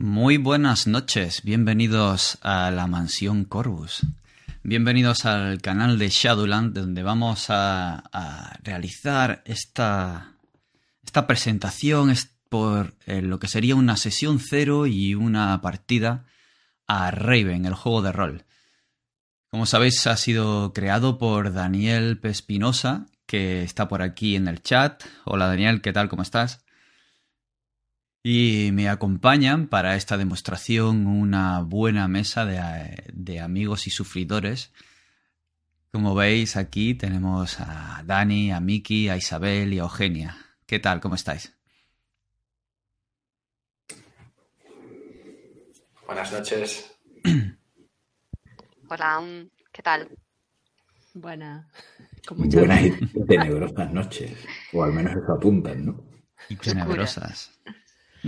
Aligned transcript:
Muy 0.00 0.36
buenas 0.36 0.86
noches, 0.86 1.42
bienvenidos 1.42 2.38
a 2.42 2.70
la 2.70 2.86
mansión 2.86 3.44
Corvus. 3.44 4.06
Bienvenidos 4.62 5.24
al 5.24 5.60
canal 5.60 5.98
de 5.98 6.08
Shadowland, 6.08 6.72
donde 6.72 7.02
vamos 7.02 7.46
a, 7.48 8.56
realizar 8.62 9.42
esta, 9.44 10.34
esta 11.02 11.26
presentación 11.26 12.14
por 12.48 12.94
eh, 13.06 13.22
lo 13.22 13.40
que 13.40 13.48
sería 13.48 13.74
una 13.74 13.96
sesión 13.96 14.38
cero 14.38 14.86
y 14.86 15.16
una 15.16 15.60
partida 15.60 16.26
a 16.86 17.10
Raven, 17.10 17.66
el 17.66 17.74
juego 17.74 18.00
de 18.00 18.12
rol. 18.12 18.44
Como 19.50 19.66
sabéis, 19.66 20.06
ha 20.06 20.16
sido 20.16 20.72
creado 20.72 21.18
por 21.18 21.52
Daniel 21.52 22.20
Pespinosa, 22.20 23.06
que 23.26 23.64
está 23.64 23.88
por 23.88 24.02
aquí 24.02 24.36
en 24.36 24.46
el 24.46 24.62
chat. 24.62 25.02
Hola 25.24 25.48
Daniel, 25.48 25.82
¿qué 25.82 25.92
tal? 25.92 26.08
¿Cómo 26.08 26.22
estás? 26.22 26.64
Y 28.22 28.70
me 28.72 28.88
acompañan 28.88 29.68
para 29.68 29.94
esta 29.94 30.16
demostración 30.16 31.06
una 31.06 31.60
buena 31.60 32.08
mesa 32.08 32.44
de, 32.44 33.40
amigos 33.40 33.86
y 33.86 33.90
sufridores. 33.90 34.72
Como 35.92 36.14
veis 36.14 36.56
aquí 36.56 36.94
tenemos 36.94 37.60
a 37.60 38.02
Dani, 38.04 38.52
a 38.52 38.60
Miki, 38.60 39.08
a 39.08 39.16
Isabel 39.16 39.72
y 39.72 39.78
a 39.78 39.82
Eugenia. 39.82 40.36
¿Qué 40.66 40.78
tal? 40.78 41.00
¿Cómo 41.00 41.14
estáis? 41.14 41.54
Buenas 46.06 46.32
noches. 46.32 46.90
Hola, 48.90 49.22
¿qué 49.70 49.82
tal? 49.82 50.08
Buena. 51.14 51.68
Buenas 52.30 52.82
y 52.84 53.26
tenebrosas 53.26 53.92
noches. 53.92 54.32
O 54.72 54.82
al 54.82 54.92
menos 54.92 55.12
eso 55.12 55.32
apuntan, 55.32 55.86
¿no? 55.86 56.04
Y 56.48 56.56
tenebrosas. 56.56 57.58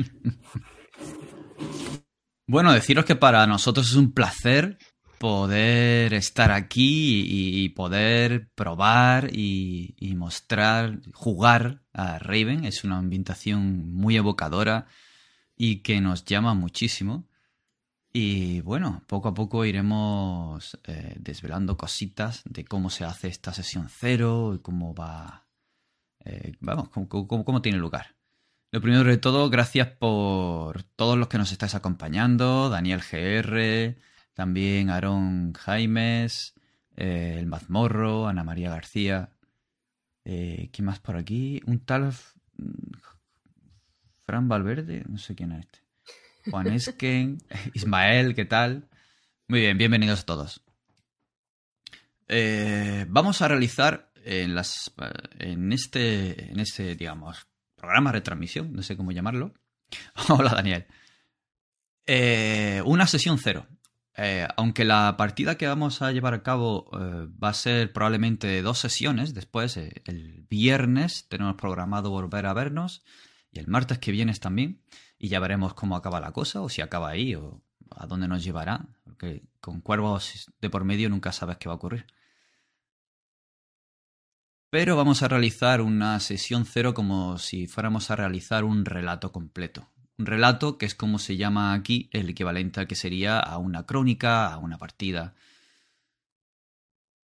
bueno, 2.47 2.73
deciros 2.73 3.05
que 3.05 3.17
para 3.17 3.47
nosotros 3.47 3.91
es 3.91 3.97
un 3.97 4.13
placer 4.13 4.79
poder 5.21 6.15
estar 6.15 6.51
aquí 6.51 7.27
y 7.29 7.69
poder 7.69 8.49
probar 8.55 9.29
y, 9.37 10.15
mostrar, 10.17 10.99
jugar 11.13 11.83
a 11.93 12.19
Raven. 12.19 12.65
Es 12.65 12.85
una 12.85 12.97
ambientación 12.97 13.93
muy 13.93 14.17
evocadora 14.17 14.87
y 15.57 15.83
que 15.83 16.01
nos 16.01 16.25
llama 16.25 16.55
muchísimo. 16.55 17.29
Y 18.15 18.63
bueno, 18.63 19.05
poco 19.07 19.29
a 19.29 19.35
poco 19.35 19.67
iremos 19.67 20.79
eh, 20.85 21.17
desvelando 21.19 21.77
cositas 21.77 22.41
de 22.47 22.65
cómo 22.65 22.89
se 22.89 23.05
hace 23.05 23.29
esta 23.29 23.53
sesión 23.53 23.91
cero 23.91 24.55
y 24.55 24.61
cómo 24.61 24.95
va. 24.95 25.47
Eh, 26.25 26.53
vamos, 26.61 26.89
cómo 26.89 27.61
tiene 27.61 27.77
lugar. 27.77 28.17
Lo 28.73 28.81
primero 28.81 29.03
de 29.03 29.19
todo, 29.19 29.51
gracias 29.51 29.89
por 29.89 30.85
todos 30.85 31.19
los 31.19 31.27
que 31.27 31.39
nos 31.39 31.51
estáis 31.51 31.75
acompañando, 31.75 32.71
Daniel 32.71 33.01
GR, 33.01 33.97
también 34.33 34.91
Aarón 34.91 35.55
Jaimes, 35.55 36.55
eh, 36.97 37.35
el 37.41 37.47
Mazmorro, 37.47 38.29
Ana 38.29 38.45
María 38.45 38.71
García. 38.71 39.31
Eh, 40.25 40.71
¿Quién 40.73 40.87
más 40.87 41.01
por 41.01 41.17
aquí? 41.17 41.61
Un 41.67 41.81
tal 41.81 42.13
Fran 44.25 44.49
Valverde, 44.49 45.03
no 45.09 45.19
sé 45.19 45.35
quién 45.35 45.51
es 45.51 45.65
este. 45.65 45.81
Juan 46.49 46.69
Esken, 46.73 47.39
Ismael, 47.75 48.37
¿qué 48.37 48.45
tal? 48.45 48.89
Muy 49.49 49.63
bien, 49.63 49.79
bienvenidos 49.79 50.21
a 50.21 50.27
todos. 50.27 50.63
Eh, 52.29 53.05
vamos 53.09 53.43
a 53.43 53.49
realizar 53.49 54.13
en, 54.25 54.55
las, 54.55 54.93
en, 55.41 55.73
este, 55.73 56.53
en 56.53 56.61
este, 56.61 56.95
digamos, 56.95 57.50
programa, 57.81 58.13
retransmisión, 58.13 58.73
no 58.73 58.83
sé 58.83 58.97
cómo 58.97 59.13
llamarlo. 59.13 59.55
Hola 60.29 60.55
Daniel. 60.55 60.87
Eh, 62.07 62.83
una 62.85 63.07
sesión 63.07 63.39
cero. 63.39 63.67
Eh, 64.17 64.47
aunque 64.57 64.85
la 64.85 65.17
partida 65.17 65.57
que 65.57 65.67
vamos 65.67 66.03
a 66.03 66.13
llevar 66.13 66.35
a 66.35 66.43
cabo 66.43 66.91
eh, 66.93 67.29
va 67.43 67.49
a 67.49 67.55
ser 67.55 67.93
probablemente 67.93 68.61
dos 68.61 68.79
sesiones, 68.79 69.33
después 69.33 69.77
el 69.77 70.47
viernes 70.51 71.27
tenemos 71.29 71.55
programado 71.55 72.11
volver 72.11 72.45
a 72.47 72.53
vernos 72.53 73.03
y 73.51 73.61
el 73.61 73.69
martes 73.69 73.99
que 73.99 74.13
viene 74.13 74.35
también 74.35 74.83
y 75.19 75.29
ya 75.29 75.41
veremos 75.41 75.75
cómo 75.75 75.97
acaba 75.97 76.21
la 76.21 76.33
cosa 76.33 76.61
o 76.61 76.69
si 76.69 76.83
acaba 76.83 77.09
ahí 77.09 77.35
o 77.35 77.63
a 77.91 78.07
dónde 78.07 78.29
nos 78.29 78.45
llevará, 78.45 78.89
porque 79.05 79.45
con 79.61 79.81
cuervos 79.81 80.51
de 80.61 80.71
por 80.71 80.85
medio 80.85 81.09
nunca 81.09 81.33
sabes 81.33 81.57
qué 81.57 81.69
va 81.69 81.75
a 81.75 81.77
ocurrir. 81.77 82.07
Pero 84.71 84.95
vamos 84.95 85.25
a 85.25 85.29
realizar 85.29 85.81
una 85.81 86.21
sesión 86.21 86.65
cero 86.65 86.95
como 86.95 87.39
si 87.39 87.67
fuéramos 87.67 88.13
a 88.13 88.17
realizar 88.17 88.63
un 88.63 88.85
relato 88.85 89.33
completo. 89.33 89.91
Un 90.17 90.27
relato 90.27 90.79
que 90.79 90.87
es 90.87 90.95
como 90.95 91.19
se 91.19 91.37
llama 91.37 91.75
aquí 91.75 92.09
el 92.13 92.29
equivalente 92.29 92.79
al 92.79 92.87
que 92.87 92.95
sería 92.95 93.41
a 93.41 93.59
una 93.59 93.85
crónica, 93.85 94.53
a 94.53 94.59
una 94.59 94.79
partida. 94.79 95.35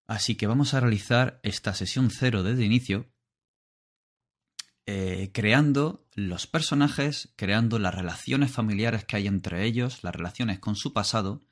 Así 0.09 0.35
que 0.35 0.49
vamos 0.49 0.75
a 0.75 0.81
realizar 0.81 1.39
esta 1.45 1.73
sesión 1.73 2.11
cero 2.11 2.43
desde 2.43 2.65
inicio, 2.65 3.07
eh, 4.87 5.31
creando 5.33 6.05
los 6.15 6.49
personajes, 6.49 7.33
creando 7.37 7.79
las 7.79 7.95
relaciones 7.95 8.51
familiares 8.51 9.05
que 9.05 9.17
hay 9.17 9.29
entre 9.29 9.65
ellos, 9.65 10.03
las 10.03 10.17
relaciones 10.17 10.59
con 10.59 10.75
su 10.75 10.93
pasado, 10.93 11.43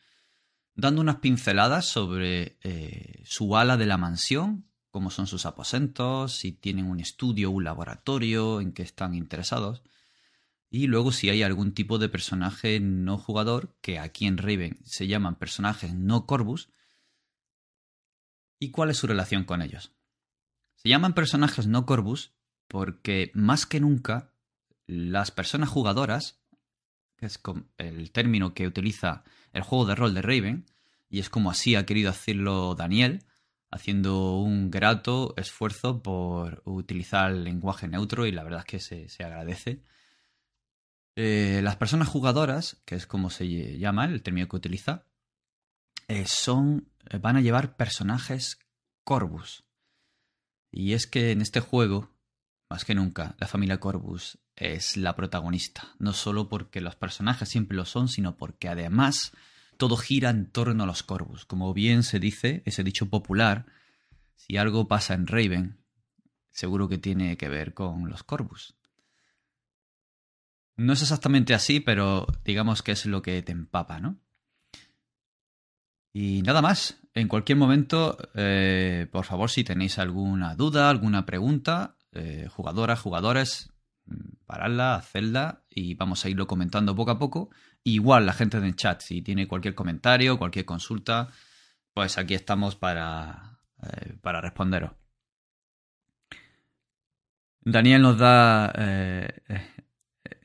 dando 0.75 1.03
unas 1.03 1.17
pinceladas 1.17 1.87
sobre 1.87 2.59
eh, 2.63 3.23
su 3.25 3.57
ala 3.57 3.77
de 3.77 3.87
la 3.87 3.97
mansión, 3.97 4.67
cómo 4.95 5.11
son 5.11 5.27
sus 5.27 5.45
aposentos, 5.45 6.37
si 6.37 6.53
tienen 6.53 6.87
un 6.87 7.01
estudio, 7.01 7.51
un 7.51 7.65
laboratorio 7.65 8.61
en 8.61 8.71
que 8.71 8.85
están 8.85 9.17
interesados. 9.17 9.83
Y 10.71 10.87
luego 10.87 11.11
si 11.11 11.31
hay 11.31 11.43
algún 11.43 11.75
tipo 11.75 11.99
de 11.99 12.09
personaje 12.09 12.79
no 12.79 13.19
jugador, 13.19 13.77
que 13.81 13.99
aquí 13.99 14.25
en 14.27 14.39
Raven 14.39 14.79
se 14.85 15.09
llaman 15.09 15.35
personajes 15.35 15.95
no 15.95 16.27
Corvus, 16.27 16.69
y 18.61 18.71
cuál 18.71 18.89
es 18.91 18.99
su 18.99 19.09
relación 19.09 19.43
con 19.43 19.63
ellos. 19.63 19.91
Se 20.77 20.89
llaman 20.89 21.13
personajes 21.13 21.67
no 21.67 21.87
Corvus 21.87 22.31
porque 22.69 23.33
más 23.35 23.67
que 23.67 23.81
nunca 23.81 24.31
las 24.87 25.33
personas 25.33 25.71
jugadoras, 25.71 26.39
que 27.17 27.27
es 27.27 27.41
el 27.79 28.13
término 28.13 28.55
que 28.55 28.69
utiliza 28.69 29.25
el 29.53 29.63
juego 29.63 29.87
de 29.87 29.97
rol 29.97 30.15
de 30.15 30.23
Raven, 30.23 30.67
y 31.09 31.19
es 31.19 31.31
como 31.31 31.51
así 31.51 31.75
ha 31.75 31.85
querido 31.85 32.13
decirlo 32.13 32.77
Daniel, 32.77 33.25
haciendo 33.75 34.37
un 34.37 34.71
grato 34.71 35.35
esfuerzo 35.37 36.01
por 36.01 36.63
utilizar 36.65 37.33
el 37.33 37.43
lenguaje 37.43 37.89
neutro 37.89 38.25
y 38.25 38.31
la 38.31 38.45
verdad 38.45 38.61
es 38.61 38.67
que 38.67 39.09
se, 39.09 39.25
agradece. 39.25 39.83
Eh, 41.17 41.61
las 41.61 41.75
personas 41.75 42.07
jugadoras, 42.07 42.81
que 42.85 42.95
es 42.95 43.09
como 43.09 43.31
se 43.31 43.77
llama 43.77 44.05
el 44.05 44.23
término 44.23 44.47
que 44.47 44.55
utiliza, 44.55 45.07
eh, 46.07 46.25
son, 46.29 46.89
eh, 47.11 47.19
van 47.19 47.37
a 47.37 47.41
llevar 47.41 47.77
personajes 47.77 48.61
Corvus. 49.03 49.65
Y 50.71 50.93
es 50.93 51.09
que 51.09 51.33
en 51.33 51.41
este 51.41 51.59
juego, 51.59 52.13
más 52.71 52.85
que 52.85 52.95
nunca, 52.95 53.35
la 53.41 53.49
familia 53.49 53.81
Corvus 53.81 54.39
es 54.55 54.97
la 54.97 55.17
protagonista. 55.17 55.97
No 55.99 56.13
solo 56.13 56.49
porque 56.49 56.81
los 56.81 56.95
personajes 56.95 57.49
siempre 57.49 57.77
lo 57.77 57.87
son, 57.87 58.07
sino 58.07 58.37
porque 58.37 58.69
además 58.69 59.33
todo 59.77 59.97
gira 59.97 60.31
en 60.31 60.51
torno 60.51 60.85
a 60.85 60.87
los 60.87 61.03
Corvus. 61.03 61.45
Como 61.45 61.73
bien 61.75 62.03
se 62.03 62.21
dice, 62.21 62.63
ese 62.65 62.85
dicho 62.85 63.07
popular, 63.11 63.67
si 64.35 64.57
algo 64.57 64.89
pasa 64.89 65.15
en 65.15 65.27
Raven, 65.27 65.79
seguro 66.51 66.89
que 66.89 66.99
tiene 66.99 67.37
que 67.37 67.49
ver 67.49 67.75
con 67.75 68.09
los 68.09 68.23
Corvus. 68.23 68.77
No 70.77 70.93
es 70.93 71.03
exactamente 71.03 71.55
así, 71.55 71.81
pero 71.81 72.27
digamos 72.45 72.83
que 72.83 72.93
es 72.93 73.07
lo 73.07 73.23
que 73.23 73.43
te 73.43 73.53
empapa, 73.53 74.01
¿no? 74.01 74.19
Y 76.13 76.43
nada 76.43 76.63
más. 76.63 77.01
En 77.13 77.29
cualquier 77.29 77.59
momento, 77.59 78.17
eh, 78.35 79.07
por 79.13 79.25
favor, 79.25 79.51
si 79.51 79.63
tenéis 79.63 79.99
alguna 79.99 80.57
duda, 80.57 80.91
alguna 80.91 81.27
pregunta, 81.27 81.97
eh, 82.13 82.49
jugadoras, 82.51 83.01
jugadores, 83.01 83.73
mm, 84.07 84.47
paradla, 84.47 84.97
hacedla 84.97 85.65
y 85.69 85.95
vamos 85.95 86.25
a 86.25 86.29
irlo 86.29 86.47
comentando 86.47 86.97
poco 86.97 87.13
a 87.13 87.19
poco. 87.19 87.51
Igual 87.85 88.25
la 88.25 88.33
gente 88.33 88.57
en 88.57 88.65
el 88.65 88.77
chat, 88.77 89.03
si 89.03 89.21
tiene 89.21 89.47
cualquier 89.47 89.75
comentario, 89.75 90.39
cualquier 90.39 90.65
consulta, 90.65 91.29
pues 91.93 92.17
aquí 92.17 92.35
estamos 92.35 92.77
para, 92.77 93.61
eh, 93.83 94.17
para 94.23 94.41
responderos. 94.41 94.93
Daniel 97.61 98.03
nos 98.03 98.19
da. 98.19 98.73
Eh, 98.77 99.29
eh, 99.49 99.71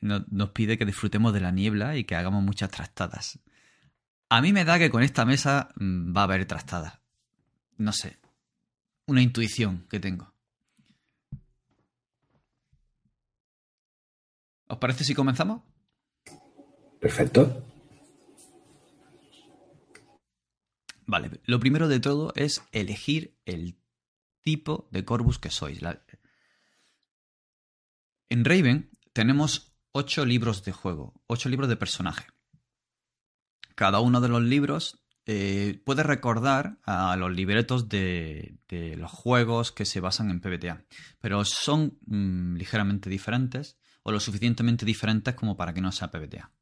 nos 0.00 0.50
pide 0.50 0.78
que 0.78 0.86
disfrutemos 0.86 1.32
de 1.32 1.40
la 1.40 1.50
niebla 1.50 1.96
y 1.96 2.04
que 2.04 2.16
hagamos 2.16 2.42
muchas 2.42 2.70
trastadas. 2.70 3.38
A 4.28 4.40
mí 4.40 4.52
me 4.52 4.64
da 4.64 4.78
que 4.78 4.90
con 4.90 5.02
esta 5.02 5.24
mesa 5.24 5.70
mm, 5.76 6.16
va 6.16 6.22
a 6.22 6.24
haber 6.24 6.46
trastadas. 6.46 7.00
No 7.76 7.92
sé. 7.92 8.18
Una 9.06 9.22
intuición 9.22 9.86
que 9.88 10.00
tengo. 10.00 10.32
¿Os 14.68 14.78
parece 14.78 15.04
si 15.04 15.14
comenzamos? 15.14 15.69
Perfecto. 17.00 17.64
Vale, 21.06 21.40
lo 21.44 21.58
primero 21.58 21.88
de 21.88 21.98
todo 21.98 22.32
es 22.36 22.62
elegir 22.70 23.36
el 23.44 23.80
tipo 24.42 24.88
de 24.92 25.04
Corvus 25.04 25.38
que 25.38 25.50
sois. 25.50 25.80
En 28.28 28.44
Raven 28.44 28.90
tenemos 29.12 29.72
ocho 29.92 30.24
libros 30.24 30.62
de 30.62 30.72
juego, 30.72 31.14
ocho 31.26 31.48
libros 31.48 31.68
de 31.68 31.76
personaje. 31.76 32.26
cada 33.74 34.00
uno 34.00 34.20
de 34.20 34.28
los 34.28 34.42
libros 34.42 35.02
eh, 35.26 35.80
puede 35.84 36.02
recordar 36.02 36.78
a 36.84 37.16
los 37.16 37.32
libretos 37.32 37.88
de, 37.88 38.58
de, 38.68 38.96
los 38.96 39.10
juegos 39.10 39.72
que 39.72 39.86
se 39.86 40.00
basan 40.00 40.30
en 40.30 40.40
PBTA, 40.40 40.84
pero 41.18 41.44
son 41.44 41.98
mm, 42.06 42.56
ligeramente 42.56 43.08
diferentes 43.08 43.78
o 44.02 44.12
lo 44.12 44.20
suficientemente 44.20 44.84
diferentes 44.84 45.34
como 45.34 45.56
para 45.56 45.72
que 45.72 45.80
no 45.80 45.92
sea 45.92 46.10
PBTA. 46.10 46.52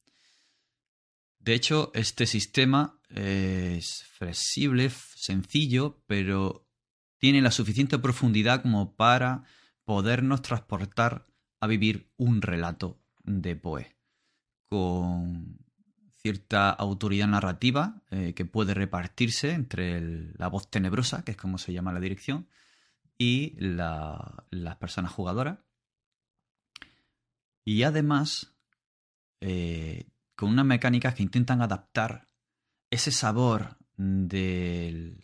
De 1.49 1.55
hecho, 1.55 1.91
este 1.95 2.27
sistema 2.27 3.01
es 3.09 4.05
flexible, 4.05 4.91
sencillo, 4.91 6.05
pero 6.07 6.69
tiene 7.17 7.41
la 7.41 7.51
suficiente 7.51 7.99
profundidad 7.99 8.61
como 8.61 8.97
para 8.97 9.45
podernos 9.85 10.43
transportar 10.43 11.27
a 11.59 11.67
vivir 11.67 12.13
un 12.19 12.43
relato 12.43 13.01
de 13.25 13.57
Poe, 13.57 13.97
con 14.69 15.57
cierta 16.19 16.69
autoridad 16.69 17.29
narrativa 17.29 18.03
eh, 18.11 18.35
que 18.35 18.45
puede 18.45 18.75
repartirse 18.75 19.53
entre 19.53 20.03
la 20.35 20.49
voz 20.49 20.71
tenebrosa, 20.71 21.25
que 21.25 21.31
es 21.31 21.39
como 21.39 21.57
se 21.57 21.73
llama 21.73 21.95
la 21.95 22.01
dirección, 22.01 22.47
y 23.17 23.57
las 23.59 24.77
personas 24.79 25.13
jugadoras. 25.13 25.61
Y 27.65 27.85
además, 27.85 28.55
eh, 29.41 30.11
con 30.39 30.51
unas 30.51 30.67
mecánicas 30.67 31.17
que 31.17 31.25
intentan 31.25 31.63
adaptar 31.63 32.29
ese 32.91 33.11
sabor 33.11 33.77
de 33.97 35.19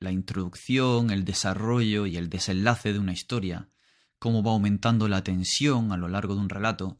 la 0.00 0.10
introducción, 0.10 1.12
el 1.12 1.24
desarrollo 1.24 2.04
y 2.04 2.16
el 2.16 2.28
desenlace 2.28 2.92
de 2.92 2.98
una 2.98 3.12
historia, 3.12 3.70
cómo 4.18 4.42
va 4.42 4.50
aumentando 4.50 5.06
la 5.06 5.22
tensión 5.22 5.92
a 5.92 5.96
lo 5.96 6.08
largo 6.08 6.34
de 6.34 6.40
un 6.40 6.48
relato, 6.48 6.98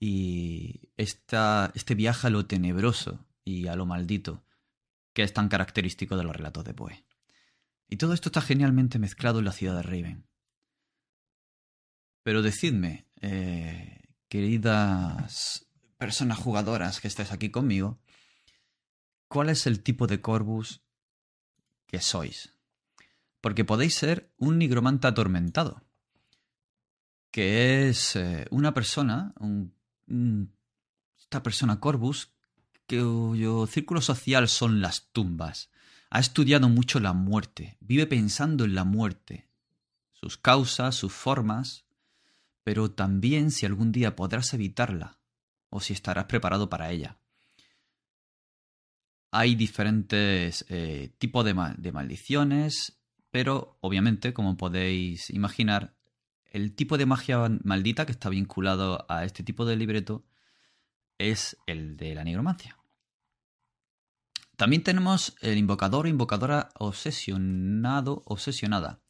y 0.00 0.88
este 0.96 1.94
viaje 1.94 2.28
a 2.28 2.30
lo 2.30 2.46
tenebroso 2.46 3.26
y 3.44 3.66
a 3.66 3.76
lo 3.76 3.84
maldito 3.84 4.42
que 5.12 5.24
es 5.24 5.34
tan 5.34 5.50
característico 5.50 6.16
de 6.16 6.24
los 6.24 6.34
relatos 6.34 6.64
de 6.64 6.72
Poe. 6.72 7.04
Y 7.90 7.98
todo 7.98 8.14
esto 8.14 8.30
está 8.30 8.40
genialmente 8.40 8.98
mezclado 8.98 9.40
en 9.40 9.44
la 9.44 9.52
ciudad 9.52 9.76
de 9.76 9.82
Raven. 9.82 10.26
Pero 12.22 12.40
decidme, 12.40 13.06
eh, 13.20 14.00
queridas 14.28 15.68
personas 16.02 16.38
jugadoras 16.38 17.00
que 17.00 17.08
estáis 17.08 17.32
aquí 17.32 17.50
conmigo, 17.50 17.98
¿cuál 19.28 19.48
es 19.48 19.66
el 19.66 19.82
tipo 19.82 20.06
de 20.06 20.20
Corvus 20.20 20.82
que 21.86 22.00
sois? 22.00 22.54
Porque 23.40 23.64
podéis 23.64 23.94
ser 23.94 24.32
un 24.36 24.58
nigromante 24.58 25.06
atormentado, 25.06 25.82
que 27.30 27.88
es 27.88 28.16
eh, 28.16 28.46
una 28.50 28.74
persona, 28.74 29.32
un 29.38 29.74
Mm, 30.12 30.44
esta 31.18 31.42
persona 31.42 31.80
Corbus, 31.80 32.32
cuyo 32.86 33.66
círculo 33.66 34.02
social 34.02 34.46
son 34.46 34.82
las 34.82 35.08
tumbas, 35.12 35.70
ha 36.10 36.20
estudiado 36.20 36.68
mucho 36.68 37.00
la 37.00 37.14
muerte, 37.14 37.78
vive 37.80 38.06
pensando 38.06 38.64
en 38.64 38.74
la 38.74 38.84
muerte, 38.84 39.48
sus 40.12 40.36
causas, 40.36 40.94
sus 40.94 41.12
formas, 41.14 41.86
pero 42.62 42.90
también 42.90 43.50
si 43.50 43.64
algún 43.64 43.90
día 43.90 44.14
podrás 44.14 44.52
evitarla 44.52 45.18
o 45.72 45.80
si 45.80 45.94
estarás 45.94 46.26
preparado 46.26 46.68
para 46.68 46.90
ella. 46.90 47.18
Hay 49.32 49.54
diferentes 49.54 50.66
eh, 50.68 51.14
tipos 51.18 51.44
de, 51.44 51.54
maldiciones, 51.54 53.00
pero 53.30 53.78
obviamente, 53.80 54.34
como 54.34 54.58
podéis 54.58 55.30
imaginar, 55.30 55.96
el 56.50 56.74
tipo 56.74 56.98
de 56.98 57.06
magia 57.06 57.48
maldita 57.64 58.04
que 58.04 58.12
está 58.12 58.28
vinculado 58.28 59.06
a 59.08 59.24
este 59.24 59.42
tipo 59.42 59.64
de 59.64 59.76
libreto 59.76 60.26
es 61.16 61.56
el 61.66 61.96
de 61.96 62.14
la 62.14 62.24
nigromancia. 62.24 62.76
También 64.56 64.82
tenemos 64.82 65.34
el 65.40 65.56
invocador 65.56 66.04
o 66.04 66.08
invocadora 66.10 66.68
obsesionado, 66.78 68.22
obsesionada, 68.26 69.00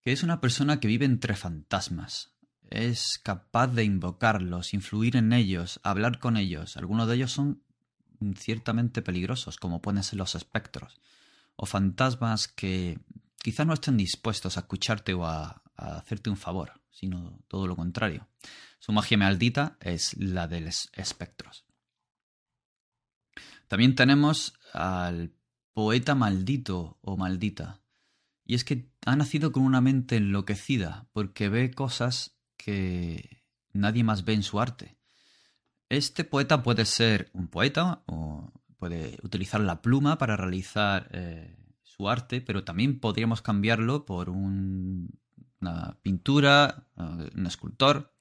que 0.00 0.12
es 0.12 0.22
una 0.22 0.40
persona 0.40 0.80
que 0.80 0.88
vive 0.88 1.04
entre 1.04 1.36
fantasmas. 1.36 2.32
Es 2.70 3.18
capaz 3.18 3.68
de 3.68 3.84
invocarlos, 3.84 4.74
influir 4.74 5.16
en 5.16 5.32
ellos, 5.32 5.80
hablar 5.82 6.20
con 6.20 6.36
ellos. 6.36 6.76
Algunos 6.76 7.08
de 7.08 7.16
ellos 7.16 7.32
son 7.32 7.62
ciertamente 8.36 9.02
peligrosos, 9.02 9.56
como 9.56 9.82
pueden 9.82 10.02
ser 10.02 10.18
los 10.18 10.34
espectros, 10.34 11.00
o 11.56 11.66
fantasmas 11.66 12.48
que 12.48 12.98
quizás 13.42 13.66
no 13.66 13.74
estén 13.74 13.96
dispuestos 13.96 14.56
a 14.56 14.60
escucharte 14.60 15.14
o 15.14 15.26
a, 15.26 15.62
hacerte 15.76 16.28
un 16.30 16.36
favor, 16.36 16.80
sino 16.90 17.42
todo 17.48 17.66
lo 17.66 17.74
contrario. 17.74 18.28
Su 18.78 18.92
magia 18.92 19.16
maldita 19.16 19.78
es 19.80 20.14
la 20.18 20.46
de 20.46 20.60
los 20.60 20.90
espectros. 20.92 21.64
También 23.66 23.94
tenemos 23.94 24.54
al 24.74 25.32
poeta 25.72 26.14
maldito 26.14 26.98
o 27.00 27.16
maldita. 27.16 27.80
Y 28.44 28.54
es 28.54 28.64
que 28.64 28.90
ha 29.06 29.16
nacido 29.16 29.52
con 29.52 29.62
una 29.62 29.80
mente 29.80 30.16
enloquecida 30.16 31.08
porque 31.12 31.48
ve 31.48 31.70
cosas 31.70 32.39
que 32.64 33.44
nadie 33.72 34.04
más 34.04 34.24
ve 34.24 34.34
en 34.34 34.42
su 34.42 34.60
arte. 34.60 34.96
Este 35.88 36.24
poeta 36.24 36.62
puede 36.62 36.84
ser 36.84 37.30
un 37.32 37.48
poeta 37.48 38.02
o 38.06 38.52
puede 38.78 39.18
utilizar 39.22 39.60
la 39.60 39.82
pluma 39.82 40.18
para 40.18 40.36
realizar 40.36 41.08
eh, 41.12 41.56
su 41.82 42.08
arte, 42.08 42.40
pero 42.40 42.64
también 42.64 43.00
podríamos 43.00 43.42
cambiarlo 43.42 44.06
por 44.06 44.30
un 44.30 45.20
una 45.60 45.98
pintura, 46.02 46.86
eh, 46.96 47.30
un 47.34 47.46
escultor. 47.46 48.14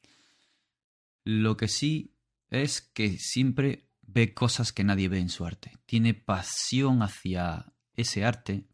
Lo 1.23 1.57
que 1.57 1.67
sí 1.67 2.15
es 2.49 2.81
que 2.81 3.17
siempre 3.17 3.89
ve 4.01 4.33
cosas 4.33 4.73
que 4.73 4.83
nadie 4.83 5.09
ve 5.09 5.19
en 5.19 5.29
su 5.29 5.45
arte. 5.45 5.77
Tiene 5.85 6.13
pasión 6.13 7.01
hacia 7.01 7.73
ese 7.93 8.25
arte, 8.25 8.67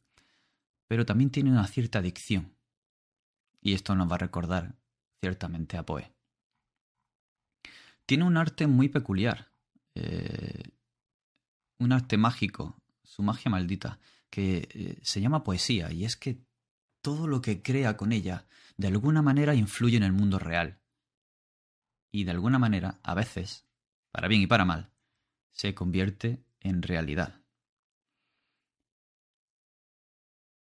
pero 0.88 1.06
también 1.06 1.30
tiene 1.30 1.52
una 1.52 1.68
cierta 1.68 2.00
adicción. 2.00 2.56
Y 3.62 3.74
esto 3.74 3.96
nos 3.96 4.10
va 4.10 4.16
a 4.16 4.20
recordar 4.20 4.76
ciertamente 5.22 5.78
a 5.78 5.86
Poe. 5.86 6.12
Tiene 8.06 8.24
un 8.24 8.38
arte 8.38 8.68
muy 8.68 8.90
peculiar, 8.90 9.52
eh, 9.96 10.64
un 11.80 11.92
arte 11.92 12.18
mágico, 12.18 12.82
su 13.04 13.24
magia 13.24 13.50
maldita, 13.50 14.00
que 14.30 14.68
eh, 14.72 15.00
se 15.02 15.22
llama 15.22 15.44
poesía, 15.44 15.92
y 15.92 16.06
es 16.06 16.16
que 16.16 16.46
todo 17.02 17.28
lo 17.28 17.42
que 17.42 17.62
crea 17.62 17.98
con 17.98 18.12
ella 18.12 18.46
de 18.78 18.88
alguna 18.88 19.22
manera 19.22 19.56
influye 19.56 19.98
en 19.98 20.04
el 20.04 20.14
mundo 20.14 20.40
real. 20.40 20.80
Y 22.12 22.24
de 22.24 22.32
alguna 22.32 22.60
manera, 22.60 23.00
a 23.04 23.14
veces, 23.14 23.66
para 24.12 24.28
bien 24.28 24.42
y 24.42 24.48
para 24.48 24.66
mal, 24.66 24.92
se 25.52 25.74
convierte 25.74 26.44
en 26.60 26.82
realidad. 26.82 27.42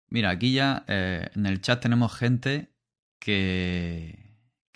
Mira, 0.10 0.30
aquí 0.30 0.54
ya 0.54 0.86
eh, 0.88 1.30
en 1.36 1.46
el 1.46 1.62
chat 1.62 1.82
tenemos 1.82 2.16
gente 2.16 2.74
que, 3.20 4.26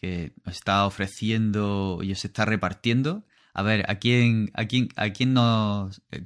que 0.02 0.34
está 0.48 0.86
ofreciendo 0.86 2.00
y 2.02 2.14
se 2.16 2.28
está 2.28 2.44
repartiendo. 2.44 3.24
A 3.54 3.62
ver, 3.62 3.90
¿a 3.90 3.96
quién, 3.96 4.52
a 4.56 4.66
quién, 4.66 4.90
a 4.96 5.12
quién 5.12 5.34
nos... 5.34 6.02
Eh, 6.12 6.26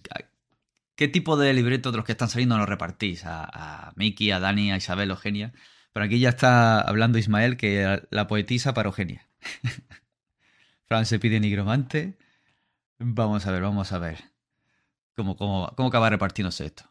¿Qué 0.95 1.09
tipo 1.09 1.35
de 1.35 1.53
libretos 1.53 1.91
de 1.91 1.97
los 1.97 2.05
que 2.05 2.13
están 2.13 2.29
saliendo 2.29 2.57
nos 2.57 2.69
repartís? 2.69 3.25
A, 3.25 3.43
a 3.43 3.93
Miki, 3.97 4.31
a 4.31 4.39
Dani, 4.39 4.71
a 4.71 4.77
Isabel, 4.77 5.09
Eugenia. 5.09 5.53
Pero 5.91 6.05
aquí 6.05 6.19
ya 6.19 6.29
está 6.29 6.79
hablando 6.79 7.17
Ismael 7.17 7.57
que 7.57 8.01
la 8.11 8.27
poetisa 8.27 8.73
para 8.73 8.87
Eugenia. 8.87 9.27
Fran 10.85 11.05
se 11.05 11.19
pide 11.19 11.41
nigromante. 11.41 12.17
Vamos 12.97 13.45
a 13.45 13.51
ver, 13.51 13.61
vamos 13.61 13.91
a 13.91 13.99
ver. 13.99 14.23
¿Cómo, 15.17 15.35
cómo, 15.35 15.73
cómo 15.75 15.89
acaba 15.89 16.09
repartiéndose 16.09 16.65
esto? 16.65 16.89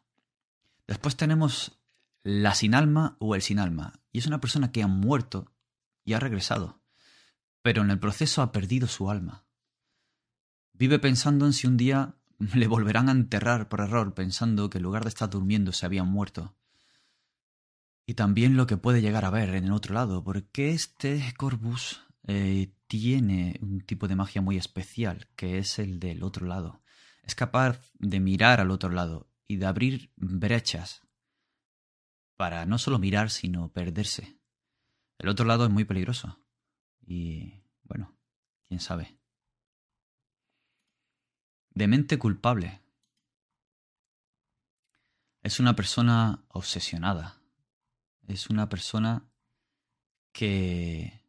Después 0.86 1.16
tenemos 1.16 1.78
la 2.22 2.54
sin 2.54 2.74
alma 2.74 3.16
o 3.20 3.34
el 3.34 3.40
sin 3.40 3.58
alma. 3.58 4.00
Y 4.12 4.18
es 4.18 4.26
una 4.26 4.40
persona 4.40 4.70
que 4.70 4.82
ha 4.82 4.86
muerto 4.86 5.53
y 6.04 6.12
ha 6.12 6.20
regresado. 6.20 6.82
Pero 7.62 7.82
en 7.82 7.90
el 7.90 7.98
proceso 7.98 8.42
ha 8.42 8.52
perdido 8.52 8.86
su 8.86 9.10
alma. 9.10 9.46
Vive 10.72 10.98
pensando 10.98 11.46
en 11.46 11.52
si 11.52 11.66
un 11.66 11.76
día 11.76 12.16
le 12.54 12.66
volverán 12.66 13.08
a 13.08 13.12
enterrar 13.12 13.68
por 13.68 13.80
error 13.80 14.14
pensando 14.14 14.70
que 14.70 14.78
en 14.78 14.84
lugar 14.84 15.04
de 15.04 15.08
estar 15.08 15.30
durmiendo 15.30 15.72
se 15.72 15.86
habían 15.86 16.08
muerto. 16.08 16.56
Y 18.06 18.14
también 18.14 18.56
lo 18.56 18.66
que 18.66 18.76
puede 18.76 19.00
llegar 19.00 19.24
a 19.24 19.30
ver 19.30 19.50
en 19.54 19.64
el 19.64 19.72
otro 19.72 19.94
lado, 19.94 20.22
porque 20.22 20.70
este 20.72 21.32
Corvus 21.38 22.02
eh, 22.26 22.74
tiene 22.86 23.58
un 23.62 23.80
tipo 23.80 24.08
de 24.08 24.16
magia 24.16 24.42
muy 24.42 24.58
especial, 24.58 25.28
que 25.36 25.58
es 25.58 25.78
el 25.78 26.00
del 26.00 26.22
otro 26.22 26.46
lado. 26.46 26.82
Es 27.22 27.34
capaz 27.34 27.80
de 27.94 28.20
mirar 28.20 28.60
al 28.60 28.70
otro 28.70 28.90
lado 28.90 29.30
y 29.48 29.56
de 29.56 29.66
abrir 29.66 30.12
brechas 30.16 31.02
para 32.36 32.66
no 32.66 32.78
solo 32.78 32.98
mirar, 32.98 33.30
sino 33.30 33.72
perderse. 33.72 34.38
El 35.24 35.30
otro 35.30 35.46
lado 35.46 35.64
es 35.64 35.70
muy 35.70 35.86
peligroso. 35.86 36.38
Y 37.00 37.62
bueno, 37.84 38.14
quién 38.68 38.78
sabe 38.78 39.16
de 41.70 41.88
mente 41.88 42.18
culpable. 42.18 42.82
Es 45.42 45.60
una 45.60 45.74
persona 45.74 46.44
obsesionada. 46.48 47.40
Es 48.28 48.50
una 48.50 48.68
persona 48.68 49.26
que... 50.30 51.24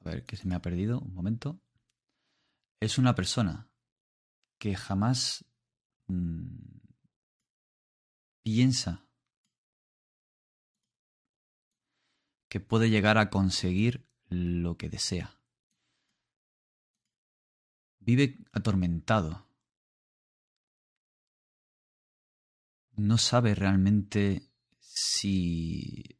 A 0.00 0.10
ver, 0.10 0.24
que 0.24 0.36
se 0.36 0.48
me 0.48 0.56
ha 0.56 0.60
perdido 0.60 0.98
un 0.98 1.14
momento. 1.14 1.60
Es 2.80 2.98
una 2.98 3.14
persona 3.14 3.68
que 4.58 4.74
jamás 4.74 5.44
mm, 6.08 6.78
piensa 8.42 9.05
que 12.48 12.60
puede 12.60 12.90
llegar 12.90 13.18
a 13.18 13.30
conseguir 13.30 14.08
lo 14.28 14.76
que 14.76 14.88
desea. 14.88 15.40
Vive 17.98 18.38
atormentado. 18.52 19.48
No 22.92 23.18
sabe 23.18 23.54
realmente 23.54 24.50
si 24.78 26.18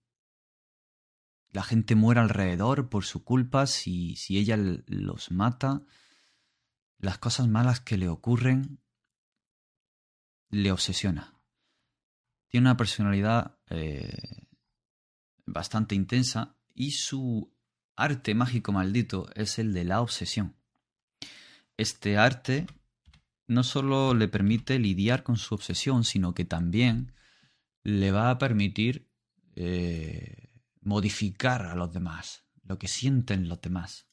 la 1.50 1.62
gente 1.62 1.94
muere 1.94 2.20
alrededor 2.20 2.90
por 2.90 3.04
su 3.04 3.24
culpa, 3.24 3.66
si, 3.66 4.14
si 4.16 4.36
ella 4.36 4.58
los 4.58 5.30
mata, 5.30 5.82
las 6.98 7.18
cosas 7.18 7.48
malas 7.48 7.80
que 7.80 7.96
le 7.96 8.08
ocurren, 8.08 8.82
le 10.50 10.70
obsesiona. 10.70 11.40
Tiene 12.48 12.68
una 12.68 12.76
personalidad 12.76 13.58
eh, 13.70 14.45
bastante 15.46 15.94
intensa 15.94 16.56
y 16.74 16.90
su 16.90 17.52
arte 17.94 18.34
mágico 18.34 18.72
maldito 18.72 19.30
es 19.34 19.58
el 19.58 19.72
de 19.72 19.84
la 19.84 20.02
obsesión. 20.02 20.56
Este 21.76 22.18
arte 22.18 22.66
no 23.46 23.62
solo 23.62 24.14
le 24.14 24.28
permite 24.28 24.78
lidiar 24.78 25.22
con 25.22 25.36
su 25.36 25.54
obsesión, 25.54 26.04
sino 26.04 26.34
que 26.34 26.44
también 26.44 27.12
le 27.82 28.10
va 28.10 28.30
a 28.30 28.38
permitir 28.38 29.08
eh, 29.54 30.60
modificar 30.80 31.66
a 31.66 31.74
los 31.74 31.92
demás, 31.92 32.44
lo 32.64 32.78
que 32.78 32.88
sienten 32.88 33.48
los 33.48 33.60
demás. 33.60 34.08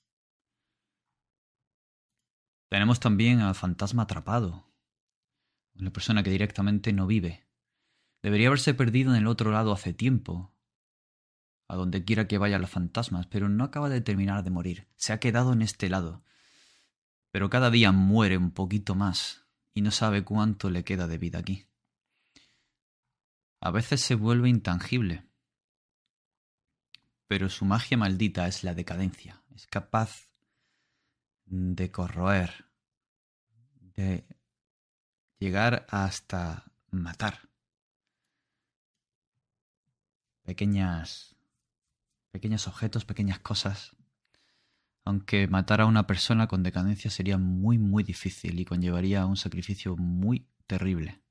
Tenemos 2.69 2.99
también 2.99 3.39
al 3.39 3.55
fantasma 3.55 4.03
atrapado, 4.03 4.71
una 5.75 5.91
persona 5.91 6.23
que 6.23 6.29
directamente 6.29 6.93
no 6.93 7.07
vive. 7.07 7.47
Debería 8.21 8.47
haberse 8.47 8.73
perdido 8.73 9.11
en 9.11 9.17
el 9.17 9.27
otro 9.27 9.51
lado 9.51 9.73
hace 9.73 9.93
tiempo, 9.93 10.52
a 11.73 11.75
donde 11.75 12.05
quiera 12.05 12.27
que 12.27 12.37
vayan 12.37 12.61
los 12.61 12.69
fantasmas, 12.69 13.25
pero 13.27 13.49
no 13.49 13.63
acaba 13.63 13.89
de 13.89 13.99
terminar 13.99 14.43
de 14.43 14.51
morir. 14.51 14.87
Se 14.95 15.11
ha 15.11 15.19
quedado 15.19 15.53
en 15.53 15.63
este 15.63 15.89
lado. 15.89 16.23
Pero 17.31 17.49
cada 17.49 17.71
día 17.71 17.91
muere 17.91 18.37
un 18.37 18.51
poquito 18.51 18.93
más 18.93 19.47
y 19.73 19.81
no 19.81 19.89
sabe 19.89 20.23
cuánto 20.23 20.69
le 20.69 20.83
queda 20.83 21.07
de 21.07 21.17
vida 21.17 21.39
aquí. 21.39 21.65
A 23.59 23.71
veces 23.71 24.01
se 24.01 24.13
vuelve 24.13 24.49
intangible, 24.49 25.25
pero 27.27 27.49
su 27.49 27.65
magia 27.65 27.97
maldita 27.97 28.47
es 28.47 28.63
la 28.63 28.75
decadencia. 28.75 29.41
Es 29.55 29.65
capaz 29.65 30.29
de 31.45 31.89
corroer, 31.89 32.65
de 33.79 34.27
llegar 35.39 35.87
hasta 35.89 36.71
matar. 36.91 37.49
Pequeñas 40.43 41.32
pequeños 42.33 42.67
objetos, 42.67 43.05
pequeñas 43.05 43.39
cosas. 43.39 43.95
Aunque 45.05 45.47
matar 45.47 45.81
a 45.81 45.85
una 45.85 46.07
persona 46.07 46.47
con 46.47 46.63
decadencia 46.63 47.11
sería 47.11 47.37
muy, 47.37 47.77
muy 47.77 48.03
difícil 48.03 48.59
y 48.59 48.65
conllevaría 48.65 49.27
un 49.27 49.37
sacrificio 49.37 49.95
muy 49.95 50.47
terrible. 50.65 51.21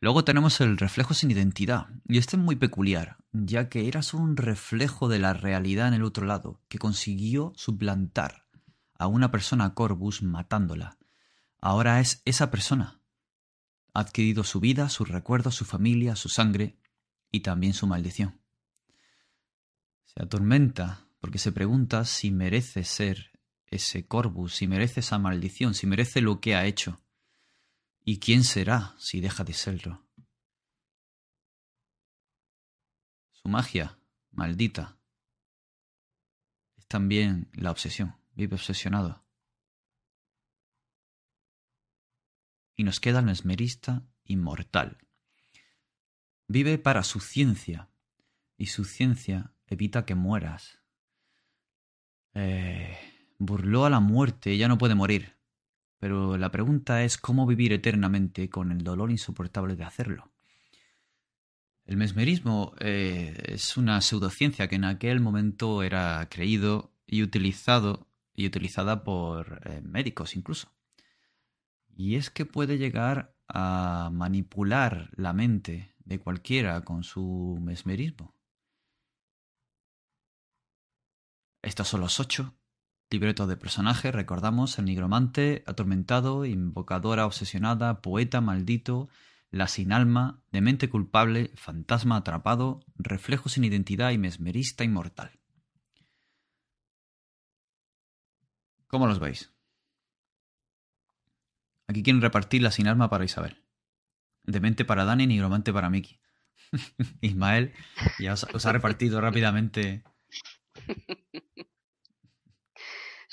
Luego 0.00 0.24
tenemos 0.24 0.60
el 0.62 0.78
reflejo 0.78 1.12
sin 1.12 1.30
identidad, 1.30 1.88
y 2.06 2.16
este 2.16 2.36
es 2.36 2.42
muy 2.42 2.56
peculiar, 2.56 3.18
ya 3.32 3.68
que 3.68 3.88
eras 3.88 4.14
un 4.14 4.36
reflejo 4.36 5.08
de 5.08 5.18
la 5.18 5.34
realidad 5.34 5.88
en 5.88 5.94
el 5.94 6.04
otro 6.04 6.24
lado, 6.24 6.62
que 6.68 6.78
consiguió 6.78 7.52
suplantar 7.56 8.46
a 8.94 9.06
una 9.06 9.30
persona 9.30 9.74
Corvus 9.74 10.22
matándola. 10.22 10.96
Ahora 11.60 12.00
es 12.00 12.22
esa 12.24 12.50
persona. 12.50 13.00
Ha 13.92 14.00
adquirido 14.00 14.44
su 14.44 14.60
vida, 14.60 14.88
sus 14.88 15.08
recuerdos, 15.08 15.56
su 15.56 15.64
familia, 15.64 16.16
su 16.16 16.28
sangre 16.28 16.78
y 17.30 17.40
también 17.40 17.74
su 17.74 17.86
maldición. 17.86 18.37
Atormenta 20.18 21.08
porque 21.20 21.38
se 21.38 21.52
pregunta 21.52 22.04
si 22.04 22.32
merece 22.32 22.82
ser 22.82 23.38
ese 23.66 24.06
Corvus, 24.08 24.54
si 24.54 24.66
merece 24.66 25.00
esa 25.00 25.18
maldición, 25.18 25.74
si 25.74 25.86
merece 25.86 26.20
lo 26.20 26.40
que 26.40 26.56
ha 26.56 26.66
hecho. 26.66 27.00
¿Y 28.04 28.18
quién 28.18 28.42
será 28.42 28.96
si 28.98 29.20
deja 29.20 29.44
de 29.44 29.52
serlo? 29.52 30.08
Su 33.30 33.48
magia, 33.48 34.00
maldita, 34.32 34.98
es 36.76 36.86
también 36.88 37.48
la 37.52 37.70
obsesión, 37.70 38.16
vive 38.34 38.56
obsesionado. 38.56 39.24
Y 42.74 42.82
nos 42.82 42.98
queda 42.98 43.20
el 43.20 43.26
mesmerista 43.26 44.04
inmortal. 44.24 44.98
Vive 46.48 46.78
para 46.78 47.04
su 47.04 47.20
ciencia, 47.20 47.90
y 48.56 48.66
su 48.66 48.84
ciencia 48.84 49.54
evita 49.68 50.04
que 50.04 50.14
mueras. 50.14 50.80
Eh, 52.34 52.96
burló 53.38 53.84
a 53.84 53.90
la 53.90 54.00
muerte, 54.00 54.52
ella 54.52 54.68
no 54.68 54.78
puede 54.78 54.94
morir. 54.94 55.36
Pero 55.98 56.36
la 56.38 56.50
pregunta 56.50 57.02
es 57.02 57.18
cómo 57.18 57.46
vivir 57.46 57.72
eternamente 57.72 58.48
con 58.48 58.70
el 58.70 58.84
dolor 58.84 59.10
insoportable 59.10 59.74
de 59.74 59.84
hacerlo. 59.84 60.32
El 61.84 61.96
mesmerismo 61.96 62.74
eh, 62.80 63.36
es 63.46 63.76
una 63.76 64.00
pseudociencia 64.00 64.68
que 64.68 64.76
en 64.76 64.84
aquel 64.84 65.20
momento 65.20 65.82
era 65.82 66.28
creído 66.30 66.92
y 67.06 67.22
utilizado 67.22 68.08
y 68.34 68.46
utilizada 68.46 69.02
por 69.02 69.62
eh, 69.64 69.80
médicos 69.80 70.36
incluso. 70.36 70.70
Y 71.88 72.14
es 72.14 72.30
que 72.30 72.44
puede 72.46 72.78
llegar 72.78 73.34
a 73.48 74.10
manipular 74.12 75.10
la 75.16 75.32
mente 75.32 75.94
de 76.04 76.20
cualquiera 76.20 76.84
con 76.84 77.02
su 77.02 77.58
mesmerismo. 77.60 78.37
Estos 81.68 81.88
son 81.88 82.00
los 82.00 82.18
ocho 82.18 82.54
libretos 83.10 83.46
de 83.46 83.58
personajes. 83.58 84.14
Recordamos 84.14 84.78
el 84.78 84.86
nigromante, 84.86 85.64
atormentado, 85.66 86.46
invocadora 86.46 87.26
obsesionada, 87.26 88.00
poeta 88.00 88.40
maldito, 88.40 89.10
la 89.50 89.68
sin 89.68 89.92
alma, 89.92 90.42
demente 90.50 90.88
culpable, 90.88 91.52
fantasma 91.56 92.16
atrapado, 92.16 92.80
reflejo 92.96 93.50
sin 93.50 93.64
identidad 93.64 94.12
y 94.12 94.18
mesmerista 94.18 94.82
inmortal. 94.82 95.38
¿Cómo 98.86 99.06
los 99.06 99.18
veis? 99.18 99.52
Aquí 101.86 102.02
quieren 102.02 102.22
repartir 102.22 102.62
la 102.62 102.70
sin 102.70 102.88
alma 102.88 103.10
para 103.10 103.26
Isabel. 103.26 103.62
Demente 104.42 104.86
para 104.86 105.04
Dani 105.04 105.26
nigromante 105.26 105.70
para 105.74 105.90
Miki. 105.90 106.18
Ismael 107.20 107.74
ya 108.18 108.32
os 108.32 108.64
ha 108.64 108.72
repartido 108.72 109.20
rápidamente 109.20 110.02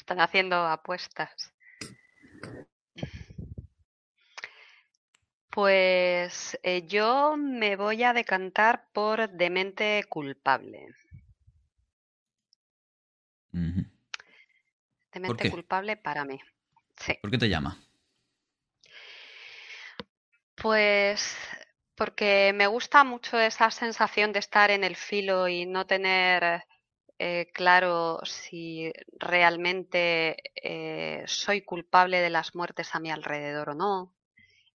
Están 0.05 0.19
haciendo 0.19 0.55
apuestas. 0.67 1.51
Pues 5.49 6.59
eh, 6.61 6.85
yo 6.85 7.35
me 7.37 7.75
voy 7.75 8.03
a 8.03 8.13
decantar 8.13 8.87
por 8.93 9.27
demente 9.31 10.03
culpable. 10.07 10.93
Demente 15.11 15.49
culpable 15.49 15.97
para 15.97 16.23
mí. 16.23 16.39
Sí. 16.97 17.15
¿Por 17.19 17.31
qué 17.31 17.39
te 17.39 17.49
llama? 17.49 17.83
Pues 20.53 21.35
porque 21.95 22.53
me 22.53 22.67
gusta 22.67 23.03
mucho 23.03 23.39
esa 23.39 23.71
sensación 23.71 24.33
de 24.33 24.37
estar 24.37 24.69
en 24.69 24.83
el 24.83 24.95
filo 24.95 25.47
y 25.47 25.65
no 25.65 25.87
tener 25.87 26.63
eh, 27.17 27.47
claro 27.53 28.19
si 28.23 28.91
realmente 29.19 30.35
eh, 30.55 31.23
soy 31.27 31.61
culpable 31.61 32.19
de 32.19 32.29
las 32.29 32.55
muertes 32.55 32.93
a 32.93 32.99
mi 32.99 33.11
alrededor 33.11 33.69
o 33.69 33.75
no. 33.75 34.13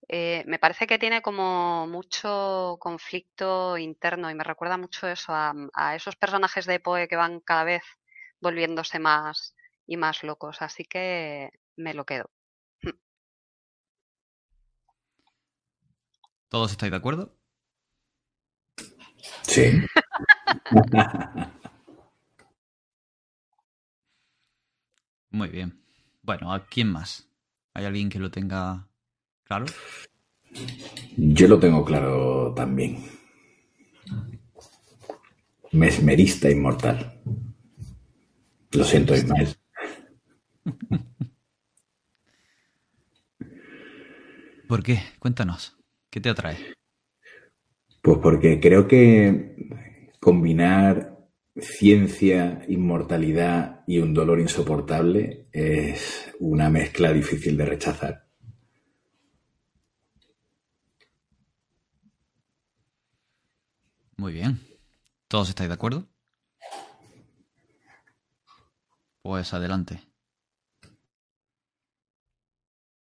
Eh, 0.08 0.44
me 0.48 0.58
parece 0.58 0.88
que 0.88 0.98
tiene 0.98 1.22
como 1.22 1.86
mucho 1.86 2.78
conflicto 2.80 3.78
interno 3.78 4.32
y 4.32 4.36
me 4.36 4.44
recuerda 4.44 4.78
mucho 4.78 5.08
eso 5.08 5.34
a, 5.34 5.54
a, 5.74 5.96
esos 5.96 6.16
personajes 6.16 6.66
de 6.66 6.80
Poe 6.80 7.08
que 7.08 7.16
van 7.16 7.42
cada 7.42 7.64
vez 7.64 7.84
volviéndose 8.40 9.00
más 9.00 9.56
y 9.86 9.98
más 9.98 10.24
locos. 10.24 10.62
Así 10.62 10.86
que 10.86 11.52
me 11.76 11.94
lo 11.94 12.06
quedo. 12.06 12.30
¿Todos 16.50 16.72
estáis 16.72 16.92
de 16.92 16.98
acuerdo? 16.98 17.36
Sí. 19.44 19.86
Muy 25.32 25.50
bien. 25.50 25.80
Bueno, 26.24 26.54
¿a 26.54 26.66
quién 26.66 26.92
más? 26.92 27.30
¿Hay 27.74 27.86
alguien 27.86 28.10
que 28.10 28.20
lo 28.20 28.32
tenga 28.32 28.88
claro? 29.44 29.66
Yo 31.18 31.48
lo 31.48 31.60
tengo 31.60 31.86
claro 31.86 32.54
también. 32.56 32.98
Mesmerista 35.72 36.50
inmortal. 36.50 37.22
Lo 38.72 38.84
siento, 38.84 39.16
Ismael. 39.16 39.56
¿Por 44.68 44.84
qué? 44.84 45.02
Cuéntanos. 45.20 45.76
¿Qué 46.10 46.20
te 46.20 46.30
atrae? 46.30 46.58
Pues 48.02 48.18
porque 48.20 48.60
creo 48.60 48.88
que 48.88 49.70
combinar 50.20 51.19
ciencia, 51.62 52.64
inmortalidad 52.68 53.84
y 53.88 54.00
un 54.00 54.14
dolor 54.14 54.40
insoportable 54.40 55.48
es 55.52 56.32
una 56.40 56.70
mezcla 56.70 57.12
difícil 57.14 57.58
de 57.58 57.66
rechazar. 57.66 58.28
Muy 64.18 64.34
bien. 64.34 64.60
¿Todos 65.28 65.50
estáis 65.50 65.70
de 65.70 65.76
acuerdo? 65.76 66.10
Pues 69.22 69.54
adelante. 69.54 70.02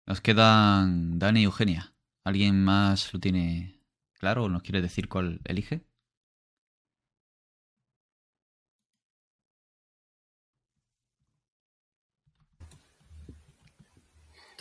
Nos 0.05 0.21
quedan 0.21 1.19
Dani 1.19 1.41
y 1.41 1.43
Eugenia. 1.43 1.93
¿Alguien 2.23 2.63
más 2.63 3.13
lo 3.13 3.19
tiene 3.19 3.81
claro 4.13 4.45
o 4.45 4.49
nos 4.49 4.63
quiere 4.63 4.81
decir 4.81 5.07
cuál 5.07 5.39
elige? 5.45 5.85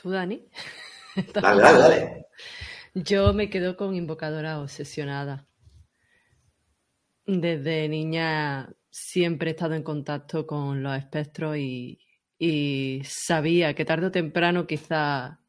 ¿Tú, 0.06 0.12
Dani? 0.12 0.40
Dale, 1.34 1.62
dale, 1.62 1.78
dale. 1.80 2.26
Yo 2.94 3.32
me 3.32 3.50
quedo 3.50 3.76
con 3.76 3.96
Invocadora 3.96 4.60
Obsesionada. 4.60 5.48
Desde 7.26 7.88
niña 7.88 8.72
siempre 8.88 9.50
he 9.50 9.54
estado 9.54 9.74
en 9.74 9.82
contacto 9.82 10.46
con 10.46 10.84
los 10.84 10.96
espectros 10.96 11.56
y, 11.56 11.98
y 12.38 13.02
sabía 13.02 13.74
que 13.74 13.84
tarde 13.84 14.06
o 14.06 14.10
temprano 14.12 14.68
quizá 14.68 15.40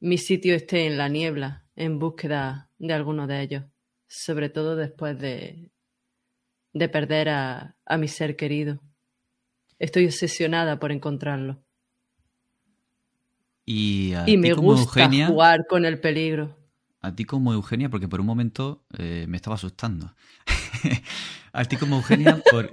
mi 0.00 0.18
sitio 0.18 0.56
esté 0.56 0.86
en 0.86 0.98
la 0.98 1.06
niebla 1.08 1.68
en 1.76 2.00
búsqueda 2.00 2.72
de 2.78 2.92
alguno 2.92 3.28
de 3.28 3.40
ellos, 3.40 3.64
sobre 4.08 4.48
todo 4.48 4.74
después 4.74 5.16
de, 5.16 5.70
de 6.72 6.88
perder 6.88 7.28
a, 7.28 7.76
a 7.84 7.98
mi 7.98 8.08
ser 8.08 8.34
querido. 8.34 8.82
Estoy 9.78 10.06
obsesionada 10.06 10.80
por 10.80 10.90
encontrarlo. 10.90 11.65
Y, 13.66 14.14
a 14.14 14.28
Y 14.28 14.36
me 14.36 14.54
como 14.54 14.72
gusta 14.72 15.00
Eugenia, 15.00 15.26
jugar 15.26 15.66
con 15.68 15.84
el 15.84 15.98
peligro. 15.98 16.56
a 17.02 17.14
ti 17.14 17.24
como 17.24 17.52
Eugenia, 17.52 17.90
porque 17.90 18.08
por 18.08 18.20
un 18.20 18.26
momento 18.26 18.84
eh, 18.96 19.26
me 19.28 19.36
estaba 19.36 19.56
asustando. 19.56 20.14
a 21.52 21.64
ti 21.64 21.76
como 21.76 21.96
Eugenia, 21.96 22.40
por... 22.50 22.70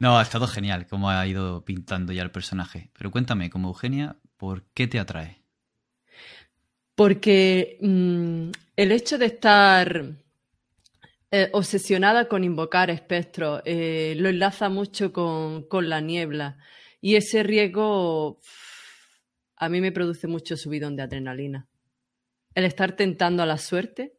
No, 0.00 0.18
ha 0.18 0.22
estado 0.22 0.48
genial 0.48 0.86
cómo 0.88 1.08
ha 1.08 1.24
ido 1.26 1.64
pintando 1.64 2.12
ya 2.12 2.22
el 2.22 2.32
personaje. 2.32 2.90
Pero 2.98 3.12
cuéntame, 3.12 3.48
como 3.48 3.68
Eugenia, 3.68 4.16
¿por 4.36 4.64
qué 4.74 4.88
te 4.88 4.98
atrae? 4.98 5.40
Porque 6.96 7.78
mm, 7.80 8.50
el 8.76 8.92
hecho 8.92 9.18
de 9.18 9.26
estar 9.26 10.04
eh, 11.30 11.48
obsesionada 11.52 12.26
con 12.26 12.42
invocar 12.42 12.90
espectros 12.90 13.62
eh, 13.64 14.14
lo 14.18 14.28
enlaza 14.28 14.68
mucho 14.68 15.12
con, 15.12 15.62
con 15.68 15.88
la 15.88 16.00
niebla. 16.00 16.58
Y 17.00 17.14
ese 17.14 17.44
riesgo 17.44 18.40
a 19.58 19.68
mí 19.68 19.80
me 19.80 19.92
produce 19.92 20.26
mucho 20.26 20.56
subidón 20.56 20.96
de 20.96 21.02
adrenalina. 21.02 21.68
El 22.54 22.64
estar 22.64 22.92
tentando 22.92 23.42
a 23.42 23.46
la 23.46 23.58
suerte. 23.58 24.14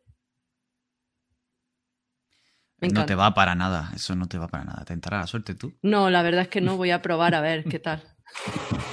Me 2.77 2.88
no 2.89 3.05
te 3.05 3.15
va 3.15 3.34
para 3.34 3.55
nada, 3.55 3.91
eso 3.93 4.15
no 4.15 4.27
te 4.27 4.38
va 4.38 4.48
para 4.48 4.63
nada. 4.63 4.86
Tentará 4.86 5.19
la 5.19 5.27
suerte 5.27 5.53
tú. 5.53 5.77
No, 5.81 6.10
la 6.10 6.22
verdad 6.24 6.43
es 6.43 6.48
que 6.48 6.62
no 6.62 6.77
voy 6.77 6.91
a 6.91 7.01
probar 7.01 7.36
a 7.36 7.41
ver 7.41 7.65
qué 7.65 7.79
tal. 7.79 8.03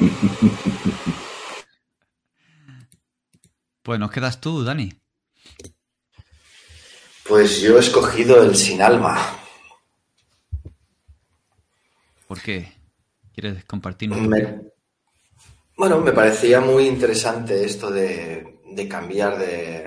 Pues 3.82 4.00
nos 4.00 4.10
quedas 4.10 4.40
tú, 4.40 4.64
Dani. 4.64 4.92
Pues 7.28 7.60
yo 7.60 7.76
he 7.76 7.80
escogido 7.80 8.42
el 8.42 8.56
sin 8.56 8.82
alma. 8.82 9.16
¿Por 12.26 12.40
qué? 12.40 12.72
¿Quieres 13.32 13.64
compartirnos? 13.64 14.20
Me- 14.22 14.60
bueno, 15.76 16.00
me 16.00 16.12
parecía 16.12 16.60
muy 16.60 16.86
interesante 16.86 17.64
esto 17.64 17.90
de, 17.90 18.60
de 18.64 18.88
cambiar 18.88 19.38
de, 19.38 19.86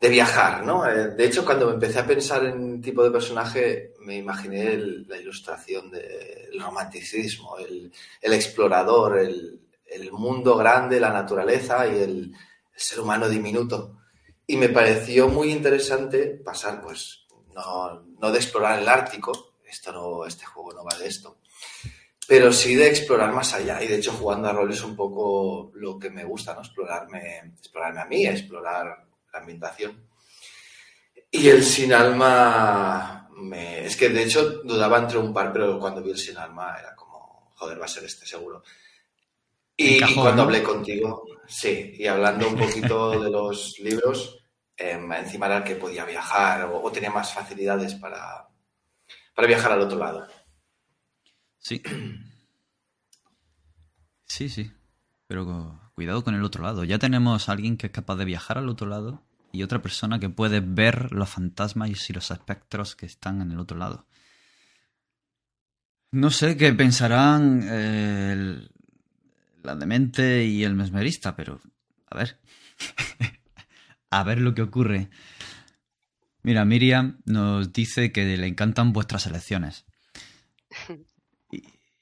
de 0.00 0.08
viajar, 0.08 0.64
¿no? 0.64 0.86
Eh, 0.88 1.08
De 1.10 1.24
hecho, 1.24 1.44
cuando 1.44 1.70
empecé 1.72 2.00
a 2.00 2.06
pensar 2.06 2.44
en 2.44 2.82
tipo 2.82 3.04
de 3.04 3.10
personaje, 3.12 3.94
me 4.00 4.16
imaginé 4.16 4.76
la 4.76 5.16
ilustración 5.16 5.90
del 5.90 6.60
romanticismo, 6.60 7.56
el, 7.58 7.92
el 8.20 8.32
explorador, 8.32 9.18
el, 9.18 9.60
el 9.86 10.10
mundo 10.12 10.56
grande, 10.56 10.98
la 10.98 11.12
naturaleza 11.12 11.86
y 11.86 12.00
el, 12.00 12.32
ser 12.74 13.00
humano 13.00 13.28
diminuto. 13.28 13.98
Y 14.46 14.56
me 14.56 14.70
pareció 14.70 15.28
muy 15.28 15.52
interesante 15.52 16.40
pasar, 16.44 16.80
pues, 16.82 17.26
no, 17.54 18.02
no 18.18 18.32
de 18.32 18.38
explorar 18.38 18.80
el 18.80 18.88
Ártico, 18.88 19.54
esto 19.64 19.92
no, 19.92 20.26
este 20.26 20.44
juego 20.46 20.72
no 20.72 20.82
va 20.84 20.98
de 20.98 21.06
esto, 21.06 21.38
pero 22.32 22.50
sí 22.50 22.74
de 22.74 22.88
explorar 22.88 23.30
más 23.30 23.52
allá. 23.52 23.82
Y 23.82 23.88
de 23.88 23.96
hecho, 23.96 24.10
jugando 24.12 24.48
a 24.48 24.52
rol 24.54 24.72
es 24.72 24.82
un 24.82 24.96
poco 24.96 25.70
lo 25.74 25.98
que 25.98 26.08
me 26.08 26.24
gusta, 26.24 26.54
¿no? 26.54 26.60
Explorarme, 26.60 27.52
explorarme 27.58 28.00
a 28.00 28.06
mí, 28.06 28.26
explorar 28.26 29.04
la 29.30 29.38
ambientación. 29.38 30.08
Y 31.30 31.46
el 31.50 31.62
sin 31.62 31.92
alma, 31.92 33.28
me... 33.32 33.84
es 33.84 33.98
que 33.98 34.08
de 34.08 34.22
hecho 34.22 34.62
dudaba 34.64 35.00
entre 35.00 35.18
un 35.18 35.34
par, 35.34 35.52
pero 35.52 35.78
cuando 35.78 36.02
vi 36.02 36.12
el 36.12 36.16
sin 36.16 36.38
alma 36.38 36.74
era 36.80 36.96
como, 36.96 37.52
joder, 37.54 37.78
va 37.78 37.84
a 37.84 37.88
ser 37.88 38.04
este 38.04 38.24
seguro. 38.24 38.62
Y, 39.76 40.00
cuando 40.14 40.44
hablé 40.44 40.62
contigo, 40.62 41.26
sí, 41.46 41.96
y 41.98 42.06
hablando 42.06 42.48
un 42.48 42.56
poquito 42.56 43.10
de 43.22 43.28
los 43.28 43.78
libros, 43.78 44.42
eh, 44.74 44.98
encima 45.18 45.44
era 45.44 45.58
el 45.58 45.64
que 45.64 45.76
podía 45.76 46.06
viajar 46.06 46.64
o, 46.64 46.82
o 46.82 46.90
tenía 46.90 47.10
más 47.10 47.30
facilidades 47.34 47.94
para, 47.96 48.48
para 49.34 49.48
viajar 49.48 49.72
al 49.72 49.82
otro 49.82 49.98
lado. 49.98 50.26
Sí. 51.62 51.80
Sí, 54.26 54.48
sí. 54.48 54.72
Pero 55.26 55.44
cu- 55.44 55.78
cuidado 55.94 56.24
con 56.24 56.34
el 56.34 56.44
otro 56.44 56.62
lado. 56.62 56.84
Ya 56.84 56.98
tenemos 56.98 57.48
a 57.48 57.52
alguien 57.52 57.76
que 57.76 57.86
es 57.86 57.92
capaz 57.92 58.16
de 58.16 58.24
viajar 58.24 58.58
al 58.58 58.68
otro 58.68 58.86
lado 58.86 59.22
y 59.52 59.62
otra 59.62 59.82
persona 59.82 60.18
que 60.18 60.28
puede 60.30 60.60
ver 60.60 61.12
los 61.12 61.28
fantasmas 61.28 61.90
y 62.10 62.12
los 62.12 62.30
espectros 62.30 62.96
que 62.96 63.06
están 63.06 63.40
en 63.42 63.52
el 63.52 63.58
otro 63.60 63.76
lado. 63.78 64.06
No 66.10 66.30
sé 66.30 66.56
qué 66.56 66.72
pensarán 66.74 67.60
eh, 67.64 68.68
la 69.62 69.74
demente 69.76 70.44
y 70.44 70.64
el 70.64 70.74
mesmerista, 70.74 71.34
pero 71.36 71.60
a 72.06 72.16
ver. 72.16 72.38
a 74.10 74.22
ver 74.24 74.38
lo 74.40 74.54
que 74.54 74.62
ocurre. 74.62 75.08
Mira, 76.42 76.64
Miriam 76.64 77.20
nos 77.24 77.72
dice 77.72 78.10
que 78.12 78.36
le 78.36 78.46
encantan 78.46 78.92
vuestras 78.92 79.26
elecciones. 79.26 79.86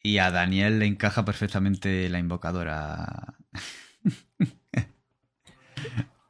Y, 0.02 0.18
a 0.18 0.30
Daniel 0.30 0.78
le 0.78 0.86
encaja 0.86 1.24
perfectamente 1.24 2.08
la 2.08 2.18
invocadora. 2.18 3.34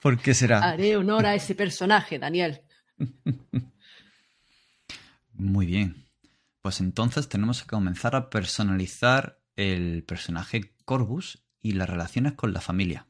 ¿Por 0.00 0.18
qué 0.18 0.35
será? 0.35 0.61
Haré 0.61 0.96
honor 0.96 1.26
a 1.26 1.35
ese 1.35 1.54
personaje, 1.54 2.18
Daniel. 2.18 2.62
Muy 5.33 5.66
bien. 5.66 6.06
Pues 6.62 6.80
entonces 6.80 7.28
tenemos 7.28 7.62
que 7.62 7.68
comenzar 7.68 8.14
a 8.14 8.28
personalizar 8.28 9.40
el 9.56 10.04
personaje 10.04 10.74
Corvus 10.85 11.44
y 11.61 11.72
las 11.72 11.88
relaciones 11.88 12.35
con 12.35 12.52
la 12.52 12.61
familia. 12.61 13.06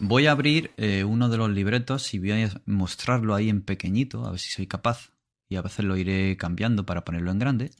Voy 0.00 0.26
a 0.26 0.32
abrir 0.32 0.72
eh, 0.76 1.04
uno 1.04 1.28
de 1.28 1.38
los 1.38 1.50
libretos 1.50 2.14
y 2.14 2.18
voy 2.18 2.32
a 2.32 2.62
mostrarlo 2.66 3.34
ahí 3.34 3.48
en 3.48 3.62
pequeñito, 3.62 4.24
a 4.26 4.30
ver 4.30 4.38
si 4.38 4.50
soy 4.50 4.66
capaz. 4.66 5.10
Y 5.48 5.56
a 5.56 5.62
veces 5.62 5.84
lo 5.84 5.96
iré 5.96 6.36
cambiando 6.36 6.84
para 6.86 7.04
ponerlo 7.04 7.30
en 7.30 7.38
grande. 7.38 7.70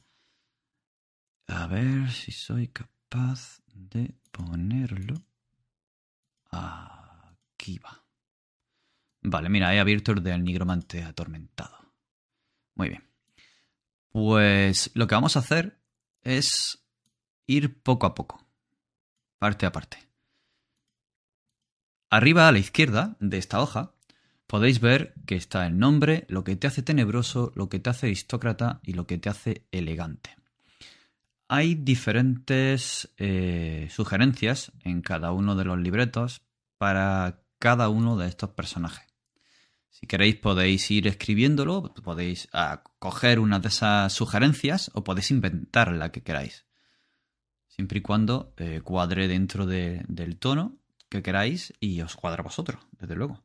A 1.49 1.65
ver 1.65 2.11
si 2.11 2.31
soy 2.31 2.67
capaz 2.67 3.63
de 3.73 4.13
ponerlo. 4.31 5.15
Aquí 6.51 7.79
va. 7.79 8.05
Vale, 9.21 9.49
mira, 9.49 9.73
he 9.73 9.79
abierto 9.79 10.11
el 10.11 10.21
del 10.21 10.43
nigromante 10.43 11.03
atormentado. 11.03 11.91
Muy 12.75 12.89
bien. 12.89 13.03
Pues 14.09 14.91
lo 14.93 15.07
que 15.07 15.15
vamos 15.15 15.35
a 15.35 15.39
hacer 15.39 15.81
es 16.21 16.85
ir 17.47 17.81
poco 17.81 18.05
a 18.05 18.13
poco, 18.13 18.47
parte 19.39 19.65
a 19.65 19.71
parte. 19.71 19.97
Arriba 22.11 22.47
a 22.47 22.51
la 22.51 22.59
izquierda 22.59 23.17
de 23.19 23.39
esta 23.39 23.59
hoja 23.59 23.95
podéis 24.45 24.79
ver 24.81 25.15
que 25.25 25.35
está 25.35 25.65
el 25.65 25.79
nombre, 25.79 26.25
lo 26.29 26.43
que 26.43 26.55
te 26.55 26.67
hace 26.67 26.83
tenebroso, 26.83 27.51
lo 27.55 27.69
que 27.69 27.79
te 27.79 27.89
hace 27.89 28.05
aristócrata 28.05 28.81
y 28.83 28.93
lo 28.93 29.07
que 29.07 29.17
te 29.17 29.29
hace 29.29 29.65
elegante. 29.71 30.35
Hay 31.51 31.73
diferentes 31.73 33.09
eh, 33.17 33.87
sugerencias 33.89 34.71
en 34.81 35.01
cada 35.01 35.31
uno 35.31 35.55
de 35.55 35.65
los 35.65 35.79
libretos 35.79 36.43
para 36.77 37.41
cada 37.57 37.89
uno 37.89 38.17
de 38.17 38.27
estos 38.27 38.51
personajes. 38.51 39.07
Si 39.89 40.05
queréis 40.05 40.35
podéis 40.35 40.89
ir 40.91 41.07
escribiéndolo, 41.07 41.91
podéis 42.03 42.47
ah, 42.53 42.83
coger 42.99 43.39
una 43.39 43.59
de 43.59 43.67
esas 43.69 44.13
sugerencias 44.13 44.91
o 44.93 45.03
podéis 45.03 45.31
inventar 45.31 45.91
la 45.91 46.11
que 46.11 46.21
queráis. 46.21 46.67
Siempre 47.67 47.97
y 47.97 48.01
cuando 48.01 48.53
eh, 48.57 48.81
cuadre 48.83 49.27
dentro 49.27 49.65
de- 49.65 50.05
del 50.07 50.37
tono 50.37 50.77
que 51.09 51.23
queráis 51.23 51.73
y 51.79 51.99
os 52.01 52.15
cuadra 52.15 52.43
vosotros, 52.43 52.79
desde 52.91 53.15
luego. 53.15 53.43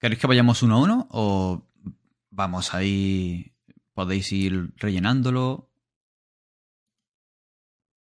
¿Queréis 0.00 0.18
que 0.18 0.26
vayamos 0.26 0.62
uno 0.62 0.76
a 0.76 0.80
uno 0.80 1.08
o 1.10 1.68
vamos 2.32 2.74
ahí? 2.74 3.54
Podéis 3.92 4.32
ir 4.32 4.72
rellenándolo. 4.76 5.70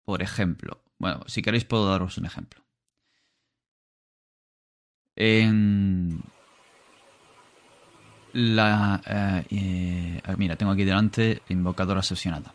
Por 0.06 0.22
ejemplo, 0.22 0.84
bueno, 0.98 1.24
si 1.28 1.42
queréis 1.42 1.66
puedo 1.66 1.90
daros 1.90 2.18
un 2.18 2.26
ejemplo. 2.26 2.64
En 5.16 6.24
la... 8.34 9.02
eh, 9.50 10.22
eh, 10.26 10.36
mira, 10.38 10.56
tengo 10.56 10.72
aquí 10.72 10.86
delante 10.86 11.42
invocadora 11.50 12.00
asesinada. 12.00 12.54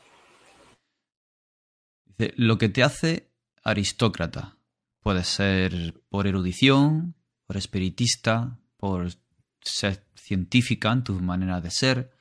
Dice, 2.07 2.33
lo 2.37 2.57
que 2.57 2.69
te 2.69 2.83
hace 2.83 3.33
aristócrata 3.63 4.57
puede 5.01 5.25
ser 5.25 6.03
por 6.09 6.27
erudición, 6.27 7.17
por 7.47 7.57
espiritista, 7.57 8.59
por 8.77 9.09
ser 9.65 10.07
científica 10.15 10.93
en 10.93 11.05
tu 11.05 11.15
manera 11.21 11.61
de 11.61 11.71
ser. 11.71 12.13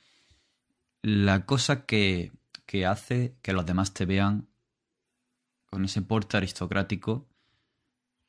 La 1.02 1.46
cosa 1.46 1.86
que, 1.86 2.32
que 2.66 2.86
hace 2.86 3.38
que 3.42 3.54
los 3.54 3.66
demás 3.66 3.94
te 3.94 4.06
vean 4.06 4.48
con 5.66 5.86
ese 5.86 6.02
porte 6.02 6.38
aristocrático 6.38 7.28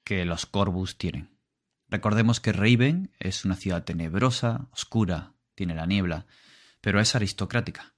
que 0.02 0.24
los 0.24 0.46
Corvus 0.46 0.98
tienen. 0.98 1.38
Recordemos 1.88 2.40
que 2.40 2.52
Raven 2.52 3.12
es 3.20 3.44
una 3.44 3.54
ciudad 3.54 3.84
tenebrosa, 3.84 4.68
oscura, 4.72 5.34
tiene 5.54 5.74
la 5.74 5.86
niebla, 5.86 6.26
pero 6.80 7.00
es 7.00 7.14
aristocrática. 7.14 7.94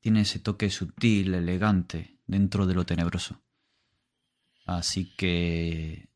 Tiene 0.00 0.20
ese 0.20 0.38
toque 0.38 0.70
sutil, 0.70 1.34
elegante, 1.34 2.18
dentro 2.26 2.66
de 2.66 2.74
lo 2.74 2.86
tenebroso. 2.86 3.42
Así 4.66 5.14
que 5.16 6.08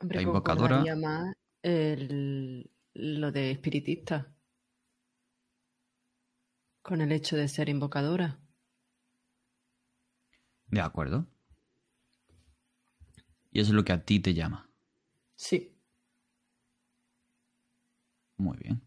Hombre, 0.00 0.16
La 0.16 0.22
invocadora. 0.22 0.84
más 0.96 1.34
el- 1.62 2.70
lo 2.94 3.32
de 3.32 3.50
espiritista. 3.52 4.34
Con 6.82 7.00
el 7.00 7.12
hecho 7.12 7.36
de 7.36 7.48
ser 7.48 7.68
invocadora. 7.68 8.38
De 10.68 10.80
acuerdo. 10.80 11.26
Y 13.52 13.60
eso 13.60 13.70
es 13.70 13.74
lo 13.74 13.84
que 13.84 13.92
a 13.92 14.04
ti 14.04 14.20
te 14.20 14.34
llama. 14.34 14.70
Sí. 15.36 15.76
Muy 18.36 18.56
bien. 18.58 18.82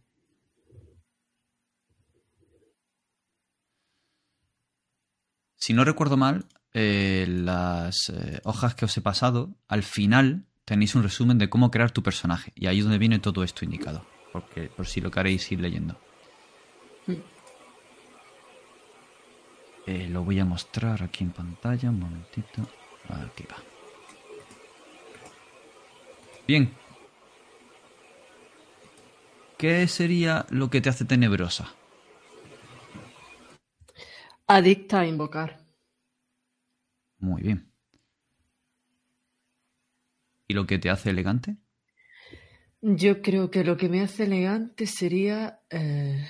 Si 5.56 5.74
no 5.74 5.86
recuerdo 5.86 6.18
mal, 6.18 6.46
eh, 6.74 7.26
las 7.30 8.10
eh, 8.10 8.42
hojas 8.44 8.76
que 8.76 8.86
os 8.86 8.98
he 8.98 9.02
pasado, 9.02 9.56
al 9.68 9.84
final 9.84 10.46
tenéis 10.66 10.96
un 10.96 11.04
resumen 11.04 11.38
de 11.38 11.50
cómo 11.50 11.72
crear 11.72 11.92
tu 11.92 12.04
personaje. 12.04 12.52
Y 12.56 12.68
ahí 12.68 12.80
es 12.80 12.84
donde 12.84 12.98
viene 12.98 13.20
todo 13.20 13.44
esto 13.44 13.66
indicado. 13.66 14.06
Porque, 14.32 14.64
por 14.64 14.88
si 14.88 15.02
lo 15.02 15.12
queréis 15.12 15.52
ir 15.52 15.60
leyendo. 15.60 16.00
Eh, 19.86 20.08
lo 20.10 20.24
voy 20.24 20.40
a 20.40 20.46
mostrar 20.46 21.04
aquí 21.04 21.24
en 21.24 21.32
pantalla. 21.32 21.90
Un 21.90 22.00
momentito. 22.00 22.68
Aquí 23.10 23.46
va. 23.52 23.58
Bien. 26.48 26.74
¿Qué 29.58 29.88
sería 29.88 30.46
lo 30.50 30.70
que 30.70 30.82
te 30.82 30.90
hace 30.90 31.06
tenebrosa? 31.06 31.74
Adicta 34.48 35.02
a 35.02 35.06
invocar. 35.06 35.66
Muy 37.20 37.42
bien. 37.42 37.73
¿Y 40.54 40.56
lo 40.56 40.68
que 40.68 40.78
te 40.78 40.92
hace 40.92 41.10
elegante? 41.10 41.58
Yo 42.82 43.24
creo 43.24 43.50
que 43.50 43.64
lo 43.64 43.76
que 43.76 43.90
me 43.90 44.02
hace 44.02 44.26
elegante 44.26 44.86
sería. 44.86 45.62
eh, 45.72 46.28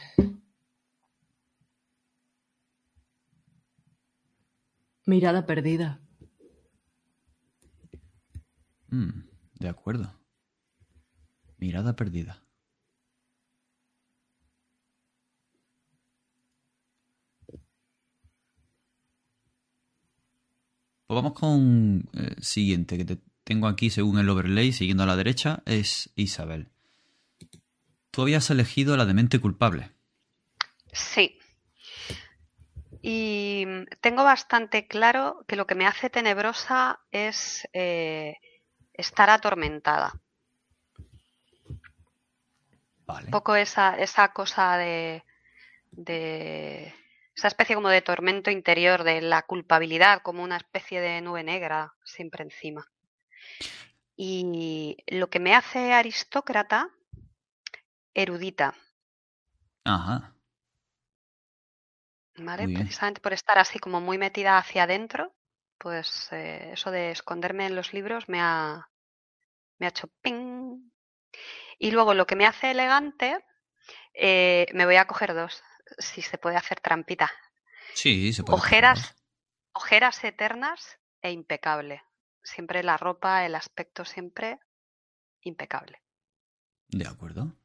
Mirada 5.05 5.45
perdida. 5.45 5.99
Mm, 8.91 9.27
de 9.59 9.67
acuerdo. 9.67 10.17
Mirada 11.57 11.93
perdida. 11.97 12.47
Pues 21.07 21.15
vamos 21.21 21.33
con 21.33 22.09
el 22.13 22.41
siguiente 22.41 22.97
que 22.97 23.03
te 23.03 23.32
tengo 23.43 23.67
aquí 23.67 23.89
según 23.89 24.19
el 24.19 24.29
overlay, 24.29 24.71
siguiendo 24.71 25.03
a 25.03 25.07
la 25.07 25.15
derecha, 25.15 25.61
es 25.65 26.11
Isabel. 26.15 26.69
Tú 28.11 28.21
habías 28.21 28.49
elegido 28.49 28.95
la 28.95 29.05
demente 29.05 29.39
culpable. 29.39 29.91
Sí. 30.91 31.39
Y 33.01 33.65
tengo 34.01 34.23
bastante 34.23 34.87
claro 34.87 35.43
que 35.47 35.55
lo 35.55 35.67
que 35.67 35.75
me 35.75 35.87
hace 35.87 36.09
tenebrosa 36.09 37.01
es 37.11 37.67
eh, 37.73 38.37
estar 38.93 39.29
atormentada. 39.29 40.13
Vale. 43.05 43.25
Un 43.25 43.31
poco 43.31 43.55
esa, 43.55 43.97
esa 43.97 44.31
cosa 44.31 44.77
de, 44.77 45.25
de 45.91 46.93
esa 47.35 47.47
especie 47.47 47.75
como 47.75 47.89
de 47.89 48.01
tormento 48.01 48.51
interior, 48.51 49.03
de 49.03 49.21
la 49.21 49.41
culpabilidad, 49.41 50.21
como 50.21 50.43
una 50.43 50.57
especie 50.57 51.01
de 51.01 51.19
nube 51.19 51.43
negra 51.43 51.93
siempre 52.05 52.43
encima. 52.43 52.92
Y 54.15 54.97
lo 55.07 55.29
que 55.29 55.39
me 55.39 55.55
hace 55.55 55.93
aristócrata, 55.93 56.89
erudita, 58.13 58.75
Ajá. 59.83 60.35
¿vale? 62.37 62.69
Precisamente 62.69 63.21
por 63.21 63.33
estar 63.33 63.57
así 63.57 63.79
como 63.79 64.01
muy 64.01 64.17
metida 64.17 64.57
hacia 64.57 64.83
adentro, 64.83 65.33
pues 65.77 66.29
eh, 66.31 66.71
eso 66.73 66.91
de 66.91 67.11
esconderme 67.11 67.65
en 67.65 67.75
los 67.75 67.93
libros 67.93 68.29
me 68.29 68.39
ha, 68.39 68.89
me 69.77 69.85
ha 69.85 69.89
hecho 69.89 70.07
ping. 70.21 70.89
Y 71.77 71.91
luego 71.91 72.13
lo 72.13 72.25
que 72.25 72.35
me 72.35 72.45
hace 72.45 72.71
elegante, 72.71 73.43
eh, 74.13 74.67
me 74.73 74.85
voy 74.85 74.95
a 74.95 75.07
coger 75.07 75.33
dos, 75.33 75.61
si 75.97 76.21
se 76.21 76.37
puede 76.37 76.55
hacer 76.55 76.79
trampita. 76.79 77.31
Sí, 77.93 78.33
se 78.33 78.43
puede. 78.43 78.57
Ojeras, 78.57 79.15
ojeras 79.73 80.23
eternas 80.23 80.99
e 81.21 81.31
impecable. 81.31 82.03
Siempre 82.43 82.83
la 82.83 82.97
ropa, 82.97 83.45
el 83.45 83.55
aspecto 83.55 84.05
siempre 84.05 84.59
impecable. 85.41 86.01
De 86.89 87.07
acuerdo. 87.07 87.55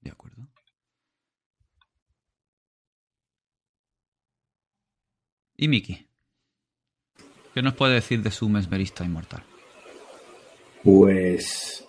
De 0.00 0.10
acuerdo. 0.10 0.48
¿Y 5.56 5.68
Miki? 5.68 6.08
¿Qué 7.52 7.62
nos 7.62 7.74
puede 7.74 7.94
decir 7.94 8.22
de 8.22 8.30
su 8.30 8.48
mesmerista 8.48 9.04
inmortal? 9.04 9.42
Pues 10.82 11.86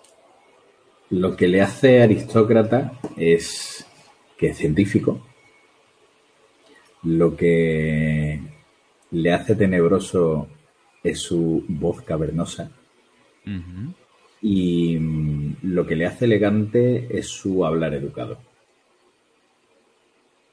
lo 1.08 1.36
que 1.36 1.48
le 1.48 1.62
hace 1.62 2.02
aristócrata 2.02 2.92
es 3.16 3.86
que 4.36 4.48
es 4.48 4.58
científico. 4.58 5.26
Lo 7.04 7.36
que 7.36 8.40
le 9.12 9.32
hace 9.32 9.54
tenebroso 9.54 10.48
es 11.02 11.20
su 11.20 11.64
voz 11.68 12.02
cavernosa. 12.02 12.70
Y 14.40 14.96
mm, 14.98 15.56
lo 15.62 15.86
que 15.86 15.96
le 15.96 16.06
hace 16.06 16.24
elegante 16.26 17.16
es 17.18 17.28
su 17.28 17.64
hablar 17.64 17.94
educado. 17.94 18.38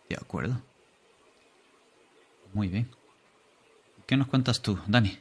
De 0.10 0.16
acuerdo. 0.16 0.62
Muy 2.54 2.68
bien. 2.68 2.90
¿Qué 4.08 4.18
nos 4.18 4.28
cuentas 4.28 4.62
tú, 4.62 4.80
Dani? 4.88 5.18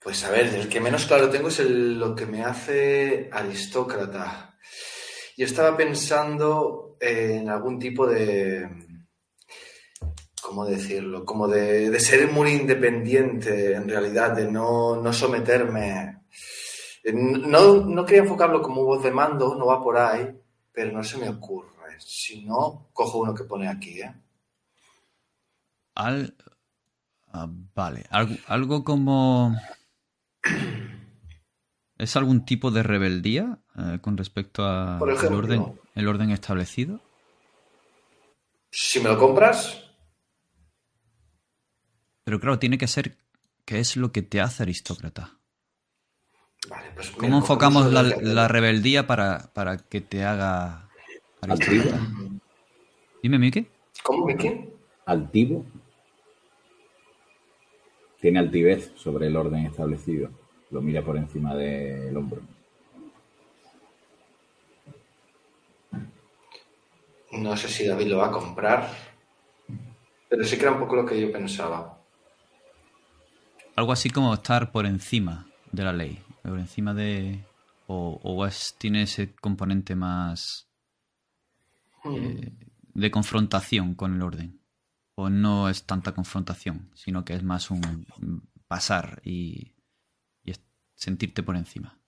Pues 0.00 0.24
a 0.24 0.30
ver, 0.30 0.46
el 0.54 0.68
que 0.68 0.80
menos 0.80 1.06
claro 1.06 1.28
tengo 1.28 1.48
es 1.48 1.58
el- 1.58 1.98
lo 1.98 2.14
que 2.14 2.24
me 2.26 2.44
hace 2.44 3.28
aristócrata. 3.32 4.56
Yo 5.36 5.44
estaba 5.44 5.76
pensando 5.76 6.96
en 7.00 7.48
algún 7.48 7.78
tipo 7.78 8.06
de, 8.06 8.68
¿cómo 10.48 10.64
decirlo? 10.64 11.26
Como 11.26 11.46
de, 11.46 11.90
de 11.90 12.00
ser 12.00 12.32
muy 12.32 12.52
independiente, 12.52 13.74
en 13.74 13.86
realidad, 13.86 14.34
de 14.34 14.50
no, 14.50 14.96
no 14.96 15.12
someterme. 15.12 16.22
Eh, 17.04 17.12
No, 17.12 17.84
no 17.84 18.06
quería 18.06 18.22
enfocarlo 18.22 18.62
como 18.62 18.82
voz 18.82 19.02
de 19.02 19.10
mando, 19.10 19.54
no 19.56 19.66
va 19.66 19.82
por 19.82 19.98
ahí, 19.98 20.26
pero 20.72 20.90
no 20.90 21.04
se 21.04 21.18
me 21.18 21.28
ocurre. 21.28 21.68
Si 21.98 22.46
no, 22.46 22.88
cojo 22.94 23.18
uno 23.18 23.34
que 23.34 23.44
pone 23.44 23.68
aquí, 23.68 24.00
¿eh? 24.00 24.14
Al... 25.96 26.34
Ah, 27.30 27.46
vale. 27.74 28.04
Algo, 28.08 28.34
algo 28.46 28.84
como. 28.84 29.54
¿Es 31.98 32.16
algún 32.16 32.46
tipo 32.46 32.70
de 32.70 32.82
rebeldía 32.82 33.58
eh, 33.76 33.98
con 34.00 34.16
respecto 34.16 34.64
a 34.64 34.98
Por 34.98 35.10
el 35.10 35.16
ejemplo. 35.16 35.38
orden, 35.38 35.80
el 35.94 36.08
orden 36.08 36.30
establecido? 36.30 37.00
Si 38.70 39.00
me 39.00 39.08
lo 39.10 39.18
compras, 39.18 39.87
Pero 42.28 42.40
claro, 42.40 42.58
tiene 42.58 42.76
que 42.76 42.86
ser 42.86 43.16
qué 43.64 43.78
es 43.78 43.96
lo 43.96 44.12
que 44.12 44.20
te 44.20 44.42
hace 44.42 44.62
aristócrata. 44.62 45.38
vale, 46.68 46.90
pues. 46.94 47.08
mira, 47.12 47.20
¿Cómo 47.20 47.38
enfocamos 47.38 47.90
la, 47.90 48.48
rebeldía 48.48 49.06
para, 49.06 49.50
para 49.54 49.78
que 49.78 50.02
te 50.02 50.24
haga 50.24 50.90
aristócrata? 51.40 52.06
Dime, 53.22 53.38
Miki. 53.38 53.66
¿Cómo, 54.02 54.26
Miki? 54.26 54.68
Altivo. 55.06 55.64
Tiene 58.20 58.40
altivez 58.40 58.92
sobre 58.94 59.28
el 59.28 59.34
orden 59.34 59.64
establecido. 59.64 60.28
Lo 60.70 60.82
mira 60.82 61.00
por 61.00 61.16
encima 61.16 61.54
del 61.54 62.14
hombro. 62.14 62.42
No 67.32 67.56
sé 67.56 67.68
si 67.68 67.86
David 67.86 68.08
lo 68.08 68.18
va 68.18 68.26
a 68.26 68.32
comprar, 68.32 68.86
pero 70.28 70.44
sí 70.44 70.58
que 70.58 70.64
era 70.64 70.72
un 70.72 70.80
poco 70.80 70.94
lo 70.94 71.06
que 71.06 71.18
yo 71.18 71.32
pensaba. 71.32 71.97
Algo 73.78 73.92
así 73.92 74.10
como 74.10 74.34
estar 74.34 74.72
por 74.72 74.86
encima 74.86 75.46
de 75.70 75.84
la 75.84 75.92
ley. 75.92 76.18
Por 76.42 76.58
encima 76.58 76.92
de. 76.94 77.44
O, 77.86 78.18
o 78.24 78.44
es- 78.44 78.74
tiene 78.76 79.02
ese 79.02 79.36
componente 79.36 79.94
más 79.94 80.66
eh, 82.04 82.52
de 82.94 83.10
confrontación 83.12 83.94
con 83.94 84.16
el 84.16 84.22
orden. 84.22 84.60
O 85.14 85.30
no 85.30 85.68
es 85.68 85.84
tanta 85.84 86.10
confrontación, 86.10 86.90
sino 86.96 87.24
que 87.24 87.34
es 87.34 87.44
más 87.44 87.70
un 87.70 88.04
pasar 88.66 89.20
y, 89.24 89.74
sentirte 90.96 91.44
por 91.44 91.56
encima. 91.56 92.00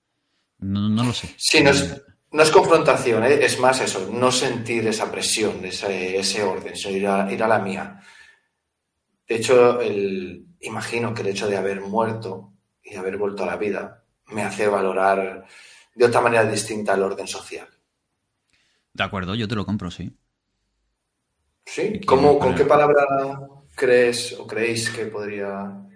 No, 0.59 0.89
no 0.89 1.05
lo 1.05 1.13
sé. 1.13 1.33
Sí, 1.37 1.63
no 1.63 1.71
es, 1.71 2.03
no 2.33 2.43
es 2.43 2.51
confrontación, 2.51 3.23
¿eh? 3.23 3.45
es 3.45 3.61
más 3.61 3.81
eso, 3.81 4.11
no 4.13 4.33
sentir 4.33 4.85
esa 4.89 5.09
presión, 5.13 5.65
ese, 5.65 6.19
ese 6.19 6.43
orden, 6.43 6.75
sino 6.75 6.97
ir 6.97 7.07
a, 7.07 7.33
ir 7.33 7.41
a 7.45 7.47
la 7.47 7.61
mía. 7.61 8.01
De 9.29 9.37
hecho, 9.37 9.81
el, 9.81 10.50
imagino 10.61 11.15
que 11.15 11.23
el 11.23 11.29
hecho 11.29 11.49
de 11.49 11.57
haber 11.57 11.81
muerto 11.81 12.53
y 12.83 12.97
haber 12.97 13.17
vuelto 13.17 13.45
a 13.45 13.47
la 13.47 13.57
vida 13.57 14.05
me 14.29 14.43
hace 14.43 14.69
valorar 14.69 15.47
de 15.95 16.05
otra 16.05 16.21
manera 16.21 16.45
distinta 16.45 16.95
el 16.95 17.03
orden 17.03 17.27
social. 17.27 17.69
De 18.93 19.05
acuerdo, 19.05 19.35
yo 19.35 19.49
te 19.49 19.55
lo 19.55 19.67
compro, 19.67 19.91
sí. 19.91 20.17
¿Sí? 21.65 22.01
¿Cómo, 22.07 22.39
¿Con 22.39 22.55
qué 22.55 22.65
palabra 22.65 23.05
crees 23.75 24.33
o 24.39 24.47
creéis 24.47 24.91
que 24.91 25.07
podría...? 25.07 25.87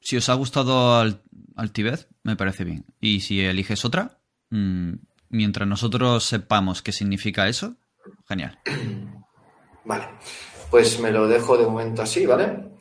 Si 0.00 0.16
os 0.16 0.28
ha 0.28 0.34
gustado 0.34 0.96
al, 0.96 1.22
Altivez, 1.56 2.08
me 2.22 2.36
parece 2.36 2.64
bien. 2.64 2.84
Y 3.00 3.20
si 3.20 3.40
eliges 3.40 3.84
otra, 3.84 4.18
mm, 4.50 4.92
mientras 5.30 5.66
nosotros 5.66 6.24
sepamos 6.24 6.82
qué 6.82 6.92
significa 6.92 7.48
eso, 7.48 7.76
genial. 8.28 8.58
Vale, 9.84 10.08
pues 10.70 11.00
me 11.00 11.10
lo 11.10 11.26
dejo 11.26 11.56
de 11.56 11.64
momento 11.64 12.02
así, 12.02 12.26
¿vale? 12.26 12.76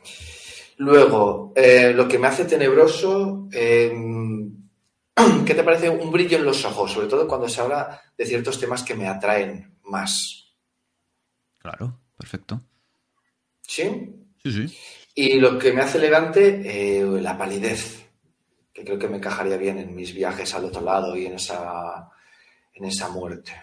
Luego, 0.77 1.53
eh, 1.55 1.93
lo 1.93 2.07
que 2.07 2.19
me 2.19 2.27
hace 2.27 2.45
tenebroso, 2.45 3.47
eh, 3.51 3.93
¿qué 5.45 5.55
te 5.55 5.63
parece 5.63 5.89
un 5.89 6.11
brillo 6.11 6.37
en 6.37 6.45
los 6.45 6.65
ojos? 6.65 6.91
Sobre 6.91 7.07
todo 7.07 7.27
cuando 7.27 7.47
se 7.47 7.61
habla 7.61 8.01
de 8.17 8.25
ciertos 8.25 8.59
temas 8.59 8.83
que 8.83 8.95
me 8.95 9.07
atraen 9.07 9.77
más. 9.83 10.53
Claro, 11.59 11.99
perfecto. 12.17 12.61
¿Sí? 13.61 14.13
Sí, 14.43 14.51
sí. 14.51 14.77
Y 15.15 15.39
lo 15.39 15.57
que 15.57 15.71
me 15.71 15.81
hace 15.81 15.97
elegante, 15.97 16.99
eh, 16.99 17.05
la 17.21 17.37
palidez, 17.37 18.05
que 18.73 18.83
creo 18.83 18.99
que 18.99 19.07
me 19.07 19.17
encajaría 19.17 19.55
bien 19.55 19.77
en 19.79 19.95
mis 19.95 20.13
viajes 20.13 20.53
al 20.53 20.65
otro 20.65 20.81
lado 20.81 21.15
y 21.15 21.25
en 21.25 21.35
esa, 21.35 22.11
en 22.73 22.85
esa 22.85 23.09
muerte. 23.09 23.53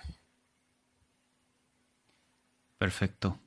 Perfecto. 2.79 3.39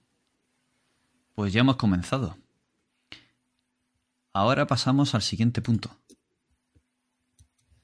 Pues 1.33 1.51
ya 1.51 1.61
hemos 1.61 1.75
comenzado. 1.75 2.37
Ahora 4.35 4.67
pasamos 4.67 5.15
al 5.15 5.21
siguiente 5.21 5.61
punto, 5.61 5.97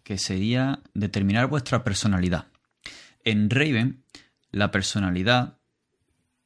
que 0.03 0.17
sería 0.17 0.83
determinar 0.93 1.47
vuestra 1.47 1.85
personalidad. 1.85 2.47
En 3.23 3.49
Raven, 3.49 4.03
la 4.51 4.69
personalidad 4.69 5.59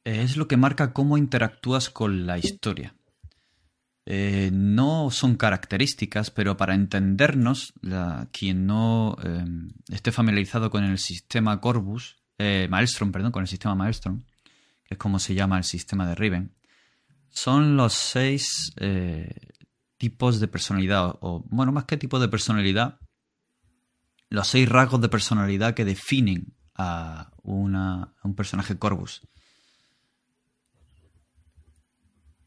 es 0.04 0.36
lo 0.36 0.46
que 0.46 0.56
marca 0.56 0.92
cómo 0.92 1.18
interactúas 1.18 1.90
con 1.90 2.24
la 2.24 2.38
historia. 2.38 2.94
Eh, 4.04 4.50
no 4.52 5.10
son 5.10 5.34
características, 5.34 6.30
pero 6.30 6.56
para 6.56 6.76
entendernos, 6.76 7.72
la- 7.80 8.28
quien 8.30 8.64
no 8.64 9.16
eh, 9.24 9.44
esté 9.90 10.12
familiarizado 10.12 10.70
con 10.70 10.84
el 10.84 10.98
sistema 10.98 11.60
Corvus, 11.60 12.22
eh, 12.38 12.68
Maelstrom, 12.70 13.10
perdón, 13.10 13.32
con 13.32 13.42
el 13.42 13.48
sistema 13.48 13.74
Maelstrom, 13.74 14.22
que 14.84 14.94
es 14.94 14.98
como 14.98 15.18
se 15.18 15.34
llama 15.34 15.58
el 15.58 15.64
sistema 15.64 16.06
de 16.06 16.14
Riven, 16.14 16.54
son 17.28 17.76
los 17.76 17.94
seis 17.94 18.72
eh, 18.76 19.34
tipos 19.98 20.40
de 20.40 20.48
personalidad, 20.48 21.16
o 21.20 21.44
bueno, 21.48 21.72
más 21.72 21.84
que 21.84 21.96
tipo 21.96 22.18
de 22.18 22.28
personalidad, 22.28 22.98
los 24.28 24.48
seis 24.48 24.68
rasgos 24.68 25.00
de 25.00 25.08
personalidad 25.08 25.74
que 25.74 25.84
definen 25.84 26.54
a, 26.74 27.30
una- 27.42 28.12
un 28.22 28.34
personaje 28.34 28.76
Corvus. 28.78 29.22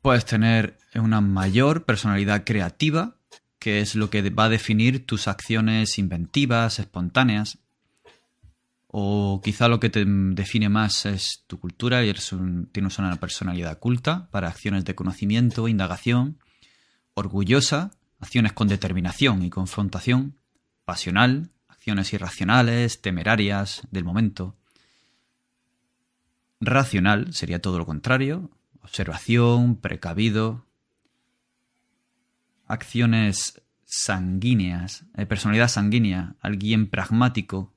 Puedes 0.01 0.25
tener 0.25 0.77
una 0.95 1.21
mayor 1.21 1.85
personalidad 1.85 2.43
creativa, 2.45 3.17
que 3.59 3.81
es 3.81 3.95
lo 3.95 4.09
que 4.09 4.29
va 4.29 4.45
a 4.45 4.49
definir 4.49 5.05
tus 5.05 5.27
acciones 5.27 5.97
inventivas, 5.99 6.79
espontáneas. 6.79 7.59
O 8.87 9.41
quizá 9.43 9.67
lo 9.67 9.79
que 9.79 9.89
te 9.89 10.03
define 10.05 10.67
más 10.69 11.05
es 11.05 11.43
tu 11.47 11.59
cultura 11.59 12.03
y 12.03 12.09
eres 12.09 12.31
un- 12.31 12.67
tienes 12.71 12.97
una 12.97 13.15
personalidad 13.17 13.77
culta 13.77 14.29
para 14.31 14.47
acciones 14.47 14.85
de 14.85 14.95
conocimiento, 14.95 15.67
indagación, 15.67 16.39
orgullosa, 17.19 17.91
acciones 18.19 18.53
con 18.53 18.67
determinación 18.67 19.43
y 19.43 19.49
confrontación, 19.49 20.37
pasional, 20.85 21.51
acciones 21.67 22.11
irracionales, 22.13 23.01
temerarias, 23.01 23.83
del 23.91 24.03
momento. 24.03 24.55
Racional 26.59 27.33
sería 27.33 27.61
todo 27.61 27.77
lo 27.77 27.85
contrario, 27.85 28.49
observación, 28.81 29.77
precavido. 29.77 30.65
Acciones 32.65 33.61
sanguíneas, 33.85 35.05
eh, 35.15 35.25
personalidad 35.25 35.69
sanguínea, 35.69 36.35
alguien 36.41 36.87
pragmático, 36.87 37.73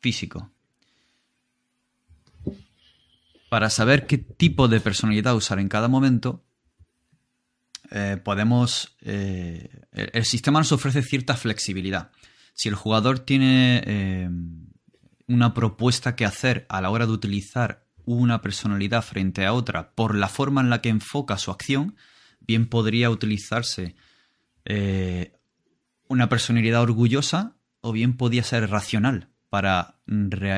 físico. 0.00 0.50
Para 3.48 3.70
saber 3.70 4.06
qué 4.06 4.18
tipo 4.18 4.68
de 4.68 4.80
personalidad 4.80 5.36
usar 5.36 5.60
en 5.60 5.68
cada 5.68 5.88
momento, 5.88 6.42
eh, 7.90 8.18
podemos. 8.22 8.96
eh, 9.02 9.68
el, 9.92 10.24
sistema 10.24 10.60
nos 10.60 10.72
ofrece 10.72 11.02
cierta 11.02 11.36
flexibilidad. 11.36 12.10
Si 12.54 12.68
el 12.68 12.74
jugador 12.74 13.18
tiene 13.20 13.82
eh, 13.86 14.30
una 15.26 15.54
propuesta 15.54 16.16
que 16.16 16.24
hacer 16.24 16.66
a 16.68 16.80
la 16.80 16.90
hora 16.90 17.06
de 17.06 17.12
utilizar 17.12 17.84
una 18.04 18.42
personalidad 18.42 19.02
frente 19.02 19.46
a 19.46 19.52
otra 19.52 19.92
por 19.92 20.14
la 20.14 20.28
forma 20.28 20.60
en 20.60 20.70
la 20.70 20.80
que 20.80 20.90
enfoca 20.90 21.38
su 21.38 21.50
acción, 21.50 21.96
bien 22.40 22.66
podría 22.66 23.10
utilizarse 23.10 23.94
una 26.08 26.28
personalidad 26.28 26.82
orgullosa 26.82 27.56
o 27.80 27.92
bien 27.92 28.16
podía 28.16 28.42
ser 28.42 28.70
racional 28.70 29.28
para 29.50 29.96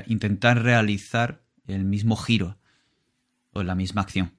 intentar 0.06 0.62
realizar 0.62 1.42
el 1.66 1.84
mismo 1.84 2.16
giro 2.16 2.58
o 3.52 3.62
la 3.62 3.74
misma 3.74 4.02
acción. 4.02 4.35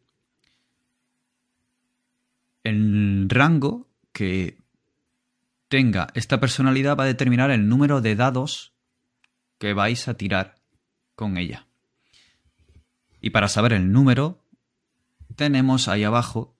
El 2.67 3.29
rango 3.29 3.87
que 4.11 4.57
tenga 5.69 6.07
esta 6.15 6.41
personalidad 6.41 6.97
va 6.97 7.05
a 7.05 7.07
determinar 7.07 7.49
el 7.49 7.69
número 7.69 8.01
de 8.01 8.17
dados 8.17 8.73
que 9.57 9.73
vais 9.73 10.09
a 10.09 10.15
tirar 10.15 10.55
con 11.15 11.37
ella. 11.37 11.65
Y 13.21 13.29
para 13.29 13.47
saber 13.47 13.71
el 13.71 13.93
número, 13.93 14.43
tenemos 15.37 15.87
ahí 15.87 16.03
abajo 16.03 16.57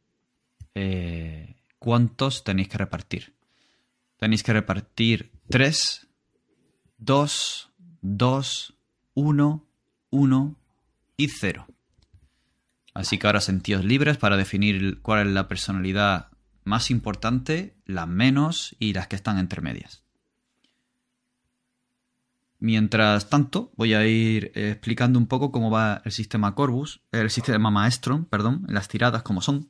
eh, 0.76 1.58
cuántos 1.78 2.46
tenéis 2.46 2.70
que 2.70 2.78
repartir. 2.78 3.34
Tenéis 4.16 4.44
que 4.44 4.54
repartir 4.54 5.34
3, 5.50 6.08
2, 7.00 7.70
2, 8.02 8.74
1, 9.14 9.66
1 10.12 10.56
y 11.18 11.28
0. 11.28 11.68
Así 12.98 13.20
que 13.20 13.28
ahora 13.28 13.42
sentíos 13.42 13.86
libres 13.86 14.18
para 14.18 14.38
definir 14.38 15.04
cuál 15.04 15.28
es 15.28 15.32
la 15.32 15.48
personalidad 15.48 16.30
más 16.64 16.90
importante, 16.90 17.76
las 17.86 18.08
menos 18.08 18.76
y 18.80 18.94
las 18.94 19.08
que 19.08 19.16
están 19.16 19.38
entre 19.38 19.62
medias. 19.62 20.02
Mientras 22.58 23.30
tanto, 23.30 23.72
voy 23.76 23.94
a 23.94 24.04
ir 24.08 24.52
explicando 24.56 25.20
un 25.20 25.28
poco 25.28 25.52
cómo 25.52 25.70
va 25.70 26.02
el 26.06 26.12
sistema 26.12 26.56
Corvus, 26.56 27.02
el 27.12 27.30
sistema 27.30 27.70
Maestro, 27.70 28.26
perdón, 28.32 28.66
las 28.68 28.88
tiradas 28.88 29.22
como 29.22 29.42
son. 29.42 29.70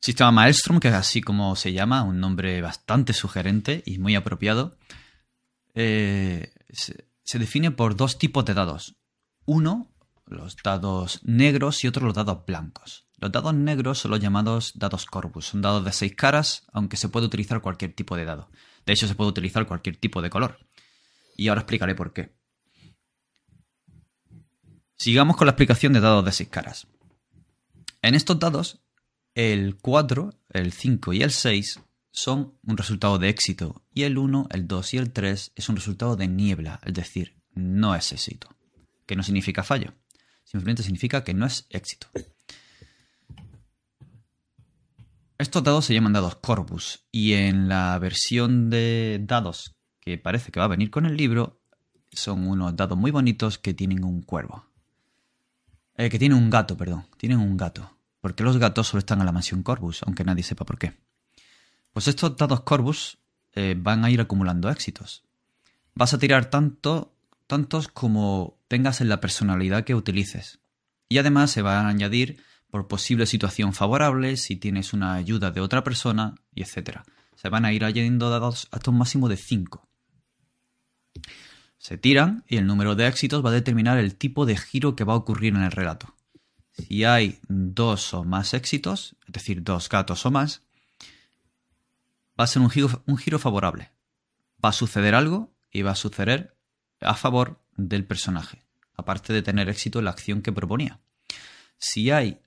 Sistema 0.00 0.32
Maelstrom, 0.32 0.80
que 0.80 0.88
es 0.88 0.94
así 0.94 1.20
como 1.20 1.54
se 1.54 1.72
llama, 1.72 2.02
un 2.02 2.18
nombre 2.18 2.60
bastante 2.62 3.12
sugerente 3.12 3.84
y 3.86 3.98
muy 3.98 4.16
apropiado, 4.16 4.76
eh, 5.74 6.52
se, 6.68 7.06
se 7.22 7.38
define 7.38 7.70
por 7.70 7.94
dos 7.94 8.18
tipos 8.18 8.44
de 8.44 8.54
dados. 8.54 8.96
Uno, 9.44 9.92
los 10.28 10.56
dados 10.56 11.20
negros 11.24 11.84
y 11.84 11.88
otro, 11.88 12.06
los 12.06 12.14
dados 12.14 12.44
blancos. 12.46 13.06
Los 13.16 13.32
dados 13.32 13.54
negros 13.54 13.98
son 13.98 14.12
los 14.12 14.20
llamados 14.20 14.72
dados 14.76 15.06
Corvus. 15.06 15.46
Son 15.46 15.60
dados 15.60 15.84
de 15.84 15.92
seis 15.92 16.14
caras, 16.14 16.64
aunque 16.72 16.96
se 16.96 17.08
puede 17.08 17.26
utilizar 17.26 17.60
cualquier 17.60 17.92
tipo 17.92 18.16
de 18.16 18.24
dado. 18.24 18.50
De 18.86 18.92
hecho, 18.92 19.08
se 19.08 19.14
puede 19.14 19.30
utilizar 19.30 19.66
cualquier 19.66 19.96
tipo 19.96 20.22
de 20.22 20.30
color. 20.30 20.58
Y 21.36 21.48
ahora 21.48 21.62
explicaré 21.62 21.94
por 21.94 22.12
qué. 22.12 22.32
Sigamos 24.96 25.36
con 25.36 25.46
la 25.46 25.52
explicación 25.52 25.92
de 25.92 26.00
dados 26.00 26.24
de 26.24 26.32
seis 26.32 26.48
caras. 26.48 26.86
En 28.02 28.14
estos 28.14 28.38
dados, 28.38 28.80
el 29.34 29.76
4, 29.76 30.34
el 30.50 30.72
5 30.72 31.12
y 31.12 31.22
el 31.22 31.30
6 31.30 31.80
son 32.10 32.58
un 32.64 32.76
resultado 32.76 33.18
de 33.18 33.28
éxito 33.28 33.84
y 33.94 34.02
el 34.02 34.18
1, 34.18 34.48
el 34.50 34.66
2 34.66 34.94
y 34.94 34.96
el 34.96 35.12
3 35.12 35.52
es 35.54 35.68
un 35.68 35.76
resultado 35.76 36.16
de 36.16 36.26
niebla, 36.26 36.80
es 36.84 36.94
decir, 36.94 37.36
no 37.54 37.94
es 37.94 38.12
éxito, 38.12 38.48
que 39.06 39.14
no 39.14 39.22
significa 39.22 39.62
fallo, 39.62 39.94
simplemente 40.48 40.82
significa 40.82 41.24
que 41.24 41.34
no 41.34 41.44
es 41.44 41.66
éxito. 41.68 42.08
Estos 45.36 45.62
dados 45.62 45.84
se 45.84 45.94
llaman 45.94 46.14
dados 46.14 46.36
Corvus 46.36 47.04
y 47.12 47.34
en 47.34 47.68
la 47.68 47.98
versión 47.98 48.70
de 48.70 49.20
dados 49.22 49.76
que 50.00 50.16
parece 50.16 50.50
que 50.50 50.58
va 50.58 50.64
a 50.64 50.74
venir 50.74 50.90
con 50.90 51.04
el 51.04 51.16
libro 51.16 51.60
son 52.10 52.48
unos 52.48 52.74
dados 52.74 52.96
muy 52.96 53.10
bonitos 53.10 53.58
que 53.58 53.74
tienen 53.74 54.02
un 54.02 54.22
cuervo. 54.22 54.64
Eh, 55.96 56.08
que 56.08 56.18
tienen 56.18 56.38
un 56.38 56.48
gato, 56.48 56.76
perdón, 56.76 57.06
tienen 57.18 57.38
un 57.38 57.56
gato. 57.56 57.98
Porque 58.20 58.42
los 58.42 58.56
gatos 58.56 58.88
solo 58.88 59.00
están 59.00 59.20
en 59.20 59.26
la 59.26 59.32
mansión 59.32 59.62
Corvus, 59.62 60.02
aunque 60.04 60.24
nadie 60.24 60.42
sepa 60.42 60.64
por 60.64 60.78
qué. 60.78 60.94
Pues 61.92 62.08
estos 62.08 62.36
dados 62.36 62.62
Corvus 62.62 63.18
eh, 63.54 63.76
van 63.78 64.04
a 64.04 64.10
ir 64.10 64.20
acumulando 64.20 64.70
éxitos. 64.70 65.24
Vas 65.94 66.14
a 66.14 66.18
tirar 66.18 66.46
tanto, 66.46 67.14
tantos 67.46 67.88
como 67.88 68.57
tengas 68.68 69.00
en 69.00 69.08
la 69.08 69.20
personalidad 69.20 69.84
que 69.84 69.94
utilices. 69.94 70.60
Y 71.08 71.18
además 71.18 71.50
se 71.50 71.62
van 71.62 71.86
a 71.86 71.88
añadir 71.88 72.42
por 72.70 72.86
posible 72.86 73.26
situación 73.26 73.72
favorable, 73.72 74.36
si 74.36 74.56
tienes 74.56 74.92
una 74.92 75.14
ayuda 75.14 75.50
de 75.50 75.60
otra 75.60 75.82
persona, 75.82 76.34
y 76.54 76.62
etc. 76.62 77.00
Se 77.34 77.48
van 77.48 77.64
a 77.64 77.72
ir 77.72 77.84
añadiendo 77.84 78.28
dados 78.30 78.68
hasta 78.70 78.90
un 78.90 78.98
máximo 78.98 79.28
de 79.28 79.38
5. 79.38 79.88
Se 81.78 81.96
tiran 81.96 82.44
y 82.46 82.58
el 82.58 82.66
número 82.66 82.94
de 82.94 83.06
éxitos 83.06 83.44
va 83.44 83.50
a 83.50 83.54
determinar 83.54 83.98
el 83.98 84.16
tipo 84.16 84.44
de 84.44 84.56
giro 84.56 84.96
que 84.96 85.04
va 85.04 85.14
a 85.14 85.16
ocurrir 85.16 85.54
en 85.54 85.62
el 85.62 85.70
relato. 85.70 86.14
Si 86.72 87.04
hay 87.04 87.40
dos 87.48 88.12
o 88.14 88.24
más 88.24 88.52
éxitos, 88.52 89.16
es 89.26 89.32
decir, 89.32 89.62
dos 89.62 89.88
gatos 89.88 90.26
o 90.26 90.30
más, 90.30 90.62
va 92.38 92.44
a 92.44 92.46
ser 92.46 92.62
un 92.62 92.70
giro, 92.70 93.02
un 93.06 93.16
giro 93.16 93.38
favorable. 93.38 93.92
Va 94.62 94.70
a 94.70 94.72
suceder 94.72 95.14
algo 95.14 95.54
y 95.70 95.82
va 95.82 95.92
a 95.92 95.96
suceder 95.96 96.57
a 97.00 97.14
favor 97.14 97.60
del 97.76 98.04
personaje, 98.04 98.64
aparte 98.94 99.32
de 99.32 99.42
tener 99.42 99.68
éxito 99.68 99.98
en 99.98 100.06
la 100.06 100.10
acción 100.10 100.42
que 100.42 100.52
proponía. 100.52 101.00
Si 101.78 102.10
hay 102.10 102.40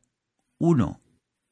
uno 0.57 1.01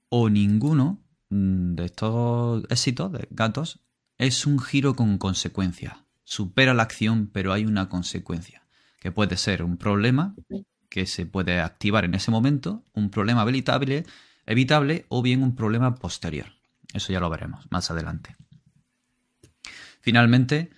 o 0.10 0.30
ninguno 0.30 1.02
mm, 1.30 1.76
de 1.76 1.86
estos 1.86 2.66
éxitos 2.70 3.12
de 3.12 3.28
gatos 3.32 3.80
es 4.18 4.46
un 4.46 4.60
giro 4.60 4.96
con 4.96 5.18
consecuencia. 5.18 6.06
Supera 6.24 6.74
la 6.74 6.84
acción, 6.84 7.28
pero 7.28 7.54
hay 7.54 7.66
una 7.66 7.90
consecuencia, 7.90 8.68
que 9.00 9.12
puede 9.12 9.38
ser 9.38 9.64
un 9.64 9.78
problema 9.78 10.36
que 10.90 11.06
se 11.06 11.26
puede 11.26 11.60
activar 11.60 12.04
en 12.04 12.16
ese 12.16 12.30
momento, 12.30 12.84
un 12.94 13.10
problema 13.10 13.44
evitable, 13.44 14.06
evitable 14.46 15.06
o 15.08 15.22
bien 15.22 15.42
un 15.42 15.56
problema 15.56 15.96
posterior. 15.96 16.48
Eso 16.94 17.14
ya 17.14 17.20
lo 17.20 17.30
veremos 17.30 17.66
más 17.72 17.90
adelante. 17.92 18.36
Finalmente, 20.02 20.72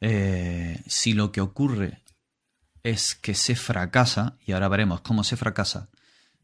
eh, 0.00 0.82
si 0.86 1.12
lo 1.12 1.32
que 1.32 1.40
ocurre 1.40 2.02
es 2.82 3.14
que 3.14 3.34
se 3.34 3.54
fracasa, 3.54 4.36
y 4.44 4.52
ahora 4.52 4.68
veremos 4.68 5.02
cómo 5.02 5.24
se 5.24 5.36
fracasa, 5.36 5.88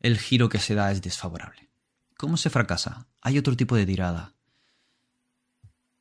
el 0.01 0.19
giro 0.19 0.49
que 0.49 0.59
se 0.59 0.75
da 0.75 0.93
es 0.93 1.03
desfavorable. 1.03 1.69
¿Cómo 2.17 2.37
se 2.37 2.51
fracasa? 2.51 3.07
Hay 3.23 3.39
otro 3.39 3.57
tipo 3.57 3.77
de 3.77 3.87
tirada. 3.87 4.35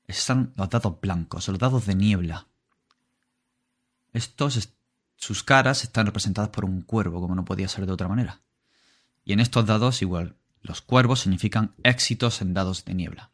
Están 0.07 0.53
los 0.55 0.69
dados 0.69 0.99
blancos, 0.99 1.47
los 1.47 1.59
dados 1.59 1.85
de 1.85 1.95
niebla. 1.95 2.47
Estos, 4.13 4.69
sus 5.15 5.43
caras 5.43 5.83
están 5.83 6.05
representadas 6.05 6.49
por 6.49 6.65
un 6.65 6.81
cuervo, 6.81 7.19
como 7.21 7.35
no 7.35 7.45
podía 7.45 7.67
ser 7.67 7.85
de 7.85 7.93
otra 7.93 8.07
manera. 8.07 8.41
Y 9.23 9.33
en 9.33 9.39
estos 9.39 9.65
dados, 9.65 10.01
igual, 10.01 10.35
los 10.61 10.81
cuervos 10.81 11.21
significan 11.21 11.73
éxitos 11.83 12.41
en 12.41 12.53
dados 12.53 12.85
de 12.85 12.93
niebla. 12.93 13.31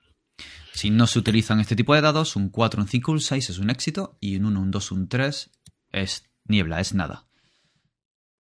Si 0.74 0.90
no 0.90 1.08
se 1.08 1.20
utilizan 1.20 1.60
este 1.60 1.76
tipo 1.76 1.94
de 1.94 2.02
dados, 2.02 2.36
un 2.36 2.50
4, 2.50 2.82
un 2.82 2.88
5, 2.88 3.12
un 3.12 3.20
6 3.20 3.50
es 3.50 3.60
un 3.60 3.70
éxito 3.70 4.18
y 4.20 4.38
un 4.38 4.46
1, 4.46 4.62
un 4.62 4.72
2, 4.72 4.92
un 4.92 5.08
3 5.08 5.52
es 5.92 6.30
niebla, 6.46 6.80
es 6.80 6.94
nada. 6.94 7.28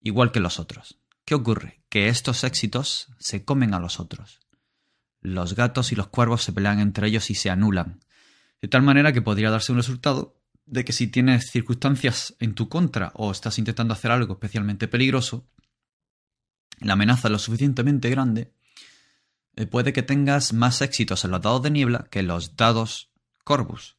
Igual 0.01 0.31
que 0.31 0.39
los 0.39 0.59
otros. 0.59 0.99
¿Qué 1.25 1.35
ocurre? 1.35 1.81
Que 1.89 2.07
estos 2.07 2.43
éxitos 2.43 3.09
se 3.19 3.43
comen 3.43 3.73
a 3.73 3.79
los 3.79 3.99
otros. 3.99 4.39
Los 5.21 5.55
gatos 5.55 5.91
y 5.91 5.95
los 5.95 6.07
cuervos 6.07 6.43
se 6.43 6.53
pelean 6.53 6.79
entre 6.79 7.07
ellos 7.07 7.29
y 7.29 7.35
se 7.35 7.49
anulan. 7.49 7.99
De 8.61 8.67
tal 8.67 8.83
manera 8.83 9.11
que 9.11 9.21
podría 9.21 9.49
darse 9.49 9.71
un 9.71 9.77
resultado 9.79 10.39
de 10.65 10.85
que 10.85 10.93
si 10.93 11.07
tienes 11.07 11.49
circunstancias 11.49 12.35
en 12.39 12.53
tu 12.53 12.69
contra 12.69 13.11
o 13.15 13.31
estás 13.31 13.57
intentando 13.57 13.93
hacer 13.93 14.11
algo 14.11 14.33
especialmente 14.33 14.87
peligroso, 14.87 15.47
la 16.79 16.93
amenaza 16.93 17.27
es 17.27 17.31
lo 17.31 17.39
suficientemente 17.39 18.09
grande, 18.09 18.53
puede 19.67 19.93
que 19.93 20.03
tengas 20.03 20.53
más 20.53 20.81
éxitos 20.81 21.25
en 21.25 21.31
los 21.31 21.41
dados 21.41 21.61
de 21.63 21.71
niebla 21.71 22.07
que 22.09 22.23
los 22.23 22.55
dados 22.55 23.11
corvus. 23.43 23.97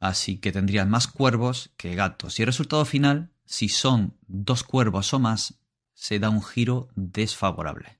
Así 0.00 0.38
que 0.38 0.52
tendrías 0.52 0.86
más 0.86 1.06
cuervos 1.06 1.70
que 1.76 1.94
gatos. 1.94 2.38
Y 2.38 2.42
el 2.42 2.46
resultado 2.46 2.84
final, 2.84 3.30
si 3.44 3.68
son 3.68 4.16
dos 4.26 4.64
cuervos 4.64 5.14
o 5.14 5.18
más, 5.18 5.60
se 5.94 6.18
da 6.18 6.28
un 6.28 6.42
giro 6.42 6.88
desfavorable. 6.94 7.98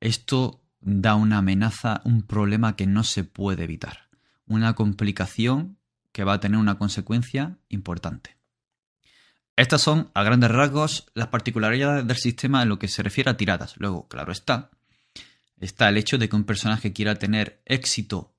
Esto 0.00 0.62
da 0.80 1.14
una 1.14 1.38
amenaza, 1.38 2.00
un 2.04 2.22
problema 2.22 2.76
que 2.76 2.86
no 2.86 3.04
se 3.04 3.24
puede 3.24 3.64
evitar, 3.64 4.08
una 4.46 4.74
complicación 4.74 5.78
que 6.12 6.24
va 6.24 6.34
a 6.34 6.40
tener 6.40 6.58
una 6.58 6.78
consecuencia 6.78 7.58
importante. 7.68 8.36
Estas 9.56 9.82
son, 9.82 10.10
a 10.14 10.22
grandes 10.22 10.50
rasgos, 10.50 11.06
las 11.14 11.28
particularidades 11.28 12.06
del 12.06 12.16
sistema 12.16 12.62
en 12.62 12.70
lo 12.70 12.78
que 12.78 12.88
se 12.88 13.02
refiere 13.02 13.30
a 13.30 13.36
tiradas. 13.36 13.74
Luego, 13.76 14.08
claro 14.08 14.32
está, 14.32 14.70
está 15.60 15.88
el 15.88 15.98
hecho 15.98 16.18
de 16.18 16.28
que 16.28 16.36
un 16.36 16.44
personaje 16.44 16.92
quiera 16.92 17.14
tener 17.16 17.60
éxito, 17.66 18.34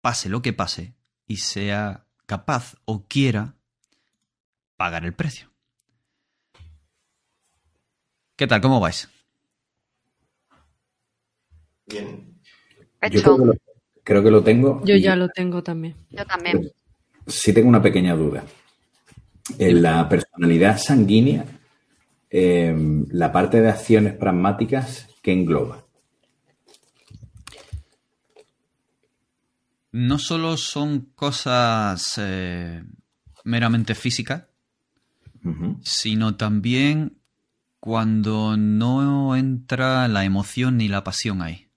pase 0.00 0.28
lo 0.28 0.42
que 0.42 0.52
pase, 0.52 0.94
y 1.26 1.38
sea 1.38 2.06
capaz 2.26 2.76
o 2.84 3.04
quiera 3.06 3.54
pagar 4.76 5.04
el 5.04 5.14
precio. 5.14 5.50
¿Qué 8.36 8.46
tal? 8.46 8.60
¿Cómo 8.60 8.80
vais? 8.80 9.08
Bien. 11.86 12.34
Yo 13.10 13.22
creo 13.22 13.38
que, 13.38 13.44
lo, 13.44 13.54
creo 14.02 14.22
que 14.22 14.30
lo 14.30 14.42
tengo. 14.42 14.82
Yo 14.84 14.96
ya 14.96 15.14
lo 15.14 15.28
tengo 15.28 15.62
también. 15.62 15.94
Yo 16.10 16.24
también. 16.26 16.72
Sí 17.26 17.52
tengo 17.52 17.68
una 17.68 17.82
pequeña 17.82 18.16
duda. 18.16 18.44
En 19.58 19.82
la 19.82 20.08
personalidad 20.08 20.78
sanguínea, 20.78 21.44
eh, 22.30 22.74
la 23.10 23.30
parte 23.30 23.60
de 23.60 23.68
acciones 23.68 24.14
pragmáticas, 24.14 25.08
¿qué 25.22 25.32
engloba? 25.32 25.83
No 29.94 30.18
solo 30.18 30.56
son 30.56 31.12
cosas 31.14 32.14
eh, 32.18 32.82
meramente 33.44 33.94
físicas, 33.94 34.46
sino 35.82 36.34
también 36.34 37.20
cuando 37.78 38.56
no 38.56 39.36
entra 39.36 40.08
la 40.08 40.24
emoción 40.24 40.78
ni 40.78 40.88
la 40.88 41.04
pasión 41.04 41.42
ahí. 41.42 41.68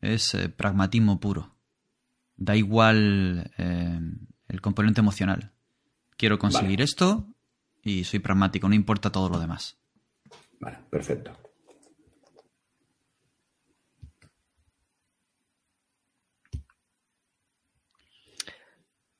Es 0.00 0.32
eh, 0.34 0.48
pragmatismo 0.48 1.18
puro. 1.18 1.56
Da 2.36 2.54
igual 2.54 3.50
eh, 3.58 4.00
el 4.46 4.60
componente 4.60 5.00
emocional. 5.00 5.50
Quiero 6.16 6.38
conseguir 6.38 6.78
Vale. 6.78 6.84
esto 6.84 7.34
y 7.82 8.04
soy 8.04 8.20
pragmático, 8.20 8.68
no 8.68 8.76
importa 8.76 9.10
todo 9.10 9.28
lo 9.28 9.40
demás. 9.40 9.76
Vale, 10.60 10.78
perfecto. 10.88 11.36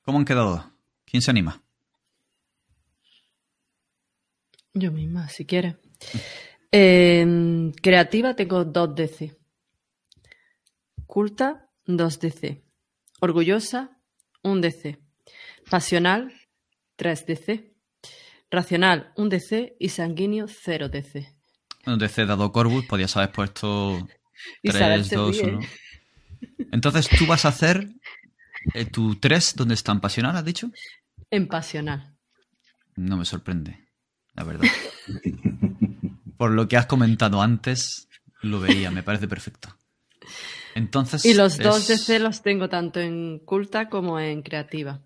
¿Cómo 0.09 0.21
han 0.21 0.25
quedado? 0.25 0.73
¿Quién 1.05 1.21
se 1.21 1.31
anima? 1.31 1.63
Yo 4.73 4.91
misma, 4.91 5.29
si 5.29 5.45
quieres. 5.45 5.75
En 6.71 7.73
creativa 7.73 8.35
tengo 8.35 8.65
2 8.65 8.95
DC. 8.95 9.37
Culta, 11.05 11.69
2 11.85 12.21
DC. 12.21 12.65
Orgullosa, 13.21 14.01
1 14.45 14.63
DC. 14.63 14.99
Pasional, 15.69 16.33
3 16.97 17.27
DC. 17.27 17.75
Racional, 18.51 19.13
1 19.15 19.29
DC. 19.29 19.77
Y 19.79 19.91
sanguíneo, 19.91 20.47
0 20.49 20.89
DC. 20.89 21.37
Bueno, 21.85 21.99
DC 21.99 22.25
dado 22.25 22.51
Corvus, 22.51 22.87
podías 22.87 23.15
haber 23.19 23.33
puesto 23.33 24.09
Isabel 24.63 25.01
3, 25.01 25.07
se 25.07 25.17
2, 25.17 25.37
ríe. 25.37 25.53
1. 25.53 25.69
Entonces 26.73 27.11
tú 27.11 27.27
vas 27.27 27.45
a 27.45 27.49
hacer 27.49 27.91
eh, 28.75 28.85
tu 28.85 29.17
3, 29.17 29.55
¿dónde 29.57 29.75
está? 29.75 29.93
¿En 29.93 30.01
pasional, 30.01 30.37
has 30.37 30.45
dicho? 30.45 30.71
En 31.31 31.49
pasional. 31.49 32.17
No 32.97 33.17
me 33.17 33.25
sorprende, 33.25 33.89
la 34.35 34.45
verdad. 34.45 34.69
Por 36.37 36.53
lo 36.53 36.69
que 36.69 36.77
has 36.77 36.87
comentado 36.87 37.43
antes, 37.43 38.09
lo 38.43 38.61
veía, 38.61 38.91
me 38.91 39.03
parece 39.03 39.29
perfecto. 39.29 39.77
Entonces. 40.75 41.25
Y 41.25 41.35
los 41.35 41.59
dos 41.59 41.89
DC 41.89 42.19
los 42.21 42.43
tengo 42.43 42.69
tanto 42.69 43.01
en 43.01 43.41
culta 43.41 43.89
como 43.89 44.21
en 44.21 44.43
creativa. 44.43 45.01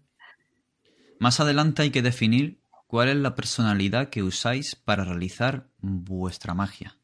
Más 1.18 1.40
adelante 1.40 1.82
hay 1.82 1.90
que 1.90 2.03
definir 2.03 2.59
cuál 2.86 3.09
es 3.09 3.16
la 3.16 3.34
personalidad 3.34 4.11
que 4.11 4.22
usáis 4.22 4.76
para 4.76 5.05
realizar 5.05 5.68
vuestra 5.80 6.53
magia. 6.53 6.98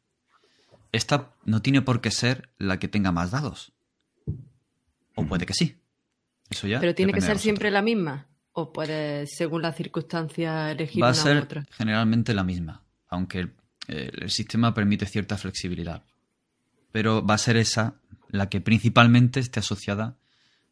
Esta 0.93 1.31
no 1.45 1.63
tiene 1.63 1.83
por 1.83 2.01
qué 2.01 2.11
ser 2.11 2.51
la 2.59 2.79
que 2.79 2.89
tenga 2.89 3.13
más 3.13 3.31
dados. 3.31 3.73
O 5.15 5.27
puede 5.27 5.47
que 5.47 5.55
sí. 5.55 5.78
Eso 6.51 6.67
ya. 6.67 6.81
Pero 6.81 6.95
tiene 6.95 7.13
que 7.13 7.21
ser 7.21 7.39
siempre 7.39 7.71
la 7.71 7.83
misma. 7.83 8.27
O 8.53 8.73
puede, 8.73 9.27
según 9.27 9.63
las 9.63 9.77
circunstancias, 9.77 10.73
elegir 10.73 11.03
Va 11.03 11.09
a 11.09 11.13
una 11.13 11.21
u 11.21 11.23
ser 11.25 11.37
otra. 11.39 11.67
generalmente 11.71 12.35
la 12.35 12.43
misma, 12.43 12.83
aunque 13.09 13.39
el, 13.41 13.53
eh, 13.87 14.11
el 14.13 14.31
sistema 14.31 14.75
permite 14.75 15.07
cierta 15.07 15.37
flexibilidad. 15.37 16.03
Pero 16.91 17.25
va 17.25 17.35
a 17.35 17.39
ser 17.39 17.57
esa 17.57 18.01
la 18.31 18.49
que 18.49 18.61
principalmente 18.61 19.41
esté 19.41 19.61
asociada 19.61 20.17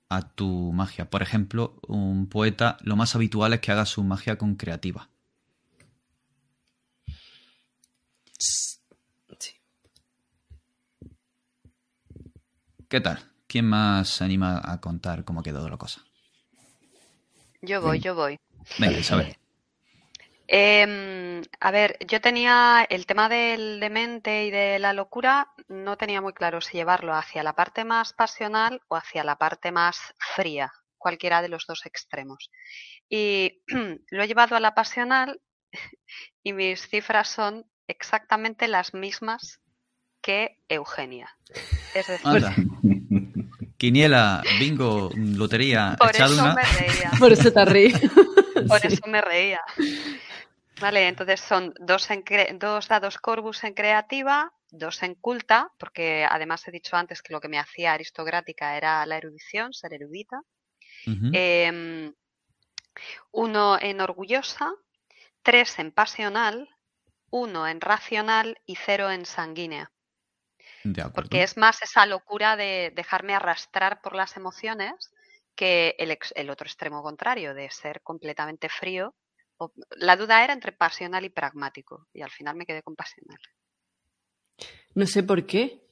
a 0.09 0.23
tu 0.35 0.73
magia. 0.73 1.11
Por 1.11 1.23
ejemplo, 1.23 1.79
un 1.87 2.29
poeta, 2.29 2.77
lo 2.83 2.97
más 2.97 3.15
habitual 3.15 3.53
es 3.53 3.61
que 3.61 3.73
haga 3.73 3.87
su 3.87 4.03
magia 4.03 4.37
con 4.37 4.57
creativa. 4.57 5.09
Sí. 8.39 9.53
¿Qué 12.89 13.01
tal? 13.01 13.19
¿Quién 13.47 13.67
más 13.67 14.09
se 14.09 14.25
anima 14.25 14.61
a 14.63 14.81
contar 14.81 15.25
cómo 15.25 15.41
ha 15.41 15.43
quedado 15.43 15.69
la 15.69 15.77
cosa? 15.77 16.03
Yo 17.63 17.81
voy, 17.81 18.01
yo 18.01 18.15
voy. 18.15 18.39
Venga, 18.79 18.99
Isabel. 18.99 19.37
Em, 20.49 21.43
a 21.59 21.71
ver, 21.71 21.99
yo 22.07 22.21
tenía 22.21 22.87
el 22.89 23.07
tema 23.07 23.29
del 23.29 23.81
demente 23.81 24.45
y 24.45 24.51
de 24.51 24.79
la 24.79 24.93
locura, 24.93 25.53
no 25.69 25.97
tenía 25.97 26.21
muy 26.21 26.33
claro 26.33 26.61
si 26.61 26.77
llevarlo 26.77 27.15
hacia 27.15 27.43
la 27.43 27.55
parte 27.55 27.85
más 27.85 28.13
pasional 28.13 28.81
o 28.89 28.97
hacia 28.97 29.25
la 29.25 29.37
parte 29.37 29.73
más 29.73 30.15
fría, 30.19 30.73
cualquiera 30.99 31.43
de 31.43 31.49
los 31.49 31.67
dos 31.67 31.85
extremos. 31.85 32.51
Y 33.09 33.63
lo 34.11 34.23
he 34.23 34.29
llevado 34.29 34.55
a 34.55 34.61
la 34.61 34.75
pasional 34.75 35.41
y 36.45 36.53
mis 36.53 36.89
cifras 36.89 37.29
son 37.29 37.67
exactamente 37.89 38.69
las 38.69 38.95
mismas 38.95 39.61
que 40.21 40.61
Eugenia. 40.69 41.37
Es 41.95 42.07
decir. 42.07 42.45
Quiniela, 43.77 44.43
bingo, 44.59 45.11
lotería, 45.15 45.97
por 45.99 46.15
eso 46.17 46.33
una. 46.43 46.55
me 46.55 46.63
reía. 46.65 47.11
Por 47.19 47.33
eso 47.33 47.53
te 47.53 47.65
ríes. 47.65 48.01
Por 48.69 48.81
Sí. 48.81 48.87
eso 48.89 49.07
me 49.07 49.21
reía. 49.21 49.61
Vale, 50.81 51.09
entonces 51.09 51.41
son 51.41 51.73
dos, 51.79 52.11
en 52.11 52.25
cre- 52.25 52.57
dos 52.59 52.89
dados 52.89 53.19
Corvus 53.19 53.65
en 53.65 53.75
creativa, 53.75 54.51
dos 54.71 55.03
en 55.03 55.15
culta, 55.15 55.71
porque 55.79 56.27
además 56.29 56.67
he 56.67 56.71
dicho 56.71 56.97
antes 56.97 57.23
que 57.23 57.33
lo 57.33 57.41
que 57.41 57.49
me 57.49 57.59
hacía 57.59 57.93
aristocrática 57.93 58.77
era 58.77 59.05
la 59.07 59.19
erudición, 59.19 59.73
ser 59.73 59.93
erudita. 59.95 60.41
Em, 61.07 62.13
uno 63.33 63.79
en 63.81 64.01
orgullosa, 64.01 64.73
tres 65.43 65.79
en 65.79 65.93
pasional, 65.93 66.69
uno 67.31 67.69
en 67.69 67.81
racional 67.81 68.59
y 68.67 68.77
cero 68.77 69.11
en 69.11 69.27
sanguínea. 69.27 69.93
De 70.93 71.03
acuerdo. 71.03 71.15
Porque 71.15 71.43
es 71.43 71.57
más 71.57 71.83
esa 71.83 72.07
locura 72.07 72.57
de 72.57 72.93
dejarme 72.95 73.35
arrastrar 73.35 74.01
por 74.01 74.15
las 74.15 74.37
emociones 74.37 74.95
que 75.55 75.95
el, 75.99 76.11
ex- 76.11 76.33
el 76.37 76.51
otro 76.51 76.67
extremo 76.67 77.03
contrario, 77.03 77.55
de 77.55 77.71
ser 77.71 78.03
completamente 78.03 78.69
frío. 78.69 79.15
O- 79.59 79.73
La 79.97 80.17
duda 80.17 80.45
era 80.45 80.53
entre 80.53 80.73
pasional 80.73 81.25
y 81.25 81.31
pragmático, 81.31 82.07
y 82.13 82.23
al 82.23 82.31
final 82.31 82.57
me 82.57 82.67
quedé 82.67 82.83
con 82.83 82.95
pasional. 82.95 83.39
No 84.95 85.07
sé 85.07 85.23
por 85.23 85.45
qué. 85.47 85.83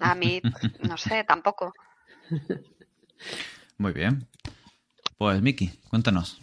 A 0.00 0.14
mí, 0.14 0.40
no 0.80 0.96
sé, 0.96 1.24
tampoco. 1.24 1.72
Muy 3.78 3.92
bien. 3.92 4.26
Pues 5.16 5.40
Miki, 5.40 5.68
cuéntanos. 5.88 6.40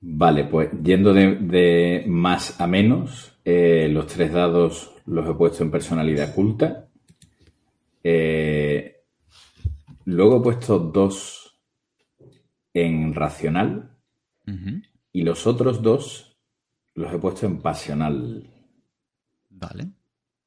Vale, 0.00 0.44
pues 0.44 0.70
yendo 0.82 1.12
de, 1.12 1.34
de 1.36 2.04
más 2.06 2.60
a 2.60 2.66
menos, 2.66 3.29
eh, 3.44 3.88
los 3.90 4.06
tres 4.06 4.32
dados 4.32 4.94
los 5.06 5.28
he 5.28 5.34
puesto 5.34 5.62
en 5.62 5.70
personalidad 5.70 6.34
culta. 6.34 6.88
Eh, 8.02 8.96
luego 10.04 10.38
he 10.38 10.42
puesto 10.42 10.78
dos 10.78 11.60
en 12.72 13.14
racional 13.14 13.96
y 15.12 15.22
los 15.22 15.46
otros 15.46 15.82
dos 15.82 16.38
los 16.94 17.12
he 17.12 17.18
puesto 17.18 17.46
en 17.46 17.60
pasional. 17.60 18.48
Vale. 19.52 19.90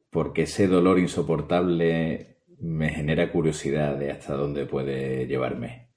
porque 0.09 0.43
ese 0.43 0.67
dolor 0.67 0.97
insoportable 0.97 2.37
me 2.59 2.89
genera 2.89 3.31
curiosidad 3.31 3.97
de 3.97 4.11
hasta 4.11 4.35
dónde 4.35 4.65
puede 4.65 5.27
llevarme. 5.27 5.89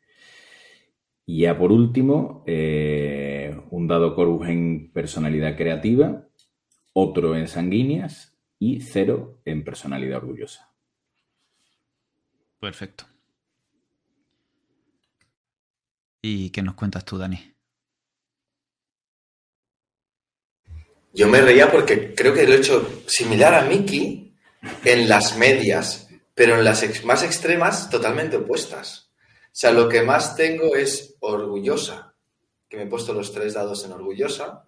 Y 1.25 1.41
ya 1.41 1.59
por 1.59 1.73
último, 1.73 2.45
eh, 2.47 3.57
un 3.71 3.87
dado 3.87 4.15
Corvus 4.15 4.49
en 4.49 4.91
personalidad 4.93 5.57
creativa, 5.57 6.26
otro 6.99 7.37
en 7.37 7.47
sanguíneas 7.47 8.35
y 8.59 8.81
cero 8.81 9.39
en 9.45 9.65
personalidad 9.65 10.17
orgullosa. 10.17 10.73
Perfecto. 12.59 13.05
¿Y 16.23 16.49
qué 16.49 16.63
nos 16.63 16.75
cuentas 16.75 17.05
tú, 17.05 17.19
Dani? 17.19 17.53
Yo 21.13 21.29
me 21.29 21.43
reía 21.43 21.71
porque 21.71 22.15
creo 22.15 22.33
que 22.33 22.47
lo 22.47 22.55
he 22.55 22.59
hecho 22.59 23.03
similar 23.07 23.55
a 23.55 23.63
Mickey 23.63 24.35
en 24.85 25.09
las 25.09 25.37
medias, 25.37 26.09
pero 26.35 26.55
en 26.55 26.65
las 26.65 26.83
ex- 26.83 27.05
más 27.05 27.23
extremas 27.23 27.91
totalmente 27.91 28.37
opuestas. 28.39 29.11
O 29.47 29.59
sea, 29.59 29.71
lo 29.73 29.87
que 29.89 30.03
más 30.03 30.35
tengo 30.35 30.77
es 30.77 31.17
orgullosa, 31.21 32.15
que 32.69 32.79
me 32.79 32.85
he 32.85 32.87
puesto 32.87 33.13
los 33.13 33.33
tres 33.33 33.53
dados 33.53 33.85
en 33.85 33.93
orgullosa. 33.93 34.65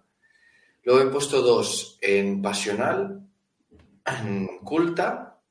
Luego 0.83 1.01
he 1.01 1.11
puesto 1.11 1.41
dos 1.41 1.97
en 2.01 2.41
pasional, 2.41 3.27
en 4.05 4.59
culta, 4.59 5.41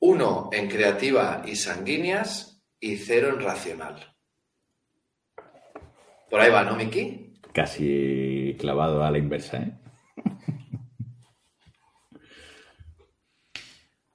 uno 0.00 0.50
en 0.52 0.68
creativa 0.68 1.42
y 1.46 1.56
sanguíneas 1.56 2.62
y 2.78 2.96
cero 2.96 3.28
en 3.30 3.40
racional. 3.40 4.16
Por 6.30 6.40
ahí 6.40 6.50
va, 6.50 6.64
¿no, 6.64 6.76
Miki? 6.76 7.34
Casi 7.52 8.56
clavado 8.58 9.04
a 9.04 9.10
la 9.10 9.18
inversa, 9.18 9.58
¿eh? 9.58 9.78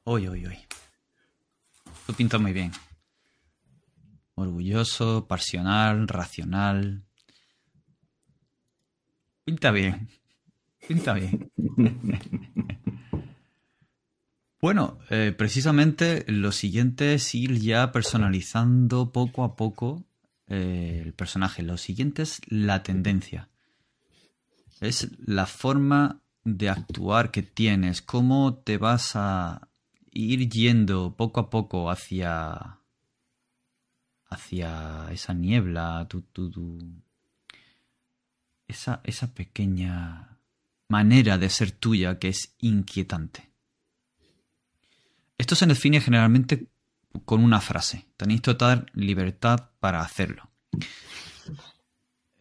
Uy, 0.05 0.27
uy, 0.27 0.47
uy. 0.47 0.57
Tú 2.07 2.13
pintas 2.13 2.41
muy 2.41 2.51
bien. 2.51 2.71
Orgulloso, 4.33 5.27
pasional, 5.27 6.07
racional. 6.07 7.03
Pinta 9.49 9.71
bien. 9.71 10.07
Pinta 10.87 11.13
bien. 11.15 11.49
Bueno, 14.61 14.99
eh, 15.09 15.33
precisamente 15.35 16.25
lo 16.27 16.51
siguiente 16.51 17.13
es 17.13 17.33
ir 17.33 17.57
ya 17.59 17.93
personalizando 17.93 19.11
poco 19.13 19.45
a 19.45 19.55
poco 19.55 20.03
eh, 20.47 21.01
el 21.05 21.13
personaje. 21.13 21.63
Lo 21.63 21.77
siguiente 21.77 22.23
es 22.23 22.41
la 22.47 22.83
tendencia. 22.83 23.47
Es 24.81 25.07
la 25.25 25.45
forma 25.45 26.21
de 26.43 26.67
actuar 26.69 27.31
que 27.31 27.41
tienes, 27.41 28.01
cómo 28.01 28.55
te 28.55 28.77
vas 28.77 29.13
a 29.15 29.69
ir 30.11 30.49
yendo 30.49 31.15
poco 31.15 31.39
a 31.39 31.49
poco 31.49 31.89
hacia 31.89 32.79
hacia 34.25 35.07
esa 35.11 35.33
niebla, 35.33 36.05
tu, 36.09 36.21
tu- 36.21 36.51
tu- 36.51 37.01
esa, 38.69 39.01
esa 39.03 39.33
pequeña 39.33 40.39
manera 40.87 41.37
de 41.37 41.49
ser 41.49 41.71
tuya 41.71 42.19
que 42.19 42.29
es 42.29 42.55
inquietante. 42.59 43.49
Esto 45.37 45.55
se 45.55 45.65
define 45.65 46.01
generalmente 46.01 46.67
con 47.25 47.43
una 47.43 47.59
frase. 47.61 48.07
Tenéis 48.17 48.41
total 48.41 48.85
libertad 48.93 49.71
para 49.79 50.01
hacerlo. 50.01 50.49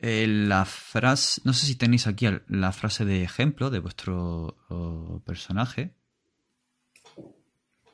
Eh, 0.00 0.26
la 0.28 0.64
frase, 0.64 1.40
no 1.44 1.52
sé 1.52 1.66
si 1.66 1.74
tenéis 1.74 2.06
aquí 2.06 2.26
la 2.46 2.72
frase 2.72 3.04
de 3.04 3.24
ejemplo 3.24 3.70
de 3.70 3.80
vuestro 3.80 5.22
personaje 5.24 5.94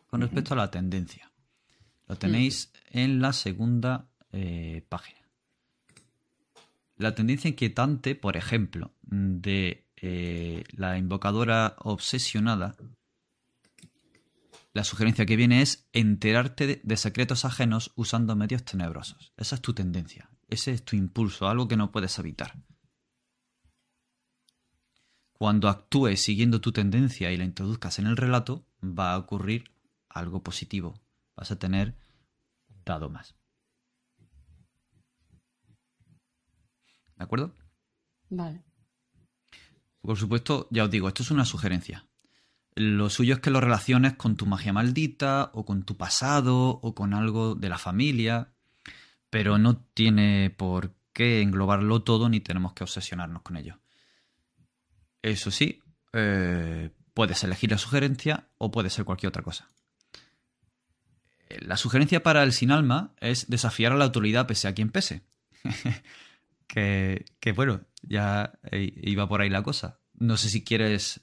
con 0.08 0.20
respecto 0.20 0.54
a 0.54 0.58
la 0.58 0.70
tendencia. 0.70 1.32
Lo 2.06 2.16
tenéis 2.16 2.72
en 2.90 3.20
la 3.20 3.32
segunda 3.32 4.08
eh, 4.32 4.84
página. 4.88 5.23
La 6.96 7.14
tendencia 7.14 7.48
inquietante, 7.48 8.14
por 8.14 8.36
ejemplo, 8.36 8.94
de 9.02 9.88
eh, 9.96 10.64
la 10.72 10.96
invocadora 10.96 11.76
obsesionada, 11.78 12.76
la 14.72 14.84
sugerencia 14.84 15.26
que 15.26 15.36
viene 15.36 15.62
es 15.62 15.88
enterarte 15.92 16.80
de 16.82 16.96
secretos 16.96 17.44
ajenos 17.44 17.92
usando 17.94 18.34
medios 18.36 18.64
tenebrosos. 18.64 19.32
Esa 19.36 19.54
es 19.56 19.62
tu 19.62 19.72
tendencia, 19.72 20.30
ese 20.48 20.72
es 20.72 20.84
tu 20.84 20.96
impulso, 20.96 21.48
algo 21.48 21.68
que 21.68 21.76
no 21.76 21.92
puedes 21.92 22.18
evitar. 22.18 22.54
Cuando 25.32 25.68
actúes 25.68 26.22
siguiendo 26.22 26.60
tu 26.60 26.72
tendencia 26.72 27.30
y 27.30 27.36
la 27.36 27.44
introduzcas 27.44 27.98
en 27.98 28.06
el 28.06 28.16
relato, 28.16 28.66
va 28.82 29.12
a 29.12 29.18
ocurrir 29.18 29.72
algo 30.08 30.42
positivo. 30.42 31.00
Vas 31.36 31.50
a 31.50 31.58
tener 31.58 31.96
dado 32.84 33.10
más. 33.10 33.34
¿De 37.16 37.24
acuerdo? 37.24 37.54
Vale. 38.30 38.62
Por 40.00 40.18
supuesto, 40.18 40.68
ya 40.70 40.84
os 40.84 40.90
digo, 40.90 41.08
esto 41.08 41.22
es 41.22 41.30
una 41.30 41.44
sugerencia. 41.44 42.06
Lo 42.74 43.08
suyo 43.08 43.34
es 43.34 43.40
que 43.40 43.50
lo 43.50 43.60
relaciones 43.60 44.14
con 44.14 44.36
tu 44.36 44.46
magia 44.46 44.72
maldita 44.72 45.50
o 45.54 45.64
con 45.64 45.84
tu 45.84 45.96
pasado 45.96 46.68
o 46.68 46.94
con 46.94 47.14
algo 47.14 47.54
de 47.54 47.68
la 47.68 47.78
familia, 47.78 48.52
pero 49.30 49.58
no 49.58 49.76
tiene 49.76 50.50
por 50.50 50.92
qué 51.12 51.40
englobarlo 51.40 52.02
todo 52.02 52.28
ni 52.28 52.40
tenemos 52.40 52.72
que 52.72 52.84
obsesionarnos 52.84 53.42
con 53.42 53.56
ello. 53.56 53.78
Eso 55.22 55.50
sí, 55.50 55.80
eh, 56.12 56.90
puedes 57.14 57.42
elegir 57.44 57.70
la 57.70 57.78
sugerencia 57.78 58.48
o 58.58 58.70
puede 58.70 58.90
ser 58.90 59.04
cualquier 59.04 59.28
otra 59.28 59.42
cosa. 59.42 59.70
La 61.60 61.76
sugerencia 61.76 62.22
para 62.22 62.42
el 62.42 62.52
sin 62.52 62.72
alma 62.72 63.14
es 63.20 63.48
desafiar 63.48 63.92
a 63.92 63.96
la 63.96 64.04
autoridad 64.04 64.46
pese 64.46 64.68
a 64.68 64.74
quien 64.74 64.90
pese. 64.90 65.22
que, 66.66 67.52
bueno, 67.54 67.82
ya 68.02 68.58
eh, 68.70 68.92
iba 69.02 69.28
por 69.28 69.40
ahí 69.40 69.50
la 69.50 69.62
cosa. 69.62 70.00
No 70.14 70.36
sé 70.36 70.48
si 70.48 70.64
quieres 70.64 71.20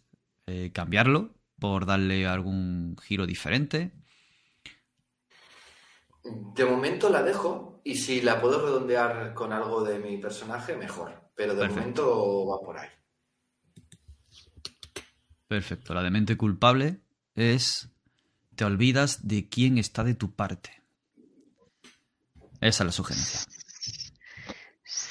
eh, 0.47 0.71
cambiarlo 0.73 1.35
por 1.59 1.85
darle 1.85 2.25
algún 2.27 2.97
giro 3.01 3.25
diferente. 3.25 3.93
De 6.23 6.65
momento 6.65 7.09
la 7.09 7.23
dejo 7.23 7.81
y 7.83 7.95
si 7.95 8.21
la 8.21 8.39
puedo 8.39 8.63
redondear 8.63 9.33
con 9.33 9.53
algo 9.53 9.83
de 9.83 9.99
mi 9.99 10.17
personaje, 10.17 10.75
mejor. 10.75 11.31
Pero 11.35 11.55
de 11.55 11.67
momento 11.67 12.47
va 12.47 12.59
por 12.59 12.77
ahí. 12.77 12.89
Perfecto. 15.47 15.93
La 15.93 16.03
de 16.03 16.11
mente 16.11 16.37
culpable 16.37 17.01
es 17.35 17.89
te 18.55 18.65
olvidas 18.65 19.27
de 19.27 19.49
quién 19.49 19.77
está 19.77 20.03
de 20.03 20.13
tu 20.13 20.35
parte. 20.35 20.81
Esa 22.59 22.83
es 22.83 22.85
la 22.85 22.91
sugerencia. 22.91 23.41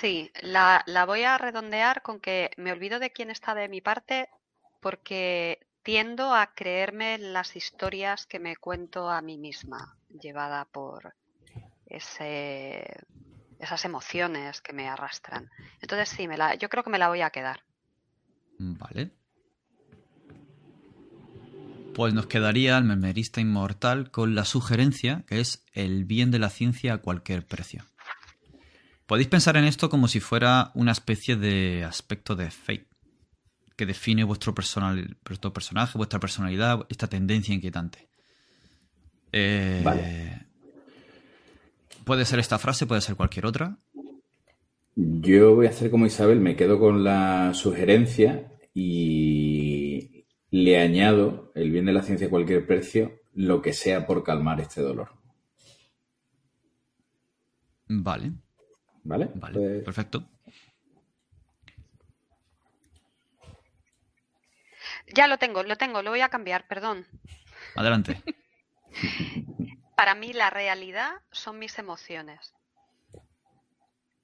Sí, 0.01 0.31
la, 0.41 0.83
voy 1.07 1.25
a 1.25 1.37
redondear 1.37 2.01
con 2.01 2.21
que 2.21 2.51
me 2.57 2.73
olvido 2.73 2.99
de 2.99 3.11
quién 3.11 3.31
está 3.31 3.55
de 3.55 3.69
mi 3.69 3.83
parte 3.83 4.31
porque 4.81 5.67
tiendo 5.83 6.35
a 6.35 6.55
creerme 6.55 7.19
las 7.19 7.55
historias 7.55 8.25
que 8.25 8.39
me 8.39 8.57
cuento 8.57 9.11
a 9.11 9.21
mí 9.21 9.37
misma, 9.37 9.99
llevada 10.09 10.65
por 10.65 11.15
ese, 11.85 12.83
esas 13.59 13.85
emociones 13.85 14.63
que 14.63 14.73
me 14.73 14.89
arrastran. 14.89 15.51
Entonces 15.83 16.09
sí, 16.09 16.27
me 16.27 16.39
la, 16.39 16.55
yo 16.55 16.71
creo 16.71 16.83
que 16.83 16.91
me 16.91 16.99
la 16.99 17.09
voy 17.09 17.21
a 17.21 17.29
quedar. 17.29 17.61
Vale. 18.59 19.11
Pues 21.95 22.15
nos 22.15 22.27
quedaría 22.27 22.79
el 22.79 22.85
memerista 22.85 23.43
inmortal 23.43 24.11
con 24.11 24.35
la 24.35 24.47
sugerencia 24.47 25.25
que 25.27 25.41
es 25.41 25.63
el 25.75 26.07
bien 26.07 26.31
de 26.31 26.39
la 26.39 26.49
ciencia 26.49 26.95
a 26.95 26.99
cualquier 26.99 27.47
precio. 27.47 27.85
Podéis 29.11 29.27
pensar 29.27 29.57
en 29.57 29.65
esto 29.65 29.91
como 29.91 30.07
si 30.07 30.21
fuera 30.21 30.71
una 30.77 30.93
especie 30.93 31.35
de 31.35 31.83
aspecto 31.83 32.37
de 32.37 32.49
fate 32.49 32.87
que 33.75 33.85
define 33.85 34.23
vuestro, 34.23 34.55
personal, 34.55 35.17
vuestro 35.27 35.53
personaje, 35.53 35.99
vuestra 35.99 36.21
personalidad, 36.21 36.87
esta 36.89 37.09
tendencia 37.09 37.53
inquietante. 37.53 38.09
Eh, 39.33 39.83
vale. 39.85 40.47
Puede 42.05 42.25
ser 42.25 42.39
esta 42.39 42.61
frase, 42.61 42.87
puede 42.87 43.01
ser 43.01 43.17
cualquier 43.17 43.47
otra. 43.47 43.79
Yo 44.95 45.57
voy 45.57 45.67
a 45.67 45.71
hacer 45.71 45.91
como 45.91 46.07
Isabel, 46.07 46.39
me 46.39 46.55
quedo 46.55 46.79
con 46.79 47.03
la 47.03 47.53
sugerencia 47.53 48.53
y 48.73 50.25
le 50.53 50.79
añado 50.79 51.51
el 51.57 51.73
bien 51.73 51.87
de 51.87 51.95
la 51.95 52.03
ciencia 52.03 52.29
a 52.29 52.31
cualquier 52.31 52.65
precio, 52.65 53.23
lo 53.35 53.61
que 53.61 53.73
sea 53.73 54.07
por 54.07 54.23
calmar 54.23 54.61
este 54.61 54.83
dolor. 54.83 55.09
Vale. 57.89 58.35
¿Vale? 59.05 59.31
Vale, 59.35 59.59
pues 59.59 59.85
perfecto. 59.85 60.25
Ya 65.15 65.27
lo 65.27 65.39
tengo, 65.39 65.63
lo 65.63 65.77
tengo, 65.77 66.03
lo 66.03 66.11
voy 66.11 66.21
a 66.21 66.29
cambiar, 66.29 66.67
perdón. 66.67 67.07
Adelante. 67.75 68.23
Para 69.97 70.15
mí 70.15 70.33
la 70.33 70.51
realidad 70.51 71.13
son 71.31 71.59
mis 71.59 71.79
emociones. 71.79 72.55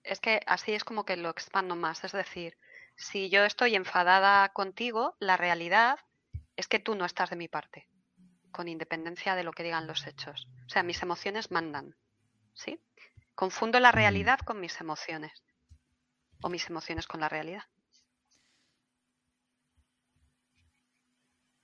Es 0.02 0.20
que 0.20 0.40
así 0.46 0.72
es 0.72 0.84
como 0.84 1.04
que 1.04 1.16
lo 1.16 1.28
expando 1.30 1.74
más. 1.74 2.04
Es 2.04 2.12
decir, 2.12 2.56
si 2.96 3.28
yo 3.28 3.44
estoy 3.44 3.74
enfadada 3.74 4.48
contigo, 4.50 5.16
la 5.18 5.36
realidad 5.36 5.98
es 6.56 6.68
que 6.68 6.78
tú 6.78 6.94
no 6.94 7.04
estás 7.04 7.30
de 7.30 7.36
mi 7.36 7.48
parte, 7.48 7.88
con 8.52 8.68
independencia 8.68 9.34
de 9.34 9.44
lo 9.44 9.52
que 9.52 9.64
digan 9.64 9.86
los 9.86 10.06
hechos. 10.06 10.48
O 10.66 10.68
sea, 10.68 10.82
mis 10.82 11.02
emociones 11.02 11.50
mandan. 11.50 11.96
¿Sí? 12.54 12.80
Confundo 13.36 13.78
la 13.78 13.92
realidad 13.92 14.40
con 14.40 14.60
mis 14.60 14.80
emociones. 14.80 15.44
O 16.42 16.48
mis 16.48 16.68
emociones 16.68 17.06
con 17.06 17.20
la 17.20 17.28
realidad. 17.28 17.62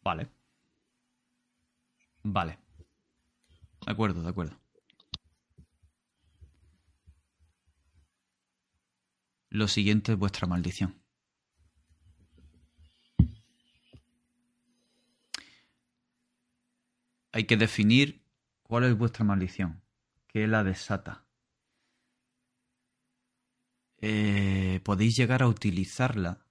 Vale. 0.02 0.28
Vale. 2.22 2.60
De 3.84 3.90
acuerdo, 3.90 4.22
de 4.22 4.28
acuerdo. 4.28 4.56
Lo 9.50 9.66
siguiente 9.66 10.12
es 10.12 10.18
vuestra 10.18 10.46
maldición. 10.46 11.02
hay 17.32 17.44
que 17.44 17.56
definir 17.56 18.22
cuál 18.62 18.84
es 18.84 18.96
vuestra 18.96 19.24
maldición, 19.24 19.82
qué 20.28 20.46
la 20.46 20.62
desata. 20.64 21.24
Eh, 24.02 24.80
podéis 24.82 25.16
llegar 25.16 25.42
a 25.42 25.48
utilizarla 25.48 26.44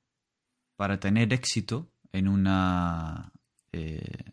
para 0.77 0.99
tener 0.99 1.33
éxito 1.33 1.91
en 2.13 2.27
una... 2.27 3.31
Eh, 3.73 4.23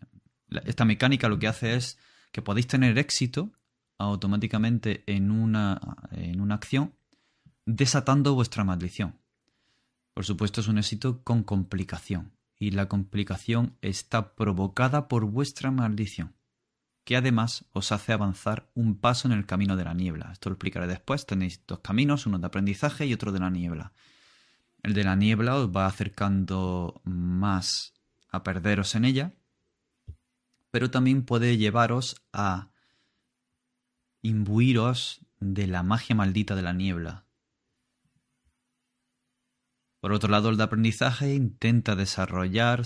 esta 0.65 0.85
mecánica 0.85 1.29
lo 1.29 1.39
que 1.39 1.49
hace 1.49 1.75
es 1.75 1.99
que 2.33 2.43
podéis 2.43 2.69
tener 2.69 2.97
éxito 2.97 3.51
automáticamente 3.99 5.03
en 5.07 5.31
una, 5.31 5.81
en 6.13 6.41
una 6.41 6.55
acción 6.55 6.95
desatando 7.67 8.35
vuestra 8.35 8.65
maldición. 8.65 9.19
Por 10.15 10.25
supuesto 10.25 10.61
es 10.61 10.69
un 10.69 10.79
éxito 10.79 11.23
con 11.23 11.43
complicación 11.43 12.33
y 12.59 12.71
la 12.71 12.89
complicación 12.89 13.77
está 13.83 14.35
provocada 14.35 15.09
por 15.09 15.27
vuestra 15.27 15.71
maldición 15.71 16.38
que 17.09 17.17
además 17.17 17.65
os 17.73 17.91
hace 17.91 18.13
avanzar 18.13 18.71
un 18.75 19.01
paso 19.01 19.29
en 19.29 19.33
el 19.33 19.47
camino 19.47 19.77
de 19.77 19.85
la 19.85 19.95
niebla. 19.95 20.29
Esto 20.31 20.51
lo 20.51 20.57
explicaré 20.57 20.87
después. 20.87 21.25
Tenéis 21.25 21.63
dos 21.67 21.79
caminos, 21.79 22.27
uno 22.27 22.39
de 22.39 22.47
aprendizaje 22.47 23.07
y 23.07 23.15
otro 23.15 23.33
de 23.33 23.39
la 23.39 23.49
niebla. 23.49 23.95
El 24.83 24.93
de 24.93 25.05
la 25.05 25.17
niebla 25.17 25.57
os 25.57 25.75
va 25.75 25.87
acercando 25.87 27.01
más 27.05 27.95
a 28.29 28.43
perderos 28.43 28.95
en 28.95 29.07
ella, 29.07 29.33
pero 30.71 30.91
también 30.91 31.25
puede 31.25 31.57
llevaros 31.57 32.15
a 32.35 32.73
imbuiros 34.21 35.25
de 35.41 35.67
la 35.67 35.83
magia 35.83 36.15
maldita 36.15 36.57
de 36.57 36.63
la 36.63 36.75
niebla. 36.75 37.25
Por 40.01 40.13
otro 40.13 40.29
lado, 40.29 40.51
el 40.51 40.59
de 40.59 40.65
aprendizaje 40.65 41.35
intenta 41.35 41.97
desarrollar 41.97 42.83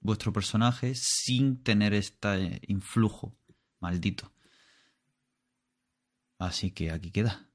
vuestro 0.00 0.32
personaje 0.32 0.94
sin 0.96 1.62
tener 1.62 1.94
este 1.94 2.62
influjo 2.66 3.36
Maldito. 3.80 4.32
Así 6.38 6.70
que 6.70 6.90
aquí 6.90 7.10
queda. 7.10 7.50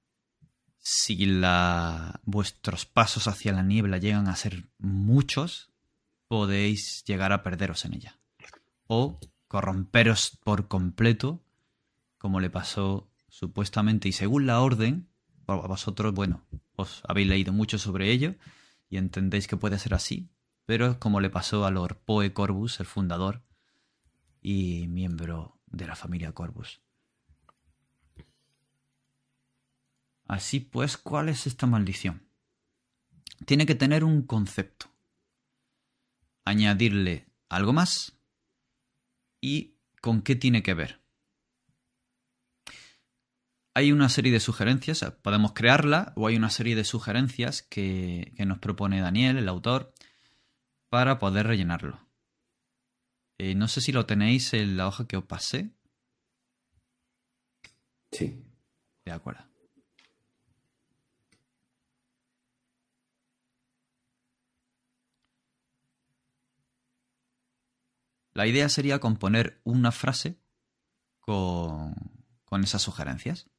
Si 0.77 1.25
la, 1.25 2.21
vuestros 2.23 2.85
pasos 2.85 3.27
hacia 3.27 3.53
la 3.53 3.63
niebla 3.63 3.97
llegan 3.97 4.27
a 4.27 4.35
ser 4.35 4.69
muchos, 4.77 5.71
podéis 6.27 7.03
llegar 7.05 7.31
a 7.31 7.41
perderos 7.41 7.85
en 7.85 7.95
ella. 7.95 8.19
O 8.87 9.19
corromperos 9.47 10.37
por 10.43 10.67
completo, 10.67 11.43
como 12.17 12.39
le 12.39 12.49
pasó 12.49 13.09
supuestamente 13.29 14.07
y 14.07 14.11
según 14.11 14.45
la 14.45 14.61
orden, 14.61 15.09
vosotros, 15.47 16.13
bueno, 16.13 16.45
os 16.75 17.01
habéis 17.07 17.27
leído 17.27 17.53
mucho 17.53 17.77
sobre 17.77 18.11
ello 18.11 18.35
y 18.89 18.97
entendéis 18.97 19.47
que 19.47 19.57
puede 19.57 19.79
ser 19.79 19.93
así, 19.93 20.29
pero 20.65 20.99
como 20.99 21.19
le 21.19 21.29
pasó 21.29 21.65
a 21.65 21.71
Lord 21.71 21.97
Poe 22.05 22.33
Corvus, 22.33 22.79
el 22.79 22.85
fundador 22.85 23.43
y 24.41 24.87
miembro 24.87 25.54
de 25.75 25.87
la 25.87 25.95
familia 25.95 26.31
Corvus. 26.31 26.81
Así 30.27 30.59
pues, 30.59 30.97
¿cuál 30.97 31.29
es 31.29 31.45
esta 31.45 31.67
maldición? 31.67 32.27
Tiene 33.45 33.65
que 33.65 33.75
tener 33.75 34.03
un 34.03 34.23
concepto. 34.23 34.87
añadirle 36.47 37.27
algo 37.49 37.73
más 37.73 38.19
y 39.41 39.77
con 39.99 40.21
qué 40.21 40.35
tiene 40.35 40.61
que 40.61 40.75
ver. 40.75 41.01
Hay 43.73 43.91
una 43.91 44.09
serie 44.09 44.31
de 44.31 44.39
sugerencias, 44.39 45.03
podemos 45.23 45.53
crearla 45.53 46.13
o 46.15 46.27
hay 46.27 46.35
una 46.35 46.51
serie 46.51 46.75
de 46.75 46.83
sugerencias 46.83 47.63
que, 47.63 48.31
que 48.37 48.45
nos 48.45 48.59
propone 48.59 49.01
Daniel, 49.01 49.37
el 49.37 49.49
autor, 49.49 49.91
para 50.89 51.17
poder 51.17 51.47
rellenarlo. 51.47 52.04
Eh, 53.37 53.53
no 53.55 53.67
sé 53.67 53.81
si 53.81 53.91
lo 53.91 54.05
tenéis 54.05 54.53
en 54.53 54.77
la 54.77 54.87
hoja 54.87 55.07
que 55.07 55.17
os 55.17 55.25
pasé. 55.25 55.71
Sí. 58.11 58.41
De 59.03 59.11
acuerdo. 59.11 59.43
La 68.33 68.47
idea 68.47 68.67
sería 68.67 68.99
componer 68.99 69.61
una 69.63 69.91
frase 69.91 70.37
con, 71.21 71.95
con 72.43 72.63
esas 72.63 72.81
sugerencias. 72.81 73.49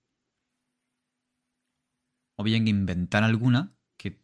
O 2.37 2.43
bien 2.45 2.68
inventar 2.68 3.24
alguna 3.24 3.74
que 3.97 4.22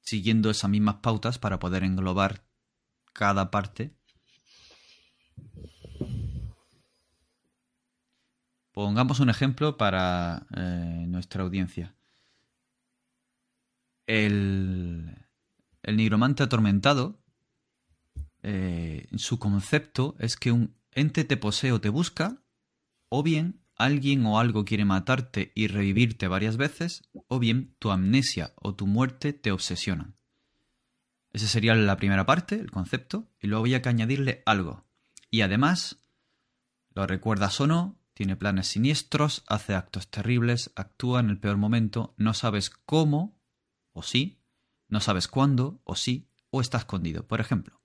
siguiendo 0.00 0.50
esas 0.50 0.70
mismas 0.70 0.96
pautas 0.96 1.38
para 1.38 1.58
poder 1.58 1.84
englobar 1.84 2.46
cada 3.12 3.50
parte. 3.50 3.94
Pongamos 8.72 9.20
un 9.20 9.28
ejemplo 9.28 9.76
para 9.76 10.46
eh, 10.56 11.04
nuestra 11.06 11.42
audiencia. 11.42 11.94
El, 14.06 15.14
el 15.82 15.96
nigromante 15.96 16.42
atormentado, 16.42 17.18
eh, 18.42 19.06
su 19.16 19.38
concepto 19.38 20.16
es 20.18 20.36
que 20.36 20.52
un 20.52 20.74
ente 20.92 21.24
te 21.24 21.36
posee 21.36 21.72
o 21.72 21.80
te 21.80 21.90
busca, 21.90 22.42
o 23.08 23.22
bien 23.22 23.60
alguien 23.76 24.24
o 24.26 24.38
algo 24.38 24.64
quiere 24.64 24.84
matarte 24.84 25.52
y 25.54 25.66
revivirte 25.66 26.28
varias 26.28 26.56
veces, 26.56 27.02
o 27.28 27.38
bien 27.38 27.74
tu 27.78 27.90
amnesia 27.90 28.52
o 28.56 28.74
tu 28.74 28.86
muerte 28.86 29.32
te 29.32 29.52
obsesionan. 29.52 30.16
Esa 31.32 31.46
sería 31.46 31.74
la 31.74 31.96
primera 31.96 32.26
parte, 32.26 32.56
el 32.56 32.70
concepto, 32.70 33.28
y 33.40 33.46
luego 33.46 33.64
había 33.64 33.82
que 33.82 33.88
añadirle 33.88 34.42
algo. 34.46 34.84
Y 35.32 35.40
además, 35.40 35.98
lo 36.94 37.06
recuerdas 37.06 37.58
o 37.62 37.66
no, 37.66 37.98
tiene 38.12 38.36
planes 38.36 38.66
siniestros, 38.66 39.44
hace 39.48 39.74
actos 39.74 40.08
terribles, 40.10 40.70
actúa 40.76 41.20
en 41.20 41.30
el 41.30 41.40
peor 41.40 41.56
momento, 41.56 42.12
no 42.18 42.34
sabes 42.34 42.68
cómo, 42.68 43.40
o 43.94 44.02
sí, 44.02 44.42
no 44.88 45.00
sabes 45.00 45.28
cuándo, 45.28 45.80
o 45.84 45.96
sí, 45.96 46.28
o 46.50 46.60
está 46.60 46.76
escondido. 46.76 47.26
Por 47.26 47.40
ejemplo, 47.40 47.80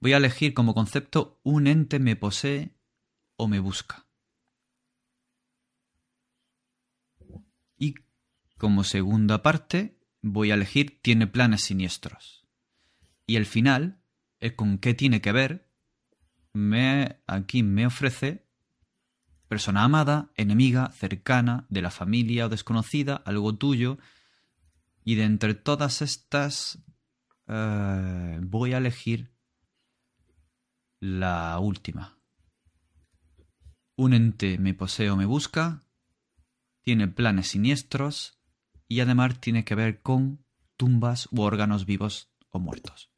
voy 0.00 0.12
a 0.12 0.16
elegir 0.16 0.54
como 0.54 0.74
concepto 0.74 1.38
un 1.44 1.68
ente 1.68 2.00
me 2.00 2.16
posee 2.16 2.74
o 3.36 3.46
me 3.46 3.60
busca. 3.60 4.08
Y 7.76 7.94
como 8.56 8.82
segunda 8.82 9.40
parte, 9.40 10.00
voy 10.20 10.50
a 10.50 10.54
elegir 10.54 11.00
tiene 11.00 11.28
planes 11.28 11.62
siniestros. 11.62 12.44
Y 13.24 13.36
el 13.36 13.46
final, 13.46 14.02
es 14.40 14.54
con 14.54 14.78
qué 14.78 14.94
tiene 14.94 15.20
que 15.20 15.30
ver, 15.30 15.67
me, 16.58 17.22
aquí 17.26 17.62
me 17.62 17.86
ofrece 17.86 18.46
persona 19.46 19.84
amada, 19.84 20.30
enemiga, 20.36 20.90
cercana, 20.90 21.66
de 21.70 21.80
la 21.80 21.90
familia 21.90 22.46
o 22.46 22.48
desconocida, 22.48 23.22
algo 23.24 23.56
tuyo. 23.56 23.98
Y 25.04 25.14
de 25.14 25.24
entre 25.24 25.54
todas 25.54 26.02
estas 26.02 26.84
eh, 27.46 28.40
voy 28.42 28.74
a 28.74 28.78
elegir 28.78 29.32
la 31.00 31.58
última. 31.60 32.18
Un 33.96 34.12
ente 34.12 34.58
me 34.58 34.74
posee 34.74 35.10
o 35.10 35.16
me 35.16 35.24
busca, 35.24 35.82
tiene 36.82 37.08
planes 37.08 37.48
siniestros 37.48 38.40
y 38.86 39.00
además 39.00 39.40
tiene 39.40 39.64
que 39.64 39.74
ver 39.74 40.02
con 40.02 40.44
tumbas 40.76 41.28
u 41.30 41.42
órganos 41.42 41.86
vivos 41.86 42.30
o 42.50 42.58
muertos. 42.58 43.10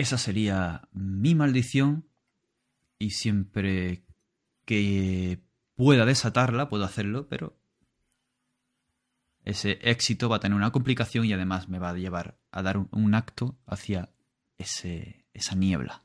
Esa 0.00 0.16
sería 0.16 0.88
mi 0.92 1.34
maldición 1.34 2.08
y 2.98 3.10
siempre 3.10 4.02
que 4.64 5.42
pueda 5.74 6.06
desatarla 6.06 6.70
puedo 6.70 6.84
hacerlo, 6.84 7.28
pero 7.28 7.60
ese 9.44 9.72
éxito 9.82 10.30
va 10.30 10.36
a 10.36 10.40
tener 10.40 10.56
una 10.56 10.72
complicación 10.72 11.26
y 11.26 11.34
además 11.34 11.68
me 11.68 11.78
va 11.78 11.90
a 11.90 11.98
llevar 11.98 12.38
a 12.50 12.62
dar 12.62 12.78
un, 12.78 13.14
acto 13.14 13.58
hacia 13.66 14.08
ese, 14.56 15.26
esa 15.34 15.54
niebla. 15.54 16.02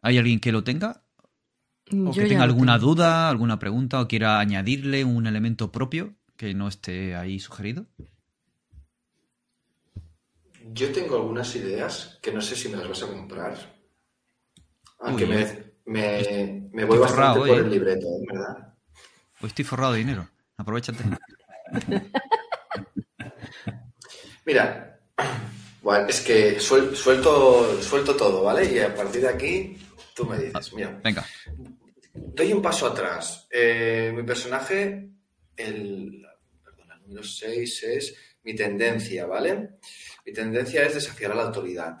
¿Hay 0.00 0.16
alguien 0.16 0.40
que 0.40 0.52
lo 0.52 0.64
tenga? 0.64 1.04
¿O 2.06 2.12
que 2.12 2.24
tenga 2.24 2.44
alguna 2.44 2.78
duda, 2.78 3.28
alguna 3.28 3.58
pregunta 3.58 4.00
o 4.00 4.08
quiera 4.08 4.40
añadirle 4.40 5.04
un 5.04 5.26
elemento 5.26 5.70
propio 5.70 6.14
que 6.38 6.54
no 6.54 6.66
esté 6.66 7.14
ahí 7.14 7.40
sugerido? 7.40 7.88
Yo 10.72 10.92
tengo 10.92 11.16
algunas 11.16 11.54
ideas 11.56 12.18
que 12.22 12.32
no 12.32 12.40
sé 12.40 12.54
si 12.54 12.68
me 12.68 12.76
las 12.76 12.88
vas 12.88 13.02
a 13.02 13.08
comprar. 13.08 13.58
Aunque 15.00 15.26
me, 15.26 15.72
me, 16.72 16.84
voy 16.84 16.98
bastante 16.98 17.40
por 17.40 17.48
el 17.48 17.66
¿eh? 17.66 17.70
libreto, 17.70 18.06
¿eh? 18.06 18.24
¿verdad? 18.30 18.74
Pues 19.40 19.50
estoy 19.50 19.64
forrado 19.64 19.94
de 19.94 19.98
dinero. 19.98 20.28
Aprovechate. 20.56 21.02
Mira, 24.46 25.00
bueno, 25.82 26.06
es 26.08 26.20
que 26.20 26.60
suelto, 26.60 27.82
suelto 27.82 28.14
todo, 28.14 28.44
¿vale? 28.44 28.72
Y 28.72 28.78
a 28.78 28.94
partir 28.94 29.22
de 29.22 29.28
aquí, 29.28 29.76
tú 30.14 30.26
me 30.26 30.38
dices, 30.38 30.72
mira. 30.72 31.00
Venga. 31.02 31.24
Doy 32.14 32.52
un 32.52 32.62
paso 32.62 32.86
atrás. 32.86 33.48
Eh, 33.50 34.12
mi 34.14 34.22
personaje, 34.22 35.10
el, 35.56 36.26
perdón, 36.62 36.92
el 36.92 37.02
número 37.02 37.22
6 37.22 37.82
es 37.84 38.14
mi 38.42 38.54
tendencia, 38.54 39.26
¿vale? 39.26 39.78
Tendencia 40.32 40.84
es 40.84 40.94
desafiar 40.94 41.32
a 41.32 41.34
la 41.34 41.44
autoridad. 41.44 41.98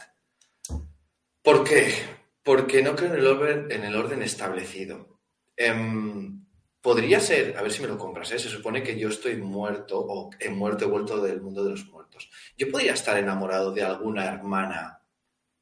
¿Por 1.42 1.64
qué? 1.64 1.92
Porque 2.42 2.82
no 2.82 2.94
creo 2.94 3.12
en 3.14 3.20
el 3.20 3.26
orden, 3.26 3.70
en 3.70 3.84
el 3.84 3.96
orden 3.96 4.22
establecido. 4.22 5.20
Em, 5.56 6.44
podría 6.80 7.20
ser, 7.20 7.56
a 7.56 7.62
ver 7.62 7.72
si 7.72 7.82
me 7.82 7.88
lo 7.88 7.98
compras, 7.98 8.32
¿eh? 8.32 8.38
se 8.38 8.48
supone 8.48 8.82
que 8.82 8.98
yo 8.98 9.08
estoy 9.08 9.36
muerto 9.36 9.98
o 10.00 10.30
he 10.38 10.48
muerto, 10.48 10.84
he 10.84 10.88
vuelto 10.88 11.20
del 11.20 11.40
mundo 11.40 11.64
de 11.64 11.70
los 11.70 11.86
muertos. 11.86 12.30
Yo 12.56 12.70
podría 12.70 12.94
estar 12.94 13.16
enamorado 13.18 13.72
de 13.72 13.82
alguna 13.82 14.26
hermana 14.26 15.02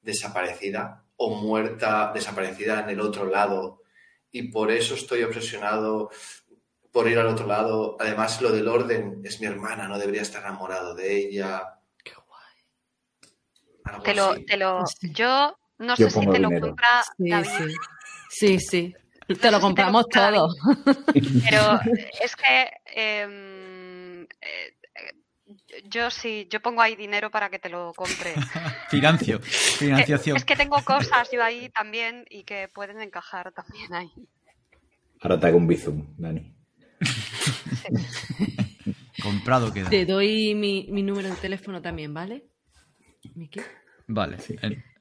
desaparecida 0.01 1.05
o 1.17 1.31
muerta, 1.31 2.13
desaparecida 2.15 2.81
en 2.81 2.91
el 2.91 3.01
otro 3.01 3.27
lado 3.27 3.83
y 4.31 4.45
por 4.49 4.71
eso 4.71 4.95
estoy 4.95 5.23
obsesionado 5.23 6.11
por 6.93 7.09
ir 7.09 7.19
al 7.19 7.27
otro 7.27 7.47
lado. 7.47 7.97
Además, 7.99 8.41
lo 8.41 8.51
del 8.51 8.69
orden 8.69 9.21
es 9.25 9.41
mi 9.41 9.47
hermana, 9.47 9.89
no 9.89 9.99
debería 9.99 10.23
estar 10.23 10.43
enamorado 10.43 10.95
de 10.95 11.17
ella. 11.17 11.78
Te 14.05 14.15
lo, 14.15 14.35
te 14.45 14.57
lo, 14.57 14.85
yo 15.03 15.57
no 15.79 15.97
sé 15.97 16.11
si 16.11 16.27
te 16.27 16.39
lo 16.39 16.51
compra 16.61 17.03
sí, 17.17 17.31
David. 17.31 17.75
Sí. 18.31 18.59
sí, 18.59 18.95
Te 19.41 19.51
lo 19.51 19.61
compramos 19.61 20.09
todo. 20.09 20.49
Pero 21.13 21.81
es 22.23 22.37
que 22.37 22.71
em, 22.87 24.23
eh, 24.23 24.75
yo 25.85 26.11
sí, 26.11 26.47
yo 26.51 26.61
pongo 26.61 26.83
ahí 26.83 26.97
dinero 26.97 27.31
para 27.31 27.49
que 27.49 27.59
te 27.59 27.69
lo 27.69 27.93
compre. 27.95 28.35
Financio, 28.91 29.41
financiación. 29.41 30.37
Es 30.37 30.45
que 30.45 30.57
tengo 30.57 30.83
cosas 30.85 31.31
yo 31.33 31.43
ahí 31.43 31.69
también 31.71 32.25
y 32.29 32.45
que 32.45 32.69
pueden 32.69 33.01
encajar 33.01 33.53
también 33.53 33.95
ahí. 33.95 34.13
Ahora 35.21 35.41
te 35.41 35.47
hago 35.47 35.59
un 35.59 35.67
bizum, 35.67 36.07
Dani. 36.17 36.55
Comprado 39.23 39.73
queda. 39.73 39.91
Te 39.91 40.05
doy 40.05 40.55
mi, 40.55 40.87
mi 40.91 41.03
número 41.03 41.29
de 41.29 41.37
teléfono 41.37 41.83
también, 41.83 42.15
¿vale? 42.15 42.45
Vale. 44.07 44.39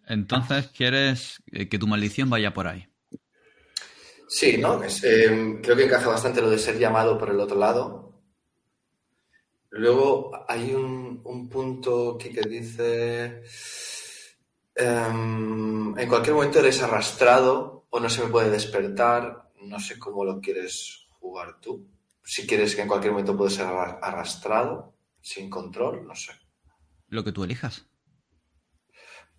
Entonces, 0.07 0.67
¿quieres 0.67 1.41
que 1.51 1.79
tu 1.79 1.87
maldición 1.87 2.29
vaya 2.29 2.53
por 2.53 2.67
ahí? 2.67 2.87
Sí, 4.27 4.57
¿no? 4.57 4.81
Eh, 4.83 5.59
creo 5.63 5.75
que 5.75 5.85
encaja 5.85 6.09
bastante 6.09 6.41
lo 6.41 6.49
de 6.49 6.57
ser 6.57 6.77
llamado 6.77 7.17
por 7.17 7.29
el 7.29 7.39
otro 7.39 7.57
lado. 7.57 8.21
Luego 9.69 10.45
hay 10.47 10.73
un, 10.73 11.49
punto 11.49 12.15
aquí 12.15 12.29
que 12.29 12.41
dice... 12.41 13.43
Em, 14.75 15.97
en 15.97 16.07
cualquier 16.07 16.35
momento 16.35 16.59
eres 16.59 16.83
arrastrado 16.83 17.87
o 17.89 17.99
no 17.99 18.09
se 18.09 18.23
me 18.23 18.29
puede 18.29 18.49
despertar. 18.49 19.49
No 19.61 19.79
sé 19.79 19.97
cómo 19.97 20.23
lo 20.23 20.39
quieres 20.39 21.07
jugar 21.19 21.59
tú. 21.61 21.87
Si 22.23 22.45
quieres 22.45 22.75
que 22.75 22.81
en 22.81 22.87
cualquier 22.87 23.13
momento 23.13 23.35
puede 23.35 23.51
ser 23.51 23.65
arrastrado, 23.65 24.93
sin 25.21 25.49
control, 25.49 26.05
no 26.05 26.13
sé. 26.15 26.33
Lo 27.07 27.23
que 27.23 27.31
tú 27.31 27.43
elijas. 27.43 27.87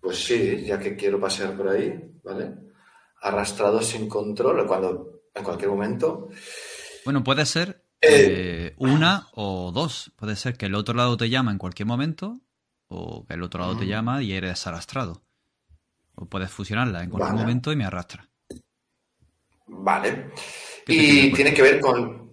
Pues 0.01 0.23
sí, 0.23 0.63
ya 0.65 0.79
que 0.79 0.95
quiero 0.95 1.19
pasear 1.19 1.55
por 1.55 1.69
ahí, 1.69 1.93
¿vale? 2.23 2.53
Arrastrado 3.21 3.81
sin 3.81 4.07
control, 4.07 4.65
cuando 4.65 5.23
en 5.33 5.43
cualquier 5.43 5.69
momento. 5.69 6.29
Bueno, 7.03 7.23
puede 7.23 7.45
ser 7.45 7.85
eh, 8.01 8.73
una 8.77 9.27
o 9.33 9.71
dos. 9.73 10.11
Puede 10.15 10.35
ser 10.35 10.55
que 10.57 10.67
el 10.67 10.75
otro 10.75 10.93
lado 10.95 11.17
te 11.17 11.29
llama 11.29 11.51
en 11.51 11.57
cualquier 11.57 11.87
momento 11.87 12.39
o 12.87 13.25
que 13.25 13.33
el 13.33 13.43
otro 13.43 13.59
lado 13.61 13.77
te 13.77 13.87
llama 13.87 14.23
y 14.23 14.33
eres 14.33 14.65
arrastrado. 14.67 15.23
O 16.15 16.25
puedes 16.25 16.49
fusionarla 16.51 17.03
en 17.03 17.09
cualquier 17.09 17.31
Vale. 17.31 17.43
momento 17.43 17.71
y 17.71 17.75
me 17.75 17.85
arrastra. 17.85 18.29
Vale. 19.67 20.31
¿Qué 20.85 20.93
te 20.93 20.93
Y 20.93 20.97
tiene 20.97 21.35
tiene 21.35 21.53
que 21.53 21.61
ver 21.61 21.79
con... 21.79 22.29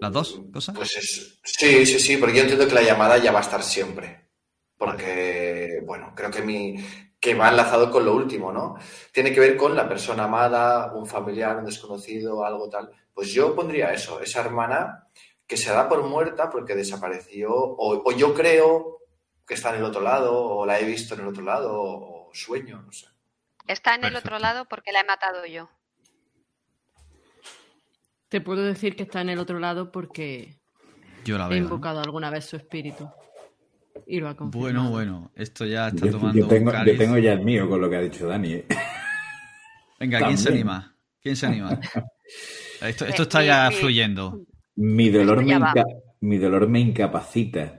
¿Las 0.00 0.12
dos 0.12 0.40
cosas? 0.52 0.76
Pues 0.76 0.96
es- 0.96 1.38
sí, 1.42 1.86
sí, 1.86 1.98
sí, 1.98 2.16
porque 2.18 2.36
yo 2.36 2.42
entiendo 2.42 2.68
que 2.68 2.74
la 2.74 2.82
llamada 2.82 3.16
ya 3.18 3.32
va 3.32 3.38
a 3.38 3.42
estar 3.42 3.62
siempre. 3.62 4.25
Porque, 4.78 5.82
bueno, 5.84 6.12
creo 6.14 6.30
que 6.30 6.42
mi 6.42 6.76
que 7.18 7.34
va 7.34 7.48
enlazado 7.48 7.90
con 7.90 8.04
lo 8.04 8.14
último, 8.14 8.52
¿no? 8.52 8.76
Tiene 9.10 9.32
que 9.32 9.40
ver 9.40 9.56
con 9.56 9.74
la 9.74 9.88
persona 9.88 10.24
amada, 10.24 10.92
un 10.92 11.06
familiar, 11.06 11.56
un 11.56 11.64
desconocido, 11.64 12.44
algo 12.44 12.68
tal. 12.68 12.90
Pues 13.14 13.32
yo 13.32 13.54
pondría 13.54 13.92
eso, 13.92 14.20
esa 14.20 14.42
hermana 14.42 15.08
que 15.46 15.56
se 15.56 15.72
da 15.72 15.88
por 15.88 16.02
muerta 16.04 16.50
porque 16.50 16.74
desapareció, 16.74 17.52
o, 17.52 18.02
o 18.08 18.12
yo 18.12 18.34
creo 18.34 18.98
que 19.46 19.54
está 19.54 19.70
en 19.70 19.76
el 19.76 19.84
otro 19.84 20.02
lado, 20.02 20.38
o 20.38 20.66
la 20.66 20.78
he 20.78 20.84
visto 20.84 21.14
en 21.14 21.20
el 21.20 21.28
otro 21.28 21.42
lado, 21.42 21.72
o, 21.72 22.30
sueño, 22.32 22.82
no 22.82 22.92
sé. 22.92 23.06
Está 23.66 23.94
en 23.94 24.04
el 24.04 24.12
Perfecto. 24.12 24.28
otro 24.28 24.38
lado 24.38 24.64
porque 24.66 24.92
la 24.92 25.00
he 25.00 25.04
matado 25.04 25.46
yo. 25.46 25.68
Te 28.28 28.40
puedo 28.40 28.62
decir 28.62 28.96
que 28.96 29.04
está 29.04 29.20
en 29.20 29.30
el 29.30 29.38
otro 29.38 29.58
lado 29.58 29.90
porque 29.90 30.58
Yo 31.24 31.38
la 31.38 31.46
he. 31.46 31.50
¿no? 31.50 31.56
invocado 31.56 32.00
alguna 32.00 32.30
vez 32.30 32.44
su 32.44 32.56
espíritu. 32.56 33.08
Y 34.06 34.20
lo 34.20 34.28
ha 34.28 34.36
confirmado. 34.36 34.90
Bueno, 34.90 34.90
bueno, 34.90 35.32
esto 35.34 35.64
ya 35.64 35.88
está 35.88 36.06
Yo, 36.06 36.12
tomando 36.12 36.42
yo 36.42 36.48
tengo, 36.48 36.70
un 36.70 36.86
yo 36.86 36.96
tengo 36.96 37.18
ya 37.18 37.32
el 37.32 37.44
mío 37.44 37.68
con 37.68 37.80
lo 37.80 37.90
que 37.90 37.96
ha 37.96 38.00
dicho 38.00 38.26
Dani. 38.26 38.52
¿eh? 38.54 38.64
Venga, 40.00 40.18
¿quién 40.18 40.38
se 40.38 40.48
anima? 40.50 40.94
¿Quién 41.22 41.36
se 41.36 41.46
anima? 41.46 41.80
Esto, 42.82 43.06
esto 43.06 43.22
está 43.22 43.42
ya 43.42 43.70
fluyendo. 43.70 44.44
Mi 44.76 45.08
dolor, 45.10 45.38
me 45.42 45.48
ya 45.48 45.58
va. 45.58 45.70
inca- 45.70 45.86
mi 46.20 46.36
dolor 46.38 46.68
me 46.68 46.80
incapacita. 46.80 47.76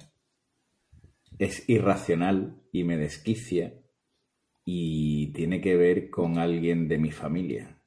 Es 1.39 1.69
irracional 1.69 2.55
y 2.71 2.83
me 2.83 2.97
desquicia. 2.97 3.73
Y 4.65 5.27
tiene 5.33 5.61
que 5.61 5.75
ver 5.77 6.09
con 6.09 6.39
alguien 6.39 6.87
de 6.87 6.97
mi 6.97 7.11
familia. 7.11 7.77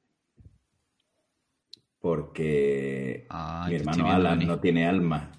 Porque 2.00 3.26
Ah, 3.28 3.66
mi 3.68 3.74
hermano 3.76 4.10
Alan 4.10 4.46
no 4.46 4.60
tiene 4.60 4.86
alma. 4.86 5.30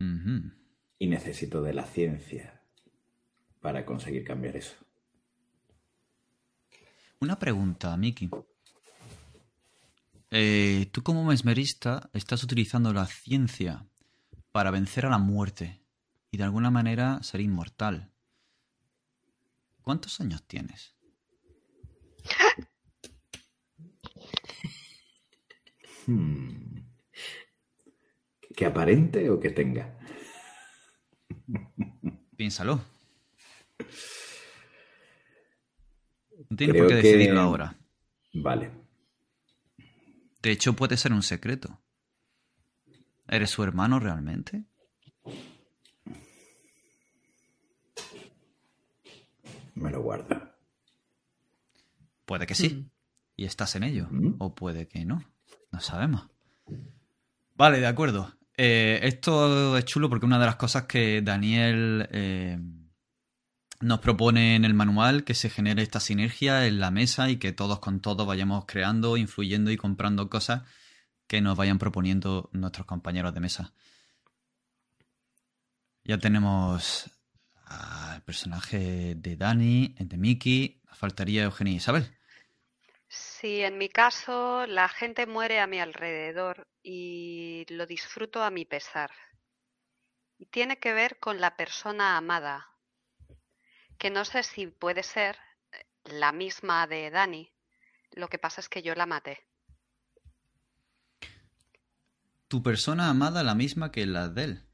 Y 0.00 1.06
necesito 1.06 1.62
de 1.62 1.74
la 1.74 1.84
ciencia 1.84 2.62
para 3.60 3.84
conseguir 3.84 4.24
cambiar 4.24 4.56
eso. 4.56 4.76
Una 7.20 7.38
pregunta, 7.38 7.96
Miki. 7.96 8.30
Eh, 10.30 10.88
tú 10.92 11.02
como 11.02 11.24
mesmerista 11.24 12.10
estás 12.12 12.44
utilizando 12.44 12.92
la 12.92 13.06
ciencia 13.06 13.86
para 14.52 14.70
vencer 14.70 15.06
a 15.06 15.10
la 15.10 15.18
muerte 15.18 15.80
y 16.30 16.36
de 16.36 16.44
alguna 16.44 16.70
manera 16.70 17.22
ser 17.22 17.40
inmortal. 17.40 18.12
¿Cuántos 19.82 20.20
años 20.20 20.42
tienes? 20.46 20.94
Hmm. 26.06 26.77
¿Que 28.58 28.66
aparente 28.66 29.30
o 29.30 29.38
que 29.38 29.50
tenga? 29.50 29.84
Piénsalo. 32.36 32.80
No 36.50 36.56
tienes 36.56 36.74
Creo 36.74 36.82
por 36.84 36.88
qué 36.96 37.00
que- 37.02 37.08
decidirlo 37.08 37.40
ahora. 37.40 37.78
Vale. 38.34 38.72
De 40.42 40.50
hecho, 40.50 40.74
puede 40.74 40.96
ser 40.96 41.12
un 41.12 41.22
secreto. 41.22 41.80
¿Eres 43.28 43.50
su 43.50 43.62
hermano 43.62 44.00
realmente? 44.00 44.64
Me 49.76 49.90
lo 49.92 50.02
guardo. 50.02 50.36
Puede 52.24 52.46
que 52.46 52.56
sí. 52.56 52.70
Mm. 52.74 52.90
Y 53.36 53.44
estás 53.44 53.76
en 53.76 53.84
ello. 53.84 54.08
Mm. 54.10 54.34
O 54.40 54.52
puede 54.54 54.88
que 54.88 55.04
no. 55.04 55.22
No 55.70 55.78
sabemos. 55.80 56.28
Vale, 57.54 57.78
de 57.78 57.86
acuerdo. 57.86 58.34
Eh, 58.60 58.98
esto 59.04 59.78
es 59.78 59.84
chulo 59.84 60.08
porque 60.08 60.26
una 60.26 60.40
de 60.40 60.46
las 60.46 60.56
cosas 60.56 60.86
que 60.86 61.22
Daniel 61.22 62.08
eh, 62.10 62.58
nos 63.80 64.00
propone 64.00 64.56
en 64.56 64.64
el 64.64 64.74
manual, 64.74 65.22
que 65.22 65.34
se 65.34 65.48
genere 65.48 65.82
esta 65.82 66.00
sinergia 66.00 66.66
en 66.66 66.80
la 66.80 66.90
mesa 66.90 67.30
y 67.30 67.36
que 67.36 67.52
todos 67.52 67.78
con 67.78 68.00
todos 68.00 68.26
vayamos 68.26 68.64
creando, 68.66 69.16
influyendo 69.16 69.70
y 69.70 69.76
comprando 69.76 70.28
cosas 70.28 70.62
que 71.28 71.40
nos 71.40 71.56
vayan 71.56 71.78
proponiendo 71.78 72.50
nuestros 72.52 72.84
compañeros 72.84 73.32
de 73.32 73.40
mesa. 73.40 73.74
Ya 76.02 76.18
tenemos 76.18 77.08
al 77.66 78.22
personaje 78.22 79.14
de 79.14 79.36
Dani, 79.36 79.94
de 80.00 80.16
Mickey, 80.16 80.82
faltaría 80.94 81.44
Eugenia 81.44 81.74
y 81.74 81.76
Isabel. 81.76 82.17
Sí, 83.08 83.62
en 83.62 83.78
mi 83.78 83.88
caso, 83.88 84.66
la 84.66 84.88
gente 84.88 85.26
muere 85.26 85.60
a 85.60 85.66
mi 85.66 85.80
alrededor 85.80 86.68
y 86.82 87.64
lo 87.70 87.86
disfruto 87.86 88.42
a 88.42 88.50
mi 88.50 88.66
pesar. 88.66 89.10
Y 90.36 90.46
tiene 90.46 90.78
que 90.78 90.92
ver 90.92 91.18
con 91.18 91.40
la 91.40 91.56
persona 91.56 92.16
amada, 92.16 92.68
que 93.98 94.10
no 94.10 94.24
sé 94.24 94.42
si 94.42 94.66
puede 94.66 95.02
ser 95.02 95.38
eh, 95.72 95.86
la 96.04 96.32
misma 96.32 96.86
de 96.86 97.10
Dani. 97.10 97.52
Lo 98.12 98.28
que 98.28 98.38
pasa 98.38 98.60
es 98.60 98.68
que 98.68 98.82
yo 98.82 98.94
la 98.94 99.06
maté. 99.06 99.46
Tu 102.46 102.62
persona 102.62 103.10
amada 103.10 103.42
la 103.42 103.54
misma 103.54 103.90
que 103.90 104.06
la 104.06 104.28
de 104.28 104.44
él. 104.44 104.68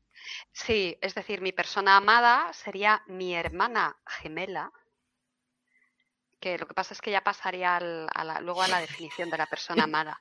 Sí, 0.52 0.96
es 1.00 1.14
decir, 1.14 1.40
mi 1.40 1.52
persona 1.52 1.96
amada 1.96 2.52
sería 2.52 3.02
mi 3.06 3.34
hermana 3.34 3.96
gemela, 4.06 4.72
que 6.44 6.58
lo 6.58 6.66
que 6.68 6.74
pasa 6.74 6.92
es 6.92 7.00
que 7.00 7.10
ya 7.10 7.22
pasaría 7.22 7.76
al- 7.76 8.06
a 8.14 8.22
la- 8.22 8.40
luego 8.40 8.62
a 8.62 8.68
la 8.68 8.78
definición 8.80 9.30
de 9.30 9.38
la 9.38 9.46
persona 9.46 9.84
amada. 9.88 10.20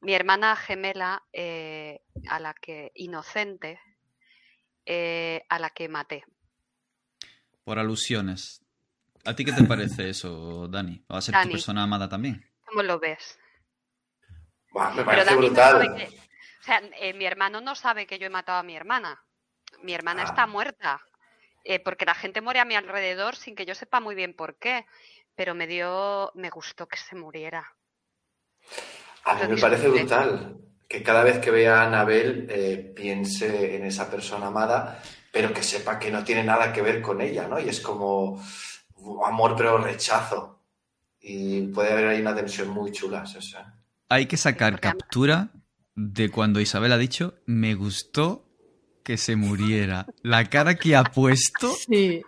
Mi 0.00 0.14
hermana 0.14 0.56
gemela, 0.56 1.22
eh, 1.34 2.00
a 2.28 2.38
la 2.40 2.54
que 2.54 2.90
inocente, 2.94 3.78
eh, 4.86 5.44
a 5.50 5.58
la 5.58 5.68
que 5.70 5.88
maté. 5.88 6.24
Por 7.64 7.78
alusiones. 7.78 8.64
¿A 9.26 9.34
ti 9.36 9.44
qué 9.44 9.52
te 9.52 9.64
parece 9.64 10.08
eso, 10.08 10.66
Dani? 10.68 11.04
¿Va 11.12 11.18
a 11.18 11.20
ser 11.20 11.34
tu 11.42 11.50
persona 11.50 11.82
amada 11.82 12.08
también? 12.08 12.50
¿Cómo 12.64 12.82
lo 12.82 12.98
ves? 12.98 13.38
Buah, 14.72 14.90
me 14.90 14.96
Pero 14.96 15.06
parece 15.06 15.30
no 15.32 15.36
brutal. 15.36 15.72
sabe 15.72 15.94
que- 15.96 16.18
o 16.60 16.62
sea, 16.62 16.78
eh, 16.98 17.12
mi 17.12 17.26
hermano 17.26 17.60
no 17.60 17.74
sabe 17.74 18.06
que 18.06 18.18
yo 18.18 18.26
he 18.26 18.30
matado 18.30 18.58
a 18.60 18.62
mi 18.62 18.74
hermana. 18.76 19.22
Mi 19.82 19.92
hermana 19.92 20.22
Ah. 20.22 20.26
está 20.26 20.46
muerta. 20.46 21.00
eh, 21.62 21.78
porque 21.78 22.06
la 22.06 22.14
gente 22.14 22.40
muere 22.40 22.58
a 22.58 22.64
mi 22.64 22.74
alrededor 22.74 23.36
sin 23.36 23.54
que 23.54 23.66
yo 23.66 23.74
sepa 23.74 24.00
muy 24.00 24.14
bien 24.14 24.32
por 24.32 24.56
qué. 24.58 24.86
Pero 25.40 25.54
me 25.54 25.66
dio, 25.66 26.30
me 26.34 26.50
gustó 26.50 26.86
que 26.86 26.98
se 26.98 27.16
muriera. 27.16 27.64
A 29.24 29.36
mí 29.36 29.54
me 29.54 29.56
parece 29.56 29.88
brutal 29.88 30.58
que 30.86 31.02
cada 31.02 31.24
vez 31.24 31.38
que 31.38 31.50
vea 31.50 31.80
a 31.80 31.86
Anabel 31.86 32.46
eh, 32.50 32.92
piense 32.94 33.74
en 33.74 33.86
esa 33.86 34.10
persona 34.10 34.48
amada, 34.48 35.02
pero 35.32 35.54
que 35.54 35.62
sepa 35.62 35.98
que 35.98 36.10
no 36.10 36.22
tiene 36.24 36.44
nada 36.44 36.74
que 36.74 36.82
ver 36.82 37.00
con 37.00 37.22
ella, 37.22 37.48
¿no? 37.48 37.58
Y 37.58 37.70
es 37.70 37.80
como 37.80 38.38
amor 39.24 39.54
pero 39.56 39.78
rechazo. 39.78 40.60
Y 41.22 41.68
puede 41.68 41.92
haber 41.92 42.08
ahí 42.08 42.20
una 42.20 42.36
tensión 42.36 42.68
muy 42.68 42.92
chula. 42.92 43.24
sí. 43.24 43.40
Hay 44.10 44.26
que 44.26 44.36
sacar 44.36 44.78
captura 44.78 45.48
de 45.94 46.30
cuando 46.30 46.60
Isabel 46.60 46.92
ha 46.92 46.98
dicho 46.98 47.32
me 47.46 47.74
gustó 47.74 48.44
que 49.02 49.16
se 49.16 49.36
muriera. 49.36 50.04
La 50.22 50.44
cara 50.50 50.74
que 50.74 50.96
ha 50.96 51.02
puesto. 51.02 51.72
Sí. 51.76 52.22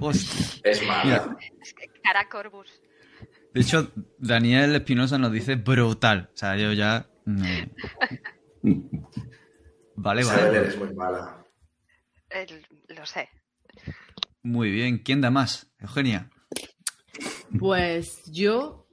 Hostia. 0.00 0.60
Es 0.70 0.86
mala. 0.86 1.04
Mira. 1.04 1.36
Es 1.62 1.74
que 1.74 1.86
cara 2.02 2.28
Corbus. 2.28 2.80
De 3.52 3.60
hecho, 3.60 3.92
Daniel 4.18 4.74
Espinosa 4.74 5.16
nos 5.18 5.32
dice 5.32 5.54
brutal. 5.56 6.30
O 6.34 6.36
sea, 6.36 6.56
yo 6.56 6.72
ya. 6.72 7.08
me- 7.24 7.70
Vale, 9.96 10.24
vale. 10.24 10.58
eres 10.58 10.76
muy 10.78 10.92
mala. 10.94 11.44
el- 12.30 12.66
lo 12.88 13.06
sé. 13.06 13.28
Muy 14.42 14.70
bien. 14.70 14.98
¿Quién 14.98 15.20
da 15.20 15.30
más? 15.30 15.72
Eugenia. 15.78 16.30
Pues 17.58 18.22
yo, 18.32 18.88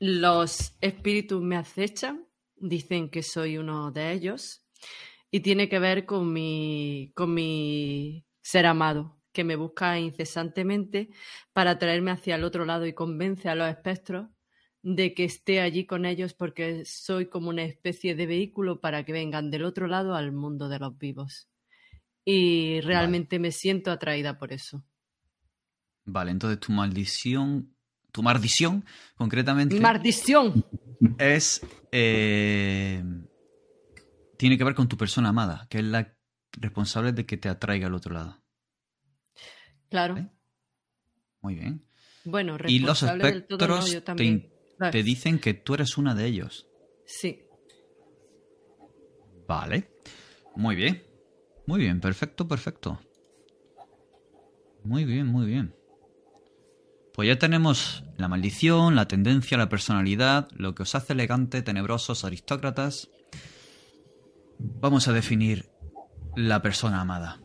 los 0.00 0.76
espíritus 0.80 1.42
me 1.42 1.56
acechan, 1.56 2.26
dicen 2.56 3.10
que 3.10 3.22
soy 3.22 3.58
uno 3.58 3.90
de 3.92 4.12
ellos, 4.12 4.64
y 5.30 5.40
tiene 5.40 5.68
que 5.68 5.78
ver 5.78 6.06
con 6.06 6.32
mi, 6.32 7.12
con 7.14 7.34
mi 7.34 8.24
ser 8.40 8.64
amado, 8.66 9.15
que 9.36 9.44
me 9.44 9.56
busca 9.56 9.98
incesantemente 10.00 11.10
para 11.52 11.78
traerme 11.78 12.10
hacia 12.10 12.36
el 12.36 12.44
otro 12.44 12.64
lado 12.64 12.86
y 12.86 12.94
convence 12.94 13.50
a 13.50 13.54
los 13.54 13.68
espectros 13.68 14.30
de 14.82 15.12
que 15.12 15.24
esté 15.24 15.60
allí 15.60 15.84
con 15.84 16.06
ellos 16.06 16.32
porque 16.32 16.86
soy 16.86 17.26
como 17.26 17.50
una 17.50 17.64
especie 17.64 18.14
de 18.14 18.24
vehículo 18.24 18.80
para 18.80 19.04
que 19.04 19.12
vengan 19.12 19.50
del 19.50 19.64
otro 19.64 19.88
lado 19.88 20.14
al 20.14 20.32
mundo 20.32 20.70
de 20.70 20.78
los 20.78 20.96
vivos. 20.96 21.50
Y 22.24 22.80
realmente 22.80 23.38
me 23.38 23.52
siento 23.52 23.90
atraída 23.90 24.38
por 24.38 24.54
eso. 24.54 24.82
Vale, 26.06 26.30
entonces 26.30 26.58
tu 26.58 26.72
maldición. 26.72 27.76
tu 28.12 28.22
maldición, 28.22 28.86
concretamente. 29.16 29.78
¡Maldición! 29.78 30.64
Es. 31.18 31.60
eh, 31.92 33.04
tiene 34.38 34.56
que 34.56 34.64
ver 34.64 34.74
con 34.74 34.88
tu 34.88 34.96
persona 34.96 35.28
amada, 35.28 35.66
que 35.68 35.78
es 35.78 35.84
la 35.84 36.16
responsable 36.52 37.12
de 37.12 37.26
que 37.26 37.36
te 37.36 37.50
atraiga 37.50 37.86
al 37.88 37.94
otro 37.94 38.14
lado. 38.14 38.45
Claro. 39.90 40.16
¿Eh? 40.16 40.28
Muy 41.42 41.54
bien. 41.54 41.84
Bueno, 42.24 42.56
Y 42.66 42.80
los 42.80 43.02
no, 43.02 43.12
espectros 43.12 44.02
te, 44.16 44.50
te 44.90 45.02
dicen 45.02 45.38
que 45.38 45.54
tú 45.54 45.74
eres 45.74 45.96
una 45.96 46.14
de 46.14 46.26
ellos. 46.26 46.66
Sí. 47.04 47.42
Vale. 49.46 49.90
Muy 50.56 50.74
bien. 50.74 51.04
Muy 51.66 51.80
bien, 51.80 52.00
perfecto, 52.00 52.46
perfecto. 52.48 53.00
Muy 54.84 55.04
bien, 55.04 55.26
muy 55.26 55.46
bien. 55.46 55.74
Pues 57.12 57.28
ya 57.28 57.38
tenemos 57.38 58.04
la 58.18 58.28
maldición, 58.28 58.94
la 58.94 59.08
tendencia, 59.08 59.56
la 59.56 59.68
personalidad, 59.68 60.48
lo 60.52 60.74
que 60.74 60.82
os 60.82 60.94
hace 60.94 61.12
elegante, 61.14 61.62
tenebrosos, 61.62 62.24
aristócratas. 62.24 63.08
Vamos 64.58 65.08
a 65.08 65.12
definir 65.12 65.68
la 66.36 66.60
persona 66.62 67.00
amada. 67.00 67.40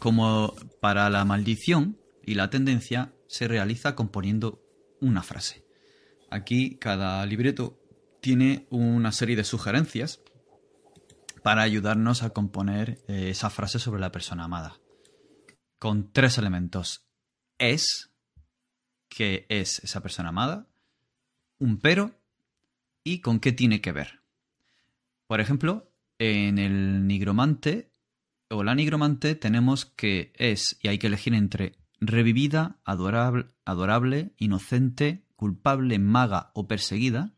Como 0.00 0.56
para 0.80 1.08
la 1.10 1.24
maldición 1.24 1.98
y 2.24 2.34
la 2.34 2.50
tendencia 2.50 3.12
se 3.28 3.46
realiza 3.46 3.94
componiendo 3.94 4.60
una 5.00 5.22
frase. 5.22 5.64
Aquí 6.30 6.76
cada 6.78 7.24
libreto 7.26 7.78
tiene 8.20 8.66
una 8.70 9.12
serie 9.12 9.36
de 9.36 9.44
sugerencias 9.44 10.20
para 11.42 11.62
ayudarnos 11.62 12.22
a 12.22 12.30
componer 12.30 13.02
eh, 13.08 13.30
esa 13.30 13.50
frase 13.50 13.78
sobre 13.78 14.00
la 14.00 14.10
persona 14.10 14.44
amada. 14.44 14.80
Con 15.78 16.12
tres 16.12 16.38
elementos. 16.38 17.06
Es, 17.58 18.10
que 19.08 19.46
es 19.48 19.80
esa 19.80 20.00
persona 20.00 20.30
amada, 20.30 20.66
un 21.58 21.78
pero 21.78 22.18
y 23.04 23.20
con 23.20 23.38
qué 23.38 23.52
tiene 23.52 23.80
que 23.80 23.92
ver. 23.92 24.22
Por 25.26 25.40
ejemplo, 25.40 25.92
en 26.18 26.58
el 26.58 27.06
nigromante 27.06 27.89
o 28.50 28.64
la 28.64 28.74
nigromante 28.74 29.34
tenemos 29.34 29.86
que 29.86 30.32
es, 30.36 30.76
y 30.82 30.88
hay 30.88 30.98
que 30.98 31.06
elegir 31.06 31.34
entre 31.34 31.78
revivida, 32.00 32.80
adorable, 32.84 33.46
adorable 33.64 34.32
inocente, 34.38 35.24
culpable, 35.36 35.98
maga 35.98 36.50
o 36.54 36.66
perseguida. 36.66 37.32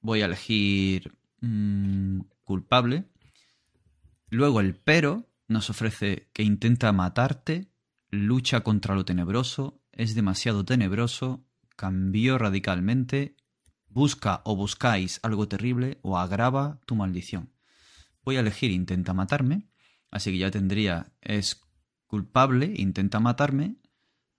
Voy 0.00 0.22
a 0.22 0.26
elegir 0.26 1.12
mm, 1.40 2.20
culpable. 2.42 3.04
Luego 4.30 4.60
el 4.60 4.74
pero 4.74 5.28
nos 5.46 5.70
ofrece 5.70 6.28
que 6.32 6.42
intenta 6.42 6.92
matarte, 6.92 7.70
lucha 8.10 8.60
contra 8.60 8.94
lo 8.94 9.04
tenebroso, 9.04 9.82
es 9.92 10.14
demasiado 10.14 10.64
tenebroso, 10.64 11.44
cambió 11.76 12.38
radicalmente, 12.38 13.36
busca 13.88 14.42
o 14.44 14.56
buscáis 14.56 15.20
algo 15.22 15.48
terrible 15.48 15.98
o 16.02 16.18
agrava 16.18 16.80
tu 16.86 16.94
maldición. 16.94 17.50
Voy 18.28 18.36
a 18.36 18.40
elegir 18.40 18.70
intenta 18.72 19.14
matarme, 19.14 19.62
así 20.10 20.30
que 20.32 20.36
ya 20.36 20.50
tendría 20.50 21.14
es 21.22 21.62
culpable, 22.06 22.74
intenta 22.76 23.20
matarme, 23.20 23.76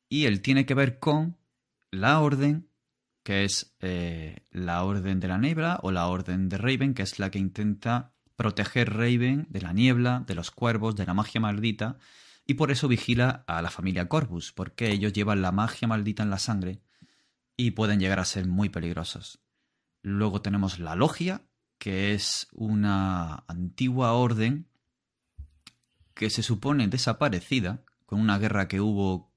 y 0.07 0.25
él 0.25 0.43
tiene 0.43 0.67
que 0.67 0.75
ver 0.75 0.99
con 0.99 1.39
la 1.89 2.19
orden, 2.19 2.69
que 3.23 3.45
es 3.45 3.75
eh, 3.79 4.45
la 4.51 4.83
orden 4.83 5.19
de 5.19 5.27
la 5.27 5.39
niebla, 5.39 5.79
o 5.81 5.89
la 5.91 6.05
orden 6.05 6.49
de 6.49 6.59
Raven, 6.59 6.93
que 6.93 7.01
es 7.01 7.17
la 7.17 7.31
que 7.31 7.39
intenta 7.39 8.13
proteger 8.35 8.93
Raven 8.93 9.47
de 9.49 9.61
la 9.61 9.73
niebla, 9.73 10.23
de 10.27 10.35
los 10.35 10.51
cuervos, 10.51 10.95
de 10.95 11.07
la 11.07 11.15
magia 11.15 11.41
maldita, 11.41 11.97
y 12.45 12.53
por 12.53 12.69
eso 12.69 12.87
vigila 12.87 13.43
a 13.47 13.63
la 13.63 13.71
familia 13.71 14.07
Corvus, 14.07 14.51
porque 14.51 14.91
ellos 14.91 15.13
llevan 15.13 15.41
la 15.41 15.51
magia 15.51 15.87
maldita 15.87 16.21
en 16.21 16.29
la 16.29 16.37
sangre 16.37 16.79
y 17.57 17.71
pueden 17.71 17.99
llegar 17.99 18.19
a 18.19 18.25
ser 18.25 18.45
muy 18.45 18.69
peligrosos. 18.69 19.39
Luego 20.03 20.43
tenemos 20.43 20.77
la 20.77 20.93
logia, 20.93 21.48
que 21.79 22.13
es 22.13 22.47
una 22.51 23.43
antigua 23.47 24.13
orden 24.13 24.67
que 26.13 26.29
se 26.29 26.43
supone 26.43 26.87
desaparecida 26.87 27.83
con 28.05 28.19
una 28.19 28.37
guerra 28.37 28.67
que 28.67 28.81
hubo 28.81 29.33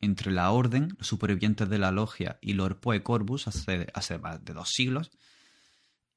entre 0.00 0.32
la 0.32 0.50
orden, 0.50 0.94
los 0.98 1.06
supervivientes 1.06 1.68
de 1.68 1.78
la 1.78 1.92
logia 1.92 2.38
y 2.40 2.54
los 2.54 2.74
Poe 2.74 3.02
Corvus 3.02 3.46
hace, 3.46 3.86
hace 3.94 4.18
más 4.18 4.44
de 4.44 4.54
dos 4.54 4.70
siglos, 4.70 5.12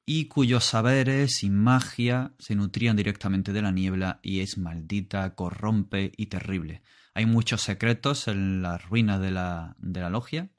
y 0.04 0.26
cuyos 0.26 0.64
saberes 0.64 1.42
y 1.42 1.50
magia 1.50 2.32
se 2.38 2.54
nutrían 2.54 2.96
directamente 2.96 3.52
de 3.52 3.62
la 3.62 3.72
niebla 3.72 4.20
y 4.22 4.40
es 4.40 4.56
maldita, 4.56 5.34
corrompe 5.34 6.12
y 6.16 6.26
terrible. 6.26 6.82
Hay 7.12 7.26
muchos 7.26 7.62
secretos 7.62 8.28
en 8.28 8.62
las 8.62 8.88
ruinas 8.88 9.20
de 9.20 9.32
la, 9.32 9.76
de 9.78 10.00
la 10.00 10.10
logia. 10.10 10.50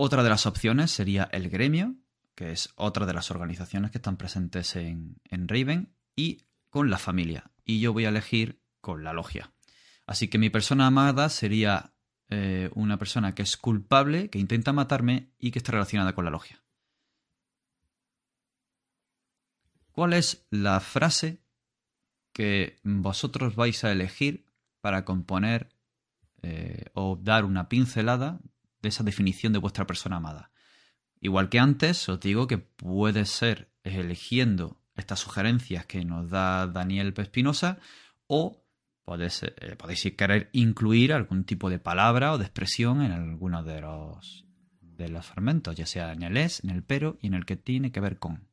Otra 0.00 0.22
de 0.22 0.28
las 0.28 0.46
opciones 0.46 0.92
sería 0.92 1.28
el 1.32 1.50
gremio, 1.50 1.96
que 2.36 2.52
es 2.52 2.72
otra 2.76 3.04
de 3.04 3.12
las 3.12 3.32
organizaciones 3.32 3.90
que 3.90 3.98
están 3.98 4.16
presentes 4.16 4.76
en, 4.76 5.16
en 5.24 5.48
Raven, 5.48 5.92
y 6.14 6.44
con 6.70 6.88
la 6.88 6.98
familia. 6.98 7.50
Y 7.64 7.80
yo 7.80 7.92
voy 7.92 8.04
a 8.04 8.10
elegir 8.10 8.62
con 8.80 9.02
la 9.02 9.12
logia. 9.12 9.52
Así 10.06 10.28
que 10.28 10.38
mi 10.38 10.50
persona 10.50 10.86
amada 10.86 11.28
sería 11.28 11.94
eh, 12.28 12.70
una 12.76 12.96
persona 12.96 13.34
que 13.34 13.42
es 13.42 13.56
culpable, 13.56 14.30
que 14.30 14.38
intenta 14.38 14.72
matarme 14.72 15.32
y 15.36 15.50
que 15.50 15.58
está 15.58 15.72
relacionada 15.72 16.14
con 16.14 16.24
la 16.24 16.30
logia. 16.30 16.62
¿Cuál 19.90 20.12
es 20.12 20.46
la 20.50 20.78
frase 20.78 21.42
que 22.32 22.78
vosotros 22.84 23.56
vais 23.56 23.82
a 23.82 23.90
elegir 23.90 24.46
para 24.80 25.04
componer 25.04 25.74
eh, 26.42 26.84
o 26.94 27.18
dar 27.20 27.44
una 27.44 27.68
pincelada 27.68 28.38
de 28.82 28.88
esa 28.88 29.04
definición 29.04 29.52
de 29.52 29.58
vuestra 29.58 29.86
persona 29.86 30.16
amada? 30.16 30.50
Igual 31.20 31.48
que 31.48 31.58
antes, 31.58 32.08
os 32.08 32.20
digo 32.20 32.46
que 32.46 32.58
puede 32.58 33.24
ser 33.24 33.70
eligiendo 33.82 34.80
estas 34.94 35.20
sugerencias 35.20 35.86
que 35.86 36.04
nos 36.04 36.30
da 36.30 36.66
Daniel 36.66 37.12
Pespinosa 37.14 37.78
o 38.26 38.64
podéis, 39.04 39.42
eh, 39.42 39.76
podéis 39.76 40.02
querer 40.16 40.50
incluir 40.52 41.12
algún 41.12 41.44
tipo 41.44 41.70
de 41.70 41.78
palabra 41.78 42.32
o 42.32 42.38
de 42.38 42.44
expresión 42.44 43.02
en 43.02 43.12
alguno 43.12 43.62
de 43.62 43.80
los, 43.80 44.44
de 44.80 45.08
los 45.08 45.26
fragmentos, 45.26 45.74
ya 45.76 45.86
sea 45.86 46.12
en 46.12 46.22
el 46.22 46.36
es, 46.36 46.62
en 46.62 46.70
el 46.70 46.82
pero 46.82 47.18
y 47.20 47.28
en 47.28 47.34
el 47.34 47.46
que 47.46 47.56
tiene 47.56 47.90
que 47.90 48.00
ver 48.00 48.18
con. 48.18 48.48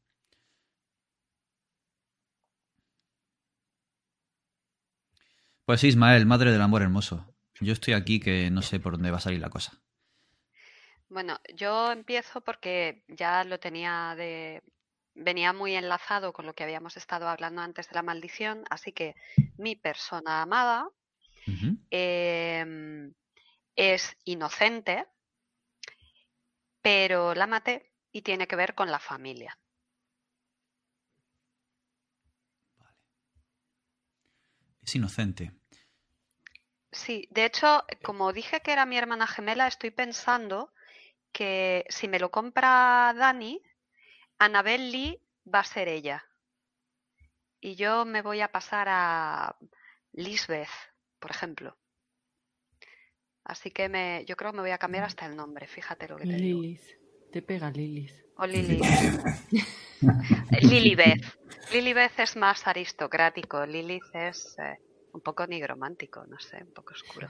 Pues 5.66 5.84
Ismael, 5.84 6.26
madre 6.26 6.52
del 6.52 6.62
amor 6.62 6.84
hermoso. 6.84 7.26
Yo 7.60 7.74
estoy 7.74 7.94
aquí 7.96 8.20
que 8.20 8.52
no 8.52 8.62
sé 8.62 8.80
por 8.80 8.94
dónde 8.94 9.10
va 9.12 9.18
a 9.18 9.22
salir 9.22 9.40
la 9.40 9.50
cosa. 9.50 9.82
Bueno, 11.10 11.40
yo 11.54 11.92
empiezo 11.92 12.42
porque 12.42 13.04
ya 13.08 13.44
lo 13.44 13.60
tenía 13.60 14.16
de... 14.18 14.64
venía 15.14 15.54
muy 15.54 15.76
enlazado 15.76 16.34
con 16.34 16.46
lo 16.46 16.54
que 16.54 16.64
habíamos 16.64 16.98
estado 16.98 17.28
hablando 17.28 17.62
antes 17.62 17.88
de 17.90 17.96
la 17.96 18.02
maldición, 18.02 18.64
así 18.70 18.92
que 18.92 19.16
mi 19.58 19.76
persona 19.76 20.42
amada 20.42 20.90
em, 21.92 23.14
es 23.76 24.18
inocente, 24.26 25.06
pero 26.82 27.36
la 27.36 27.48
maté 27.48 27.92
y 28.12 28.22
tiene 28.22 28.48
que 28.48 28.56
ver 28.56 28.74
con 28.74 28.90
la 28.90 29.00
familia. 29.00 29.58
Es 34.82 34.96
inocente. 34.96 35.52
Sí, 36.92 37.28
de 37.32 37.46
hecho, 37.46 37.84
como 38.04 38.32
dije 38.34 38.62
que 38.62 38.72
era 38.72 38.86
mi 38.86 38.98
hermana 38.98 39.28
gemela, 39.28 39.68
estoy 39.68 39.92
pensando 39.92 40.72
que 41.36 41.84
si 41.90 42.08
me 42.08 42.18
lo 42.18 42.32
compra 42.32 43.14
Dani, 43.14 43.62
Annabel 44.40 44.90
Lee 44.90 45.20
va 45.54 45.60
a 45.60 45.64
ser 45.66 45.90
ella. 45.90 46.24
Y 47.60 47.76
yo 47.76 48.06
me 48.06 48.22
voy 48.22 48.40
a 48.40 48.48
pasar 48.54 48.88
a 48.90 49.54
Lisbeth, 50.14 50.70
por 51.20 51.32
ejemplo. 51.32 51.78
Así 53.44 53.70
que 53.70 53.90
me, 53.90 54.24
yo 54.26 54.38
creo 54.38 54.52
que 54.52 54.56
me 54.56 54.62
voy 54.62 54.72
a 54.72 54.78
cambiar 54.78 55.04
hasta 55.04 55.26
el 55.26 55.36
nombre, 55.36 55.68
fíjate 55.68 56.08
lo 56.08 56.16
que 56.16 56.24
te 56.26 56.38
digo. 56.38 56.62
Lilis. 56.62 56.98
Te 57.34 57.42
pega 57.42 57.70
Lilis. 57.70 58.14
O 58.38 58.46
Lili. 58.48 58.80
Lilibeth. 60.62 61.22
Lilibeth 61.74 62.18
es 62.20 62.38
más 62.38 62.66
aristocrático. 62.66 63.66
Lilith 63.66 64.04
es 64.14 64.58
eh, 64.60 64.78
un 65.12 65.20
poco 65.20 65.46
nigromántico, 65.46 66.26
no 66.28 66.40
sé, 66.40 66.64
un 66.64 66.72
poco 66.72 66.94
oscuro. 66.94 67.28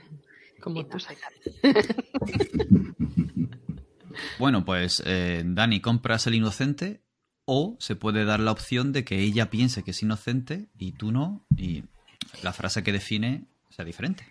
Como 0.60 0.80
Y 0.80 0.84
tú. 0.84 0.90
no 0.92 1.00
soy 1.00 1.16
tan- 1.16 1.32
Bueno, 4.38 4.64
pues 4.64 5.02
eh, 5.06 5.42
Dani, 5.44 5.80
compras 5.80 6.26
el 6.26 6.34
inocente 6.34 7.02
o 7.46 7.76
se 7.78 7.96
puede 7.96 8.24
dar 8.24 8.40
la 8.40 8.52
opción 8.52 8.92
de 8.92 9.04
que 9.04 9.20
ella 9.20 9.50
piense 9.50 9.82
que 9.82 9.92
es 9.92 10.02
inocente 10.02 10.68
y 10.76 10.92
tú 10.92 11.12
no, 11.12 11.46
y 11.56 11.84
la 12.42 12.52
frase 12.52 12.82
que 12.82 12.92
define 12.92 13.46
sea 13.70 13.84
diferente. 13.84 14.26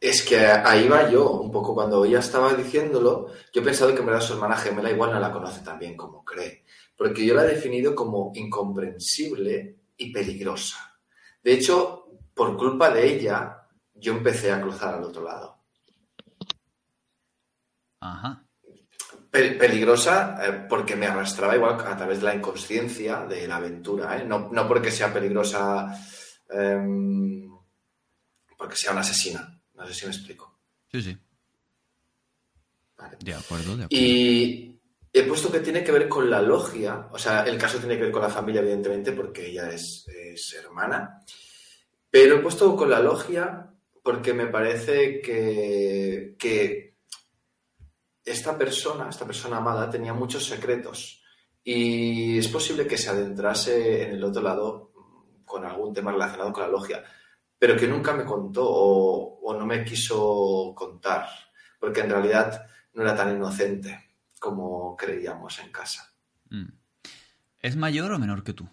Es 0.00 0.22
que 0.22 0.38
ahí 0.46 0.86
va 0.88 1.10
yo, 1.10 1.30
un 1.40 1.50
poco 1.50 1.74
cuando 1.74 2.04
ella 2.04 2.20
estaba 2.20 2.54
diciéndolo, 2.54 3.28
yo 3.52 3.60
he 3.60 3.64
pensado 3.64 3.92
que 3.94 4.00
en 4.00 4.06
verdad 4.06 4.20
su 4.20 4.34
hermana 4.34 4.56
gemela 4.56 4.90
igual 4.90 5.12
no 5.12 5.20
la 5.20 5.32
conoce 5.32 5.62
tan 5.62 5.78
bien 5.78 5.96
como 5.96 6.24
cree, 6.24 6.64
porque 6.96 7.24
yo 7.26 7.34
la 7.34 7.44
he 7.44 7.54
definido 7.54 7.94
como 7.94 8.32
incomprensible 8.34 9.76
y 9.96 10.12
peligrosa. 10.12 10.98
De 11.42 11.54
hecho, 11.54 12.06
por 12.34 12.56
culpa 12.56 12.90
de 12.90 13.14
ella, 13.14 13.66
yo 13.94 14.12
empecé 14.12 14.52
a 14.52 14.60
cruzar 14.60 14.94
al 14.94 15.04
otro 15.04 15.24
lado. 15.24 15.58
Ajá. 18.00 18.43
Peligrosa 19.34 20.38
eh, 20.40 20.66
porque 20.68 20.94
me 20.94 21.06
arrastraba 21.06 21.56
igual 21.56 21.80
a 21.80 21.96
través 21.96 22.20
de 22.20 22.24
la 22.24 22.34
inconsciencia 22.34 23.26
de 23.26 23.48
la 23.48 23.56
aventura, 23.56 24.16
¿eh? 24.16 24.24
no, 24.24 24.48
porque 24.68 24.92
sea 24.92 25.12
peligrosa 25.12 25.92
em, 26.48 27.50
porque 28.56 28.76
sea 28.76 28.92
una 28.92 29.00
asesina. 29.00 29.60
No 29.74 29.86
sé 29.88 29.94
si 29.94 30.06
me 30.06 30.12
explico. 30.12 30.60
Sí, 30.90 31.02
sí. 31.02 31.18
De 33.20 33.34
acuerdo, 33.34 33.76
de 33.76 33.84
acuerdo. 33.84 33.88
Y 33.90 34.80
he 35.12 35.22
puesto 35.24 35.50
que 35.50 35.60
tiene 35.60 35.82
que 35.82 35.92
ver 35.92 36.08
con 36.08 36.30
la 36.30 36.40
logia, 36.40 37.08
o 37.10 37.18
sea, 37.18 37.42
el 37.42 37.58
caso 37.58 37.78
tiene 37.78 37.96
que 37.96 38.04
ver 38.04 38.12
con 38.12 38.22
la 38.22 38.30
familia, 38.30 38.60
evidentemente, 38.60 39.12
porque 39.12 39.46
ella 39.48 39.68
es, 39.68 40.06
hermana, 40.56 41.20
pero 42.08 42.36
he 42.36 42.40
puesto 42.40 42.76
con 42.76 42.88
la 42.88 43.00
logia 43.00 43.68
porque 44.02 44.32
me 44.32 44.46
parece 44.46 45.20
que, 45.20 46.36
que 46.38 46.93
esta 48.24 48.56
persona, 48.56 49.08
esta 49.08 49.26
persona 49.26 49.58
amada, 49.58 49.90
tenía 49.90 50.14
muchos 50.14 50.44
secretos 50.46 51.22
y 51.62 52.38
es 52.38 52.48
posible 52.48 52.86
que 52.86 52.96
se 52.96 53.10
adentrase 53.10 54.04
en 54.04 54.12
el 54.12 54.24
otro 54.24 54.42
lado 54.42 54.92
con 55.44 55.64
algún 55.64 55.92
tema 55.92 56.12
relacionado 56.12 56.52
con 56.52 56.62
la 56.62 56.68
logia, 56.68 57.04
pero 57.58 57.76
que 57.76 57.86
nunca 57.86 58.12
me 58.12 58.24
contó 58.24 58.64
o, 58.66 59.40
o 59.40 59.54
no 59.54 59.66
me 59.66 59.84
quiso 59.84 60.72
contar, 60.74 61.26
porque 61.78 62.00
en 62.00 62.10
realidad 62.10 62.66
no 62.94 63.02
era 63.02 63.14
tan 63.14 63.36
inocente 63.36 64.10
como 64.38 64.96
creíamos 64.96 65.58
en 65.60 65.70
casa. 65.70 66.12
Mm. 66.50 66.68
¿Es 67.60 67.76
mayor 67.76 68.12
o 68.12 68.18
menor 68.18 68.44
que 68.44 68.52
tú? 68.52 68.68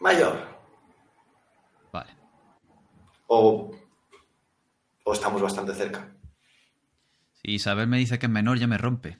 Mayor. 0.00 0.36
Vale. 1.92 2.10
O, 3.28 3.70
o 5.04 5.12
estamos 5.12 5.40
bastante 5.40 5.74
cerca. 5.74 6.12
Si 7.44 7.52
Isabel 7.52 7.86
me 7.88 7.98
dice 7.98 8.18
que 8.18 8.26
es 8.26 8.32
menor, 8.32 8.58
ya 8.58 8.66
me 8.66 8.78
rompe. 8.78 9.18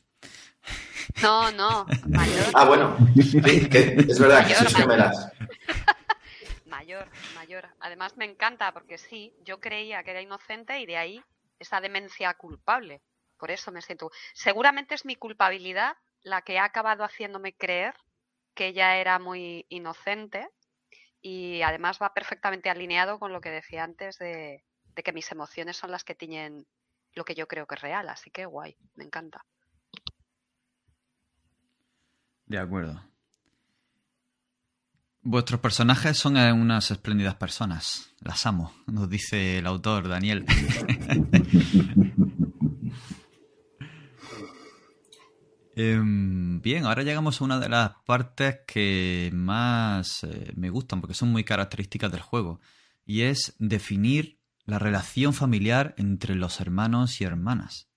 No, 1.22 1.52
no, 1.52 1.84
mayor. 2.08 2.46
Ah, 2.54 2.64
bueno, 2.64 2.96
es 3.14 4.18
verdad 4.18 4.46
que 4.46 4.54
sois 4.54 4.74
gemelas. 4.74 5.30
Mayor, 6.66 7.08
mayor. 7.36 7.68
Además 7.78 8.16
me 8.16 8.24
encanta 8.24 8.72
porque 8.72 8.98
sí, 8.98 9.32
yo 9.44 9.60
creía 9.60 10.02
que 10.02 10.10
era 10.10 10.20
inocente 10.20 10.80
y 10.80 10.86
de 10.86 10.96
ahí 10.96 11.22
esa 11.60 11.80
demencia 11.80 12.34
culpable. 12.34 13.00
Por 13.38 13.52
eso 13.52 13.70
me 13.70 13.80
siento. 13.80 14.10
Seguramente 14.34 14.96
es 14.96 15.04
mi 15.04 15.14
culpabilidad 15.14 15.96
la 16.22 16.42
que 16.42 16.58
ha 16.58 16.64
acabado 16.64 17.04
haciéndome 17.04 17.54
creer 17.54 17.94
que 18.54 18.66
ella 18.66 18.96
era 18.96 19.20
muy 19.20 19.66
inocente 19.68 20.48
y 21.22 21.62
además 21.62 21.98
va 22.02 22.12
perfectamente 22.12 22.70
alineado 22.70 23.20
con 23.20 23.32
lo 23.32 23.40
que 23.40 23.50
decía 23.50 23.84
antes 23.84 24.18
de, 24.18 24.64
que 24.96 25.12
mis 25.12 25.30
emociones 25.30 25.76
son 25.76 25.92
las 25.92 26.02
que 26.02 26.14
tiñen 26.16 26.66
lo 27.14 27.24
que 27.24 27.34
yo 27.34 27.46
creo 27.46 27.66
que 27.66 27.74
es 27.74 27.80
real. 27.80 28.08
Así 28.08 28.30
que 28.30 28.46
guay, 28.46 28.76
me 28.94 29.04
encanta. 29.04 29.44
De 32.46 32.58
acuerdo. 32.58 33.02
Vuestros 35.22 35.60
personajes 35.60 36.18
son 36.18 36.36
unas 36.36 36.90
espléndidas 36.90 37.36
personas. 37.36 38.14
Las 38.20 38.44
amo, 38.44 38.74
nos 38.86 39.08
dice 39.08 39.58
el 39.58 39.66
autor 39.66 40.08
Daniel. 40.08 40.44
Em, 45.76 46.62
bien, 46.62 46.84
ahora 46.84 47.02
llegamos 47.02 47.40
a 47.40 47.44
una 47.44 47.58
de 47.58 47.68
las 47.68 47.90
partes 48.06 48.60
que 48.64 49.30
más 49.34 50.22
eh, 50.22 50.52
me 50.54 50.70
gustan 50.70 51.00
porque 51.00 51.14
son 51.14 51.32
muy 51.32 51.42
características 51.42 52.12
del 52.12 52.20
juego 52.20 52.60
y 53.04 53.22
es 53.22 53.56
definir 53.58 54.38
la 54.64 54.78
relación 54.78 55.34
familiar 55.34 55.94
entre 55.98 56.34
los 56.34 56.60
hermanos 56.60 57.20
y 57.20 57.24
hermanas. 57.24 57.88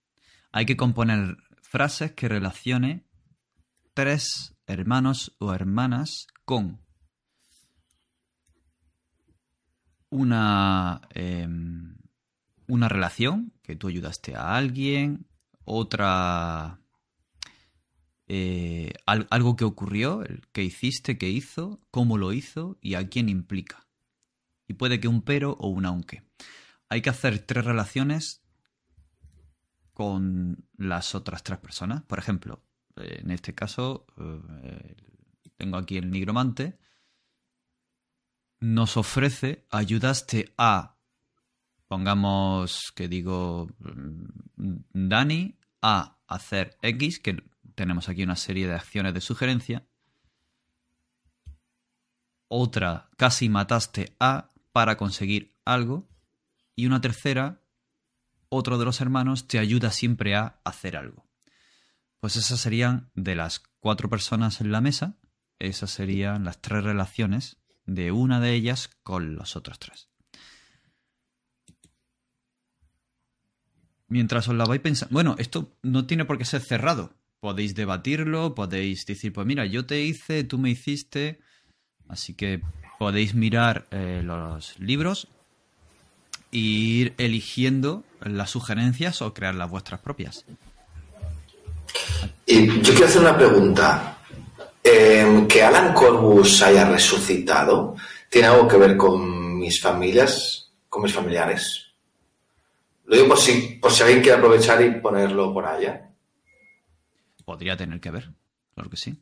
Hay 0.52 0.66
que 0.66 0.78
componer 0.78 1.38
frases 1.62 2.12
que 2.14 2.28
relacione 2.28 3.06
tres 3.94 4.56
hermanos 4.66 5.36
o 5.40 5.54
hermanas 5.54 6.28
con 6.46 6.82
una, 10.10 11.02
em, 11.14 11.98
una 12.68 12.90
relación, 12.90 13.54
que 13.64 13.76
tú 13.76 13.88
ayudaste 13.88 14.36
a 14.36 14.56
alguien, 14.56 15.28
otra 15.66 16.80
eh, 18.30 18.92
algo 19.06 19.56
que 19.56 19.64
ocurrió, 19.64 20.22
que 20.52 20.64
hiciste, 20.64 21.18
que 21.18 21.30
hizo, 21.30 21.80
cómo 21.92 22.18
lo 22.18 22.34
hizo 22.34 22.78
y 22.82 22.96
a 22.96 23.08
quién 23.08 23.30
implica. 23.30 23.88
Y 24.68 24.74
puede 24.74 25.00
que 25.00 25.08
un 25.08 25.22
pero 25.22 25.54
o 25.54 25.70
un 25.70 25.86
aunque. 25.86 26.27
Hay 26.90 27.02
que 27.02 27.10
hacer 27.10 27.40
tres 27.40 27.66
relaciones 27.66 28.44
con 29.94 30.68
las 30.78 31.16
otras 31.16 31.44
tres 31.44 31.60
personas. 31.60 32.04
Por 32.04 32.20
ejemplo, 32.20 32.64
en 32.96 33.32
este 33.32 33.54
caso, 33.54 34.06
eh, 34.64 34.96
tengo 35.58 35.78
aquí 35.78 35.98
el 35.98 36.12
nigromante. 36.12 36.78
Nos 38.60 38.98
ofrece, 38.98 39.66
ayudaste 39.70 40.54
a, 40.58 40.98
pongamos 41.88 42.92
que 42.96 43.08
digo, 43.08 43.70
mm, 43.80 45.10
Dani, 45.10 45.60
a 45.82 46.20
hacer 46.28 46.78
X, 46.82 47.20
que 47.20 47.44
tenemos 47.76 48.10
aquí 48.10 48.24
una 48.24 48.36
serie 48.36 48.68
de 48.68 48.74
acciones 48.74 49.14
de 49.14 49.22
sugerencia. 49.22 49.88
Otra, 52.48 53.10
casi 53.18 53.50
mataste 53.50 54.16
a 54.20 54.50
para 54.72 54.98
conseguir 54.98 55.56
algo. 55.66 56.08
Y 56.78 56.86
una 56.86 57.02
tercera, 57.02 57.62
otro 58.48 58.78
de 58.78 58.86
los 58.86 59.02
hermanos 59.02 59.50
te 59.50 59.60
ayuda 59.60 59.92
siempre 59.92 60.36
a 60.36 60.62
hacer 60.64 60.96
algo. 60.96 61.28
Pues 62.22 62.38
esas 62.38 62.62
serían 62.62 63.12
de 63.16 63.36
las 63.36 63.60
cuatro 63.82 64.10
personas 64.10 64.62
en 64.62 64.72
la 64.72 64.80
mesa, 64.80 65.18
esas 65.60 65.92
serían 65.92 66.46
las 66.46 66.62
tres 66.62 66.86
relaciones 66.86 67.58
de 67.86 68.14
una 68.14 68.40
de 68.40 68.54
ellas 68.54 68.90
con 69.04 69.36
los 69.36 69.58
otros 69.58 69.80
tres. 69.80 70.10
Mientras 74.08 74.48
os 74.48 74.56
la 74.56 74.64
vais 74.64 74.80
pensando. 74.80 75.14
Bueno, 75.14 75.36
esto 75.38 75.78
no 75.84 76.06
tiene 76.06 76.24
por 76.24 76.38
qué 76.38 76.46
ser 76.46 76.62
cerrado 76.62 77.18
podéis 77.40 77.76
debatirlo, 77.76 78.56
podéis 78.56 79.06
decir, 79.06 79.34
pues 79.34 79.46
mira, 79.46 79.66
yo 79.66 79.86
te 79.86 80.02
hice, 80.02 80.44
tú 80.44 80.58
me 80.58 80.70
hiciste, 80.70 81.40
así 82.08 82.34
que 82.34 82.62
podéis 83.00 83.36
mirar 83.36 83.88
eh, 83.92 84.22
los 84.24 84.80
libros 84.80 85.28
ir 86.52 87.14
eligiendo 87.18 88.04
las 88.22 88.50
sugerencias 88.50 89.22
o 89.22 89.34
crear 89.34 89.56
las 89.56 89.70
vuestras 89.70 90.02
propias. 90.02 90.46
Y 92.46 92.82
yo 92.82 92.94
quiero 92.94 93.06
hacer 93.06 93.22
una 93.22 93.38
pregunta. 93.38 94.18
Em, 94.84 95.48
¿Que 95.48 95.64
Alan 95.64 95.94
Corbus 95.94 96.62
haya 96.62 96.90
resucitado 96.90 97.96
tiene 98.30 98.48
algo 98.48 98.68
que 98.68 98.78
ver 98.78 98.96
con 98.96 99.60
mis 99.60 99.82
familias, 99.82 100.72
con 100.88 101.04
mis 101.04 101.14
familiares? 101.14 101.88
Lo 103.06 103.16
digo 103.16 103.28
por 103.28 103.38
si, 103.38 103.80
por 103.82 103.92
si 103.92 104.04
alguien 104.04 104.22
quiere 104.22 104.38
aprovechar 104.38 104.82
y 104.82 105.02
ponerlo 105.02 105.54
por 105.54 105.66
allá. 105.66 106.10
Podría 107.44 107.76
tener 107.76 108.00
que 108.00 108.12
ver, 108.12 108.32
claro 108.74 108.90
que 108.90 108.98
sí. 108.98 109.22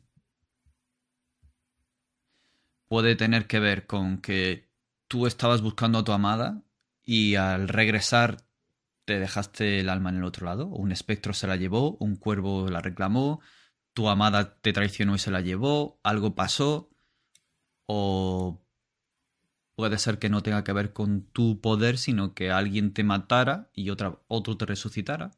Puede 2.88 3.16
tener 3.16 3.46
que 3.46 3.58
ver 3.58 3.86
con 3.86 4.18
que 4.18 4.68
tú 5.08 5.26
estabas 5.26 5.62
buscando 5.62 5.98
a 5.98 6.04
tu 6.04 6.12
amada 6.12 6.62
y 7.06 7.36
al 7.36 7.68
regresar 7.68 8.44
te 9.06 9.20
dejaste 9.20 9.80
el 9.80 9.88
alma 9.88 10.10
en 10.10 10.16
el 10.16 10.24
otro 10.24 10.44
lado. 10.44 10.66
Un 10.66 10.92
espectro 10.92 11.32
se 11.32 11.46
la 11.46 11.56
llevó, 11.56 11.96
un 12.00 12.16
cuervo 12.16 12.68
la 12.68 12.80
reclamó, 12.82 13.40
tu 13.94 14.08
amada 14.08 14.58
te 14.60 14.72
traicionó 14.72 15.14
y 15.14 15.18
se 15.18 15.30
la 15.30 15.40
llevó, 15.40 16.00
algo 16.02 16.34
pasó. 16.34 16.90
O 17.86 18.66
puede 19.76 19.98
ser 19.98 20.18
que 20.18 20.28
no 20.28 20.42
tenga 20.42 20.64
que 20.64 20.72
ver 20.72 20.92
con 20.92 21.22
tu 21.22 21.60
poder, 21.60 21.96
sino 21.96 22.34
que 22.34 22.50
alguien 22.50 22.92
te 22.92 23.04
matara 23.04 23.70
y 23.72 23.90
otra, 23.90 24.18
otro 24.26 24.56
te 24.56 24.66
resucitara. 24.66 25.30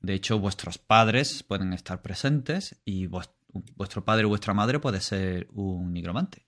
De 0.00 0.14
hecho, 0.14 0.38
vuestros 0.38 0.78
padres 0.78 1.42
pueden 1.42 1.72
estar 1.72 2.02
presentes 2.02 2.80
y 2.84 3.08
vuestro 3.08 4.04
padre 4.04 4.26
o 4.26 4.28
vuestra 4.28 4.54
madre 4.54 4.78
puede 4.78 5.00
ser 5.00 5.48
un 5.52 5.92
nigromante. 5.92 6.46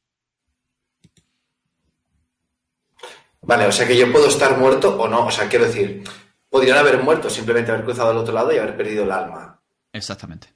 Vale, 3.47 3.67
o 3.67 3.73
sea 3.73 3.87
que 3.87 3.97
yo 3.97 4.11
puedo 4.11 4.29
estar 4.29 4.59
muerto 4.59 4.97
o 4.99 5.07
no. 5.09 5.27
O 5.27 5.31
sea, 5.31 5.49
quiero 5.49 5.67
decir, 5.67 6.03
podrían 6.49 6.79
haber 6.79 7.03
muerto, 7.03 7.29
simplemente 7.29 7.71
haber 7.71 7.85
cruzado 7.85 8.11
al 8.11 8.17
otro 8.17 8.33
lado 8.33 8.53
y 8.53 8.59
haber 8.59 8.77
perdido 8.77 9.05
el 9.05 9.13
alma. 9.13 9.61
Exactamente. 9.93 10.49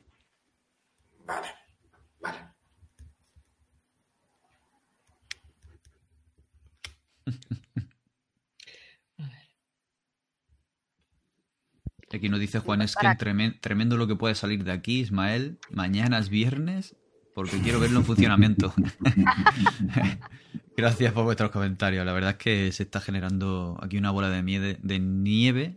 Vale, 1.24 1.48
vale. 2.20 2.38
Aquí 12.10 12.28
nos 12.30 12.40
dice 12.40 12.58
Juan, 12.60 12.80
es 12.80 12.96
que 12.96 13.06
tremendo 13.60 13.98
lo 13.98 14.06
que 14.06 14.16
puede 14.16 14.34
salir 14.34 14.64
de 14.64 14.72
aquí, 14.72 15.00
Ismael. 15.00 15.58
Mañana 15.70 16.18
es 16.18 16.30
viernes 16.30 16.96
porque 17.38 17.60
quiero 17.60 17.78
verlo 17.78 18.00
en 18.00 18.04
funcionamiento. 18.04 18.74
Gracias 20.76 21.12
por 21.12 21.22
vuestros 21.22 21.52
comentarios. 21.52 22.04
La 22.04 22.12
verdad 22.12 22.30
es 22.30 22.36
que 22.36 22.72
se 22.72 22.82
está 22.82 23.00
generando 23.00 23.78
aquí 23.80 23.96
una 23.96 24.10
bola 24.10 24.28
de 24.28 24.42
nieve, 24.42 24.76
de 24.82 24.98
nieve 24.98 25.76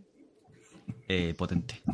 eh, 1.06 1.34
potente. 1.38 1.80
sí, 1.84 1.92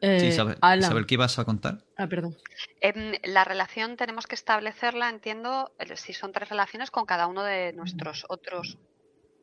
Eh, 0.00 0.28
Isabel. 0.32 0.56
Isabel, 0.78 1.04
¿qué 1.04 1.16
ibas 1.16 1.38
a 1.38 1.44
contar? 1.44 1.84
Ah, 1.98 2.06
perdón. 2.06 2.38
Em, 2.80 3.12
la 3.22 3.44
relación 3.44 3.98
tenemos 3.98 4.26
que 4.26 4.34
establecerla, 4.34 5.10
entiendo, 5.10 5.70
si 5.96 6.14
son 6.14 6.32
tres 6.32 6.48
relaciones 6.48 6.90
con 6.90 7.04
cada 7.04 7.26
uno 7.26 7.42
de 7.42 7.74
nuestros 7.74 8.24
otros 8.30 8.78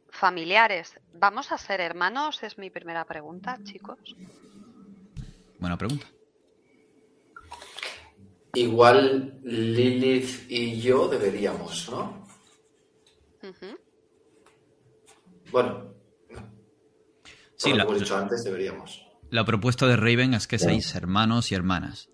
familiares. 0.10 1.00
¿Vamos 1.14 1.52
a 1.52 1.60
ser 1.60 1.80
hermanos? 1.80 2.42
Es 2.42 2.58
mi 2.58 2.72
primera 2.72 3.06
pregunta, 3.06 3.60
chicos. 3.66 4.00
Buena 5.60 5.78
pregunta. 5.78 6.08
Igual 8.56 9.40
Lilith 9.44 10.50
y 10.50 10.80
yo 10.82 11.08
deberíamos, 11.08 11.90
¿no? 11.90 12.26
Bueno, 15.52 15.94
Sí, 17.58 17.70
como 17.72 17.76
la, 17.78 17.84
hemos 17.84 18.00
dicho 18.00 18.18
antes, 18.18 18.44
deberíamos. 18.44 19.06
la 19.30 19.46
propuesta 19.46 19.88
de 19.88 19.96
Raven 19.96 20.34
es 20.34 20.48
que 20.48 20.60
seáis 20.60 20.94
hermanos 20.96 21.52
y 21.52 21.56
hermanas. 21.56 22.10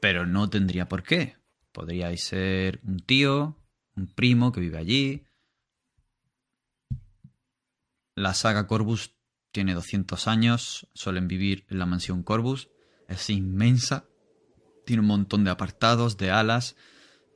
Pero 0.00 0.26
no 0.26 0.50
tendría 0.50 0.88
por 0.88 1.02
qué. 1.02 1.36
Podríais 1.72 2.24
ser 2.24 2.80
un 2.84 2.98
tío, 3.00 3.56
un 3.96 4.06
primo 4.12 4.52
que 4.52 4.60
vive 4.60 4.78
allí. 4.78 5.24
La 8.14 8.34
saga 8.34 8.66
Corvus 8.66 9.14
tiene 9.52 9.74
200 9.74 10.26
años, 10.28 10.88
suelen 10.94 11.28
vivir 11.28 11.64
en 11.70 11.78
la 11.78 11.86
mansión 11.86 12.22
Corvus. 12.22 12.68
Es 13.08 13.30
inmensa, 13.30 14.06
tiene 14.84 15.00
un 15.00 15.08
montón 15.08 15.44
de 15.44 15.50
apartados, 15.50 16.16
de 16.16 16.30
alas, 16.30 16.76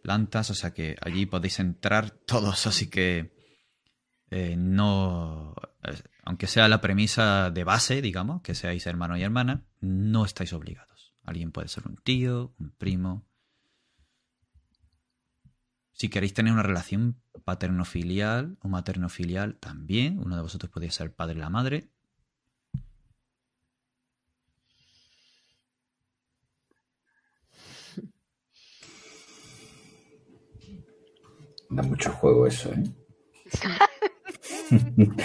plantas, 0.02 0.50
o 0.50 0.54
sea 0.54 0.72
que 0.72 0.96
allí 1.00 1.26
podéis 1.26 1.58
entrar 1.60 2.10
todos, 2.10 2.66
así 2.66 2.88
que 2.88 3.34
eh, 4.30 4.56
no, 4.56 5.54
aunque 6.24 6.46
sea 6.46 6.68
la 6.68 6.80
premisa 6.80 7.50
de 7.50 7.64
base, 7.64 8.02
digamos, 8.02 8.42
que 8.42 8.54
seáis 8.54 8.86
hermano 8.86 9.16
y 9.16 9.22
hermana, 9.22 9.64
no 9.80 10.24
estáis 10.24 10.52
obligados. 10.52 11.14
Alguien 11.24 11.52
puede 11.52 11.68
ser 11.68 11.86
un 11.86 11.96
tío, 11.96 12.54
un 12.58 12.70
primo. 12.70 13.26
Si 15.92 16.08
queréis 16.08 16.34
tener 16.34 16.52
una 16.52 16.62
relación 16.62 17.20
paterno-filial 17.44 18.58
o 18.60 18.68
materno-filial, 18.68 19.56
también. 19.56 20.18
Uno 20.18 20.36
de 20.36 20.42
vosotros 20.42 20.70
podría 20.70 20.90
ser 20.90 21.14
padre 21.14 21.36
y 21.36 21.40
la 21.40 21.50
madre. 21.50 21.90
Da 31.68 31.82
mucho 31.82 32.10
juego 32.12 32.46
eso, 32.46 32.72
¿eh? 32.72 32.82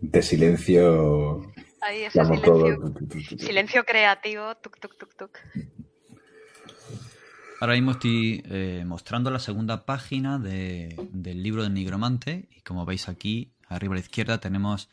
De 0.00 0.22
silencio. 0.22 1.52
Ahí 1.80 2.06
llamo 2.14 2.34
silencio, 2.36 2.78
todo. 2.78 2.94
silencio 3.38 3.84
creativo, 3.84 4.54
tuk, 4.56 4.78
tuk, 4.78 4.96
tuk, 4.98 5.14
tuk. 5.16 5.38
Ahora 7.60 7.74
mismo 7.74 7.92
estoy 7.92 8.42
eh, 8.46 8.84
mostrando 8.86 9.30
la 9.30 9.38
segunda 9.38 9.86
página 9.86 10.38
de- 10.38 10.94
del 11.12 11.42
libro 11.42 11.62
del 11.62 11.72
nigromante 11.74 12.48
y 12.50 12.60
como 12.60 12.84
veis 12.84 13.08
aquí, 13.08 13.54
arriba 13.68 13.94
a 13.94 13.96
la 13.96 14.00
izquierda, 14.00 14.40
tenemos 14.40 14.90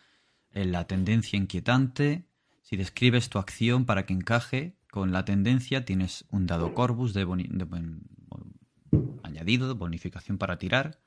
eh, 0.51 0.65
la 0.65 0.85
tendencia 0.87 1.37
inquietante. 1.37 2.25
Si 2.61 2.77
describes 2.77 3.29
tu 3.29 3.39
acción 3.39 3.85
para 3.85 4.05
que 4.05 4.13
encaje 4.13 4.75
con 4.89 5.11
la 5.11 5.25
tendencia, 5.25 5.83
tienes 5.83 6.25
un 6.29 6.45
dado 6.47 6.73
corvus 6.73 7.13
de, 7.13 7.25
boni- 7.25 7.49
de 7.49 7.65
añadido, 9.23 9.73
bonificación 9.75 10.37
para 10.37 10.57
tirar. 10.57 11.01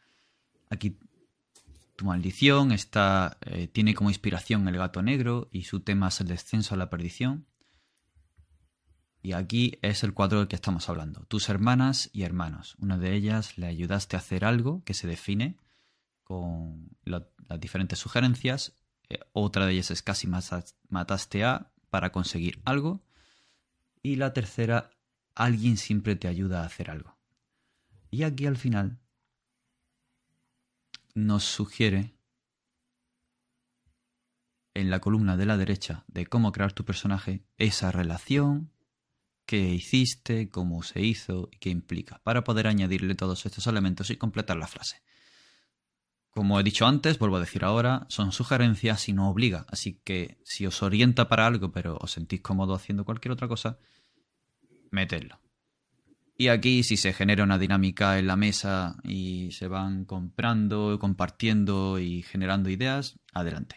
Aquí 0.70 0.98
tu 1.96 2.04
maldición 2.06 2.72
está, 2.72 3.38
eh, 3.42 3.68
tiene 3.68 3.94
como 3.94 4.10
inspiración 4.10 4.66
el 4.68 4.76
gato 4.76 5.02
negro 5.02 5.48
y 5.52 5.64
su 5.64 5.80
tema 5.80 6.08
es 6.08 6.20
el 6.20 6.28
descenso 6.28 6.74
a 6.74 6.78
la 6.78 6.90
perdición. 6.90 7.46
Y 9.22 9.32
aquí 9.32 9.78
es 9.80 10.04
el 10.04 10.12
cuadro 10.12 10.40
del 10.40 10.48
que 10.48 10.56
estamos 10.56 10.88
hablando. 10.88 11.24
Tus 11.26 11.48
hermanas 11.48 12.10
y 12.12 12.22
hermanos. 12.24 12.76
Una 12.78 12.98
de 12.98 13.14
ellas 13.14 13.56
le 13.56 13.66
ayudaste 13.66 14.16
a 14.16 14.18
hacer 14.18 14.44
algo 14.44 14.82
que 14.84 14.92
se 14.92 15.06
define 15.06 15.56
con 16.24 16.90
la- 17.04 17.26
las 17.48 17.60
diferentes 17.60 17.98
sugerencias. 17.98 18.74
Eh, 19.08 19.20
otra 19.32 19.64
de 19.66 19.72
ellas 19.72 19.90
es 19.90 20.02
casi 20.02 20.26
matas- 20.26 20.76
mataste 20.88 21.44
a 21.44 21.70
para 21.88 22.12
conseguir 22.12 22.60
algo. 22.64 23.02
Y 24.02 24.16
la 24.16 24.34
tercera, 24.34 24.90
alguien 25.34 25.78
siempre 25.78 26.16
te 26.16 26.28
ayuda 26.28 26.62
a 26.62 26.66
hacer 26.66 26.90
algo. 26.90 27.13
Y 28.14 28.22
aquí 28.22 28.46
al 28.46 28.56
final 28.56 29.00
nos 31.16 31.42
sugiere 31.42 32.14
en 34.72 34.88
la 34.88 35.00
columna 35.00 35.36
de 35.36 35.46
la 35.46 35.56
derecha 35.56 36.04
de 36.06 36.24
cómo 36.24 36.52
crear 36.52 36.72
tu 36.72 36.84
personaje 36.84 37.44
esa 37.58 37.90
relación 37.90 38.70
qué 39.46 39.58
hiciste, 39.58 40.48
cómo 40.48 40.84
se 40.84 41.02
hizo 41.02 41.48
y 41.50 41.58
qué 41.58 41.70
implica, 41.70 42.20
para 42.22 42.44
poder 42.44 42.68
añadirle 42.68 43.16
todos 43.16 43.46
estos 43.46 43.66
elementos 43.66 44.10
y 44.10 44.16
completar 44.16 44.58
la 44.58 44.68
frase. 44.68 45.02
Como 46.30 46.60
he 46.60 46.62
dicho 46.62 46.86
antes, 46.86 47.18
vuelvo 47.18 47.38
a 47.38 47.40
decir 47.40 47.64
ahora, 47.64 48.06
son 48.10 48.30
sugerencias 48.30 49.08
y 49.08 49.12
no 49.12 49.28
obliga, 49.28 49.66
así 49.68 50.00
que 50.04 50.38
si 50.44 50.68
os 50.68 50.84
orienta 50.84 51.28
para 51.28 51.48
algo 51.48 51.72
pero 51.72 51.98
os 52.00 52.12
sentís 52.12 52.42
cómodo 52.42 52.74
haciendo 52.74 53.04
cualquier 53.04 53.32
otra 53.32 53.48
cosa, 53.48 53.80
metedlo. 54.92 55.43
Y 56.36 56.48
aquí 56.48 56.82
si 56.82 56.96
se 56.96 57.12
genera 57.12 57.44
una 57.44 57.58
dinámica 57.58 58.18
en 58.18 58.26
la 58.26 58.36
mesa 58.36 58.96
y 59.04 59.52
se 59.52 59.68
van 59.68 60.04
comprando, 60.04 60.98
compartiendo 60.98 62.00
y 62.00 62.22
generando 62.22 62.70
ideas, 62.70 63.18
adelante. 63.32 63.76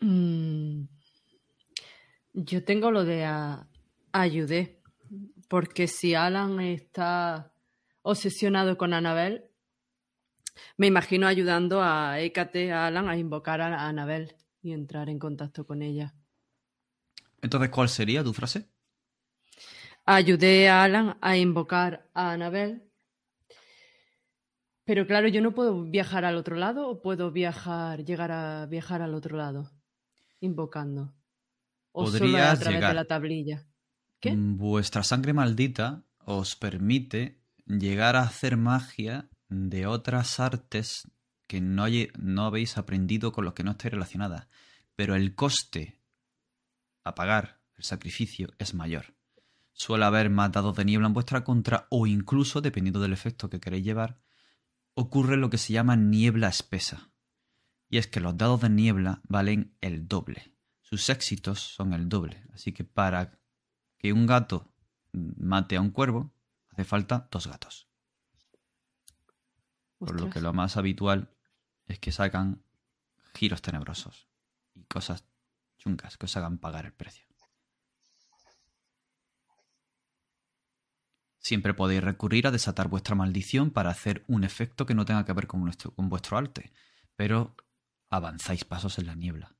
Mm, 0.00 0.84
yo 2.32 2.64
tengo 2.64 2.92
lo 2.92 3.04
de 3.04 3.26
ayudé, 4.12 4.80
porque 5.48 5.88
si 5.88 6.14
Alan 6.14 6.60
está 6.60 7.52
obsesionado 8.02 8.78
con 8.78 8.94
Anabel, 8.94 9.47
me 10.76 10.86
imagino 10.86 11.26
ayudando 11.26 11.82
a 11.82 12.20
Hécate, 12.20 12.72
a 12.72 12.86
Alan, 12.86 13.08
a 13.08 13.16
invocar 13.16 13.60
a 13.60 13.86
Anabel 13.88 14.34
y 14.62 14.72
entrar 14.72 15.08
en 15.08 15.18
contacto 15.18 15.66
con 15.66 15.82
ella. 15.82 16.14
Entonces, 17.42 17.70
¿cuál 17.70 17.88
sería 17.88 18.24
tu 18.24 18.32
frase? 18.32 18.68
Ayudé 20.04 20.68
a 20.68 20.84
Alan 20.84 21.18
a 21.20 21.36
invocar 21.36 22.08
a 22.14 22.32
Anabel. 22.32 22.82
Pero 24.84 25.06
claro, 25.06 25.28
yo 25.28 25.42
no 25.42 25.52
puedo 25.54 25.82
viajar 25.84 26.24
al 26.24 26.36
otro 26.36 26.56
lado 26.56 26.88
o 26.88 27.02
puedo 27.02 27.30
viajar, 27.30 28.04
llegar 28.04 28.32
a 28.32 28.66
viajar 28.66 29.02
al 29.02 29.14
otro 29.14 29.36
lado 29.36 29.70
invocando. 30.40 31.14
O 31.92 32.06
solo 32.06 32.20
Podrías 32.20 32.54
a 32.54 32.58
través 32.60 32.76
llegar. 32.78 32.90
de 32.90 32.94
la 32.94 33.04
tablilla. 33.04 33.66
¿Qué? 34.20 34.32
Mm, 34.32 34.56
Vuestra 34.56 35.02
sangre 35.02 35.32
maldita 35.32 36.04
os 36.24 36.56
permite 36.56 37.42
llegar 37.66 38.16
a 38.16 38.22
hacer 38.22 38.56
magia 38.56 39.28
de 39.48 39.86
otras 39.86 40.40
artes 40.40 41.10
que 41.46 41.60
no, 41.60 41.86
no 42.18 42.44
habéis 42.44 42.76
aprendido 42.78 43.32
con 43.32 43.44
los 43.44 43.54
que 43.54 43.64
no 43.64 43.72
estáis 43.72 43.92
relacionadas. 43.92 44.48
Pero 44.94 45.14
el 45.14 45.34
coste 45.34 46.00
a 47.04 47.14
pagar, 47.14 47.60
el 47.76 47.84
sacrificio, 47.84 48.52
es 48.58 48.74
mayor. 48.74 49.14
Suele 49.72 50.04
haber 50.04 50.28
más 50.28 50.52
dados 50.52 50.76
de 50.76 50.84
niebla 50.84 51.06
en 51.06 51.14
vuestra 51.14 51.44
contra 51.44 51.86
o 51.90 52.06
incluso, 52.06 52.60
dependiendo 52.60 53.00
del 53.00 53.12
efecto 53.12 53.48
que 53.48 53.60
queréis 53.60 53.84
llevar, 53.84 54.20
ocurre 54.94 55.36
lo 55.36 55.50
que 55.50 55.58
se 55.58 55.72
llama 55.72 55.96
niebla 55.96 56.48
espesa. 56.48 57.10
Y 57.88 57.98
es 57.98 58.06
que 58.06 58.20
los 58.20 58.36
dados 58.36 58.60
de 58.60 58.68
niebla 58.68 59.22
valen 59.28 59.76
el 59.80 60.08
doble. 60.08 60.52
Sus 60.82 61.08
éxitos 61.08 61.60
son 61.60 61.94
el 61.94 62.08
doble. 62.08 62.42
Así 62.52 62.72
que 62.72 62.84
para 62.84 63.38
que 63.98 64.12
un 64.12 64.26
gato 64.26 64.74
mate 65.12 65.76
a 65.76 65.80
un 65.80 65.90
cuervo, 65.90 66.32
hace 66.70 66.84
falta 66.84 67.28
dos 67.30 67.46
gatos. 67.46 67.87
Por 69.98 70.20
lo 70.20 70.30
que 70.30 70.40
lo 70.40 70.52
más 70.52 70.76
habitual 70.76 71.34
es 71.86 71.98
que 71.98 72.12
sacan 72.12 72.62
giros 73.34 73.62
tenebrosos 73.62 74.28
y 74.74 74.84
cosas 74.84 75.24
chungas 75.78 76.16
que 76.16 76.26
os 76.26 76.36
hagan 76.36 76.58
pagar 76.58 76.86
el 76.86 76.92
precio. 76.92 77.26
Siempre 81.38 81.72
podéis 81.72 82.02
recurrir 82.02 82.46
a 82.46 82.50
desatar 82.50 82.88
vuestra 82.88 83.14
maldición 83.14 83.70
para 83.70 83.90
hacer 83.90 84.24
un 84.28 84.44
efecto 84.44 84.86
que 84.86 84.94
no 84.94 85.04
tenga 85.04 85.24
que 85.24 85.32
ver 85.32 85.46
con, 85.46 85.64
nuestro, 85.64 85.92
con 85.92 86.08
vuestro 86.08 86.36
arte, 86.36 86.72
pero 87.16 87.56
avanzáis 88.10 88.64
pasos 88.64 88.98
en 88.98 89.06
la 89.06 89.14
niebla. 89.14 89.56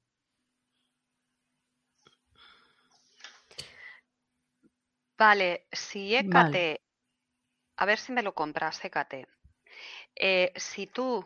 Vale, 5.16 5.66
si 5.72 6.12
Vale. 6.12 6.28
Hécate, 6.28 6.80
a 7.76 7.86
ver 7.86 7.98
si 7.98 8.12
me 8.12 8.22
lo 8.22 8.34
compras, 8.34 8.84
Hécate. 8.84 9.26
Eh, 10.18 10.52
si 10.56 10.86
tú 10.86 11.24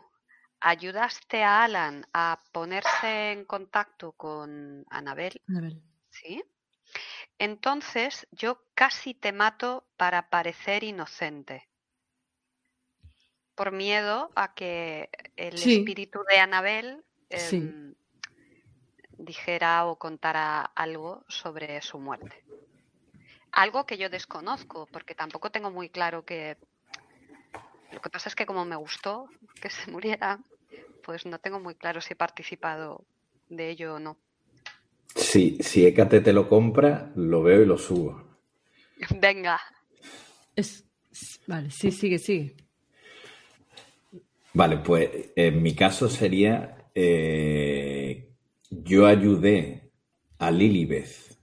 ayudaste 0.59 1.43
a 1.43 1.63
Alan 1.63 2.05
a 2.13 2.39
ponerse 2.51 3.31
en 3.31 3.45
contacto 3.45 4.13
con 4.13 4.85
Anabel, 4.89 5.41
¿sí? 6.09 6.43
Entonces 7.39 8.27
yo 8.31 8.63
casi 8.75 9.13
te 9.13 9.31
mato 9.31 9.85
para 9.97 10.29
parecer 10.29 10.83
inocente. 10.83 11.67
Por 13.55 13.71
miedo 13.71 14.31
a 14.35 14.53
que 14.53 15.09
el 15.35 15.55
espíritu 15.55 16.23
de 16.29 16.39
Anabel 16.39 17.03
em, 17.29 17.93
dijera 19.17 19.85
o 19.85 19.97
contara 19.97 20.61
algo 20.61 21.25
sobre 21.27 21.81
su 21.81 21.99
muerte. 21.99 22.43
Algo 23.51 23.85
que 23.85 23.97
yo 23.97 24.09
desconozco, 24.09 24.87
porque 24.87 25.13
tampoco 25.13 25.51
tengo 25.51 25.71
muy 25.71 25.89
claro 25.89 26.25
que... 26.25 26.57
Lo 27.93 28.01
que 28.01 28.09
pasa 28.09 28.29
es 28.29 28.35
que 28.35 28.45
como 28.45 28.65
me 28.65 28.75
gustó 28.75 29.29
que 29.61 29.69
se 29.69 29.91
muriera, 29.91 30.39
pues 31.03 31.25
no 31.25 31.37
tengo 31.39 31.59
muy 31.59 31.75
claro 31.75 32.01
si 32.01 32.13
he 32.13 32.15
participado 32.15 33.05
de 33.49 33.69
ello 33.69 33.95
o 33.95 33.99
no. 33.99 34.17
Sí, 35.15 35.57
si 35.61 35.85
Ecate 35.85 36.21
te 36.21 36.33
lo 36.33 36.49
compra, 36.49 37.11
lo 37.15 37.43
veo 37.43 37.61
y 37.61 37.65
lo 37.65 37.77
subo. 37.77 38.39
Venga. 39.21 39.59
Vale, 41.47 41.69
sí, 41.69 41.91
sigue, 41.91 42.17
sigue. 42.17 42.55
Vale, 44.53 44.77
pues 44.77 45.31
en 45.35 45.61
mi 45.61 45.75
caso 45.75 46.09
sería, 46.09 46.87
eh, 46.95 48.33
yo 48.69 49.05
ayudé 49.05 49.91
a 50.39 50.51
Lilibeth 50.51 51.37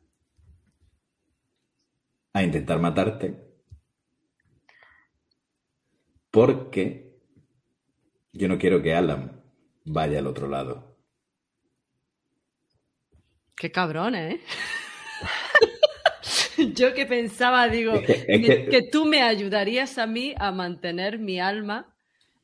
a 2.32 2.42
intentar 2.42 2.80
matarte 2.80 3.49
porque 6.30 7.10
yo 8.32 8.48
no 8.48 8.58
quiero 8.58 8.82
que 8.82 8.94
Alan 8.94 9.42
vaya 9.84 10.18
al 10.18 10.26
otro 10.26 10.48
lado. 10.48 10.96
Qué 13.56 13.70
cabrón, 13.70 14.14
¿eh? 14.14 14.40
Yo 16.74 16.94
que 16.94 17.06
pensaba, 17.06 17.68
digo, 17.68 17.92
que, 18.02 18.88
tú 18.90 19.04
me 19.04 19.22
ayudarías 19.22 19.98
a 19.98 20.06
mí 20.06 20.34
a 20.38 20.52
mantener 20.52 21.18
mi 21.18 21.40
alma, 21.40 21.94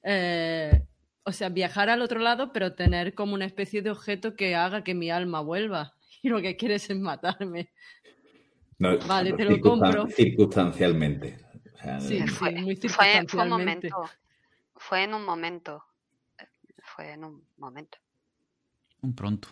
eh, 0.02 0.82
o 1.22 1.32
sea, 1.32 1.48
viajar 1.48 1.90
al 1.90 2.02
otro 2.02 2.20
lado, 2.20 2.52
pero 2.52 2.74
tener 2.74 3.14
como 3.14 3.34
una 3.34 3.46
especie 3.46 3.82
de 3.82 3.90
objeto 3.90 4.36
que 4.36 4.54
haga 4.54 4.84
que 4.84 4.94
mi 4.94 5.10
alma 5.10 5.40
vuelva. 5.40 5.94
Y 6.22 6.28
lo 6.28 6.42
que 6.42 6.56
quieres 6.56 6.90
es 6.90 6.98
matarme. 6.98 7.68
vale, 9.06 9.32
te 9.34 9.44
lo 9.44 9.60
compro. 9.60 10.08
Circunstancialmente. 10.08 11.45
Sí, 12.00 12.26
fue, 12.26 12.52
muy 12.52 12.76
circunstancialmente. 12.76 13.28
Fue, 13.28 13.28
fue, 13.28 13.42
un 13.42 13.48
momento. 13.48 14.10
Fue 14.74 15.02
en 15.04 15.14
un 15.14 15.24
momento. 15.24 15.84
Fue 16.82 17.12
en 17.12 17.24
un 17.24 17.44
momento. 17.56 17.98
Un 19.02 19.14
pronto. 19.14 19.48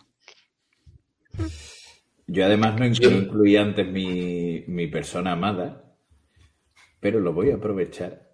Yo 2.27 2.45
además 2.45 2.79
no 2.79 2.85
incluí 2.85 3.55
antes 3.55 3.87
mi, 3.87 4.87
persona 4.87 5.33
amada, 5.33 5.95
pero 6.99 7.19
lo 7.19 7.33
voy 7.33 7.51
a 7.51 7.55
aprovechar 7.55 8.33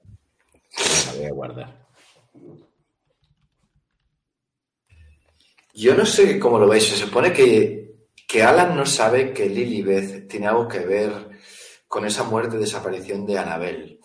y 0.78 1.06
la 1.08 1.14
voy 1.14 1.26
a 1.26 1.34
guardar. 1.34 1.88
Yo 5.74 5.96
no 5.96 6.06
sé 6.06 6.40
cómo 6.40 6.60
lo 6.60 6.68
veis. 6.68 6.86
Se 6.86 6.96
supone 6.96 7.34
que, 7.34 8.08
que 8.28 8.44
Alan 8.44 8.76
no 8.76 8.86
sabe 8.86 9.34
que 9.34 9.50
Lilibeth 9.50 10.28
tiene 10.28 10.48
algo 10.48 10.68
que 10.68 10.80
ver 10.80 11.31
con 11.92 12.06
esa 12.06 12.24
muerte 12.24 12.58
desaparición 12.58 13.26
de 13.26 13.38
Anabel. 13.38 14.00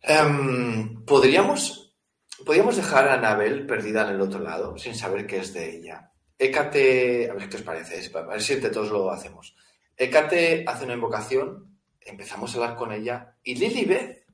Em, 0.00 1.04
¿podríamos, 1.04 1.94
¿Podríamos 2.42 2.76
dejar 2.76 3.06
a 3.06 3.14
Anabel 3.14 3.66
perdida 3.66 4.08
en 4.08 4.14
el 4.14 4.20
otro 4.22 4.40
lado 4.40 4.78
sin 4.78 4.94
saber 4.94 5.26
qué 5.26 5.40
es 5.40 5.52
de 5.52 5.76
ella? 5.76 6.10
Hécate, 6.38 7.28
a 7.30 7.34
ver 7.34 7.50
qué 7.50 7.58
os 7.58 7.62
parece, 7.62 8.10
a 8.16 8.20
ver 8.22 8.40
si 8.40 8.54
entre 8.54 8.70
todos 8.70 8.90
lo 8.90 9.10
hacemos. 9.10 9.54
Hécate 9.94 10.64
hace 10.66 10.86
una 10.86 10.94
invocación, 10.94 11.80
empezamos 12.00 12.50
a 12.50 12.56
hablar 12.56 12.76
con 12.76 12.92
ella 12.92 13.36
y 13.42 13.56
Lilibeth 13.56 14.24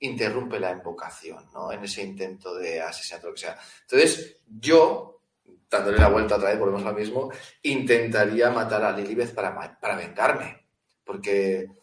interrumpe 0.00 0.60
la 0.60 0.72
invocación, 0.72 1.46
¿no? 1.54 1.72
En 1.72 1.82
ese 1.84 2.02
intento 2.02 2.54
de 2.54 2.82
asesinato, 2.82 3.28
lo 3.28 3.32
que 3.32 3.40
sea. 3.40 3.58
Entonces, 3.80 4.42
yo, 4.46 5.22
dándole 5.70 5.96
la 5.96 6.10
vuelta 6.10 6.36
otra 6.36 6.50
vez, 6.50 6.58
volvemos 6.58 6.84
al 6.84 6.94
mismo, 6.94 7.32
intentaría 7.62 8.50
matar 8.50 8.84
a 8.84 8.92
Lilibeth 8.92 9.34
para, 9.34 9.80
para 9.80 9.96
vengarme. 9.96 10.66
Porque 11.02 11.77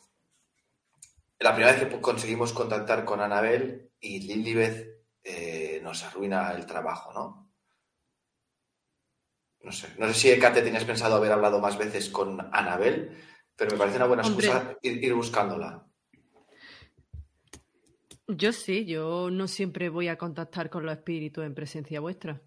la 1.39 1.53
primera 1.53 1.73
vez 1.73 1.87
que 1.87 2.01
conseguimos 2.01 2.53
contactar 2.53 3.05
con 3.05 3.21
Anabel 3.21 3.91
y 3.99 4.19
Lilibeth 4.21 4.95
eh, 5.23 5.79
nos 5.83 6.03
arruina 6.03 6.51
el 6.51 6.65
trabajo, 6.65 7.13
¿no? 7.13 7.51
No 9.61 9.71
sé, 9.71 9.87
no 9.97 10.07
sé 10.07 10.13
si 10.13 10.29
Ecate 10.29 10.61
tenías 10.61 10.85
pensado 10.85 11.15
haber 11.15 11.31
hablado 11.31 11.59
más 11.59 11.77
veces 11.77 12.09
con 12.09 12.39
Anabel, 12.53 13.17
pero 13.55 13.71
me 13.71 13.77
parece 13.77 13.97
una 13.97 14.05
buena 14.05 14.21
excusa 14.21 14.77
ir, 14.83 15.13
buscándola. 15.15 15.87
Yo 18.27 18.51
sí, 18.51 18.85
yo 18.85 19.29
no 19.31 19.47
siempre 19.47 19.89
voy 19.89 20.07
a 20.07 20.17
contactar 20.17 20.69
con 20.69 20.85
los 20.85 20.95
espíritus 20.95 21.43
en 21.45 21.55
presencia 21.55 21.99
vuestra. 21.99 22.41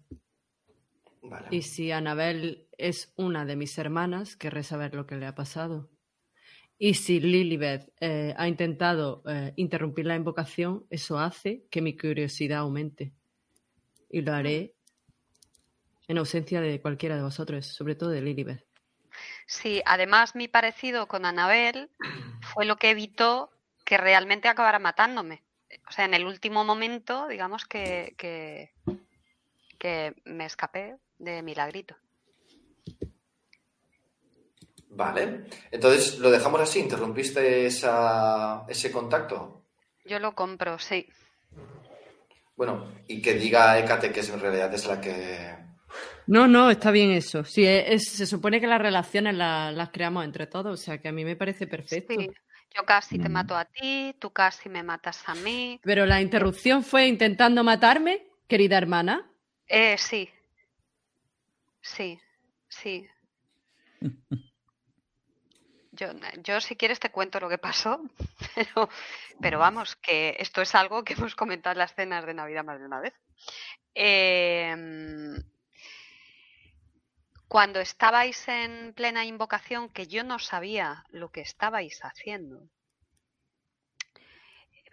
Y 1.51 1.63
si 1.63 1.91
Anabel 1.91 2.69
es 2.77 3.13
una 3.17 3.45
de 3.45 3.57
mis 3.57 3.77
hermanas, 3.77 4.37
querré 4.37 4.63
saber 4.63 4.95
lo 4.95 5.05
que 5.05 5.17
le 5.17 5.25
ha 5.25 5.35
pasado. 5.35 5.89
Y 6.81 6.93
si 6.93 7.19
Lilibeth 7.19 7.91
eh, 7.99 8.33
ha 8.37 8.47
intentado 8.47 9.21
eh, 9.27 9.51
interrumpir 9.57 10.05
la 10.05 10.15
invocación, 10.15 10.85
eso 10.89 11.19
hace 11.19 11.65
que 11.69 11.81
mi 11.81 11.97
curiosidad 11.97 12.59
aumente. 12.59 13.11
Y 14.09 14.21
lo 14.21 14.33
haré 14.33 14.73
en 16.07 16.17
ausencia 16.17 16.61
de 16.61 16.81
cualquiera 16.81 17.17
de 17.17 17.21
vosotros, 17.21 17.67
sobre 17.67 17.95
todo 17.95 18.09
de 18.09 18.21
Lilibeth. 18.21 18.65
Sí, 19.45 19.81
además 19.85 20.35
mi 20.35 20.47
parecido 20.47 21.07
con 21.07 21.25
Anabel 21.25 21.89
fue 22.53 22.65
lo 22.65 22.77
que 22.77 22.91
evitó 22.91 23.51
que 23.83 23.97
realmente 23.97 24.47
acabara 24.47 24.79
matándome. 24.79 25.43
O 25.87 25.91
sea, 25.91 26.05
en 26.05 26.13
el 26.13 26.25
último 26.25 26.63
momento, 26.63 27.27
digamos 27.27 27.65
que, 27.65 28.15
que, 28.17 28.71
me 30.23 30.45
escapé 30.45 30.95
de 31.17 31.41
milagrito. 31.41 31.95
Vale, 34.99 35.45
entonces 35.71 36.19
lo 36.19 36.29
dejamos 36.29 36.59
así, 36.59 36.81
interrumpiste 36.81 37.65
ese 37.67 38.91
contacto. 38.91 39.63
Yo 40.03 40.19
lo 40.19 40.35
compro, 40.35 40.77
sí. 40.77 41.07
Bueno, 42.57 42.91
y 43.07 43.21
que 43.21 43.35
diga 43.35 43.79
Ecate 43.79 44.11
que 44.11 44.19
es 44.19 44.29
en 44.29 44.41
realidad 44.41 44.73
es 44.73 44.85
la 44.87 44.99
que 44.99 45.55
no, 46.27 46.49
no, 46.49 46.69
está 46.69 46.91
bien 46.91 47.11
eso. 47.11 47.45
Sí, 47.45 47.65
se 47.97 48.25
supone 48.27 48.59
que 48.59 48.67
las 48.67 48.81
relaciones 48.81 49.35
las, 49.35 49.89
creamos 49.89 50.25
entre 50.25 50.47
todos, 50.47 50.77
o 50.77 50.83
sea 50.83 50.97
que 50.97 51.07
a 51.07 51.13
mí 51.13 51.23
me 51.23 51.37
parece 51.37 51.65
perfecto. 51.65 52.15
Sí. 52.19 52.29
Yo 52.75 52.83
casi 52.85 53.17
te 53.17 53.29
mm. 53.29 53.31
mato 53.31 53.55
a 53.55 53.63
ti, 53.63 54.13
tú 54.19 54.31
casi 54.31 54.67
me 54.67 54.83
matas 54.83 55.23
a 55.27 55.33
mí. 55.33 55.79
Pero 55.81 56.05
la 56.05 56.21
interrupción 56.21 56.83
fue 56.83 57.07
intentando 57.07 57.63
matarme, 57.63 58.27
querida 58.49 58.77
hermana. 58.77 59.31
Eh, 59.65 59.97
sí. 59.97 60.29
Sí, 61.81 62.19
sí. 62.67 63.07
Yo, 65.99 66.07
yo, 66.43 66.61
si 66.61 66.77
quieres 66.77 66.97
te 66.97 67.11
cuento 67.11 67.41
lo 67.41 67.49
que 67.49 67.57
pasó, 67.57 67.99
pero, 69.41 69.59
vamos, 69.59 69.97
que 69.97 70.33
esto 70.39 70.61
es 70.61 70.73
algo 70.73 71.03
que 71.03 71.11
hemos 71.11 71.35
comentado 71.35 71.73
en 71.73 71.79
las 71.79 71.93
cenas 71.93 72.25
de 72.25 72.33
Navidad 72.33 72.63
más 72.63 72.79
de 72.79 72.85
una 72.85 73.01
vez. 73.01 73.13
Eh, 73.93 74.73
cuando 77.49 77.81
estabais 77.81 78.47
en 78.47 78.93
plena 78.93 79.25
invocación, 79.25 79.89
que 79.89 80.07
yo 80.07 80.23
no 80.23 80.39
sabía 80.39 81.03
lo 81.09 81.33
que 81.33 81.41
estabais 81.41 81.99
haciendo, 82.05 82.61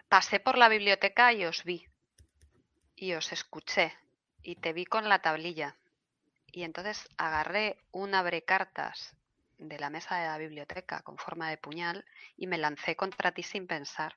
pasé 0.08 0.40
por 0.40 0.58
la 0.58 0.68
biblioteca 0.68 1.32
y 1.32 1.44
os 1.44 1.62
vi, 1.62 1.86
y 2.96 3.12
os 3.12 3.30
escuché, 3.30 3.94
y 4.42 4.56
te 4.56 4.72
vi 4.72 4.84
con 4.86 5.08
la 5.08 5.20
tablilla. 5.20 5.76
Y 6.50 6.64
entonces 6.64 7.08
agarré 7.16 7.76
un 7.92 8.12
abrecartas 8.14 9.14
de 9.58 9.78
la 9.78 9.90
mesa 9.90 10.18
de 10.18 10.26
la 10.26 10.38
biblioteca 10.38 11.02
con 11.02 11.18
forma 11.18 11.50
de 11.50 11.56
puñal 11.56 12.04
y 12.36 12.46
me 12.46 12.58
lancé 12.58 12.96
contra 12.96 13.32
ti 13.32 13.42
sin 13.42 13.66
pensar. 13.66 14.16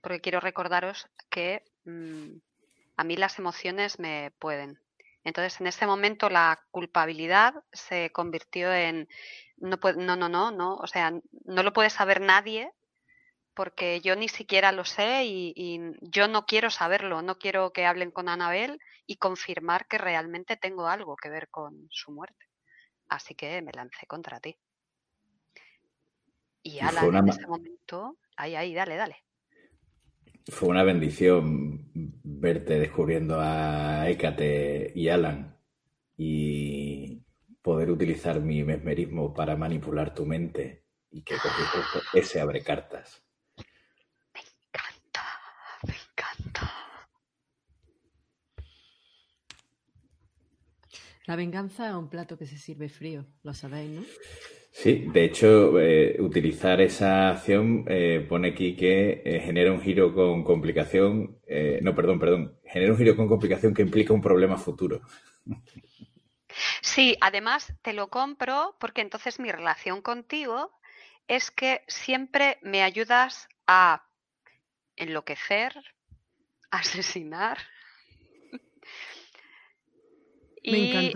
Porque 0.00 0.20
quiero 0.20 0.40
recordaros 0.40 1.08
que 1.30 1.64
mm, 1.84 2.36
a 2.96 3.04
mí 3.04 3.16
las 3.16 3.38
emociones 3.38 3.98
me 3.98 4.32
pueden. 4.38 4.80
Entonces, 5.24 5.60
en 5.60 5.66
ese 5.66 5.86
momento 5.86 6.30
la 6.30 6.64
culpabilidad 6.70 7.54
se 7.72 8.10
convirtió 8.10 8.72
en 8.72 9.08
no, 9.56 9.78
no, 9.96 10.16
no, 10.16 10.28
no, 10.28 10.50
no, 10.50 10.76
o 10.76 10.86
sea, 10.86 11.12
no 11.44 11.62
lo 11.62 11.72
puede 11.72 11.90
saber 11.90 12.20
nadie 12.20 12.72
porque 13.58 14.00
yo 14.00 14.14
ni 14.14 14.28
siquiera 14.28 14.70
lo 14.70 14.84
sé 14.84 15.24
y, 15.24 15.80
yo 16.00 16.28
no 16.28 16.46
quiero 16.46 16.70
saberlo, 16.70 17.22
no 17.22 17.38
quiero 17.38 17.72
que 17.72 17.86
hablen 17.86 18.12
con 18.12 18.28
Anabel 18.28 18.78
y 19.04 19.16
confirmar 19.16 19.88
que 19.88 19.98
realmente 19.98 20.56
tengo 20.56 20.86
algo 20.86 21.16
que 21.16 21.28
ver 21.28 21.48
con 21.48 21.88
su 21.90 22.12
muerte. 22.12 22.46
Así 23.08 23.34
que 23.34 23.60
me 23.62 23.72
lancé 23.72 24.06
contra 24.06 24.38
ti. 24.38 24.56
Y 26.62 26.80
Alan 26.80 27.14
en 27.14 27.28
ese 27.28 27.46
momento, 27.46 28.18
ahí, 28.36 28.54
ahí, 28.54 28.74
dale, 28.74 28.96
dale. 28.96 29.16
Fue 30.46 30.68
una 30.68 30.82
bendición 30.82 31.90
verte 31.94 32.78
descubriendo 32.78 33.38
a 33.40 34.08
Hécate 34.08 34.92
y 34.94 35.08
Alan 35.08 35.58
y 36.16 37.22
poder 37.62 37.90
utilizar 37.90 38.40
mi 38.40 38.64
mesmerismo 38.64 39.34
para 39.34 39.56
manipular 39.56 40.14
tu 40.14 40.24
mente 40.24 40.86
y 41.10 41.22
que 41.22 41.36
ese 42.14 42.40
abre 42.40 42.62
cartas. 42.62 43.22
Me 44.34 44.40
encanta, 44.40 45.24
me 45.86 45.94
encanta. 45.94 46.72
La 51.26 51.36
venganza 51.36 51.88
es 51.88 51.94
un 51.94 52.08
plato 52.08 52.38
que 52.38 52.46
se 52.46 52.56
sirve 52.56 52.88
frío, 52.88 53.26
lo 53.42 53.52
sabéis, 53.52 53.90
¿no? 53.90 54.02
Sí, 54.80 55.06
de 55.08 55.24
hecho, 55.24 55.80
eh, 55.80 56.14
utilizar 56.20 56.80
esa 56.80 57.30
acción 57.30 57.84
eh, 57.88 58.24
pone 58.28 58.50
aquí 58.50 58.76
que 58.76 59.22
eh, 59.24 59.40
genera 59.40 59.72
un 59.72 59.80
giro 59.80 60.14
con 60.14 60.44
complicación, 60.44 61.40
no, 61.82 61.96
perdón, 61.96 62.20
perdón, 62.20 62.60
genera 62.64 62.92
un 62.92 62.98
giro 62.98 63.16
con 63.16 63.26
complicación 63.26 63.74
que 63.74 63.82
implica 63.82 64.12
un 64.12 64.22
problema 64.22 64.56
futuro. 64.56 65.00
Sí, 66.80 67.16
además 67.20 67.74
te 67.82 67.92
lo 67.92 68.06
compro 68.06 68.76
porque 68.78 69.00
entonces 69.00 69.40
mi 69.40 69.50
relación 69.50 70.00
contigo 70.00 70.70
es 71.26 71.50
que 71.50 71.82
siempre 71.88 72.58
me 72.62 72.84
ayudas 72.84 73.48
a 73.66 74.06
enloquecer, 74.94 75.72
asesinar. 76.70 77.58
Me 80.62 80.78
y, 80.78 81.12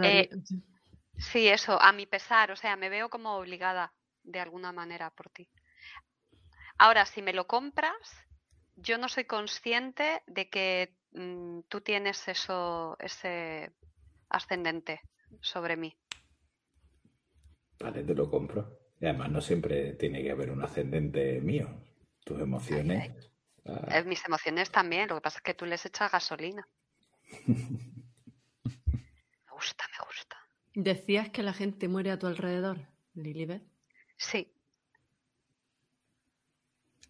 Sí, 1.31 1.49
eso, 1.49 1.81
a 1.81 1.93
mi 1.93 2.07
pesar, 2.07 2.51
o 2.51 2.57
sea, 2.57 2.77
me 2.77 2.89
veo 2.89 3.09
como 3.09 3.37
obligada 3.37 3.93
de 4.25 4.41
alguna 4.41 4.73
manera 4.73 5.11
por 5.11 5.31
ti. 5.31 5.49
Ahora, 6.79 7.07
si 7.07 7.23
me 7.23 7.33
lo 7.33 7.47
compras, 7.47 7.97
yo 8.77 8.99
no 8.99 9.09
soy 9.09 9.25
consciente 9.25 10.23
de 10.27 10.51
que 10.51 10.97
mm, 11.13 11.61
tú 11.69 11.81
tienes 11.81 12.27
eso, 12.27 12.97
ese 12.99 13.73
ascendente 14.29 15.01
sobre 15.41 15.77
mí. 15.77 15.97
Vale, 17.79 18.03
te 18.03 18.15
lo 18.15 18.29
compro. 18.29 18.79
Y 19.01 19.07
además 19.07 19.31
no 19.31 19.41
siempre 19.41 19.95
tiene 19.95 20.23
que 20.23 20.31
haber 20.31 20.51
un 20.51 20.63
ascendente 20.63 21.41
mío. 21.41 21.69
Tus 22.25 22.41
emociones. 22.41 23.31
Ah. 23.65 24.03
Mis 24.05 24.25
emociones 24.25 24.71
también, 24.71 25.09
lo 25.09 25.17
que 25.17 25.21
pasa 25.21 25.39
es 25.39 25.43
que 25.43 25.55
tú 25.55 25.67
les 25.67 25.85
echas 25.87 26.11
gasolina. 26.11 26.67
me 27.47 27.57
gusta, 29.53 29.85
me 29.93 30.07
gusta. 30.07 30.37
¿Decías 30.75 31.29
que 31.31 31.43
la 31.43 31.53
gente 31.53 31.89
muere 31.89 32.11
a 32.11 32.19
tu 32.19 32.27
alrededor, 32.27 32.89
Lilibet? 33.15 33.63
Sí. 34.17 34.53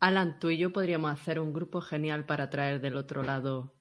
Alan, 0.00 0.40
tú 0.40 0.50
y 0.50 0.58
yo 0.58 0.72
podríamos 0.72 1.12
hacer 1.12 1.38
un 1.38 1.52
grupo 1.52 1.80
genial 1.80 2.26
para 2.26 2.50
traer 2.50 2.80
del 2.80 2.96
otro 2.96 3.22
lado 3.22 3.74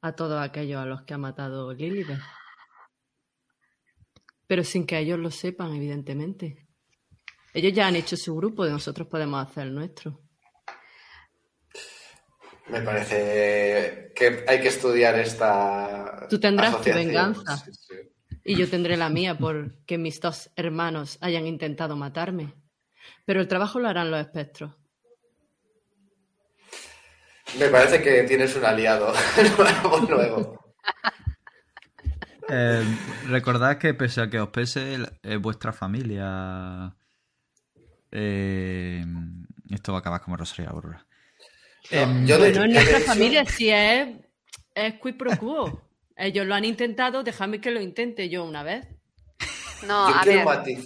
a 0.00 0.12
todos 0.12 0.40
aquellos 0.40 0.80
a 0.80 0.86
los 0.86 1.02
que 1.02 1.14
ha 1.14 1.18
matado 1.18 1.72
Lilibet. 1.72 2.20
Pero 4.46 4.62
sin 4.62 4.86
que 4.86 4.98
ellos 4.98 5.18
lo 5.18 5.32
sepan, 5.32 5.74
evidentemente. 5.74 6.68
Ellos 7.52 7.72
ya 7.72 7.88
han 7.88 7.96
hecho 7.96 8.16
su 8.16 8.36
grupo 8.36 8.66
y 8.66 8.70
nosotros 8.70 9.08
podemos 9.08 9.44
hacer 9.44 9.66
el 9.66 9.74
nuestro. 9.74 10.20
Me 12.68 12.82
parece 12.82 14.12
que 14.14 14.44
hay 14.46 14.60
que 14.60 14.68
estudiar 14.68 15.18
esta. 15.18 16.26
Tú 16.28 16.38
tendrás 16.38 16.80
tu 16.80 16.92
venganza. 16.92 17.64
Y 18.48 18.54
yo 18.54 18.70
tendré 18.70 18.96
la 18.96 19.08
mía 19.08 19.36
porque 19.36 19.98
mis 19.98 20.20
dos 20.20 20.50
hermanos 20.54 21.18
hayan 21.20 21.48
intentado 21.48 21.96
matarme. 21.96 22.54
Pero 23.24 23.40
el 23.40 23.48
trabajo 23.48 23.80
lo 23.80 23.88
harán 23.88 24.12
los 24.12 24.20
espectros. 24.20 24.72
Me 27.58 27.66
parece 27.66 28.00
que 28.00 28.22
tienes 28.22 28.54
un 28.54 28.64
aliado 28.64 29.12
nuevo. 30.08 30.64
Eh, 32.48 32.84
recordad 33.26 33.76
que 33.76 33.92
pese 33.92 34.20
a 34.20 34.30
que 34.30 34.38
os 34.38 34.50
pese, 34.50 34.98
es 35.20 35.40
vuestra 35.40 35.72
familia. 35.72 36.94
Eh, 38.12 39.04
esto 39.68 39.90
va 39.90 39.98
a 39.98 40.00
acabar 40.00 40.20
como 40.20 40.36
Rosario 40.36 40.70
Aurora. 40.70 41.04
Em, 41.90 42.24
no, 42.24 42.36
en 42.36 42.72
nuestra 42.72 43.00
familia 43.00 43.44
si 43.46 43.68
es, 43.68 44.10
es 44.72 44.94
quid 45.00 45.16
pro 45.16 45.36
quo. 45.36 45.85
Ellos 46.16 46.46
lo 46.46 46.54
han 46.54 46.64
intentado, 46.64 47.22
déjame 47.22 47.60
que 47.60 47.70
lo 47.70 47.80
intente 47.80 48.28
yo 48.28 48.44
una 48.44 48.62
vez. 48.62 48.86
No, 49.86 50.08
yo 50.10 50.16
a 50.16 50.20
quiero 50.22 50.48
ver. 50.48 50.78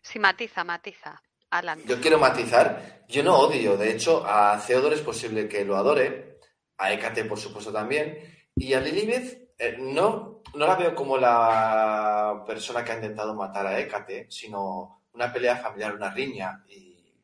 Sí, 0.00 0.18
matiza, 0.18 0.64
matiza. 0.64 1.22
Alan. 1.50 1.82
Yo 1.84 2.00
quiero 2.00 2.18
matizar. 2.18 3.04
Yo 3.08 3.22
no 3.22 3.38
odio. 3.38 3.76
De 3.76 3.90
hecho, 3.92 4.24
a 4.26 4.62
Theodore 4.66 4.96
es 4.96 5.02
posible 5.02 5.48
que 5.48 5.64
lo 5.64 5.76
adore. 5.76 6.38
A 6.78 6.92
Hécate, 6.92 7.24
por 7.24 7.38
supuesto, 7.38 7.72
también. 7.72 8.18
Y 8.54 8.74
a 8.74 8.80
Lilibeth, 8.80 9.52
eh, 9.58 9.76
no, 9.78 10.42
no 10.54 10.66
la 10.66 10.76
veo 10.76 10.94
como 10.94 11.16
la 11.16 12.44
persona 12.46 12.84
que 12.84 12.92
ha 12.92 12.96
intentado 12.96 13.34
matar 13.34 13.66
a 13.66 13.78
Hécate, 13.78 14.26
sino 14.30 15.04
una 15.12 15.32
pelea 15.32 15.56
familiar, 15.56 15.94
una 15.94 16.10
riña. 16.10 16.64
Y 16.68 17.14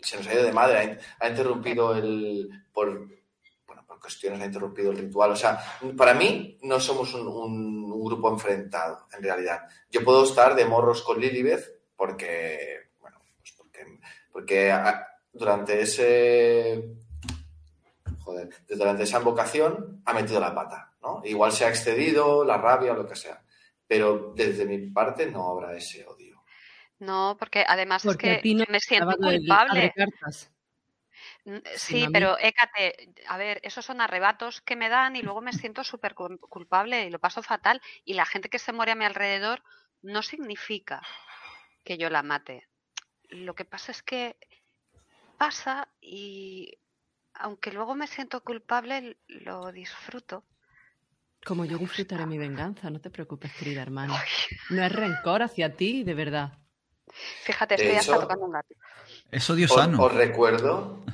se 0.00 0.16
nos 0.16 0.26
ha 0.26 0.34
ido 0.34 0.44
de 0.44 0.52
madre. 0.52 0.98
Ha, 1.20 1.28
interrumpido 1.28 1.94
el. 1.94 2.48
Por, 2.72 3.08
cuestiones 4.04 4.42
ha 4.42 4.44
interrumpido 4.44 4.90
el 4.90 4.98
ritual. 4.98 5.30
O 5.30 5.36
sea, 5.36 5.58
para 5.96 6.12
mí 6.12 6.58
no 6.62 6.78
somos 6.78 7.14
un, 7.14 7.84
grupo 8.04 8.28
enfrentado, 8.28 9.06
en 9.16 9.22
realidad. 9.22 9.62
Yo 9.90 10.04
puedo 10.04 10.24
estar 10.24 10.54
de 10.54 10.66
morros 10.66 11.00
con 11.00 11.18
Lilibeth 11.18 11.80
porque, 11.96 12.90
bueno, 13.00 13.16
pues 13.38 13.54
porque, 14.30 14.74
durante 15.32 15.80
ese... 15.80 16.84
Joder, 18.18 18.50
durante 18.68 19.04
esa 19.04 19.18
invocación 19.18 20.02
ha 20.04 20.12
metido 20.12 20.38
la 20.38 20.54
pata, 20.54 20.92
¿no? 21.02 21.22
Igual 21.24 21.52
se 21.52 21.64
ha 21.64 21.70
excedido, 21.70 22.44
la 22.44 22.58
rabia, 22.58 22.92
lo 22.92 23.06
que 23.06 23.16
sea. 23.16 23.42
Pero 23.86 24.34
desde 24.36 24.66
mi 24.66 24.90
parte 24.90 25.30
no 25.30 25.48
habrá 25.48 25.74
ese 25.74 26.04
odio. 26.06 26.42
No, 26.98 27.36
porque 27.38 27.64
además 27.66 28.04
es 28.04 28.16
que 28.18 28.40
me 28.68 28.80
siento 28.80 29.16
culpable. 29.16 29.94
Sí, 31.76 32.08
pero 32.12 32.38
Écate, 32.38 33.12
a 33.28 33.36
ver, 33.36 33.60
esos 33.62 33.84
son 33.84 34.00
arrebatos 34.00 34.62
que 34.62 34.76
me 34.76 34.88
dan 34.88 35.14
y 35.16 35.22
luego 35.22 35.42
me 35.42 35.52
siento 35.52 35.84
súper 35.84 36.14
culpable 36.14 37.04
y 37.04 37.10
lo 37.10 37.18
paso 37.18 37.42
fatal. 37.42 37.82
Y 38.04 38.14
la 38.14 38.24
gente 38.24 38.48
que 38.48 38.58
se 38.58 38.72
muere 38.72 38.92
a 38.92 38.96
mi 38.96 39.04
alrededor 39.04 39.62
no 40.02 40.22
significa 40.22 41.02
que 41.84 41.98
yo 41.98 42.08
la 42.08 42.22
mate. 42.22 42.68
Lo 43.28 43.54
que 43.54 43.64
pasa 43.64 43.92
es 43.92 44.02
que 44.02 44.36
pasa 45.36 45.88
y 46.00 46.78
aunque 47.34 47.72
luego 47.72 47.94
me 47.94 48.06
siento 48.06 48.42
culpable, 48.42 49.18
lo 49.26 49.72
disfruto. 49.72 50.44
Como 51.44 51.66
yo 51.66 51.76
disfrutaré 51.76 52.24
mi 52.26 52.38
venganza, 52.38 52.88
no 52.88 53.00
te 53.00 53.10
preocupes, 53.10 53.52
querida 53.52 53.82
hermana. 53.82 54.14
No 54.70 54.82
es 54.82 54.92
rencor 54.92 55.42
hacia 55.42 55.76
ti, 55.76 56.04
de 56.04 56.14
verdad. 56.14 56.58
Fíjate, 57.42 57.74
estoy 57.74 57.96
hasta 57.96 58.18
tocando 58.18 58.46
un 58.46 58.52
gato. 58.52 58.74
Es 59.30 59.48
odio 59.50 59.68
sano. 59.68 60.02
Os, 60.02 60.14
recuerdo, 60.14 61.04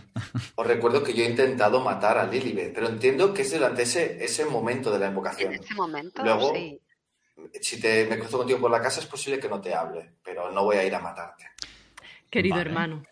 os 0.55 0.66
recuerdo 0.66 1.03
que 1.03 1.15
yo 1.15 1.24
he 1.24 1.28
intentado 1.28 1.81
matar 1.81 2.19
a 2.19 2.27
Lilibet, 2.27 2.74
pero 2.74 2.89
entiendo 2.89 3.32
que 3.32 3.43
es 3.43 3.53
durante 3.53 3.82
ese, 3.82 4.23
ese 4.23 4.45
momento 4.45 4.91
de 4.91 4.99
la 4.99 5.09
invocación. 5.09 5.55
En 5.55 5.62
ese 5.62 5.74
momento, 5.74 6.23
Luego, 6.23 6.55
sí. 6.55 6.81
Si 7.61 7.81
te, 7.81 8.07
me 8.07 8.19
cruzo 8.19 8.39
contigo 8.39 8.61
por 8.61 8.70
la 8.70 8.82
casa 8.82 9.01
es 9.01 9.07
posible 9.07 9.41
que 9.41 9.49
no 9.49 9.61
te 9.61 9.74
hable, 9.74 10.12
pero 10.23 10.51
no 10.51 10.65
voy 10.65 10.77
a 10.77 10.85
ir 10.85 10.95
a 10.95 11.01
matarte. 11.01 11.47
Querido 12.28 12.61
hermano, 12.61 13.03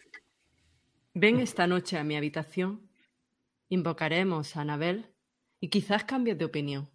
ven 1.15 1.41
esta 1.41 1.67
noche 1.67 1.99
a 1.99 2.05
mi 2.05 2.17
habitación, 2.17 2.89
invocaremos 3.69 4.57
a 4.57 4.61
Anabel 4.61 5.13
y 5.61 5.69
quizás 5.69 6.05
cambies 6.05 6.39
de 6.39 6.45
opinión. 6.45 6.91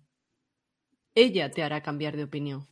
Ella 1.15 1.51
te 1.51 1.63
hará 1.63 1.83
cambiar 1.83 2.15
de 2.15 2.23
opinión. 2.23 2.67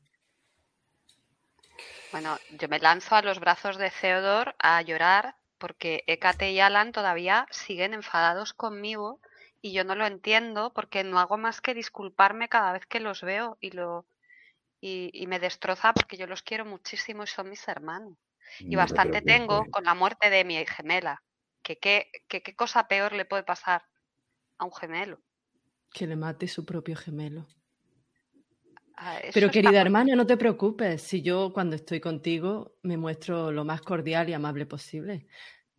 Bueno, 2.12 2.38
yo 2.60 2.68
me 2.68 2.80
lanzo 2.80 3.16
a 3.16 3.22
los 3.22 3.40
brazos 3.40 3.78
de 3.78 3.90
Theodor 3.90 4.56
a 4.60 4.82
llorar 4.82 5.36
porque 5.58 6.04
Ekate 6.08 6.52
y 6.52 6.60
Alan 6.60 6.92
todavía 6.92 7.48
siguen 7.52 7.94
enfadados 7.94 8.54
conmigo 8.54 9.22
y 9.62 9.72
yo 9.74 9.84
no 9.84 9.96
lo 9.96 10.06
entiendo 10.06 10.74
porque 10.74 11.04
no 11.04 11.20
hago 11.20 11.38
más 11.38 11.62
que 11.62 11.74
disculparme 11.74 12.50
cada 12.50 12.74
vez 12.74 12.86
que 12.86 13.00
los 13.00 13.22
veo 13.22 13.58
y 13.62 13.72
lo 13.72 14.06
y, 14.82 15.28
me 15.28 15.40
destroza 15.40 15.94
porque 15.94 16.18
yo 16.18 16.26
los 16.26 16.42
quiero 16.42 16.66
muchísimo 16.66 17.24
y 17.24 17.28
son 17.28 17.50
mis 17.50 17.68
hermanos. 17.68 18.18
Y 18.60 18.76
bastante 18.76 19.22
tengo 19.22 19.66
con 19.70 19.86
la 19.86 19.94
muerte 19.94 20.30
de 20.30 20.44
mi 20.44 20.66
gemela. 20.66 21.22
Que 21.62 21.78
qué 21.78 22.56
cosa 22.56 22.88
peor 22.88 23.14
le 23.14 23.26
puede 23.26 23.44
pasar 23.44 23.86
a 24.58 24.66
un 24.66 24.74
gemelo. 24.74 25.22
Que 25.94 26.08
le 26.08 26.16
mate 26.16 26.48
su 26.48 26.66
propio 26.66 26.96
gemelo. 26.96 27.48
Ah, 28.96 29.20
Pero 29.34 29.50
querida 29.50 29.82
hermana, 29.82 30.16
no 30.16 30.26
te 30.26 30.38
preocupes. 30.38 31.02
Si 31.02 31.22
yo 31.22 31.52
cuando 31.54 31.76
estoy 31.76 32.00
contigo 32.00 32.78
me 32.84 32.98
muestro 32.98 33.52
lo 33.52 33.66
más 33.66 33.82
cordial 33.82 34.30
y 34.30 34.34
amable 34.34 34.66
posible. 34.66 35.28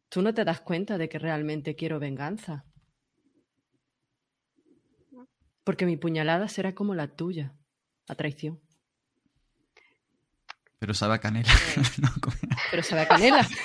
Tú 0.08 0.22
no 0.22 0.34
te 0.34 0.44
das 0.44 0.60
cuenta 0.60 0.98
de 0.98 1.08
que 1.08 1.18
realmente 1.18 1.74
quiero 1.74 1.98
venganza. 1.98 2.64
Porque 5.64 5.86
mi 5.86 5.96
puñalada 5.96 6.48
será 6.48 6.74
como 6.74 6.94
la 6.94 7.08
tuya, 7.14 7.54
a 8.08 8.14
traición. 8.14 8.60
Pero 10.78 10.94
sabe 10.94 11.14
a 11.14 11.18
canela. 11.18 11.48
Pero 12.70 12.82
sabe 12.82 13.02
a 13.02 13.08
canela. 13.08 13.46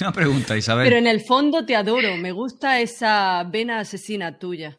Una 0.00 0.12
pregunta, 0.12 0.56
Isabel. 0.56 0.86
Pero 0.86 0.98
en 0.98 1.06
el 1.06 1.20
fondo 1.20 1.66
te 1.66 1.74
adoro. 1.74 2.16
Me 2.16 2.30
gusta 2.30 2.80
esa 2.80 3.42
vena 3.44 3.80
asesina 3.80 4.38
tuya. 4.38 4.78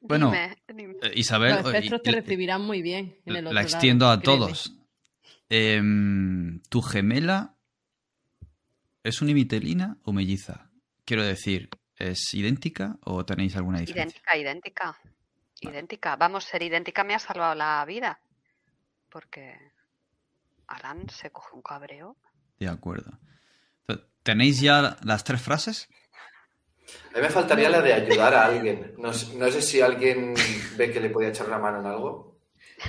Bueno, 0.00 0.30
Dime, 0.30 0.56
dime. 0.74 0.94
Eh, 1.02 1.12
Isabel, 1.16 1.56
Los 1.56 1.66
espectros 1.66 2.00
y- 2.00 2.04
te 2.04 2.12
recibirán 2.12 2.62
muy 2.62 2.80
bien 2.82 3.16
en 3.26 3.36
el 3.36 3.46
otro 3.46 3.54
la 3.54 3.62
lado, 3.62 3.72
extiendo 3.74 4.08
a 4.08 4.18
créeme. 4.20 4.38
todos. 4.38 4.74
Em, 5.48 6.60
¿Tu 6.68 6.80
gemela 6.82 7.56
es 9.02 9.20
unimitelina 9.22 9.98
o 10.04 10.12
melliza? 10.12 10.70
Quiero 11.04 11.24
decir, 11.24 11.68
¿es 11.96 12.32
idéntica 12.34 12.96
o 13.04 13.24
tenéis 13.24 13.56
alguna 13.56 13.80
diferencia? 13.80 14.20
Idéntica, 14.36 14.36
idéntica. 14.36 14.98
Idéntica. 15.60 16.16
Vamos, 16.16 16.44
ser 16.44 16.62
idéntica 16.62 17.04
me 17.04 17.14
ha 17.14 17.18
salvado 17.18 17.54
la 17.54 17.84
vida. 17.84 18.20
Porque 19.10 19.54
Alan 20.68 21.08
se 21.10 21.30
coge 21.30 21.54
un 21.54 21.62
cabreo. 21.62 22.16
De 22.58 22.68
acuerdo. 22.68 23.18
Entonces, 23.86 24.06
¿Tenéis 24.22 24.60
ya 24.60 24.96
las 25.02 25.24
tres 25.24 25.42
frases? 25.42 25.88
A 27.12 27.16
mí 27.16 27.22
me 27.22 27.30
faltaría 27.30 27.68
la 27.68 27.80
de 27.82 27.92
ayudar 27.92 28.34
a 28.34 28.46
alguien. 28.46 28.94
No, 28.98 29.12
sé- 29.12 29.36
no 29.36 29.50
sé 29.50 29.60
si 29.62 29.80
alguien 29.80 30.34
ve 30.76 30.90
que 30.92 31.00
le 31.00 31.10
podía 31.10 31.28
echar 31.28 31.46
una 31.48 31.58
mano 31.58 31.80
en 31.80 31.86
algo. 31.86 32.38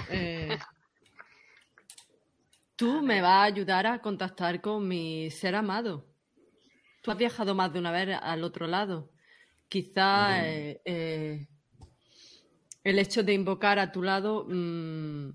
Eh, 0.10 0.57
tú 2.76 3.02
me 3.02 3.22
vas 3.22 3.32
a 3.32 3.44
ayudar 3.44 3.88
a 3.88 3.99
contactar 4.02 4.61
con 4.61 4.88
mi 4.88 5.30
ser 5.32 5.56
amado. 5.56 6.06
Tú 7.02 7.11
has 7.11 7.18
viajado 7.18 7.56
más 7.56 7.73
de 7.73 7.80
una 7.80 7.91
vez 7.91 8.18
al 8.22 8.44
otro 8.44 8.68
lado. 8.68 9.10
Quizá 9.68 10.45
eh, 10.45 10.82
eh, 10.86 11.48
el 12.84 12.99
hecho 12.99 13.23
de 13.23 13.34
invocar 13.34 13.80
a 13.80 13.91
tu 13.91 14.03
lado 14.03 14.45
mm, 14.48 15.30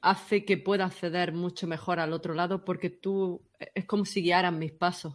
hace 0.00 0.44
que 0.44 0.56
pueda 0.58 0.86
acceder 0.86 1.32
mucho 1.32 1.66
mejor 1.66 2.00
al 2.00 2.12
otro 2.12 2.34
lado 2.34 2.64
porque 2.64 2.90
tú 2.90 3.42
es 3.74 3.84
como 3.84 4.04
si 4.04 4.22
guiaras 4.22 4.52
mis 4.52 4.72
pasos. 4.72 5.14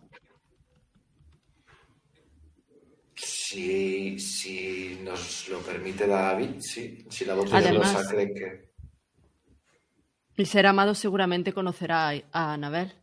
Si, 3.50 4.20
si 4.20 5.00
nos 5.04 5.50
lo 5.50 5.60
permite 5.62 6.06
David, 6.06 6.60
sí. 6.60 7.04
Si 7.10 7.26
la 7.26 7.34
voz 7.34 7.52
Además- 7.52 7.94
poderosa 7.94 8.12
cree 8.12 8.34
que... 8.34 8.70
Mi 10.38 10.46
ser 10.46 10.68
amado 10.68 10.94
seguramente 10.94 11.52
conocerá 11.52 12.10
a, 12.32 12.54
Anabel. 12.54 12.94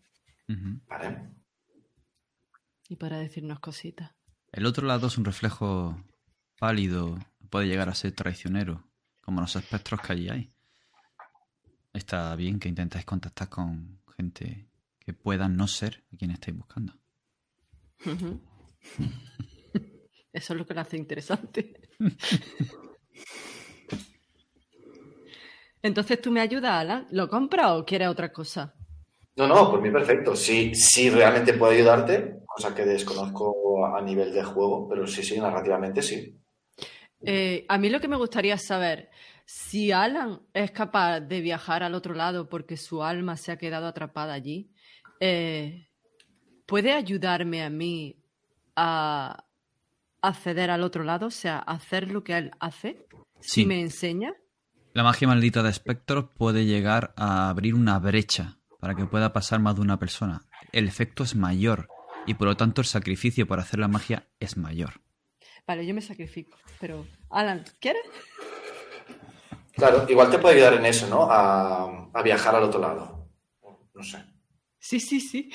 Vale. 0.87 1.35
y 2.89 2.95
para 2.95 3.19
decirnos 3.19 3.59
cositas. 3.59 4.13
El 4.53 4.67
otro 4.67 4.87
lado 4.87 5.09
es 5.09 5.19
un 5.19 5.25
reflejo 5.25 6.01
pálido, 6.61 7.19
puede 7.51 7.67
llegar 7.67 7.89
a 7.89 7.97
ser 7.97 8.13
traicionero, 8.13 8.89
como 9.23 9.41
los 9.41 9.57
espectros 9.57 10.01
que 10.01 10.13
allí 10.13 10.29
hay. 10.29 10.53
Está 11.93 12.37
bien 12.37 12.61
que 12.61 12.69
intentéis 12.69 13.05
contactar 13.05 13.49
con 13.49 14.01
gente 14.17 14.69
que 15.01 15.13
pueda 15.13 15.49
no 15.49 15.67
ser 15.67 16.05
a 16.15 16.17
quien 16.17 16.31
estáis 16.31 16.57
buscando. 16.57 16.95
Eso 20.37 20.53
es 20.53 20.59
lo 20.59 20.67
que 20.67 20.75
lo 20.75 20.83
hace 20.83 20.99
interesante. 20.99 21.73
Entonces 25.83 26.21
tú 26.21 26.31
me 26.31 26.43
ayudas, 26.43 26.73
Alan. 26.73 27.07
¿Lo 27.11 27.27
compras 27.27 27.73
o 27.73 27.87
quieres 27.87 28.09
otra 28.09 28.31
cosa? 28.31 28.75
No, 29.37 29.47
no, 29.47 29.71
por 29.71 29.81
mí 29.81 29.91
perfecto. 29.91 30.37
Sí, 30.37 30.75
sí 30.75 31.09
realmente 31.09 31.55
puedo 31.55 31.73
ayudarte, 31.73 32.41
cosa 32.45 32.75
que 32.75 32.85
desconozco 32.85 33.87
a 33.87 34.03
nivel 34.03 34.35
de 34.35 34.45
juego, 34.45 34.87
pero 34.87 35.07
sí, 35.07 35.23
sí, 35.23 35.39
narrativamente 35.39 36.03
sí. 36.03 36.39
Eh, 37.25 37.65
a 37.67 37.79
mí 37.79 37.89
lo 37.89 37.99
que 37.99 38.09
me 38.09 38.17
gustaría 38.17 38.59
saber 38.59 39.09
si 39.47 39.91
Alan 39.91 40.43
es 40.53 40.71
capaz 40.71 41.21
de 41.21 41.41
viajar 41.41 41.83
al 41.83 41.95
otro 41.95 42.13
lado 42.13 42.51
porque 42.51 42.77
su 42.77 43.03
alma 43.03 43.39
se 43.39 43.53
ha 43.53 43.57
quedado 43.57 43.87
atrapada 43.87 44.35
allí. 44.35 44.71
eh, 45.19 45.89
¿Puede 46.67 46.93
ayudarme 46.93 47.63
a 47.63 47.71
mí 47.71 48.23
a 48.75 49.46
acceder 50.29 50.71
al 50.71 50.83
otro 50.83 51.05
lado? 51.05 51.27
O 51.27 51.31
sea, 51.31 51.59
hacer 51.59 52.11
lo 52.11 52.23
que 52.25 52.37
él 52.37 52.51
hace. 52.61 53.07
Si 53.41 53.63
Sí. 53.63 53.67
me 53.67 53.81
enseña. 53.81 54.33
La 54.93 55.03
magia 55.03 55.29
maldita 55.29 55.63
de 55.63 55.71
espectros 55.71 56.27
puede 56.37 56.65
llegar 56.65 57.13
a 57.17 57.49
abrir 57.51 57.75
una 57.75 57.99
brecha 57.99 58.59
para 58.81 58.95
que 58.95 59.05
pueda 59.07 59.33
pasar 59.33 59.61
más 59.61 59.75
de 59.77 59.83
una 59.83 59.99
persona. 59.99 60.47
El 60.73 60.89
efecto 60.89 61.23
es 61.23 61.35
mayor 61.37 61.89
y 62.27 62.35
por 62.35 62.49
lo 62.49 62.57
tanto 62.57 62.81
el 62.81 62.87
sacrificio 62.87 63.47
para 63.47 63.63
hacer 63.63 63.79
la 63.79 63.89
magia 63.89 64.27
es 64.41 64.57
mayor. 64.57 65.01
Vale, 65.67 65.87
yo 65.87 65.95
me 65.95 66.01
sacrifico. 66.01 66.57
Pero, 66.81 67.07
Alan, 67.31 67.65
¿quieres? 67.81 68.03
Claro, 69.73 70.07
igual 70.09 70.31
te 70.31 70.39
puede 70.39 70.55
ayudar 70.57 70.75
en 70.75 70.87
eso, 70.87 71.07
¿no? 71.09 71.31
A, 71.31 72.09
a 72.15 72.23
viajar 72.23 72.55
al 72.55 72.63
otro 72.65 72.81
lado. 72.81 73.29
No 73.95 74.03
sé. 74.03 74.25
Sí, 74.79 75.01
sí, 75.01 75.21
sí. 75.21 75.51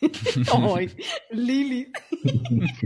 ¡Ay, 0.76 0.90
Lili! 1.30 1.92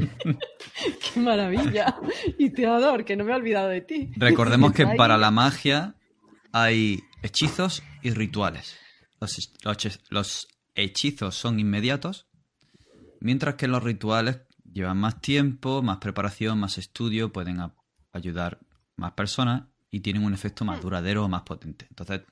¡Qué 1.12 1.20
maravilla! 1.20 1.97
Y 2.39 2.51
Teodor, 2.51 3.05
que 3.05 3.16
no 3.16 3.24
me 3.24 3.32
he 3.32 3.36
olvidado 3.36 3.69
de 3.69 3.81
ti. 3.81 4.11
Recordemos 4.16 4.73
que 4.73 4.86
para 4.97 5.16
la 5.16 5.31
magia 5.31 5.95
hay 6.53 7.01
hechizos 7.23 7.82
y 8.03 8.11
rituales. 8.11 8.77
Los, 9.20 9.53
los 9.62 9.77
hech- 9.78 10.01
los 10.11 10.49
hechizos 10.74 11.35
son 11.36 11.61
inmediatos, 11.61 12.27
mientras 13.20 13.55
que 13.55 13.69
los 13.69 13.82
rituales 13.82 14.41
llevan 14.73 14.99
más 14.99 15.20
tiempo, 15.20 15.82
más 15.82 15.99
preparación, 15.99 16.59
más 16.59 16.78
estudio, 16.78 17.32
pueden 17.32 17.61
a- 17.61 17.74
ayudar 18.12 18.59
más 18.97 19.12
personas 19.12 19.65
y 19.91 20.01
tienen 20.01 20.24
un 20.24 20.35
efecto 20.35 20.65
más 20.65 20.81
duradero 20.81 21.24
o 21.24 21.28
más 21.28 21.43
potente. 21.43 21.86
Entonces, 21.89 22.23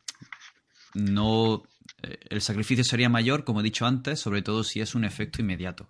no 0.95 1.63
eh, 2.03 2.19
el 2.31 2.41
sacrificio 2.41 2.85
sería 2.85 3.09
mayor, 3.09 3.45
como 3.45 3.61
he 3.61 3.65
dicho 3.65 3.87
antes, 3.87 4.21
sobre 4.21 4.43
todo 4.43 4.65
si 4.65 4.81
es 4.81 4.95
un 4.95 5.05
efecto 5.05 5.41
inmediato. 5.41 5.89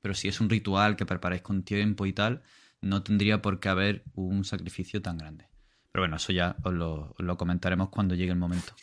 Pero 0.00 0.14
si 0.14 0.28
es 0.28 0.40
un 0.40 0.50
ritual 0.50 0.96
que 0.96 1.06
preparáis 1.06 1.42
con 1.42 1.62
tiempo 1.62 2.06
y 2.06 2.12
tal, 2.12 2.42
no 2.80 3.02
tendría 3.02 3.40
por 3.40 3.60
qué 3.60 3.68
haber 3.70 4.04
un 4.14 4.44
sacrificio 4.44 5.00
tan 5.00 5.16
grande. 5.16 5.48
Pero 5.92 6.02
bueno, 6.02 6.16
eso 6.16 6.32
ya 6.32 6.56
os 6.62 6.72
lo, 6.72 7.14
os 7.18 7.24
lo 7.24 7.36
comentaremos 7.36 7.88
cuando 7.88 8.14
llegue 8.14 8.32
el 8.32 8.38
momento. 8.38 8.74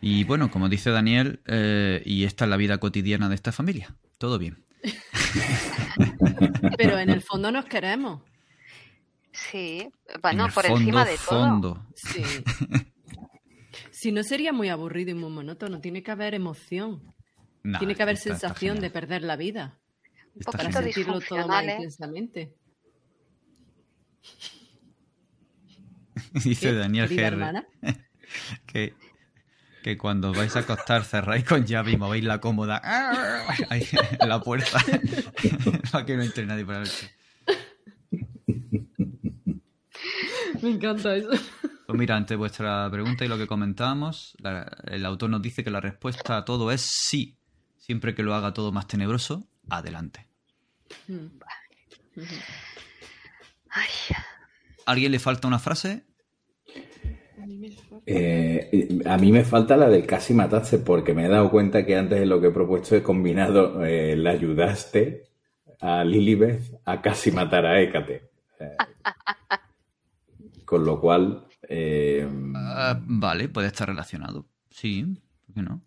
Y 0.00 0.24
bueno, 0.24 0.50
como 0.50 0.68
dice 0.68 0.90
Daniel, 0.90 1.40
eh, 1.46 2.02
y 2.04 2.24
esta 2.24 2.44
es 2.44 2.50
la 2.50 2.56
vida 2.56 2.78
cotidiana 2.78 3.28
de 3.28 3.34
esta 3.36 3.52
familia. 3.52 3.94
Todo 4.18 4.38
bien. 4.38 4.64
Pero 6.76 6.98
en 6.98 7.10
el 7.10 7.22
fondo 7.22 7.50
nos 7.52 7.64
queremos. 7.64 8.20
Sí, 9.32 9.88
bueno, 10.20 10.44
En 10.44 10.48
el 10.48 10.54
por 10.54 10.64
fondo, 10.64 10.80
encima 10.80 11.04
de 11.04 11.16
todo. 11.16 11.24
fondo. 11.24 11.86
Sí. 11.94 12.22
Si 14.02 14.10
no 14.10 14.24
sería 14.24 14.52
muy 14.52 14.68
aburrido 14.68 15.12
y 15.12 15.14
muy 15.14 15.30
monótono, 15.30 15.80
tiene 15.80 16.02
que 16.02 16.10
haber 16.10 16.34
emoción. 16.34 17.14
Nah, 17.62 17.78
tiene 17.78 17.94
que 17.94 18.02
haber 18.02 18.16
está- 18.16 18.30
está 18.32 18.48
sensación 18.48 18.80
de 18.80 18.90
perder 18.90 19.22
la 19.22 19.36
vida 19.36 19.78
Un 20.34 20.42
para 20.42 20.58
poquito 20.58 20.78
genial. 20.80 20.92
sentirlo 20.92 21.20
todo 21.20 21.46
más 21.46 21.62
¿eh? 21.62 21.74
intensamente. 21.76 22.52
Dice 26.44 26.70
¿Qué, 26.70 26.74
Daniel 26.74 27.16
hermana? 27.16 27.64
que, 28.66 28.94
que 29.84 29.96
cuando 29.96 30.32
vais 30.32 30.56
a 30.56 30.58
acostar 30.58 31.04
cerráis 31.04 31.44
con 31.44 31.64
llave 31.64 31.92
y 31.92 31.96
movéis 31.96 32.24
la 32.24 32.40
cómoda 32.40 32.80
ahí 33.70 33.86
en 34.18 34.28
la 34.28 34.40
puerta 34.40 34.80
para 35.92 36.04
que 36.04 36.16
no 36.16 36.24
entre 36.24 36.44
nadie 36.44 36.64
la 36.64 36.80
noche. 36.80 37.08
Me 40.60 40.70
encanta 40.70 41.14
eso. 41.14 41.30
Pues 41.92 41.98
mira, 42.00 42.16
ante 42.16 42.36
vuestra 42.36 42.88
pregunta 42.90 43.24
y 43.24 43.28
lo 43.28 43.36
que 43.38 43.46
comentábamos, 43.46 44.34
la- 44.40 44.70
el 44.86 45.04
autor 45.04 45.30
nos 45.30 45.42
dice 45.42 45.62
que 45.62 45.70
la 45.70 45.80
respuesta 45.80 46.38
a 46.38 46.44
todo 46.44 46.70
es 46.72 46.80
sí. 46.82 47.36
Siempre 47.78 48.14
que 48.14 48.22
lo 48.22 48.34
haga 48.34 48.54
todo 48.54 48.72
más 48.72 48.86
tenebroso, 48.86 49.46
adelante. 49.68 50.26
Mm. 51.08 51.26
Ay, 53.70 53.88
¿A 54.86 54.90
alguien 54.90 55.12
le 55.12 55.18
falta 55.18 55.48
una 55.48 55.58
frase? 55.58 56.04
Eh, 58.06 59.00
a 59.06 59.16
mí 59.18 59.30
me 59.32 59.44
falta 59.44 59.76
la 59.76 59.88
del 59.88 60.06
casi 60.06 60.34
mataste 60.34 60.78
porque 60.78 61.14
me 61.14 61.26
he 61.26 61.28
dado 61.28 61.50
cuenta 61.50 61.84
que 61.86 61.96
antes 61.96 62.20
en 62.20 62.28
lo 62.28 62.40
que 62.40 62.48
he 62.48 62.50
propuesto 62.52 62.96
he 62.96 63.02
combinado 63.02 63.84
eh, 63.84 64.16
la 64.16 64.30
ayudaste 64.30 65.24
a 65.80 66.04
Lilibeth 66.04 66.80
a 66.84 67.00
casi 67.02 67.30
matar 67.32 67.66
a 67.66 67.80
Hécate. 67.80 68.30
Eh, 68.60 68.76
con 70.64 70.84
lo 70.84 71.00
cual, 71.00 71.46
eh, 71.74 72.28
Ah, 72.54 73.00
vale, 73.02 73.48
puede 73.48 73.68
estar 73.68 73.88
relacionado. 73.88 74.46
Sí, 74.70 75.04
¿por 75.46 75.54
qué 75.54 75.62
no? 75.62 75.82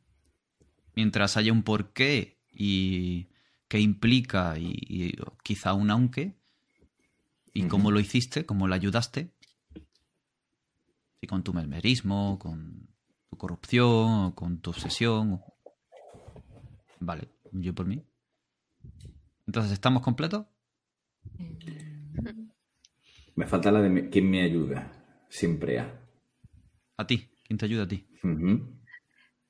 Mientras 0.96 1.38
haya 1.38 1.52
un 1.52 1.64
porqué 1.64 2.40
y 2.52 3.28
que 3.68 3.80
implica 3.80 4.58
y, 4.58 4.74
y 4.88 5.16
quizá 5.44 5.74
un 5.74 5.92
aunque 5.92 6.36
y 7.54 7.68
cómo 7.68 7.92
lo 7.92 8.00
hiciste, 8.00 8.46
cómo 8.46 8.68
lo 8.68 8.74
ayudaste. 8.74 9.32
Si 11.22 11.28
con 11.28 11.44
tu 11.44 11.54
mesmerismo, 11.54 12.38
con 12.40 12.90
tu 13.30 13.38
corrupción, 13.38 14.26
o 14.26 14.36
con 14.36 14.60
tu 14.60 14.72
obsesión. 14.72 15.42
Vale, 17.00 17.30
yo 17.52 17.74
por 17.74 17.86
mí. 17.86 18.04
Entonces, 19.48 19.72
¿estamos 19.72 20.02
completos? 20.02 20.46
me 23.36 23.46
falta 23.46 23.72
la 23.72 23.82
de 23.82 24.10
quién 24.10 24.30
me 24.30 24.42
ayuda. 24.42 24.95
Siempre 25.36 25.80
a. 25.80 25.92
A 26.96 27.06
ti. 27.06 27.30
¿Quién 27.44 27.60
te 27.60 27.66
ayuda 27.66 27.84
a 27.84 27.88
ti? 27.90 28.08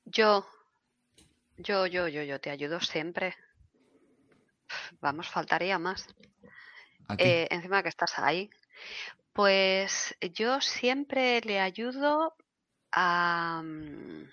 Yo, 0.04 0.44
Yo, 1.58 1.86
yo, 1.86 2.08
yo, 2.08 2.24
yo 2.24 2.40
te 2.40 2.50
ayudo 2.50 2.80
siempre. 2.80 3.36
Vamos, 5.00 5.28
faltaría 5.28 5.78
más. 5.78 6.08
Eh, 7.18 7.46
encima 7.52 7.84
que 7.84 7.88
estás 7.88 8.18
ahí. 8.18 8.50
Pues 9.32 10.16
yo 10.34 10.60
siempre 10.60 11.40
le 11.42 11.60
ayudo 11.60 12.34
a, 12.90 13.62
mm, 13.64 14.24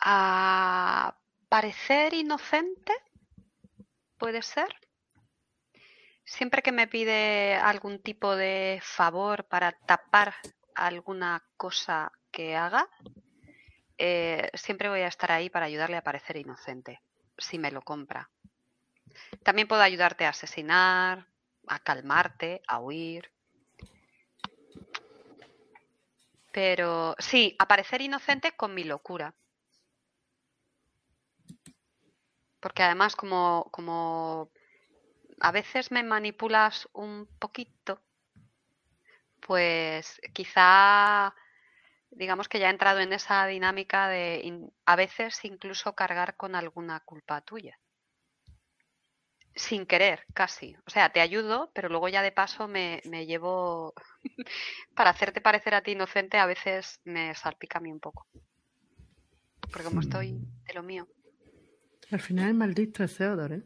a 0.00 1.18
parecer 1.48 2.14
inocente, 2.14 2.92
puede 4.16 4.42
ser. 4.42 4.68
Siempre 6.24 6.62
que 6.62 6.72
me 6.72 6.86
pide 6.86 7.54
algún 7.54 7.98
tipo 7.98 8.34
de 8.34 8.80
favor 8.82 9.44
para 9.44 9.72
tapar 9.72 10.34
alguna 10.74 11.44
cosa 11.56 12.10
que 12.30 12.56
haga, 12.56 12.88
eh, 13.98 14.50
siempre 14.54 14.88
voy 14.88 15.02
a 15.02 15.08
estar 15.08 15.30
ahí 15.30 15.50
para 15.50 15.66
ayudarle 15.66 15.96
a 15.96 16.02
parecer 16.02 16.36
inocente, 16.36 17.00
si 17.38 17.58
me 17.58 17.70
lo 17.70 17.82
compra. 17.82 18.30
También 19.42 19.68
puedo 19.68 19.82
ayudarte 19.82 20.24
a 20.24 20.30
asesinar, 20.30 21.26
a 21.68 21.78
calmarte, 21.78 22.62
a 22.66 22.80
huir. 22.80 23.30
Pero 26.52 27.14
sí, 27.18 27.54
a 27.58 27.68
parecer 27.68 28.00
inocente 28.00 28.52
con 28.52 28.74
mi 28.74 28.84
locura. 28.84 29.34
Porque 32.60 32.82
además 32.82 33.14
como, 33.14 33.68
como 33.70 34.50
a 35.40 35.52
veces 35.52 35.90
me 35.90 36.02
manipulas 36.02 36.88
un 36.92 37.28
poquito, 37.38 38.00
pues 39.40 40.20
quizá 40.32 41.34
digamos 42.16 42.48
que 42.48 42.58
ya 42.58 42.68
he 42.68 42.70
entrado 42.70 43.00
en 43.00 43.12
esa 43.12 43.46
dinámica 43.46 44.08
de 44.08 44.70
a 44.86 44.96
veces 44.96 45.44
incluso 45.44 45.94
cargar 45.94 46.36
con 46.36 46.54
alguna 46.54 47.00
culpa 47.00 47.40
tuya. 47.40 47.78
Sin 49.56 49.86
querer, 49.86 50.24
casi. 50.34 50.76
O 50.86 50.90
sea, 50.90 51.10
te 51.10 51.20
ayudo, 51.20 51.70
pero 51.74 51.88
luego 51.88 52.08
ya 52.08 52.22
de 52.22 52.32
paso 52.32 52.66
me, 52.66 53.00
llevo 53.26 53.94
para 54.96 55.10
hacerte 55.10 55.40
parecer 55.40 55.74
a 55.74 55.82
ti 55.82 55.92
inocente, 55.92 56.38
a 56.38 56.46
veces 56.46 57.00
me 57.04 57.34
salpica 57.34 57.78
a 57.78 57.80
mí 57.80 57.92
un 57.92 58.00
poco. 58.00 58.26
Porque 59.60 59.84
como 59.84 60.00
estoy 60.00 60.40
de 60.66 60.74
lo 60.74 60.82
mío. 60.82 61.06
Al 62.10 62.20
final 62.20 62.54
maldito 62.54 63.04
es 63.04 63.16
Theodore, 63.16 63.56
¿eh? 63.56 63.62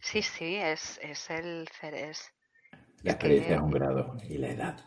Sí, 0.00 0.22
sí, 0.22 0.56
es, 0.56 0.98
es 1.02 1.28
el 1.30 1.68
Ceres. 1.80 2.30
La 2.72 2.78
Es 2.78 3.02
que- 3.02 3.10
experiencia 3.10 3.56
es 3.56 3.62
un 3.62 3.70
grado 3.70 4.16
y 4.28 4.38
la 4.38 4.48
edad. 4.50 4.84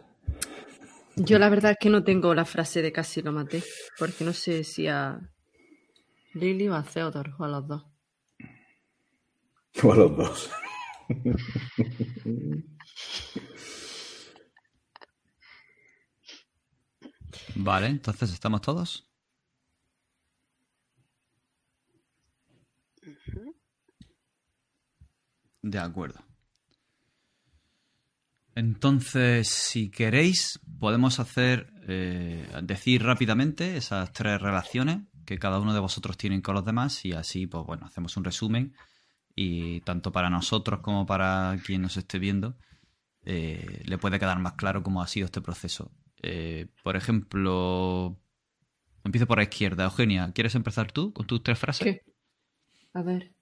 Yo 1.16 1.38
la 1.40 1.50
verdad 1.50 1.72
es 1.72 1.78
que 1.80 1.90
no 1.90 2.04
tengo 2.04 2.34
la 2.34 2.46
frase 2.46 2.82
de 2.82 2.92
casi 2.92 3.22
lo 3.22 3.32
maté, 3.32 3.64
porque 4.00 4.24
no 4.24 4.34
sé 4.34 4.64
si 4.64 4.88
a 4.88 5.20
Lily 6.34 6.70
o 6.70 6.76
a 6.76 6.84
Theodore 6.84 7.32
o 7.38 7.44
a 7.44 7.48
los 7.50 7.68
dos. 7.68 7.86
O 9.84 9.92
a 9.94 9.96
los 9.96 10.16
dos. 10.18 10.52
Vale, 17.56 17.88
entonces 17.88 18.32
estamos 18.34 18.62
todos. 18.62 19.11
De 25.62 25.80
acuerdo. 25.80 26.20
Entonces, 28.56 29.48
si 29.48 29.90
queréis, 29.90 30.60
podemos 30.80 31.20
hacer, 31.20 31.72
eh, 31.88 32.46
decir 32.64 33.04
rápidamente 33.04 33.78
esas 33.78 34.12
tres 34.12 34.42
relaciones 34.42 35.04
que 35.26 35.40
cada 35.40 35.60
uno 35.60 35.74
de 35.74 35.80
vosotros 35.80 36.18
tienen 36.18 36.42
con 36.42 36.56
los 36.56 36.66
demás 36.66 37.06
y 37.06 37.14
así, 37.14 37.48
pues 37.48 37.66
bueno, 37.66 37.86
hacemos 37.86 38.18
un 38.18 38.24
resumen 38.24 38.76
y 39.36 39.80
tanto 39.82 40.12
para 40.12 40.30
nosotros 40.30 40.82
como 40.82 41.06
para 41.06 41.58
quien 41.66 41.84
nos 41.84 41.96
esté 41.96 42.20
viendo 42.20 42.58
eh, 43.24 43.84
le 43.86 43.98
puede 43.98 44.20
quedar 44.20 44.40
más 44.40 44.54
claro 44.54 44.84
cómo 44.84 45.02
ha 45.02 45.08
sido 45.08 45.26
este 45.26 45.42
proceso. 45.42 45.92
Eh, 46.22 46.68
por 46.84 46.96
ejemplo, 46.96 48.20
empiezo 49.04 49.28
por 49.28 49.38
la 49.38 49.44
izquierda. 49.44 49.86
Eugenia, 49.86 50.32
¿quieres 50.34 50.56
empezar 50.56 50.92
tú 50.92 51.14
con 51.14 51.28
tus 51.28 51.44
tres 51.44 51.60
frases? 51.60 51.84
¿Qué? 51.84 52.02
A 52.94 53.02
ver. 53.02 53.34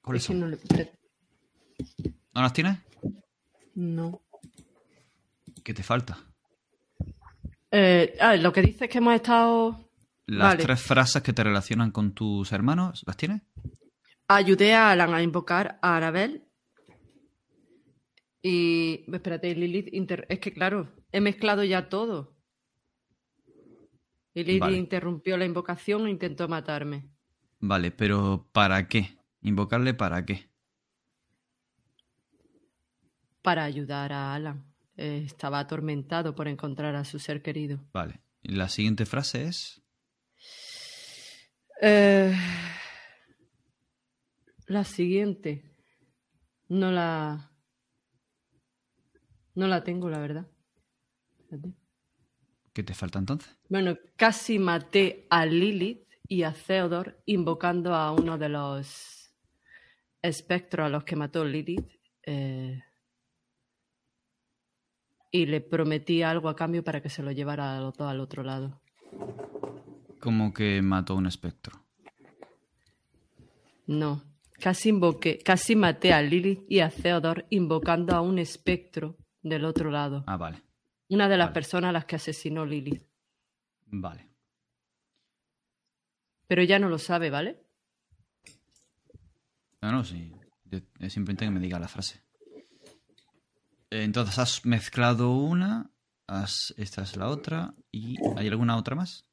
¿Cuáles 0.00 0.22
es 0.22 0.28
que 0.28 0.32
son? 0.32 0.40
no 0.40 0.46
le... 0.48 0.58
¿No 2.34 2.42
las 2.42 2.52
tienes? 2.52 2.78
No. 3.74 4.20
¿Qué 5.64 5.74
te 5.74 5.82
falta? 5.82 6.18
Eh, 7.70 8.16
ah, 8.20 8.36
lo 8.36 8.52
que 8.52 8.62
dice 8.62 8.84
es 8.86 8.90
que 8.90 8.98
hemos 8.98 9.14
estado... 9.14 9.88
Las 10.26 10.48
Vale. 10.52 10.62
tres 10.62 10.80
frases 10.80 11.22
que 11.22 11.32
te 11.32 11.42
relacionan 11.42 11.90
con 11.90 12.12
tus 12.12 12.52
hermanos, 12.52 13.02
¿las 13.06 13.16
tienes? 13.16 13.42
Ayudé 14.28 14.72
a 14.74 14.90
Alan 14.92 15.12
a 15.14 15.22
invocar 15.22 15.78
a 15.82 15.96
Arabel. 15.96 16.44
Y. 18.40 19.04
Espérate, 19.12 19.54
Lilith. 19.54 19.92
inter- 19.92 20.26
Es 20.28 20.38
que, 20.38 20.52
claro, 20.52 20.88
he 21.10 21.20
mezclado 21.20 21.64
ya 21.64 21.88
todo. 21.88 22.36
Y 24.34 24.44
Lilith 24.44 24.60
Vale. 24.60 24.76
interrumpió 24.78 25.36
la 25.36 25.44
invocación 25.44 26.06
e 26.06 26.10
intentó 26.10 26.48
matarme. 26.48 27.08
Vale, 27.58 27.90
pero 27.90 28.48
¿para 28.52 28.88
qué? 28.88 29.18
¿Invocarle 29.42 29.92
para 29.92 30.24
qué? 30.24 30.48
Para 33.42 33.64
ayudar 33.64 34.12
a 34.12 34.34
Alan. 34.34 34.64
Eh, 34.96 35.22
estaba 35.26 35.58
atormentado 35.58 36.34
por 36.34 36.48
encontrar 36.48 36.94
a 36.94 37.04
su 37.04 37.18
ser 37.18 37.42
querido. 37.42 37.80
Vale. 37.92 38.20
Y 38.42 38.52
la 38.52 38.68
siguiente 38.68 39.06
frase 39.06 39.46
es... 39.46 39.82
Eh, 41.80 42.34
la 44.66 44.84
siguiente. 44.84 45.64
No 46.68 46.90
la. 46.92 47.50
No 49.54 49.66
la 49.66 49.82
tengo, 49.82 50.08
la 50.08 50.18
verdad. 50.18 50.46
¿Qué 52.72 52.82
te 52.82 52.94
falta 52.94 53.18
entonces? 53.18 53.58
Bueno, 53.68 53.98
casi 54.16 54.58
maté 54.58 55.26
a 55.28 55.44
Lilith 55.44 56.08
y 56.28 56.44
a 56.44 56.52
Theodore 56.54 57.16
invocando 57.26 57.94
a 57.94 58.12
uno 58.12 58.38
de 58.38 58.48
los 58.48 59.34
espectros 60.22 60.86
a 60.86 60.88
los 60.88 61.04
que 61.04 61.16
mató 61.16 61.44
Lilith. 61.44 61.90
eh, 62.22 62.80
y 65.32 65.46
le 65.46 65.60
prometí 65.62 66.22
algo 66.22 66.48
a 66.48 66.54
cambio 66.54 66.84
para 66.84 67.00
que 67.02 67.08
se 67.08 67.22
lo 67.22 67.32
llevara 67.32 67.76
a 67.76 67.80
los 67.80 67.94
dos 67.96 68.08
al 68.08 68.20
otro 68.20 68.42
lado. 68.44 68.80
Como 70.20 70.52
que 70.52 70.80
mató 70.82 71.14
a 71.14 71.16
un 71.16 71.26
espectro. 71.26 71.84
No, 73.86 74.22
casi 74.60 74.90
invoqué, 74.90 75.38
casi 75.38 75.74
maté 75.74 76.12
a 76.12 76.22
Lilith 76.22 76.64
y 76.70 76.80
a 76.80 76.90
Theodore 76.90 77.46
invocando 77.50 78.14
a 78.14 78.20
un 78.20 78.38
espectro 78.38 79.16
del 79.42 79.64
otro 79.64 79.90
lado. 79.90 80.22
Ah, 80.26 80.36
vale. 80.36 80.62
Una 81.08 81.28
de 81.28 81.36
las 81.36 81.46
vale. 81.48 81.54
personas 81.54 81.88
a 81.88 81.92
las 81.92 82.04
que 82.04 82.16
asesinó 82.16 82.64
Lilith. 82.64 83.02
Vale. 83.86 84.28
Pero 86.46 86.62
ella 86.62 86.78
no 86.78 86.88
lo 86.88 86.98
sabe, 86.98 87.30
¿vale? 87.30 87.60
No, 89.80 89.90
no, 89.90 90.04
sí. 90.04 90.30
Yo- 90.66 90.78
Es 91.00 91.12
simplemente 91.12 91.44
que 91.44 91.50
me 91.50 91.58
diga 91.60 91.78
la 91.78 91.88
frase. 91.88 92.20
Eh, 93.92 94.04
Entonces 94.04 94.38
has 94.38 94.64
mezclado 94.64 95.32
una, 95.32 95.90
has- 96.26 96.72
esta 96.78 97.02
es 97.02 97.14
la 97.18 97.28
otra, 97.28 97.74
y 97.90 98.16
¿hay 98.38 98.48
alguna 98.48 98.78
otra 98.78 98.96
más? 98.96 99.26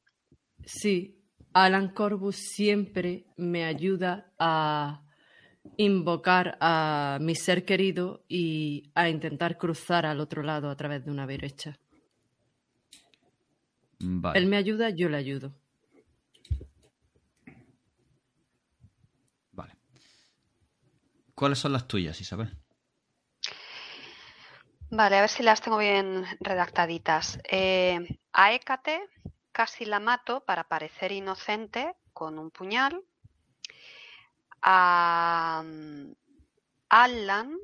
Sí, 0.66 1.16
Alan 1.54 1.94
Corbus 1.94 2.36
siempre 2.36 3.24
me 3.38 3.64
ayuda 3.64 4.34
a 4.38 5.02
invocar 5.78 6.58
a 6.60 7.16
mi 7.22 7.34
ser 7.34 7.64
querido 7.64 8.22
y 8.28 8.90
a 8.94 9.08
intentar 9.08 9.56
cruzar 9.56 10.04
al 10.04 10.20
otro 10.20 10.42
lado 10.42 10.68
a 10.68 10.76
través 10.76 11.06
de 11.06 11.10
una 11.10 11.24
brecha. 11.24 11.78
Vale. 13.98 14.38
Él 14.38 14.46
me 14.46 14.58
ayuda, 14.58 14.90
yo 14.90 15.08
le 15.08 15.16
ayudo. 15.16 15.54
Vale. 19.52 19.72
¿Cuáles 21.34 21.58
son 21.58 21.72
las 21.72 21.88
tuyas, 21.88 22.20
Isabel? 22.20 22.58
Vale, 24.92 25.18
a 25.18 25.20
ver 25.20 25.30
si 25.30 25.44
las 25.44 25.60
tengo 25.60 25.78
bien 25.78 26.24
redactaditas. 26.40 27.38
Eh, 27.48 28.18
a 28.32 28.52
Hécate 28.52 29.00
casi 29.52 29.84
la 29.84 30.00
mato 30.00 30.44
para 30.44 30.64
parecer 30.64 31.12
inocente 31.12 31.94
con 32.12 32.40
un 32.40 32.50
puñal. 32.50 33.00
A 34.62 35.62
mm, 35.64 36.12
Alan. 36.88 37.56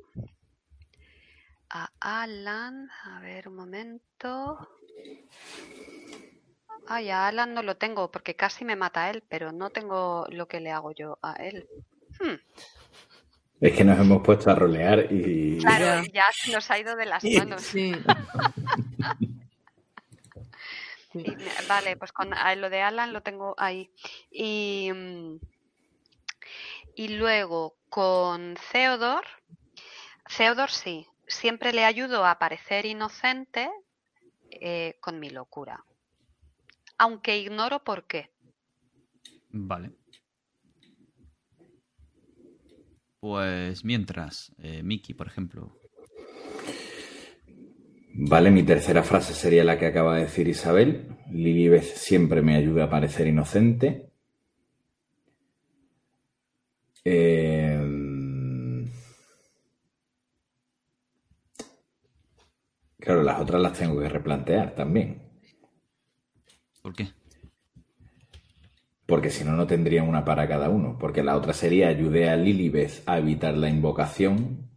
A 1.69 1.89
Alan. 1.99 2.89
A 3.03 3.19
ver 3.19 3.49
un 3.49 3.55
momento. 3.55 4.57
Ay, 6.87 7.09
a 7.09 7.27
Alan 7.27 7.53
no 7.53 7.61
lo 7.61 7.75
tengo 7.75 8.09
porque 8.09 8.37
casi 8.37 8.63
me 8.63 8.77
mata 8.77 9.03
a 9.03 9.09
él, 9.09 9.21
pero 9.27 9.51
no 9.51 9.69
tengo 9.69 10.25
lo 10.29 10.47
que 10.47 10.61
le 10.61 10.71
hago 10.71 10.93
yo 10.93 11.19
a 11.21 11.33
él. 11.33 11.67
Hmm, 12.21 12.37
Es 13.59 13.73
que 13.75 13.83
nos 13.83 13.99
hemos 13.99 14.21
puesto 14.21 14.51
a 14.51 14.55
rolear 14.55 15.11
y. 15.11 15.57
Claro, 15.57 16.03
ya 16.13 16.25
nos 16.51 16.69
ha 16.69 16.79
ido 16.79 16.95
de 16.95 17.05
las 17.05 17.23
manos. 17.23 17.61
Sí. 17.61 17.91
Sí, 21.13 21.35
vale, 21.67 21.97
pues 21.97 22.11
con 22.11 22.29
lo 22.29 22.69
de 22.69 22.81
Alan 22.81 23.13
lo 23.13 23.21
tengo 23.21 23.55
ahí. 23.57 23.89
Y, 24.29 24.91
y 26.95 27.07
luego 27.09 27.77
con 27.89 28.55
Theodor, 28.71 29.25
Theodor 30.35 30.69
sí, 30.69 31.07
siempre 31.27 31.73
le 31.73 31.85
ayudo 31.85 32.25
a 32.25 32.37
parecer 32.39 32.85
inocente 32.85 33.69
eh, 34.51 34.97
con 34.99 35.19
mi 35.19 35.29
locura. 35.29 35.83
Aunque 36.97 37.37
ignoro 37.37 37.83
por 37.83 38.05
qué. 38.05 38.31
Vale. 39.49 39.91
Pues 43.19 43.83
mientras, 43.83 44.53
eh, 44.59 44.83
Miki, 44.83 45.13
por 45.13 45.27
ejemplo. 45.27 45.79
Vale, 48.19 48.49
mi 48.51 48.63
tercera 48.63 49.03
frase 49.03 49.33
sería 49.33 49.63
la 49.63 49.77
que 49.77 49.85
acaba 49.85 50.15
de 50.15 50.23
decir 50.23 50.47
Isabel. 50.47 51.07
Lilibeth 51.31 51.83
siempre 51.83 52.41
me 52.41 52.55
ayuda 52.55 52.85
a 52.85 52.89
parecer 52.89 53.27
inocente. 53.27 54.09
Em, 57.03 58.85
claro, 62.99 63.23
las 63.23 63.39
otras 63.39 63.61
las 63.61 63.77
tengo 63.77 63.99
que 63.99 64.09
replantear 64.09 64.75
también. 64.75 65.21
¿Por 66.81 66.95
qué? 66.95 67.07
Porque 69.07 69.29
si 69.29 69.45
no, 69.45 69.53
no 69.53 69.65
tendrían 69.65 70.07
una 70.07 70.25
para 70.25 70.47
cada 70.47 70.69
uno. 70.69 70.97
Porque 70.99 71.23
la 71.23 71.37
otra 71.37 71.53
sería 71.53 71.87
ayude 71.87 72.29
a 72.29 72.35
Lilibeth 72.35 73.07
a 73.07 73.17
evitar 73.17 73.55
la 73.55 73.69
invocación. 73.69 74.69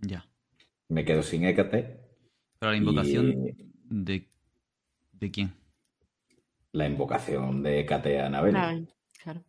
Ya. 0.00 0.28
Me 0.88 1.04
quedo 1.04 1.22
sin 1.22 1.44
Hécate. 1.44 2.00
Pero 2.58 2.72
la 2.72 2.76
invocación 2.76 3.34
de, 3.88 4.28
de 5.12 5.30
quién? 5.30 5.54
La 6.72 6.88
invocación 6.88 7.62
de 7.62 7.80
Hécate 7.80 8.20
a 8.20 8.26
Anabel. 8.26 8.88
Claro. 9.22 9.44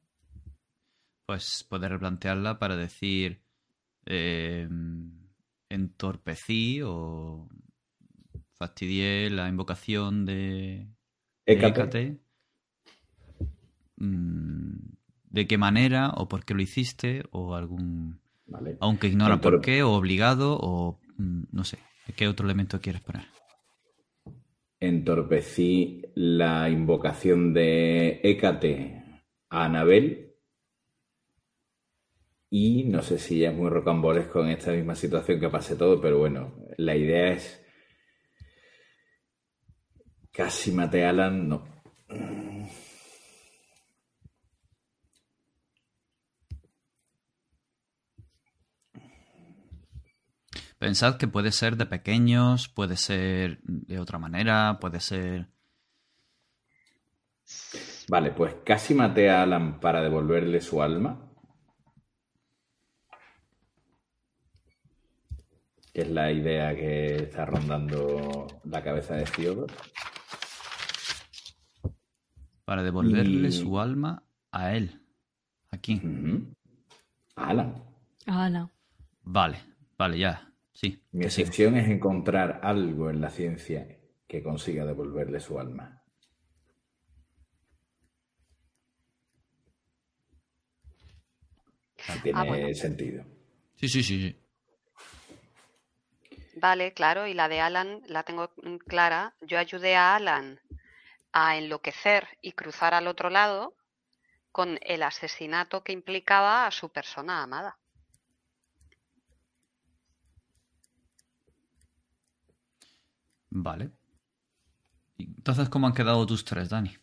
Pues 1.26 1.66
puedes 1.68 1.90
replantearla 1.90 2.60
para 2.60 2.76
decir 2.76 3.42
eh, 4.06 4.70
entorpecí 5.70 6.82
o 6.84 7.50
fastidié 8.66 9.30
la 9.30 9.48
invocación 9.48 10.26
de 10.26 10.88
Hécate. 11.46 12.18
Mm, 13.98 14.78
¿De 15.30 15.48
qué 15.48 15.58
manera 15.60 16.10
o 16.16 16.28
por 16.28 16.46
qué 16.46 16.56
lo 16.56 16.64
hiciste 16.64 17.24
o 17.30 17.54
algún... 17.54 18.20
Aunque 18.80 19.08
ignora 19.08 19.40
por 19.40 19.62
qué 19.62 19.84
o 19.84 19.92
obligado 19.92 20.58
o 20.60 21.00
mm, 21.18 21.44
no 21.52 21.64
sé. 21.64 21.78
¿Qué 22.16 22.28
otro 22.28 22.46
elemento 22.46 22.82
quieres 22.82 23.02
poner? 23.02 23.26
Entorpecí 24.80 26.02
la 26.16 26.68
invocación 26.70 27.54
de 27.54 28.20
Hécate 28.24 29.04
a 29.50 29.66
Anabel 29.66 30.34
y 32.50 32.84
no 32.86 33.02
sé 33.04 33.20
si 33.20 33.40
ya 33.40 33.52
es 33.52 33.56
muy 33.56 33.70
rocambolesco 33.70 34.44
en 34.44 34.50
esta 34.50 34.72
misma 34.72 34.96
situación 34.96 35.40
que 35.40 35.50
pase 35.50 35.76
todo, 35.76 36.02
pero 36.02 36.18
bueno, 36.20 36.54
la 36.78 36.96
idea 36.96 37.32
es 37.32 37.65
Casi 40.36 40.72
maté 40.72 41.06
a 41.06 41.10
Alan, 41.12 41.48
no. 41.48 41.64
Pensad 50.78 51.18
que 51.18 51.30
puede 51.30 51.54
ser 51.54 51.78
de 51.78 51.86
pequeños, 51.86 52.68
puede 52.68 52.98
ser 52.98 53.60
de 53.64 53.98
otra 53.98 54.20
manera, 54.20 54.78
puede 54.82 55.00
ser... 55.00 55.48
Vale, 58.10 58.32
pues 58.32 58.56
casi 58.66 58.94
maté 58.94 59.30
a 59.30 59.42
Alan 59.42 59.80
para 59.80 60.02
devolverle 60.02 60.60
su 60.60 60.82
alma. 60.82 61.32
Que 65.94 66.02
es 66.02 66.10
la 66.10 66.30
idea 66.30 66.76
que 66.76 67.16
está 67.16 67.46
rondando 67.46 68.48
la 68.66 68.84
cabeza 68.84 69.16
de 69.16 69.24
Theodore 69.24 69.74
para 72.66 72.84
devolverle 72.84 73.52
su 73.52 73.80
alma 73.80 74.24
a 74.52 74.76
él. 74.76 75.00
Aquí. 75.72 76.02
A 77.36 77.50
Alan. 77.50 77.84
A 78.26 78.46
Alan. 78.46 78.72
Vale, 79.24 79.58
vale, 79.98 80.18
ya. 80.18 80.52
Sí. 80.74 81.02
Mi 81.12 81.26
excepción 81.26 81.78
es 81.78 81.88
encontrar 81.88 82.60
algo 82.64 83.10
en 83.10 83.22
la 83.22 83.30
ciencia 83.30 83.88
que 84.28 84.44
consiga 84.44 84.86
devolverle 84.86 85.40
su 85.40 85.60
alma. 85.60 86.02
tiene 92.22 92.40
ah, 92.40 92.76
sentido. 92.76 93.26
Sí, 93.76 93.90
sí, 93.90 94.04
sí, 94.04 94.22
sí. 94.22 94.36
Vale, 96.58 96.94
claro, 96.94 97.28
y 97.28 97.34
la 97.34 97.50
de 97.50 97.62
Alan 97.62 98.02
la 98.08 98.24
tengo 98.24 98.52
clara. 98.88 99.34
Yo 99.42 99.58
ayudé 99.58 99.96
a 99.96 100.16
Alan 100.16 100.60
a 101.38 101.58
enloquecer 101.58 102.30
y 102.42 102.54
cruzar 102.54 102.94
al 102.94 103.08
otro 103.08 103.30
lado 103.30 103.76
con 104.54 104.80
el 104.82 105.04
asesinato 105.04 105.84
que 105.84 105.92
implicaba 105.92 106.66
a 106.66 106.72
su 106.72 106.88
persona 106.88 107.44
amada. 107.44 107.78
Vale. 113.50 113.92
Entonces, 115.18 115.68
¿cómo 115.68 115.88
han 115.88 115.94
quedado 115.94 116.26
tus 116.26 116.46
tres, 116.46 116.70
Dani? 116.70 116.98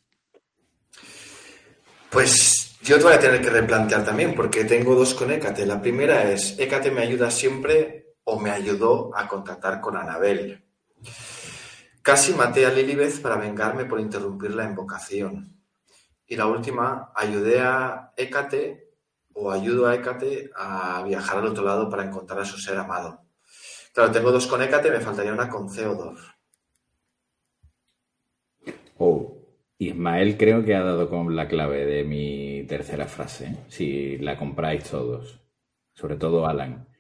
Pues 2.11 2.79
yo 2.81 2.97
te 2.97 3.05
voy 3.05 3.13
a 3.13 3.21
tener 3.21 3.43
que 3.43 3.51
replantear 3.51 4.03
también, 4.03 4.35
porque 4.35 4.65
tengo 4.65 4.95
dos 4.95 5.13
con 5.13 5.31
Hécate. 5.31 5.67
La 5.67 5.83
primera 5.83 6.23
es, 6.31 6.59
Hécate 6.59 6.91
me 6.91 7.03
ayuda 7.03 7.31
siempre 7.31 8.15
o 8.25 8.41
me 8.41 8.51
ayudó 8.51 9.15
a 9.15 9.29
contactar 9.29 9.83
con 9.83 9.95
Anabel. 9.99 10.65
Casi 12.03 12.35
maté 12.35 12.67
a 12.67 12.71
Lilibeth 12.71 13.23
para 13.23 13.37
vengarme 13.37 13.85
por 13.85 14.01
interrumpir 14.01 14.55
la 14.55 14.65
invocación. 14.65 15.57
Y 16.27 16.35
la 16.35 16.47
última, 16.47 17.13
ayudé 17.15 17.61
a 17.61 18.13
Hécate 18.17 18.91
o 19.35 19.53
ayudo 19.53 19.87
a 19.87 19.95
Hécate 19.95 20.51
a 20.57 21.05
viajar 21.07 21.39
al 21.39 21.47
otro 21.47 21.65
lado 21.65 21.89
para 21.89 22.05
encontrar 22.05 22.41
a 22.41 22.45
su 22.45 22.59
ser 22.59 22.77
amado. 22.77 23.23
Claro, 23.95 24.11
tengo 24.11 24.33
dos 24.33 24.49
con 24.49 24.63
Hécate, 24.63 24.91
me 24.91 25.01
faltaría 25.01 25.33
una 25.33 25.49
con 25.49 25.73
Theodor. 25.73 26.17
Oh, 28.99 29.37
Ismael 29.79 30.37
creo 30.37 30.65
que 30.65 30.75
ha 30.75 30.83
dado 30.83 31.09
con 31.09 31.37
la 31.37 31.47
clave 31.47 31.87
de 31.87 32.05
mi 32.05 32.65
tercera 32.67 33.07
frase, 33.07 33.65
si 33.69 34.19
la 34.19 34.37
compráis 34.37 34.85
todos, 34.91 35.41
sobre 35.95 36.17
todo 36.17 36.47
Alan. 36.47 36.92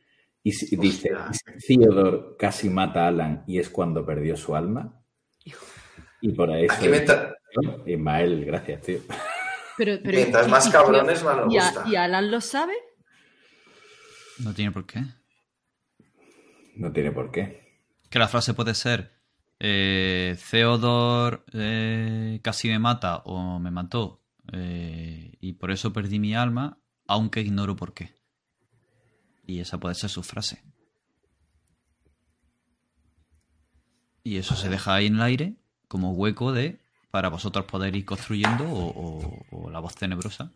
Y 0.44 0.77
dice, 0.77 1.10
Theodore 1.66 2.36
casi 2.39 2.69
mata 2.69 3.05
a 3.05 3.09
Alan 3.09 3.44
y 3.47 3.59
es 3.59 3.70
cuando 3.70 4.05
perdió 4.05 4.36
su 4.36 4.56
alma. 4.56 5.01
Y 6.20 6.32
por 6.32 6.51
eso... 6.51 6.74
Ismael, 7.86 8.44
gracias, 8.44 8.81
tío. 8.82 8.98
Pero, 9.77 9.98
Mientras 10.05 10.48
más 10.48 10.69
cabrones, 10.69 11.23
más 11.23 11.36
nos 11.36 11.47
gusta. 11.47 11.85
¿Y 11.86 11.97
Alan 11.97 12.31
lo 12.31 12.40
sabe? 12.40 12.74
No 14.39 14.52
tiene 14.55 14.73
por 14.73 14.86
qué. 14.86 15.02
No 16.77 16.93
tiene 16.93 17.12
por 17.12 17.31
qué. 17.31 17.81
Que 18.10 18.19
la 18.19 18.28
frase 18.28 18.55
puede 18.55 18.74
ser 18.74 19.23
eh, 19.64 20.36
Theodore 20.51 21.43
eh, 21.52 22.40
casi 22.43 22.69
me 22.69 22.81
mata 22.81 23.19
o 23.19 23.60
me 23.60 23.70
mató 23.70 24.20
eh, 24.52 25.36
y 25.40 25.52
por 25.52 25.70
eso 25.70 25.93
perdí 25.93 26.19
mi 26.19 26.35
alma, 26.35 26.81
aunque 27.06 27.43
ignoro 27.43 27.77
por 27.77 27.94
qué. 27.94 28.12
Y 29.47 29.60
esa 29.60 29.78
puede 29.78 29.94
ser 29.94 30.10
su 30.10 30.23
frase. 30.23 30.62
Y 34.24 34.36
eso 34.36 34.55
se 34.55 34.69
deja 34.69 34.94
ahí 34.94 35.06
en 35.06 35.16
el 35.16 35.23
aire 35.23 35.55
como 35.89 36.12
hueco 36.12 36.52
de 36.52 36.78
para 37.10 37.28
vosotros 37.28 37.66
poder 37.66 37.94
ir 37.94 38.05
construyendo 38.05 38.64
o, 38.66 39.70
la 39.70 39.81
voz 39.81 39.94
tenebrosa. 39.94 40.52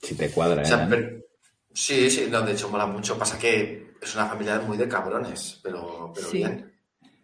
Si 0.00 0.14
te 0.14 0.30
cuadra, 0.30 0.62
¿eh? 0.62 1.24
sí, 1.72 2.10
sí, 2.10 2.28
no, 2.30 2.42
de 2.42 2.52
hecho 2.52 2.68
mola 2.68 2.86
mucho. 2.86 3.18
Pasa 3.18 3.38
que 3.38 3.94
es 4.00 4.14
una 4.14 4.26
familia 4.26 4.60
muy 4.60 4.76
de 4.76 4.88
cabrones, 4.88 5.58
pero, 5.62 6.12
bien. 6.32 6.72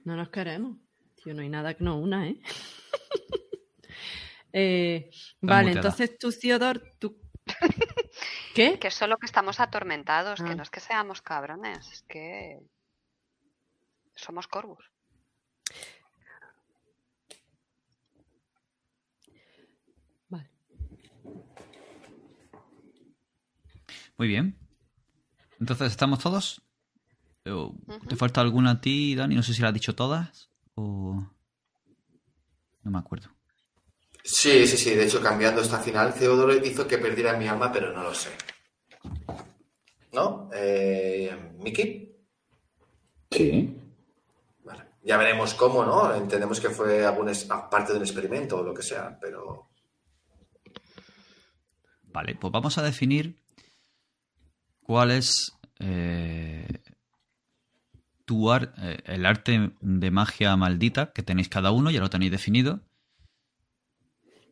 No 0.05 0.16
nos 0.16 0.31
queremos. 0.31 0.78
Tío, 1.23 1.35
no 1.35 1.43
hay 1.43 1.49
nada 1.49 1.74
que 1.74 1.85
no 1.85 1.99
una, 1.99 2.28
¿eh? 2.28 2.41
eh 4.53 5.11
vale, 5.41 5.73
entonces 5.73 6.19
tú, 6.19 6.33
Theodor, 6.33 6.83
tú 6.99 7.20
¿Qué? 8.55 8.78
Que 8.81 8.90
solo 8.90 9.18
que 9.18 9.27
estamos 9.27 9.60
atormentados, 9.60 10.43
que 10.43 10.51
ah. 10.51 10.55
no 10.55 10.62
es 10.62 10.70
que 10.70 10.81
seamos 10.81 11.23
cabrones, 11.23 11.90
es 11.93 12.02
que 12.02 12.60
somos 14.14 14.48
corvus. 14.48 14.90
Vale. 20.28 20.51
Muy 24.16 24.28
bien. 24.28 24.59
Entonces, 25.60 25.89
¿estamos 25.93 26.18
todos? 26.18 26.62
¿Te 28.09 28.16
falta 28.16 28.40
alguna 28.40 28.73
a 28.73 28.81
ti, 28.81 29.14
Dani? 29.14 29.36
No 29.36 29.43
sé 29.43 29.55
si 29.55 29.62
la 29.62 29.68
has 29.68 29.74
dicho 29.74 29.94
todas 29.94 30.51
o... 30.74 31.24
No 32.82 32.90
me 32.90 32.98
acuerdo. 32.98 33.35
Sí, 34.27 34.66
sí, 34.66 34.77
sí. 34.77 34.94
De 34.94 35.05
hecho, 35.05 35.23
cambiando 35.23 35.61
esta 35.61 35.78
final, 35.78 36.12
Teodoro 36.12 36.53
hizo 36.53 36.86
que 36.89 36.98
perdiera 36.98 37.36
mi 37.36 37.47
alma, 37.47 37.70
pero 37.70 37.93
no 37.93 38.03
lo 38.03 38.12
sé. 38.12 38.31
¿No? 40.12 40.51
Eh, 40.53 41.55
¿Miki? 41.62 42.12
Sí. 43.31 43.77
Vale. 44.65 44.82
Ya 45.05 45.16
veremos 45.16 45.55
cómo, 45.55 45.85
¿no? 45.85 46.12
Entendemos 46.12 46.59
que 46.59 46.70
fue 46.70 47.07
alguna 47.07 47.32
parte 47.70 47.93
de 47.93 47.98
un 47.98 48.05
experimento 48.05 48.59
o 48.59 48.62
lo 48.65 48.74
que 48.74 48.82
sea, 48.82 49.16
pero... 49.20 49.69
Vale, 52.03 52.35
pues 52.35 52.53
vamos 52.53 52.78
a 52.78 52.82
definir 52.82 53.36
cuál 54.82 55.12
es 55.12 55.53
eh, 55.78 56.82
tu 58.24 58.53
eh, 58.53 58.98
el 59.05 59.24
arte 59.24 59.70
de 59.81 60.11
magia 60.11 60.57
maldita 60.57 61.12
que 61.12 61.23
tenéis 61.23 61.48
cada 61.48 61.70
uno, 61.70 61.93
ya 61.93 62.01
lo 62.01 62.11
tenéis 62.11 62.32
definido. 62.32 62.81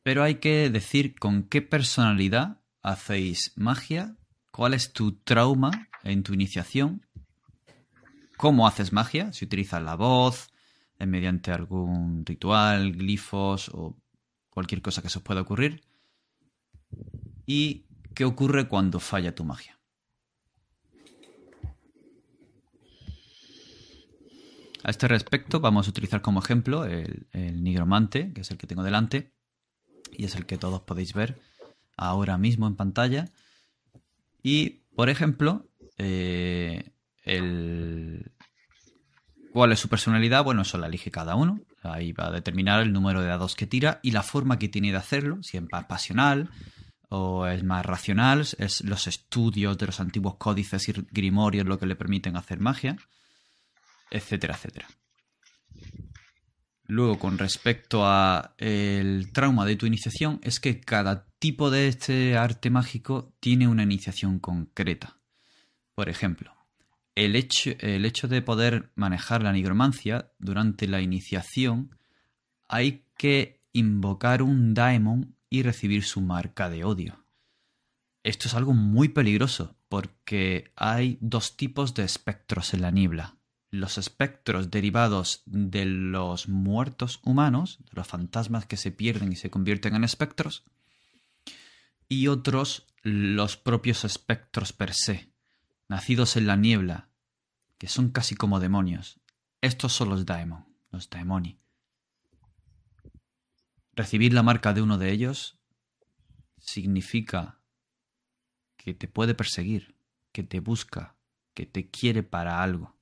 Pero 0.04 0.22
hay 0.22 0.36
que 0.36 0.70
decir 0.70 1.18
con 1.18 1.42
qué 1.44 1.62
personalidad 1.62 2.60
hacéis 2.82 3.52
magia, 3.56 4.16
cuál 4.52 4.74
es 4.74 4.92
tu 4.92 5.16
trauma 5.16 5.88
en 6.04 6.22
tu 6.22 6.34
iniciación, 6.34 7.06
cómo 8.36 8.68
haces 8.68 8.92
magia, 8.92 9.32
si 9.32 9.46
utilizas 9.46 9.82
la 9.82 9.96
voz, 9.96 10.50
eh, 10.98 11.06
mediante 11.06 11.50
algún 11.50 12.24
ritual, 12.26 12.92
glifos 12.92 13.70
o 13.70 13.96
cualquier 14.50 14.82
cosa 14.82 15.02
que 15.02 15.08
se 15.08 15.18
os 15.18 15.24
pueda 15.24 15.40
ocurrir. 15.40 15.82
Y 17.46 17.86
qué 18.14 18.24
ocurre 18.24 18.68
cuando 18.68 19.00
falla 19.00 19.34
tu 19.34 19.44
magia. 19.44 19.80
A 24.84 24.90
este 24.90 25.08
respecto 25.08 25.60
vamos 25.60 25.86
a 25.86 25.90
utilizar 25.90 26.20
como 26.20 26.40
ejemplo 26.40 26.84
el, 26.84 27.26
nigromante, 27.32 28.34
que 28.34 28.42
es 28.42 28.50
el 28.50 28.58
que 28.58 28.66
tengo 28.66 28.82
delante, 28.82 29.33
y 30.12 30.24
es 30.24 30.34
el 30.34 30.46
que 30.46 30.58
todos 30.58 30.82
podéis 30.82 31.12
ver 31.12 31.40
ahora 31.96 32.38
mismo 32.38 32.66
en 32.66 32.76
pantalla. 32.76 33.30
Y, 34.42 34.82
por 34.94 35.08
ejemplo, 35.08 35.66
eh, 35.98 36.90
¿cuál 39.52 39.72
es 39.72 39.80
su 39.80 39.88
personalidad? 39.88 40.44
Bueno, 40.44 40.62
eso 40.62 40.78
la 40.78 40.86
elige 40.86 41.10
cada 41.10 41.34
uno. 41.34 41.60
Ahí 41.82 42.12
va 42.12 42.26
a 42.26 42.32
determinar 42.32 42.82
el 42.82 42.92
número 42.92 43.20
de 43.20 43.28
dados 43.28 43.56
que 43.56 43.66
tira 43.66 44.00
y 44.02 44.10
la 44.10 44.22
forma 44.22 44.58
que 44.58 44.68
tiene 44.68 44.90
de 44.90 44.98
hacerlo, 44.98 45.42
si 45.42 45.56
es 45.56 45.64
más 45.70 45.84
pasional 45.84 46.50
o 47.08 47.46
es 47.46 47.62
más 47.62 47.84
racional, 47.84 48.40
es 48.58 48.82
los 48.82 49.06
estudios 49.06 49.78
de 49.78 49.86
los 49.86 50.00
antiguos 50.00 50.36
códices 50.36 50.88
y 50.88 50.92
grimorios 51.10 51.66
lo 51.66 51.78
que 51.78 51.86
le 51.86 51.96
permiten 51.96 52.36
hacer 52.36 52.58
magia 52.58 52.96
etcétera, 54.14 54.54
etcétera. 54.54 54.88
Luego, 56.86 57.18
con 57.18 57.38
respecto 57.38 58.06
a 58.06 58.54
el 58.58 59.32
trauma 59.32 59.64
de 59.64 59.76
tu 59.76 59.86
iniciación, 59.86 60.38
es 60.42 60.60
que 60.60 60.80
cada 60.80 61.26
tipo 61.38 61.70
de 61.70 61.88
este 61.88 62.36
arte 62.36 62.68
mágico 62.68 63.32
tiene 63.40 63.68
una 63.68 63.82
iniciación 63.82 64.38
concreta. 64.38 65.18
Por 65.94 66.10
ejemplo, 66.10 66.54
el 67.14 67.36
hecho, 67.36 67.70
el 67.78 68.04
hecho 68.04 68.28
de 68.28 68.42
poder 68.42 68.90
manejar 68.96 69.42
la 69.42 69.52
nigromancia 69.52 70.32
durante 70.38 70.86
la 70.86 71.00
iniciación, 71.00 71.96
hay 72.68 73.06
que 73.16 73.62
invocar 73.72 74.42
un 74.42 74.74
daemon 74.74 75.36
y 75.48 75.62
recibir 75.62 76.04
su 76.04 76.20
marca 76.20 76.68
de 76.68 76.84
odio. 76.84 77.24
Esto 78.22 78.48
es 78.48 78.54
algo 78.54 78.74
muy 78.74 79.08
peligroso 79.08 79.76
porque 79.88 80.72
hay 80.76 81.16
dos 81.20 81.56
tipos 81.56 81.94
de 81.94 82.04
espectros 82.04 82.74
en 82.74 82.82
la 82.82 82.90
niebla 82.90 83.36
los 83.74 83.98
espectros 83.98 84.70
derivados 84.70 85.42
de 85.46 85.84
los 85.84 86.48
muertos 86.48 87.20
humanos, 87.24 87.78
de 87.80 87.90
los 87.94 88.06
fantasmas 88.06 88.66
que 88.66 88.76
se 88.76 88.92
pierden 88.92 89.32
y 89.32 89.36
se 89.36 89.50
convierten 89.50 89.96
en 89.96 90.04
espectros, 90.04 90.64
y 92.08 92.28
otros 92.28 92.86
los 93.02 93.56
propios 93.56 94.04
espectros 94.04 94.72
per 94.72 94.94
se, 94.94 95.32
nacidos 95.88 96.36
en 96.36 96.46
la 96.46 96.56
niebla, 96.56 97.08
que 97.78 97.88
son 97.88 98.10
casi 98.10 98.36
como 98.36 98.60
demonios. 98.60 99.20
Estos 99.60 99.92
son 99.92 100.08
los 100.10 100.24
daemon, 100.24 100.66
los 100.90 101.10
daemoni. 101.10 101.58
Recibir 103.92 104.32
la 104.32 104.42
marca 104.42 104.72
de 104.72 104.82
uno 104.82 104.98
de 104.98 105.10
ellos 105.10 105.58
significa 106.58 107.60
que 108.76 108.94
te 108.94 109.08
puede 109.08 109.34
perseguir, 109.34 109.96
que 110.32 110.44
te 110.44 110.60
busca, 110.60 111.16
que 111.54 111.66
te 111.66 111.90
quiere 111.90 112.22
para 112.22 112.62
algo. 112.62 112.96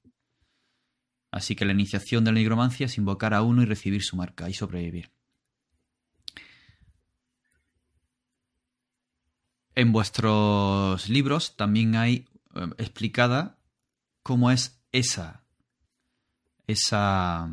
Así 1.33 1.57
que 1.57 1.65
la 1.65 1.73
iniciación 1.73 2.25
de 2.25 2.31
la 2.31 2.39
nigromancia 2.39 2.87
es 2.87 2.99
invocar 2.99 3.33
a 3.33 3.43
uno 3.43 3.63
y 3.63 3.65
recibir 3.65 4.03
su 4.03 4.17
marca 4.17 4.51
y 4.51 4.55
sobrevivir. 4.55 5.11
En 9.75 9.93
vuestros 9.93 11.09
libros 11.09 11.57
también 11.57 11.97
hay 11.97 12.29
eh, 12.55 12.67
explicada 12.77 13.59
cómo 14.23 14.51
es 14.51 14.79
esa 14.93 15.43
esa 16.67 17.51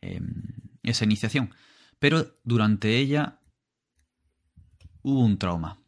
em, 0.00 0.44
esa 0.84 1.04
iniciación, 1.04 1.52
pero 1.98 2.38
durante 2.44 2.96
ella 2.96 3.40
hubo 5.02 5.24
un 5.24 5.38
trauma. 5.38 5.82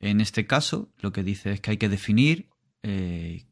En 0.00 0.20
este 0.20 0.46
caso, 0.46 0.92
lo 0.98 1.12
que 1.12 1.24
dice 1.24 1.52
es 1.52 1.60
que 1.60 1.70
hay 1.72 1.76
que 1.78 1.88
definir 1.88 2.50
eh, 2.82 3.46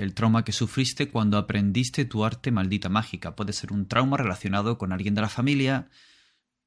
el 0.00 0.14
trauma 0.14 0.44
que 0.44 0.52
sufriste 0.52 1.10
cuando 1.10 1.36
aprendiste 1.36 2.04
tu 2.04 2.24
arte 2.24 2.50
maldita 2.50 2.88
mágica. 2.88 3.36
Puede 3.36 3.52
ser 3.52 3.72
un 3.72 3.86
trauma 3.86 4.16
relacionado 4.16 4.78
con 4.78 4.92
alguien 4.92 5.14
de 5.14 5.20
la 5.20 5.28
familia, 5.28 5.90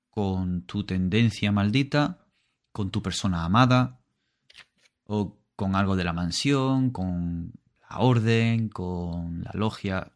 con 0.09 0.63
tu 0.63 0.85
tendencia 0.85 1.51
maldita, 1.51 2.27
con 2.71 2.91
tu 2.91 3.01
persona 3.01 3.43
amada, 3.43 3.99
o 5.05 5.39
con 5.55 5.75
algo 5.75 5.95
de 5.95 6.03
la 6.03 6.13
mansión, 6.13 6.91
con 6.91 7.53
la 7.89 7.99
orden, 7.99 8.69
con 8.69 9.43
la 9.43 9.51
logia. 9.53 10.13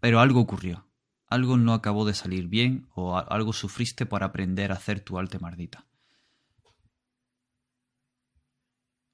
Pero 0.00 0.20
algo 0.20 0.40
ocurrió. 0.40 0.86
Algo 1.28 1.56
no 1.56 1.72
acabó 1.72 2.04
de 2.04 2.14
salir 2.14 2.46
bien 2.46 2.88
o 2.94 3.16
algo 3.16 3.52
sufriste 3.52 4.06
por 4.06 4.22
aprender 4.22 4.70
a 4.70 4.76
hacer 4.76 5.00
tu 5.00 5.18
arte 5.18 5.38
maldita. 5.38 5.86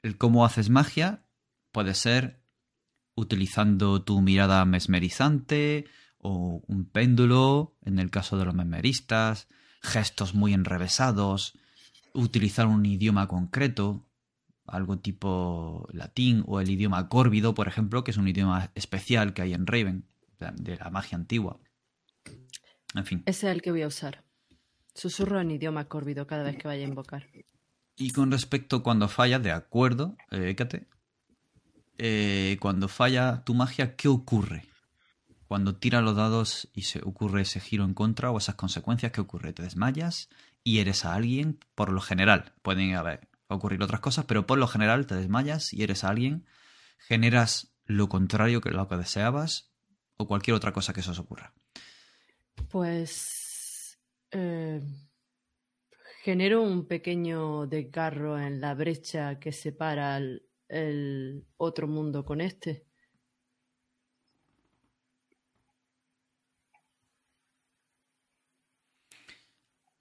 El 0.03 0.19
cómo 0.19 0.45
haces 0.45 0.69
magia 0.69 1.25
puede 1.71 1.95
ser 1.95 2.42
utilizando 3.15 4.03
tu 4.03 4.21
mirada 4.21 4.65
mesmerizante 4.65 5.87
o 6.19 6.63
un 6.67 6.85
péndulo, 6.85 7.77
en 7.85 7.99
el 7.99 8.11
caso 8.11 8.39
de 8.39 8.45
los 8.45 8.55
mesmeristas, 8.55 9.49
gestos 9.83 10.35
muy 10.35 10.55
enrevesados, 10.55 11.59
utilizar 12.15 12.67
un 12.67 12.87
idioma 12.87 13.27
concreto, 13.27 14.09
algo 14.67 14.99
tipo 14.99 15.89
latín 15.93 16.45
o 16.47 16.61
el 16.61 16.71
idioma 16.71 17.09
córvido, 17.09 17.55
por 17.55 17.69
ejemplo, 17.69 18.05
que 18.05 18.13
es 18.13 18.17
un 18.17 18.29
idioma 18.29 18.71
especial 18.75 19.35
que 19.35 19.43
hay 19.43 19.55
en 19.55 19.67
Raven, 19.67 20.07
de 20.39 20.77
la 20.77 20.91
magia 20.91 21.17
antigua. 21.17 21.61
En 22.95 23.07
fin. 23.07 23.23
Ese 23.27 23.49
es 23.49 23.55
el 23.55 23.63
que 23.63 23.71
voy 23.71 23.83
a 23.83 23.87
usar. 23.87 24.25
Susurro 24.95 25.41
en 25.41 25.51
idioma 25.51 25.87
córvido 25.87 26.27
cada 26.27 26.43
vez 26.43 26.57
que 26.57 26.69
vaya 26.69 26.85
a 26.85 26.89
invocar. 26.89 27.27
Y 27.97 28.11
con 28.11 28.31
respecto 28.31 28.77
a 28.77 28.83
cuando 28.83 29.09
falla, 29.09 29.39
de 29.39 29.53
acuerdo, 29.53 30.17
eh, 30.31 30.55
eh, 31.99 32.57
cuando 32.61 32.89
falla 32.89 33.43
tu 33.45 33.55
magia, 33.55 33.97
¿qué 33.97 34.09
ocurre? 34.09 34.65
Cuando 35.47 35.77
tira 35.77 36.01
los 36.01 36.17
dados 36.17 36.69
y 36.75 36.83
se 36.83 37.01
ocurre 37.05 37.43
ese 37.43 37.61
giro 37.61 37.85
en 37.85 37.95
contra 37.95 38.31
o 38.31 38.39
esas 38.39 38.55
consecuencias, 38.55 39.13
¿qué 39.13 39.21
ocurre? 39.21 39.53
¿Te 39.53 39.63
desmayas 39.63 40.31
y 40.65 40.79
eres 40.79 41.05
a 41.05 41.15
alguien? 41.15 41.59
Por 41.75 41.93
lo 41.93 42.01
general, 42.01 42.53
pueden 42.63 42.95
haber, 42.95 43.29
ocurrir 43.49 43.83
otras 43.83 44.01
cosas, 44.01 44.25
pero 44.25 44.47
por 44.47 44.59
lo 44.59 44.67
general 44.67 45.07
te 45.07 45.15
desmayas 45.15 45.73
y 45.73 45.83
eres 45.83 46.05
a 46.05 46.09
alguien, 46.09 46.47
generas 46.99 47.75
lo 47.85 48.09
contrario 48.09 48.61
que 48.61 48.71
lo 48.71 48.89
que 48.89 48.97
deseabas 48.97 49.73
o 50.17 50.27
cualquier 50.27 50.55
otra 50.55 50.73
cosa 50.73 50.93
que 50.93 51.01
eso 51.01 51.11
os 51.11 51.19
ocurra. 51.19 51.53
Pues 52.69 53.99
eh, 54.31 54.81
genero 56.23 56.63
un 56.63 56.87
pequeño 56.87 57.67
desgarro 57.67 58.39
en 58.39 58.61
la 58.61 58.75
brecha 58.75 59.39
que 59.39 59.53
separa 59.53 60.21
el 60.73 61.45
otro 61.59 61.87
mundo 61.87 62.25
con 62.25 62.41
este. 62.41 62.87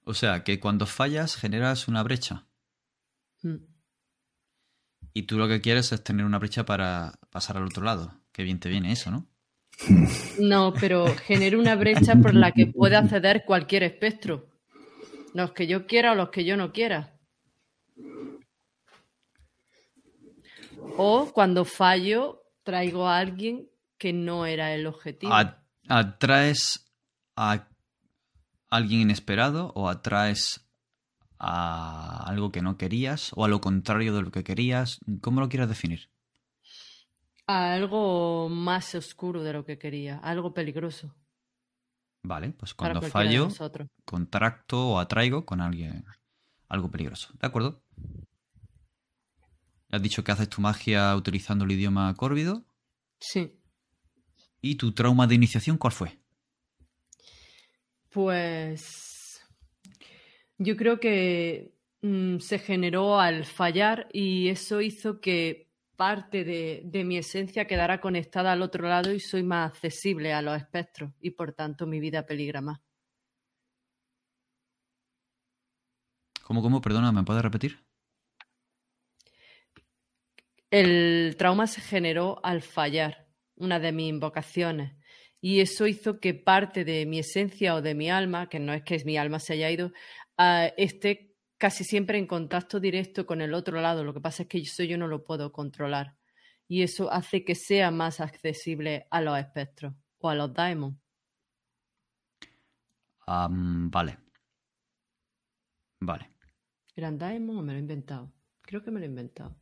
O 0.04 0.14
sea, 0.14 0.44
que 0.44 0.60
cuando 0.60 0.86
fallas 0.86 1.36
generas 1.36 1.88
una 1.88 2.04
brecha. 2.04 2.48
Hmm. 3.44 3.58
Y 5.14 5.24
tú 5.24 5.38
lo 5.38 5.48
que 5.48 5.62
quieres 5.62 5.92
es 5.92 6.04
tener 6.04 6.26
una 6.26 6.40
brecha 6.40 6.66
para 6.66 7.20
pasar 7.30 7.58
al 7.58 7.66
otro 7.66 7.84
lado. 7.84 8.22
Qué 8.32 8.44
bien 8.44 8.60
te 8.60 8.70
viene 8.70 8.94
eso, 8.94 9.12
¿no? 9.12 9.28
No, 10.40 10.74
pero 10.80 11.06
genero 11.26 11.60
una 11.60 11.76
brecha 11.76 12.16
por 12.16 12.34
la 12.34 12.52
que 12.52 12.68
puede 12.68 12.96
acceder 12.96 13.44
cualquier 13.46 13.84
espectro. 13.84 14.50
Los 15.34 15.52
que 15.52 15.68
yo 15.68 15.86
quiera 15.86 16.14
o 16.14 16.16
los 16.16 16.30
que 16.30 16.46
yo 16.46 16.56
no 16.56 16.72
quiera. 16.72 17.20
O 20.98 21.32
cuando 21.34 21.66
fallo, 21.66 22.44
traigo 22.64 23.08
a 23.08 23.18
alguien 23.18 23.70
que 23.98 24.14
no 24.14 24.46
era 24.46 24.74
el 24.74 24.88
objetivo. 24.88 25.34
¿Atraes 25.88 26.86
a 27.36 27.68
alguien 28.70 29.02
inesperado 29.02 29.72
o 29.76 29.90
atraes 29.90 30.68
a 31.38 32.24
algo 32.28 32.52
que 32.52 32.62
no 32.62 32.78
querías 32.78 33.32
o 33.36 33.46
a 33.46 33.48
lo 33.48 33.62
contrario 33.62 34.14
de 34.14 34.22
lo 34.22 34.32
que 34.32 34.44
querías? 34.44 35.00
¿Cómo 35.22 35.42
lo 35.42 35.50
quieres 35.50 35.70
definir? 35.70 36.10
A 37.48 37.74
algo 37.74 38.50
más 38.50 38.96
oscuro 38.96 39.44
de 39.44 39.54
lo 39.54 39.66
que 39.66 39.78
quería, 39.78 40.18
algo 40.20 40.54
peligroso. 40.54 41.14
Vale, 42.24 42.52
pues 42.52 42.74
cuando 42.74 43.02
fallo, 43.02 43.50
contracto 44.06 44.90
o 44.92 45.00
atraigo 45.00 45.46
con 45.46 45.60
alguien 45.60 46.06
algo 46.70 46.90
peligroso. 46.90 47.34
¿De 47.40 47.48
acuerdo? 47.48 47.84
Has 49.92 50.02
dicho 50.02 50.24
que 50.24 50.32
haces 50.32 50.50
tu 50.50 50.62
magia 50.62 51.16
utilizando 51.16 51.66
el 51.66 51.72
idioma 51.72 52.14
córvido. 52.16 52.64
Sí. 53.20 53.60
¿Y 54.62 54.76
tu 54.76 54.94
trauma 54.94 55.28
de 55.28 55.36
iniciación 55.36 55.78
cuál 55.78 55.92
fue? 55.94 56.18
Pues 58.10 59.42
yo 60.58 60.78
creo 60.78 61.00
que 61.00 61.74
mm, 62.02 62.38
se 62.40 62.60
generó 62.60 63.20
al 63.20 63.46
fallar 63.46 64.08
y 64.14 64.48
eso 64.48 64.82
hizo 64.82 65.20
que 65.20 65.70
parte 65.98 66.44
de, 66.44 66.82
de 66.86 67.04
mi 67.04 67.18
esencia 67.18 67.66
quedara 67.66 68.00
conectada 68.00 68.54
al 68.54 68.62
otro 68.62 68.88
lado 68.88 69.14
y 69.14 69.20
soy 69.20 69.44
más 69.44 69.72
accesible 69.72 70.34
a 70.34 70.42
los 70.42 70.58
espectros 70.58 71.12
y 71.20 71.32
por 71.32 71.54
tanto 71.54 71.86
mi 71.86 72.00
vida 72.00 72.26
peligra 72.26 72.62
más. 72.62 72.80
¿Cómo, 76.44 76.62
cómo? 76.62 76.82
Perdona, 76.82 77.12
¿me 77.12 77.24
puedes 77.24 77.44
repetir? 77.44 77.91
El 80.72 81.36
trauma 81.38 81.68
se 81.68 81.82
generó 81.82 82.40
al 82.44 82.62
fallar, 82.62 83.28
una 83.56 83.80
de 83.80 83.92
mis 83.92 84.10
invocaciones, 84.10 84.96
y 85.42 85.60
eso 85.60 85.88
hizo 85.88 86.20
que 86.20 86.34
parte 86.34 86.86
de 86.86 87.06
mi 87.06 87.20
esencia 87.20 87.76
o 87.76 87.82
de 87.82 87.96
mi 87.96 88.10
alma, 88.10 88.48
que 88.48 88.60
no 88.60 88.74
es 88.74 88.84
que 88.84 89.04
mi 89.04 89.18
alma 89.18 89.40
se 89.40 89.54
haya 89.54 89.72
ido, 89.72 89.92
ah, 90.38 90.72
esté 90.78 91.36
casi 91.58 91.84
siempre 91.84 92.18
en 92.20 92.28
contacto 92.28 92.80
directo 92.80 93.26
con 93.26 93.42
el 93.42 93.54
otro 93.54 93.82
lado. 93.82 94.04
Lo 94.04 94.14
que 94.14 94.22
pasa 94.22 94.44
es 94.44 94.50
que 94.50 94.60
eso 94.60 94.84
yo 94.84 94.98
no 94.98 95.08
lo 95.08 95.24
puedo 95.24 95.52
controlar. 95.52 96.16
Y 96.68 96.84
eso 96.84 97.12
hace 97.12 97.44
que 97.44 97.56
sea 97.56 97.92
más 97.92 98.20
accesible 98.20 99.08
a 99.12 99.22
los 99.22 99.38
espectros 99.38 99.94
o 100.20 100.30
a 100.30 100.36
los 100.36 100.54
daemons. 100.54 100.98
Am, 103.28 103.92
vale. 103.92 104.18
Vale. 106.00 106.32
¿Eran 106.96 107.18
daemons 107.18 107.60
o 107.60 107.62
me 107.62 107.74
lo 107.74 107.78
he 107.78 107.82
inventado? 107.82 108.32
Creo 108.62 108.82
que 108.84 108.92
me 108.92 109.00
lo 109.00 109.06
he 109.06 109.10
inventado. 109.10 109.61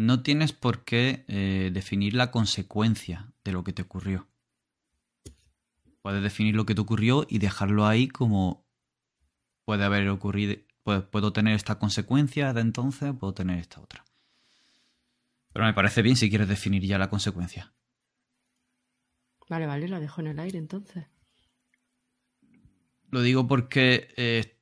No 0.00 0.22
tienes 0.22 0.54
por 0.54 0.82
qué 0.82 1.26
eh, 1.28 1.70
definir 1.74 2.14
la 2.14 2.30
consecuencia 2.30 3.34
de 3.44 3.52
lo 3.52 3.64
que 3.64 3.74
te 3.74 3.82
ocurrió. 3.82 4.26
Puedes 6.00 6.22
definir 6.22 6.56
lo 6.56 6.64
que 6.64 6.74
te 6.74 6.80
ocurrió 6.80 7.26
y 7.28 7.38
dejarlo 7.38 7.86
ahí 7.86 8.08
como 8.08 8.66
puede 9.66 9.84
haber 9.84 10.08
ocurrido. 10.08 10.56
pues, 10.84 11.02
puedo 11.02 11.34
tener 11.34 11.54
esta 11.54 11.78
consecuencia 11.78 12.54
de 12.54 12.62
entonces, 12.62 13.12
puedo 13.12 13.34
tener 13.34 13.58
esta 13.58 13.78
otra. 13.82 14.06
Pero 15.52 15.66
me 15.66 15.74
parece 15.74 16.00
bien 16.00 16.16
si 16.16 16.30
quieres 16.30 16.48
definir 16.48 16.82
ya 16.82 16.96
la 16.96 17.10
consecuencia. 17.10 17.74
Vale, 19.50 19.66
vale, 19.66 19.86
la 19.86 20.00
dejo 20.00 20.22
en 20.22 20.28
el 20.28 20.38
aire 20.38 20.56
entonces. 20.56 21.04
Lo 23.10 23.20
digo 23.20 23.46
porque 23.46 24.08
eh, 24.16 24.56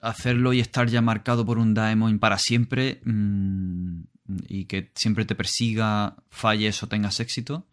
hacerlo 0.00 0.52
y 0.52 0.58
estar 0.58 0.88
ya 0.88 1.00
marcado 1.00 1.46
por 1.46 1.58
un 1.58 1.74
daemon 1.74 2.18
para 2.18 2.38
siempre 2.38 3.00
mm, 3.04 4.02
y 4.48 4.66
que 4.66 4.90
siempre 4.94 5.24
te 5.24 5.34
persiga, 5.34 6.16
falles 6.30 6.82
o 6.82 6.88
tengas 6.88 7.20
éxito, 7.20 7.66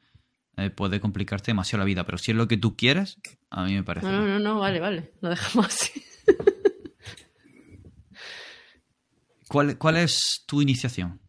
eh, 0.57 0.69
puede 0.69 0.99
complicarte 0.99 1.51
demasiado 1.51 1.79
la 1.79 1.85
vida. 1.85 2.05
Pero 2.05 2.17
si 2.17 2.31
es 2.31 2.37
lo 2.37 2.47
que 2.47 2.57
tú 2.57 2.75
quieres, 2.75 3.17
a 3.49 3.63
mí 3.65 3.73
me 3.73 3.83
parece. 3.83 4.07
No, 4.07 4.13
no, 4.13 4.27
no, 4.27 4.39
no, 4.39 4.59
vale, 4.59 4.79
vale. 4.79 5.13
Lo 5.21 5.29
dejamos 5.29 5.67
así. 5.67 6.03
¿Cuál, 9.47 9.77
cuál 9.77 9.97
es 9.97 10.43
tu 10.45 10.61
iniciación? 10.61 11.21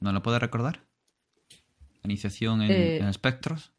¿No 0.00 0.12
la 0.12 0.22
puedes 0.22 0.40
recordar? 0.40 0.86
¿Iniciación 2.04 2.62
en, 2.62 2.70
Eh, 2.70 2.96
en 2.98 3.06
espectros? 3.06 3.72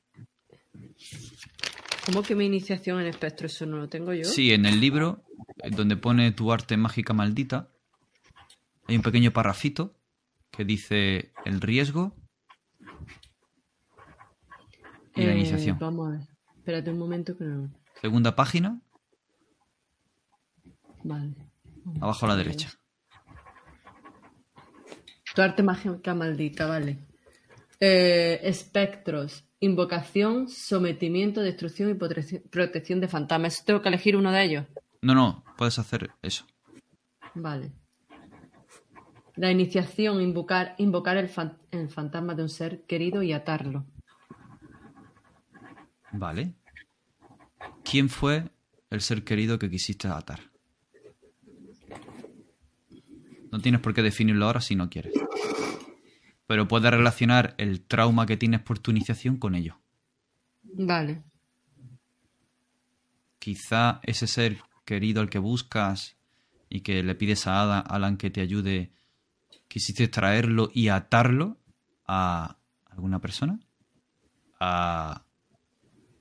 ¿Cómo 2.06 2.24
que 2.24 2.36
mi 2.36 2.46
iniciación 2.46 3.02
en 3.02 3.08
espectro? 3.08 3.48
Eso 3.48 3.66
no 3.66 3.78
lo 3.78 3.90
tengo 3.90 4.14
yo. 4.14 4.24
Sí, 4.24 4.54
en 4.54 4.66
el 4.66 4.80
libro, 4.80 5.26
eh, 5.64 5.70
donde 5.72 5.98
pone 5.98 6.32
tu 6.32 6.52
arte 6.52 6.78
mágica 6.78 7.14
maldita, 7.14 7.70
hay 8.88 8.96
un 8.96 9.02
pequeño 9.02 9.32
parrafito 9.32 9.99
que 10.60 10.66
dice 10.66 11.32
el 11.46 11.62
riesgo 11.62 12.14
y 15.16 15.24
la 15.24 15.32
Eh, 15.32 15.38
iniciación. 15.38 15.80
Vamos 15.80 16.08
a 16.08 16.12
ver. 16.12 16.22
Espérate 16.58 16.92
un 16.92 17.00
momento 17.00 17.38
que 17.38 17.46
no. 17.46 17.72
Segunda 18.02 18.36
página, 18.36 18.82
Vale. 21.06 21.34
abajo 22.02 22.26
a 22.26 22.30
la 22.30 22.36
derecha. 22.36 22.70
Tu 25.34 25.42
arte 25.42 25.64
mágica 25.64 26.14
maldita, 26.14 26.66
vale. 26.66 26.98
Eh, 27.80 28.42
espectros. 28.44 29.46
Invocación, 29.62 30.50
sometimiento, 30.50 31.40
destrucción 31.42 31.90
y 31.90 31.94
protección 31.94 33.00
de 33.00 33.08
fantasmas. 33.08 33.64
Tengo 33.64 33.82
que 33.82 33.88
elegir 33.88 34.18
uno 34.18 34.34
de 34.34 34.44
ellos. 34.44 34.66
No, 35.02 35.16
no, 35.16 35.46
puedes 35.58 35.80
hacer 35.80 36.10
eso. 36.22 36.46
Vale. 37.34 37.72
La 39.40 39.50
iniciación, 39.52 40.20
invocar, 40.22 40.76
invocar 40.80 41.16
el, 41.16 41.30
fan- 41.30 41.58
el 41.72 41.88
fantasma 41.90 42.36
de 42.36 42.44
un 42.44 42.50
ser 42.50 42.82
querido 42.82 43.24
y 43.24 43.32
atarlo. 43.32 43.86
Vale. 46.12 46.56
¿Quién 47.90 48.10
fue 48.10 48.50
el 48.90 49.00
ser 49.00 49.24
querido 49.24 49.58
que 49.58 49.70
quisiste 49.70 50.10
atar? 50.10 50.42
No 53.50 53.62
tienes 53.62 53.80
por 53.80 53.94
qué 53.94 54.02
definirlo 54.02 54.46
ahora 54.46 54.60
si 54.60 54.76
no 54.76 54.90
quieres. 54.90 55.14
Pero 56.46 56.68
puedes 56.68 56.92
relacionar 56.92 57.56
el 57.58 57.80
trauma 57.82 58.26
que 58.26 58.36
tienes 58.36 58.60
por 58.60 58.78
tu 58.80 58.92
iniciación 58.92 59.38
con 59.38 59.56
ello. 59.56 59.78
Vale. 60.64 61.24
Quizá 63.40 64.02
ese 64.04 64.28
ser 64.28 64.58
querido 64.84 65.22
al 65.22 65.30
que 65.30 65.40
buscas 65.40 66.18
y 66.68 66.82
que 66.82 67.04
le 67.04 67.16
pides 67.16 67.48
a 67.48 67.62
Ada- 67.62 67.80
Alan 67.80 68.18
que 68.18 68.30
te 68.30 68.42
ayude, 68.42 68.92
quisiste 69.68 70.08
traerlo 70.08 70.70
y 70.74 70.90
atarlo 70.90 71.58
a 72.06 72.58
alguna 72.86 73.20
persona, 73.20 73.60
a 74.60 75.24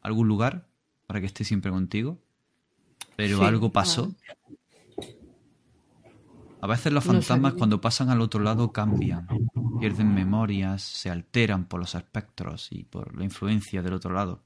algún 0.02 0.28
lugar 0.28 0.68
para 1.06 1.20
que 1.20 1.26
esté 1.26 1.44
siempre 1.44 1.70
contigo, 1.70 2.18
pero 3.16 3.38
Sí, 3.38 3.44
algo 3.44 3.72
pasó. 3.72 4.14
A 6.60 6.66
veces 6.66 6.92
los 6.92 7.05
fantasmas 7.05 7.55
cuando 7.55 7.80
pasan 7.80 8.10
al 8.10 8.20
otro 8.20 8.40
lado 8.40 8.72
cambian, 8.72 9.28
pierden 9.80 10.12
memorias, 10.12 10.82
se 10.82 11.09
alteran 11.09 11.66
por 11.66 11.80
los 11.80 11.94
espectros 11.94 12.68
y 12.72 12.82
por 12.82 13.16
la 13.16 13.24
influencia 13.24 13.80
del 13.80 13.94
otro 13.94 14.12
lado. 14.12 14.42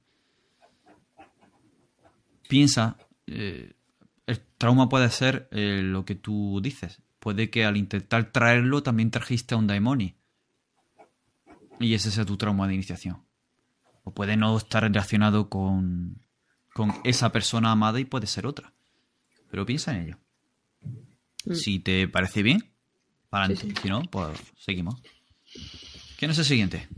Piensa, 2.49 2.99
eh, 3.27 3.73
el 4.27 4.41
trauma 4.59 4.89
puede 4.91 5.09
ser 5.09 5.49
eh, 5.53 5.81
lo 5.83 6.05
que 6.05 6.15
tú 6.15 6.61
dices. 6.63 7.01
Puede 7.23 7.51
que 7.51 7.65
al 7.65 7.77
intentar 7.77 8.33
traerlo 8.33 8.83
también 8.83 9.13
trajiste 9.13 9.55
a 9.55 9.57
un 9.57 9.69
daimoni. 9.69 10.17
Y 11.79 11.95
ese 11.95 12.11
sea 12.11 12.25
tu 12.25 12.37
trauma 12.37 12.67
de 12.67 12.75
iniciación. 12.75 13.25
O 14.03 14.13
puede 14.13 14.37
no 14.37 14.57
estar 14.57 14.83
relacionado 14.83 15.49
con, 15.49 16.21
con 16.75 16.93
esa 17.05 17.31
persona 17.31 17.71
amada 17.71 18.01
y 18.01 18.05
puede 18.07 18.27
ser 18.27 18.45
otra. 18.45 18.73
Pero 19.53 19.65
piensa 19.65 19.95
en 19.95 20.03
ello. 20.03 20.19
Mm. 21.45 21.55
Si 21.55 21.79
te 21.79 22.09
parece 22.09 22.43
bien, 22.43 22.75
para 23.31 23.47
Sí, 23.47 23.55
sí. 23.55 23.75
Si 23.81 23.89
no, 23.89 24.03
pues 24.03 24.37
seguimos. 24.59 25.01
¿Quién 26.19 26.33
es 26.33 26.39
el 26.41 26.45
siguiente? 26.45 26.89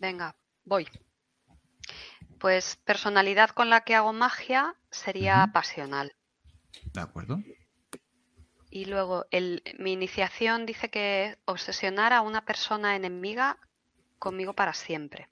Venga, 0.00 0.34
voy. 0.70 0.88
Pues 2.38 2.76
personalidad 2.84 3.50
con 3.50 3.68
la 3.68 3.82
que 3.82 3.96
hago 3.96 4.14
magia 4.14 4.76
sería 4.90 5.50
pasional. 5.52 6.14
¿De 6.94 7.00
acuerdo? 7.00 7.42
Y 8.70 8.84
luego 8.84 9.26
el, 9.32 9.62
mi 9.78 9.92
iniciación 9.92 10.64
dice 10.64 10.88
que 10.88 11.36
obsesionar 11.44 12.12
a 12.12 12.22
una 12.22 12.44
persona 12.44 12.94
enemiga 12.94 13.58
conmigo 14.18 14.54
para 14.54 14.72
siempre. 14.72 15.28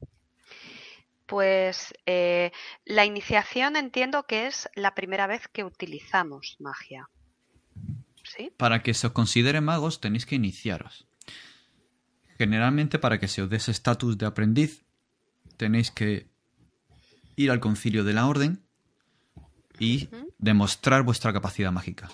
Pues 1.26 1.94
eh, 2.04 2.50
la 2.84 3.04
iniciación 3.04 3.76
entiendo 3.76 4.26
que 4.26 4.48
es 4.48 4.68
la 4.74 4.94
primera 4.94 5.28
vez 5.28 5.46
que 5.46 5.62
utilizamos 5.62 6.56
magia. 6.58 7.08
¿Sí? 8.24 8.52
Para 8.56 8.82
que 8.82 8.92
se 8.92 9.06
os 9.06 9.12
considere 9.12 9.60
magos 9.60 10.00
tenéis 10.00 10.26
que 10.26 10.34
iniciaros. 10.34 11.06
Generalmente 12.38 12.98
para 12.98 13.20
que 13.20 13.28
se 13.28 13.42
os 13.42 13.48
dé 13.48 13.56
ese 13.56 13.70
estatus 13.70 14.18
de 14.18 14.26
aprendiz 14.26 14.87
tenéis 15.58 15.90
que 15.90 16.26
ir 17.36 17.50
al 17.50 17.60
concilio 17.60 18.04
de 18.04 18.14
la 18.14 18.26
orden 18.26 18.64
y 19.78 20.08
demostrar 20.38 21.02
vuestra 21.02 21.32
capacidad 21.32 21.70
mágica. 21.70 22.08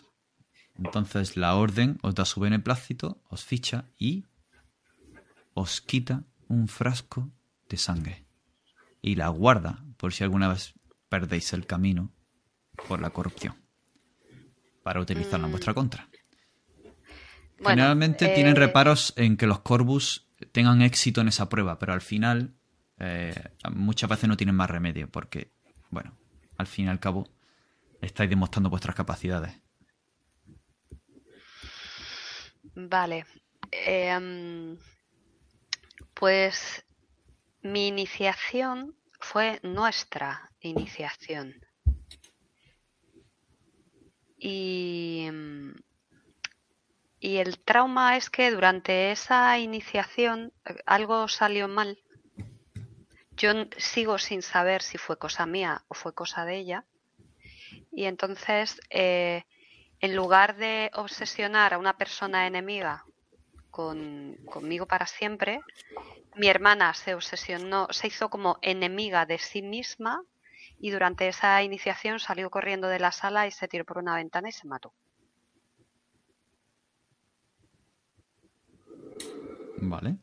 Entonces 0.77 1.37
la 1.37 1.55
orden 1.55 1.99
os 2.03 2.15
da 2.15 2.25
su 2.25 2.41
beneplácito, 2.41 3.23
os 3.29 3.45
ficha 3.45 3.85
y 3.97 4.25
os 5.55 5.81
quita 5.81 6.25
un 6.49 6.66
frasco 6.66 7.31
de 7.69 7.77
sangre. 7.77 8.27
Y 9.01 9.15
la 9.15 9.29
guarda 9.29 9.85
por 9.97 10.12
si 10.12 10.25
alguna 10.25 10.49
vez 10.49 10.75
perdéis 11.09 11.53
el 11.53 11.66
camino 11.66 12.12
por 12.89 13.01
la 13.01 13.11
corrupción. 13.11 13.55
Para 14.83 15.01
utilizarla 15.01 15.47
en 15.47 15.53
vuestra 15.53 15.73
mm. 15.73 15.77
contra. 15.77 16.09
Generalmente 17.59 18.29
tienen 18.35 18.57
eh, 18.57 18.61
reparos 18.61 19.15
en 19.16 19.37
que 19.37 19.47
los 19.47 19.61
Corvus 19.61 20.27
tengan 20.53 20.83
éxito 20.83 21.21
en 21.21 21.29
esa 21.29 21.49
prueba, 21.49 21.79
pero 21.79 21.93
al 21.93 22.01
final 22.01 22.55
eh, 22.99 23.35
muchas 23.73 24.09
veces 24.09 24.29
no 24.29 24.37
tienen 24.37 24.55
más 24.55 24.71
remedio, 24.71 25.11
porque, 25.11 25.51
bueno, 25.91 26.16
al 26.57 26.66
fin 26.66 26.87
y 26.87 26.89
al 26.89 27.01
cabo 27.01 27.29
estáis 28.01 28.31
demostrando 28.31 28.71
vuestras 28.71 28.95
capacidades. 28.95 29.61
Vale. 32.75 33.27
Em, 33.71 34.79
pues 36.15 36.85
mi 37.62 37.89
iniciación 37.89 38.97
fue 39.21 39.59
nuestra 39.62 40.51
iniciación. 40.61 41.55
Y, 44.39 45.29
y 47.19 47.37
el 47.39 47.59
trauma 47.59 48.16
es 48.16 48.29
que 48.29 48.51
durante 48.51 49.12
esa 49.12 49.59
iniciación 49.59 50.53
eh, 50.66 50.77
algo 50.85 51.29
salió 51.29 51.69
mal. 51.69 51.99
Yo 53.36 53.52
sigo 53.77 54.19
sin 54.19 54.43
saber 54.43 54.82
si 54.82 54.98
fue 54.98 55.19
cosa 55.19 55.47
mía 55.47 55.82
o 55.89 55.94
fue 55.94 56.15
cosa 56.15 56.44
de 56.44 56.56
ella. 56.56 56.85
Y 57.93 58.05
entonces 58.05 58.81
eh, 58.90 59.44
en 60.01 60.15
lugar 60.15 60.56
de 60.56 60.90
obsesionar 60.94 61.74
a 61.74 61.78
una 61.78 61.97
persona 61.97 62.47
enemiga 62.47 63.05
con, 63.70 64.36
conmigo 64.44 64.86
para 64.86 65.06
siempre, 65.06 65.61
mi 66.36 66.48
hermana 66.48 66.94
se 66.94 67.15
obsesionó, 67.15 67.89
se 67.90 68.09
hizo 68.09 68.28
como 68.28 68.59
enemiga 68.62 69.27
de 69.27 69.39
sí 69.39 69.62
misma 69.62 70.23
y 70.78 70.90
durante 70.90 71.28
esa 71.28 71.62
iniciación 71.62 72.19
salió 72.19 72.51
corriendo 72.51 72.89
de 72.89 72.98
la 72.98 73.12
sala 73.12 73.47
y 73.47 73.51
se 73.51 73.69
tiró 73.69 73.85
por 73.85 73.98
una 73.98 74.16
ventana 74.16 74.48
y 74.48 74.52
se 74.52 74.66
mató. 74.66 74.93
Vale. 79.78 80.19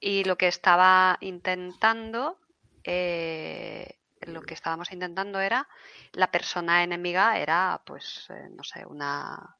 Y 0.00 0.24
lo 0.24 0.36
que 0.36 0.48
estaba 0.48 1.16
intentando 1.20 2.38
eh, 2.84 3.98
lo 4.22 4.42
que 4.42 4.54
estábamos 4.54 4.92
intentando 4.92 5.40
era, 5.40 5.68
la 6.12 6.30
persona 6.30 6.82
enemiga 6.82 7.38
era, 7.38 7.80
pues, 7.84 8.26
eh, 8.30 8.48
no 8.54 8.64
sé, 8.64 8.84
una, 8.86 9.56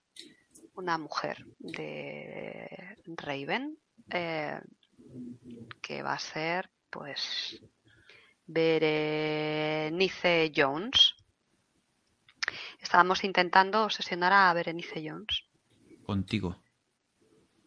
una 0.74 0.98
mujer 0.98 1.44
de 1.58 2.96
Raven, 3.06 3.78
eh, 4.10 4.60
que 5.80 6.02
va 6.02 6.14
a 6.14 6.18
ser, 6.18 6.70
pues, 6.90 7.60
Berenice 8.46 10.52
Jones. 10.54 11.14
Estábamos 12.80 13.24
intentando 13.24 13.84
obsesionar 13.84 14.32
a 14.32 14.52
Berenice 14.54 15.02
Jones. 15.06 15.44
Contigo. 16.04 16.62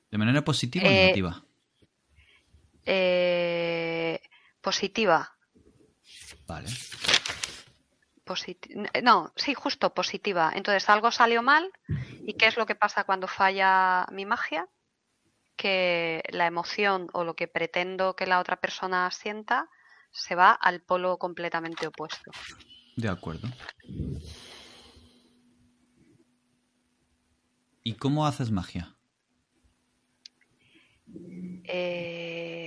¿De 0.10 0.18
manera 0.18 0.44
positiva 0.44 0.90
o 0.90 1.51
eh, 2.86 4.20
positiva. 4.62 5.36
Vale. 6.48 6.70
no, 9.04 9.34
sí, 9.36 9.54
justo 9.54 9.94
positiva. 9.94 10.52
Entonces 10.56 10.90
algo 10.90 11.12
salió 11.12 11.42
mal. 11.42 11.72
¿Y 12.26 12.34
qué 12.34 12.48
es 12.48 12.58
lo 12.58 12.66
que 12.66 12.76
pasa 12.76 13.04
cuando 13.04 13.28
falla 13.28 14.06
mi 14.12 14.26
magia? 14.26 14.68
Que 15.56 16.24
la 16.32 16.48
emoción 16.48 17.10
o 17.14 17.24
lo 17.24 17.36
que 17.36 17.48
pretendo 17.48 18.16
que 18.16 18.26
la 18.26 18.40
otra 18.40 18.58
persona 18.58 19.10
sienta 19.12 19.70
se 20.12 20.36
va 20.36 20.52
al 20.52 20.82
polo 20.82 21.18
completamente 21.18 21.88
opuesto. 21.88 22.32
De 22.96 23.10
acuerdo. 23.10 23.48
¿Y 27.84 27.94
cómo 27.96 28.26
haces 28.26 28.52
magia? 28.52 28.96
Eh, 31.64 32.61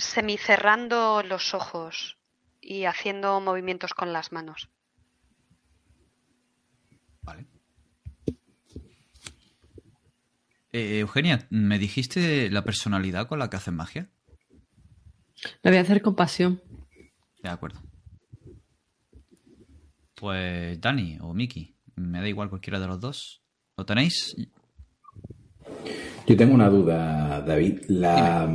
semicerrando 0.00 1.22
los 1.22 1.54
ojos 1.54 2.18
y 2.60 2.84
haciendo 2.84 3.40
movimientos 3.40 3.94
con 3.94 4.12
las 4.12 4.32
manos. 4.32 4.68
Vale. 7.22 7.46
Eh, 10.72 11.00
Eugenia, 11.00 11.46
¿me 11.50 11.78
dijiste 11.78 12.50
la 12.50 12.64
personalidad 12.64 13.26
con 13.28 13.38
la 13.38 13.50
que 13.50 13.56
haces 13.56 13.74
magia? 13.74 14.10
La 15.62 15.70
voy 15.70 15.78
a 15.78 15.82
hacer 15.82 16.02
con 16.02 16.14
pasión. 16.14 16.62
De 17.42 17.48
acuerdo. 17.48 17.80
Pues 20.14 20.80
Dani 20.80 21.18
o 21.20 21.32
Miki, 21.32 21.74
me 21.96 22.20
da 22.20 22.28
igual 22.28 22.50
cualquiera 22.50 22.78
de 22.78 22.86
los 22.86 23.00
dos. 23.00 23.42
¿Lo 23.76 23.86
tenéis? 23.86 24.36
Yo 26.26 26.36
tengo 26.36 26.54
una 26.54 26.68
duda, 26.68 27.40
David. 27.40 27.84
La, 27.88 28.46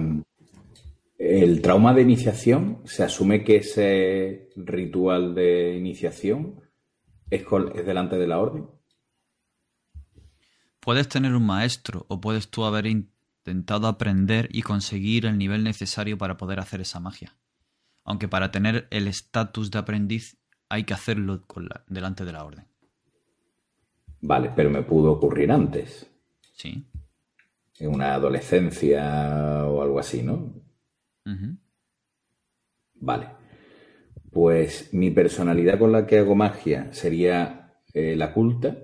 el 1.17 1.61
trauma 1.61 1.93
de 1.93 2.01
iniciación, 2.01 2.81
se 2.85 3.03
asume 3.03 3.43
que 3.43 3.57
ese 3.57 4.49
ritual 4.55 5.33
de 5.33 5.75
iniciación 5.75 6.61
es, 7.29 7.45
delante 7.85 8.17
de 8.17 8.27
la 8.27 8.39
orden. 8.39 8.67
Puedes 10.79 11.07
tener 11.07 11.33
un 11.33 11.45
maestro 11.45 12.05
o 12.09 12.21
puedes 12.21 12.49
tú 12.49 12.65
haber 12.65 12.85
intentado 12.85 13.87
aprender 13.87 14.49
y 14.51 14.61
conseguir 14.61 15.25
el 15.25 15.37
nivel 15.37 15.63
necesario 15.63 16.17
para 16.17 16.37
poder 16.37 16.59
hacer 16.59 16.81
esa 16.81 16.99
magia. 16.99 17.35
Aunque 18.03 18.27
para 18.27 18.51
tener 18.51 18.87
el 18.91 19.07
estatus 19.07 19.71
de 19.71 19.79
aprendiz 19.79 20.37
hay 20.69 20.83
que 20.83 20.93
hacerlo 20.93 21.43
delante 21.87 22.25
de 22.25 22.33
la 22.33 22.43
orden. 22.43 22.65
Vale, 24.21 24.51
pero 24.55 24.69
me 24.69 24.83
pudo 24.83 25.13
ocurrir 25.13 25.51
antes. 25.51 26.09
Sí. 26.53 26.85
En 27.79 27.93
una 27.93 28.13
adolescencia 28.13 29.65
o 29.65 29.81
algo 29.81 29.99
así, 29.99 30.21
¿no? 30.21 30.64
Vale. 32.95 33.27
Pues 34.31 34.93
mi 34.93 35.11
personalidad 35.11 35.79
con 35.79 35.91
la 35.91 36.05
que 36.05 36.19
hago 36.19 36.35
magia 36.35 36.91
sería 36.93 37.73
eh, 37.93 38.15
la 38.15 38.33
culta. 38.33 38.77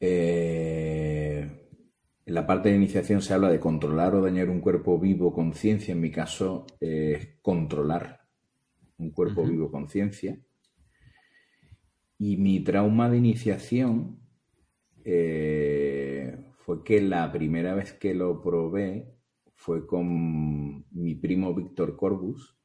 Eh, 0.00 1.50
en 2.26 2.34
la 2.34 2.46
parte 2.46 2.68
de 2.68 2.76
iniciación 2.76 3.22
se 3.22 3.34
habla 3.34 3.50
de 3.50 3.60
controlar 3.60 4.14
o 4.14 4.22
dañar 4.22 4.48
un 4.50 4.60
cuerpo 4.60 4.98
vivo 4.98 5.32
conciencia. 5.32 5.92
En 5.92 6.00
mi 6.00 6.10
caso, 6.10 6.66
es 6.80 7.38
controlar 7.42 8.20
un 8.98 9.10
cuerpo 9.10 9.44
vivo 9.44 9.70
conciencia. 9.70 10.38
Y 12.18 12.36
mi 12.36 12.60
trauma 12.60 13.10
de 13.10 13.18
iniciación 13.18 14.20
eh, 15.04 16.38
fue 16.58 16.84
que 16.84 17.00
la 17.02 17.30
primera 17.32 17.74
vez 17.74 17.92
que 17.92 18.14
lo 18.14 18.40
probé 18.40 19.13
fue 19.54 19.86
con 19.86 20.84
mi 20.90 21.14
primo 21.14 21.54
Víctor 21.54 21.96
Corbus. 21.96 22.56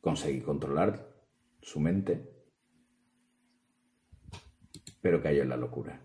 Conseguí 0.00 0.40
controlar 0.40 1.14
su 1.60 1.80
mente, 1.80 2.46
pero 5.02 5.22
cayó 5.22 5.42
en 5.42 5.48
la 5.50 5.56
locura. 5.56 6.00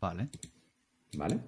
Vale. 0.00 0.28
¿Vale? 1.16 1.40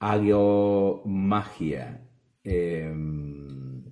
Hago 0.00 1.02
magia 1.06 2.08
em, 2.44 3.84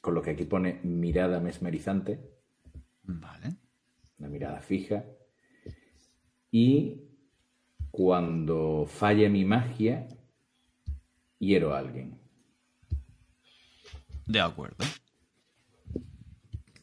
con 0.00 0.14
lo 0.14 0.22
que 0.22 0.30
aquí 0.30 0.44
pone 0.44 0.80
mirada 0.84 1.40
mesmerizante. 1.40 2.18
Vale 3.02 3.69
una 4.20 4.28
mirada 4.28 4.60
fija. 4.60 5.04
Y 6.50 7.00
cuando 7.90 8.86
falle 8.86 9.28
mi 9.28 9.44
magia, 9.44 10.06
hiero 11.38 11.74
a 11.74 11.78
alguien. 11.78 12.20
De 14.26 14.40
acuerdo. 14.40 14.84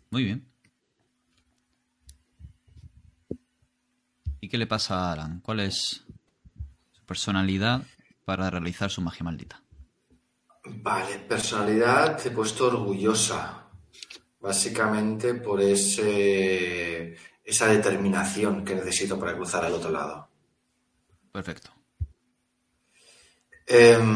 Muy 0.10 0.24
bien. 0.24 0.48
¿Y 4.42 4.50
qué 4.50 4.58
le 4.58 4.68
pasa 4.68 4.96
a 4.96 5.14
Alan? 5.14 5.40
¿Cuál 5.42 5.62
es 5.62 6.06
su 6.92 7.06
personalidad 7.06 7.84
para 8.26 8.50
realizar 8.50 8.90
su 8.90 9.02
magia 9.02 9.24
maldita? 9.24 9.64
Vale, 10.66 11.20
personalidad 11.20 12.26
he 12.26 12.32
puesto 12.32 12.68
orgullosa. 12.68 13.57
Básicamente 14.48 15.34
por 15.34 15.60
ese 15.60 17.18
esa 17.44 17.68
determinación 17.68 18.64
que 18.64 18.76
necesito 18.76 19.20
para 19.20 19.36
cruzar 19.36 19.66
al 19.66 19.74
otro 19.74 19.92
lado. 19.92 20.30
Perfecto. 21.34 21.70
Em, 23.66 24.08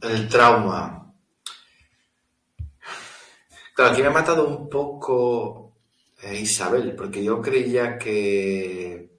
el 0.00 0.28
trauma. 0.28 1.12
Claro, 3.74 3.90
aquí 3.90 4.00
me 4.00 4.06
ha 4.06 4.12
matado 4.12 4.46
un 4.46 4.68
poco 4.68 5.74
eh, 6.22 6.38
Isabel, 6.38 6.94
porque 6.94 7.24
yo 7.24 7.42
creía 7.42 7.98
que 7.98 9.10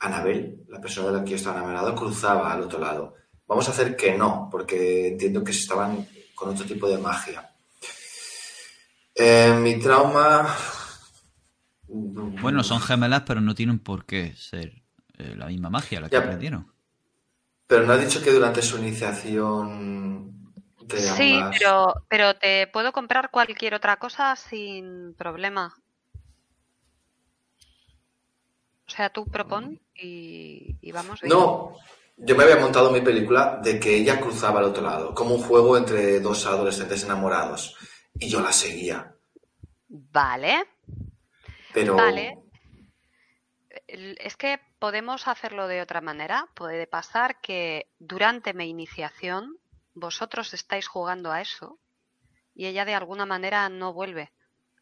Anabel, 0.00 0.64
la 0.66 0.80
persona 0.80 1.12
de 1.12 1.18
la 1.18 1.22
que 1.22 1.30
yo 1.30 1.36
estaba 1.36 1.58
enamorado, 1.58 1.94
cruzaba 1.94 2.52
al 2.52 2.62
otro 2.62 2.80
lado. 2.80 3.14
Vamos 3.46 3.68
a 3.68 3.70
hacer 3.70 3.94
que 3.94 4.18
no, 4.18 4.48
porque 4.50 5.10
entiendo 5.10 5.44
que 5.44 5.52
estaban 5.52 6.08
con 6.34 6.48
otro 6.48 6.66
tipo 6.66 6.88
de 6.88 6.98
magia. 6.98 7.55
Eh, 9.16 9.54
mi 9.58 9.78
trauma. 9.80 10.54
Bueno, 11.88 12.62
son 12.62 12.80
gemelas, 12.80 13.22
pero 13.26 13.40
no 13.40 13.54
tienen 13.54 13.78
por 13.78 14.04
qué 14.04 14.34
ser 14.36 14.82
eh, 15.18 15.34
la 15.36 15.46
misma 15.46 15.70
magia 15.70 16.00
la 16.00 16.10
que 16.10 16.16
aprendieron. 16.16 16.70
Pero 17.66 17.84
no 17.84 17.94
ha 17.94 17.96
dicho 17.96 18.22
que 18.22 18.30
durante 18.30 18.60
su 18.62 18.76
iniciación 18.78 20.52
de 20.82 21.00
Sí, 21.00 21.40
pero, 21.58 21.94
pero 22.08 22.36
te 22.36 22.66
puedo 22.66 22.92
comprar 22.92 23.30
cualquier 23.30 23.74
otra 23.74 23.96
cosa 23.96 24.36
sin 24.36 25.14
problema. 25.14 25.74
O 28.86 28.90
sea, 28.90 29.10
tú 29.10 29.26
propon 29.26 29.80
y, 29.94 30.92
vamos. 30.92 31.20
No, 31.24 31.74
yo 32.16 32.36
me 32.36 32.44
había 32.44 32.56
montado 32.56 32.90
mi 32.90 33.00
película 33.00 33.58
de 33.62 33.80
que 33.80 33.96
ella 33.96 34.20
cruzaba 34.20 34.60
al 34.60 34.66
otro 34.66 34.82
lado, 34.82 35.14
como 35.14 35.34
un 35.34 35.42
juego 35.42 35.76
entre 35.76 36.20
dos 36.20 36.46
adolescentes 36.46 37.02
enamorados. 37.02 37.74
Y 38.18 38.28
yo 38.28 38.40
la 38.40 38.52
seguía. 38.52 39.14
Vale. 39.88 40.64
Pero. 41.72 41.96
Vale. 41.96 42.38
Es 43.86 44.36
que 44.36 44.60
podemos 44.78 45.28
hacerlo 45.28 45.68
de 45.68 45.82
otra 45.82 46.00
manera. 46.00 46.48
Puede 46.54 46.86
pasar 46.86 47.40
que 47.40 47.88
durante 47.98 48.54
mi 48.54 48.68
iniciación 48.68 49.58
vosotros 49.94 50.52
estáis 50.54 50.86
jugando 50.86 51.32
a 51.32 51.40
eso 51.40 51.78
y 52.54 52.66
ella 52.66 52.84
de 52.84 52.94
alguna 52.94 53.26
manera 53.26 53.68
no 53.68 53.92
vuelve. 53.92 54.32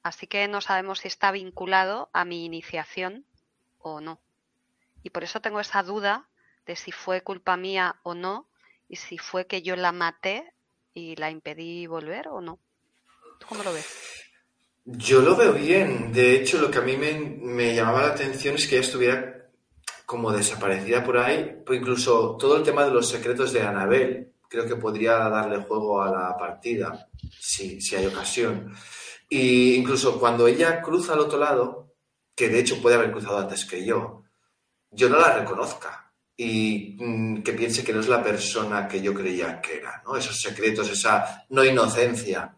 Así 0.03 0.27
que 0.27 0.47
no 0.49 0.61
sabemos 0.61 1.01
si 1.01 1.09
está 1.09 1.31
vinculado 1.33 2.11
a 2.13 2.25
mi 2.25 2.45
iniciación 2.45 3.25
o 3.79 4.01
no. 4.01 4.21
Y 5.03 5.11
por 5.11 5.25
eso 5.25 5.41
tengo 5.41 5.61
esa 5.61 5.83
duda 5.83 6.29
de 6.67 6.77
si 6.77 6.93
fue 6.93 7.23
culpa 7.23 7.57
mía 7.57 7.97
o 8.03 8.15
no 8.15 8.49
y 8.89 8.97
si 8.97 9.19
fue 9.19 9.47
que 9.47 9.63
yo 9.63 9.77
la 9.77 9.93
maté 9.93 10.53
y 10.93 11.17
la 11.17 11.31
impedí 11.31 11.87
volver 11.87 12.29
o 12.29 12.41
no. 12.41 12.59
¿Tú 13.45 13.49
cómo 13.51 13.63
lo 13.63 13.75
ves? 13.75 13.87
Yo 14.87 15.21
lo 15.21 15.37
veo 15.37 15.53
bien. 15.53 16.11
De 16.13 16.35
hecho, 16.35 16.59
lo 16.59 16.71
que 16.71 16.79
a 16.79 16.81
mí 16.81 16.97
me, 16.97 17.75
llamaba 17.75 18.01
la 18.01 18.15
atención 18.15 18.55
es 18.55 18.67
que 18.67 18.77
ella 18.77 18.87
estuviera 18.87 19.51
como 20.07 20.33
desaparecida 20.33 21.05
por 21.05 21.19
ahí, 21.19 21.63
pues 21.65 21.79
incluso 21.79 22.37
todo 22.39 22.57
el 22.57 22.63
tema 22.63 22.85
de 22.85 22.91
los 22.91 23.09
secretos 23.09 23.53
de 23.53 23.63
Anabel, 23.63 24.33
creo 24.49 24.67
que 24.67 24.77
podría 24.77 25.17
darle 25.29 25.63
juego 25.63 26.03
a 26.03 26.11
la 26.11 26.37
partida, 26.39 27.09
si, 27.39 27.81
si 27.83 27.97
hay 27.97 28.07
ocasión. 28.07 28.75
Y 29.29 29.75
incluso 29.75 30.19
cuando 30.19 30.47
ella 30.47 30.81
cruza 30.81 31.13
al 31.13 31.21
otro 31.21 31.39
lado, 31.39 31.95
que 32.35 32.49
de 32.49 32.61
hecho 32.61 32.81
puede 32.81 32.97
haber 32.97 33.13
cruzado 33.13 33.39
antes 33.39 33.67
que 33.67 33.85
yo, 33.85 34.25
yo 34.91 35.11
no 35.11 35.19
la 35.19 35.39
reconozca 35.39 36.13
y 36.35 36.97
mm, 36.99 37.43
que 37.43 37.53
piense 37.53 37.85
que 37.85 37.93
no 37.93 38.01
es 38.01 38.09
la 38.09 38.23
persona 38.23 38.89
que 38.89 39.03
yo 39.03 39.13
creía 39.13 39.61
que 39.61 39.77
era. 39.77 40.03
Esos 40.17 40.41
secretos, 40.41 40.91
esa 40.91 41.47
no 41.51 41.63
inocencia 41.63 42.57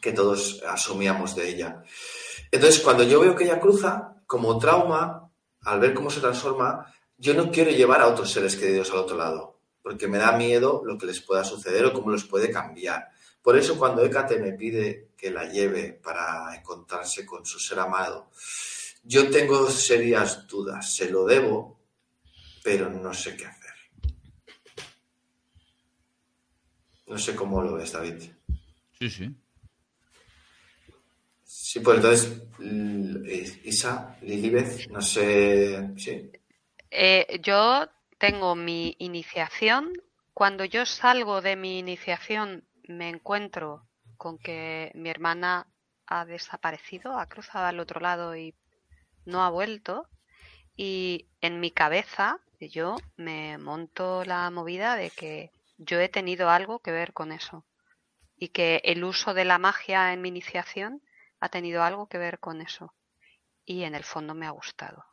que 0.00 0.12
todos 0.12 0.62
asumíamos 0.66 1.34
de 1.34 1.48
ella. 1.48 1.82
Entonces, 2.50 2.80
cuando 2.80 3.02
yo 3.04 3.20
veo 3.20 3.34
que 3.34 3.44
ella 3.44 3.60
cruza, 3.60 4.16
como 4.26 4.58
trauma, 4.58 5.30
al 5.62 5.80
ver 5.80 5.94
cómo 5.94 6.10
se 6.10 6.20
transforma, 6.20 6.92
yo 7.16 7.34
no 7.34 7.50
quiero 7.50 7.70
llevar 7.70 8.00
a 8.00 8.08
otros 8.08 8.30
seres 8.30 8.56
queridos 8.56 8.90
al 8.90 8.98
otro 8.98 9.16
lado, 9.16 9.60
porque 9.82 10.08
me 10.08 10.18
da 10.18 10.32
miedo 10.32 10.82
lo 10.84 10.96
que 10.96 11.06
les 11.06 11.20
pueda 11.20 11.44
suceder 11.44 11.84
o 11.84 11.92
cómo 11.92 12.10
los 12.10 12.24
puede 12.24 12.50
cambiar. 12.50 13.08
Por 13.42 13.56
eso 13.56 13.78
cuando 13.78 14.04
Hécate 14.04 14.38
me 14.38 14.52
pide 14.52 15.10
que 15.16 15.30
la 15.30 15.44
lleve 15.46 15.92
para 15.92 16.54
encontrarse 16.54 17.26
con 17.26 17.44
su 17.44 17.58
ser 17.58 17.80
amado, 17.80 18.30
yo 19.02 19.30
tengo 19.30 19.68
serias 19.70 20.46
dudas. 20.46 20.94
Se 20.94 21.10
lo 21.10 21.24
debo, 21.24 21.80
pero 22.62 22.90
no 22.90 23.14
sé 23.14 23.36
qué 23.36 23.46
hacer. 23.46 23.74
No 27.06 27.16
sé 27.18 27.34
cómo 27.34 27.62
lo 27.62 27.74
ves, 27.74 27.92
David. 27.92 28.22
Sí, 28.98 29.10
sí. 29.10 29.34
Sí, 31.70 31.80
pues 31.80 31.96
entonces, 31.98 33.60
Isa, 33.62 34.16
Lilibeth, 34.22 34.88
no 34.88 35.02
sé. 35.02 35.90
Sí. 35.98 36.32
Eh, 36.90 37.40
yo 37.42 37.86
tengo 38.16 38.54
mi 38.54 38.96
iniciación. 38.98 39.92
Cuando 40.32 40.64
yo 40.64 40.86
salgo 40.86 41.42
de 41.42 41.56
mi 41.56 41.78
iniciación, 41.78 42.64
me 42.84 43.10
encuentro 43.10 43.86
con 44.16 44.38
que 44.38 44.90
mi 44.94 45.10
hermana 45.10 45.66
ha 46.06 46.24
desaparecido, 46.24 47.18
ha 47.18 47.26
cruzado 47.26 47.66
al 47.66 47.80
otro 47.80 48.00
lado 48.00 48.34
y 48.34 48.54
no 49.26 49.44
ha 49.44 49.50
vuelto. 49.50 50.08
Y 50.74 51.26
en 51.42 51.60
mi 51.60 51.70
cabeza, 51.70 52.40
yo 52.60 52.96
me 53.18 53.58
monto 53.58 54.24
la 54.24 54.48
movida 54.48 54.96
de 54.96 55.10
que 55.10 55.50
yo 55.76 56.00
he 56.00 56.08
tenido 56.08 56.48
algo 56.48 56.78
que 56.78 56.92
ver 56.92 57.12
con 57.12 57.30
eso. 57.30 57.66
Y 58.38 58.48
que 58.48 58.80
el 58.84 59.04
uso 59.04 59.34
de 59.34 59.44
la 59.44 59.58
magia 59.58 60.14
en 60.14 60.22
mi 60.22 60.30
iniciación 60.30 61.02
ha 61.40 61.48
tenido 61.48 61.82
algo 61.82 62.08
que 62.08 62.18
ver 62.18 62.38
con 62.38 62.60
eso. 62.60 62.94
Y 63.64 63.84
en 63.84 63.94
el 63.94 64.04
fondo 64.04 64.34
me 64.34 64.46
ha 64.46 64.50
gustado 64.50 65.04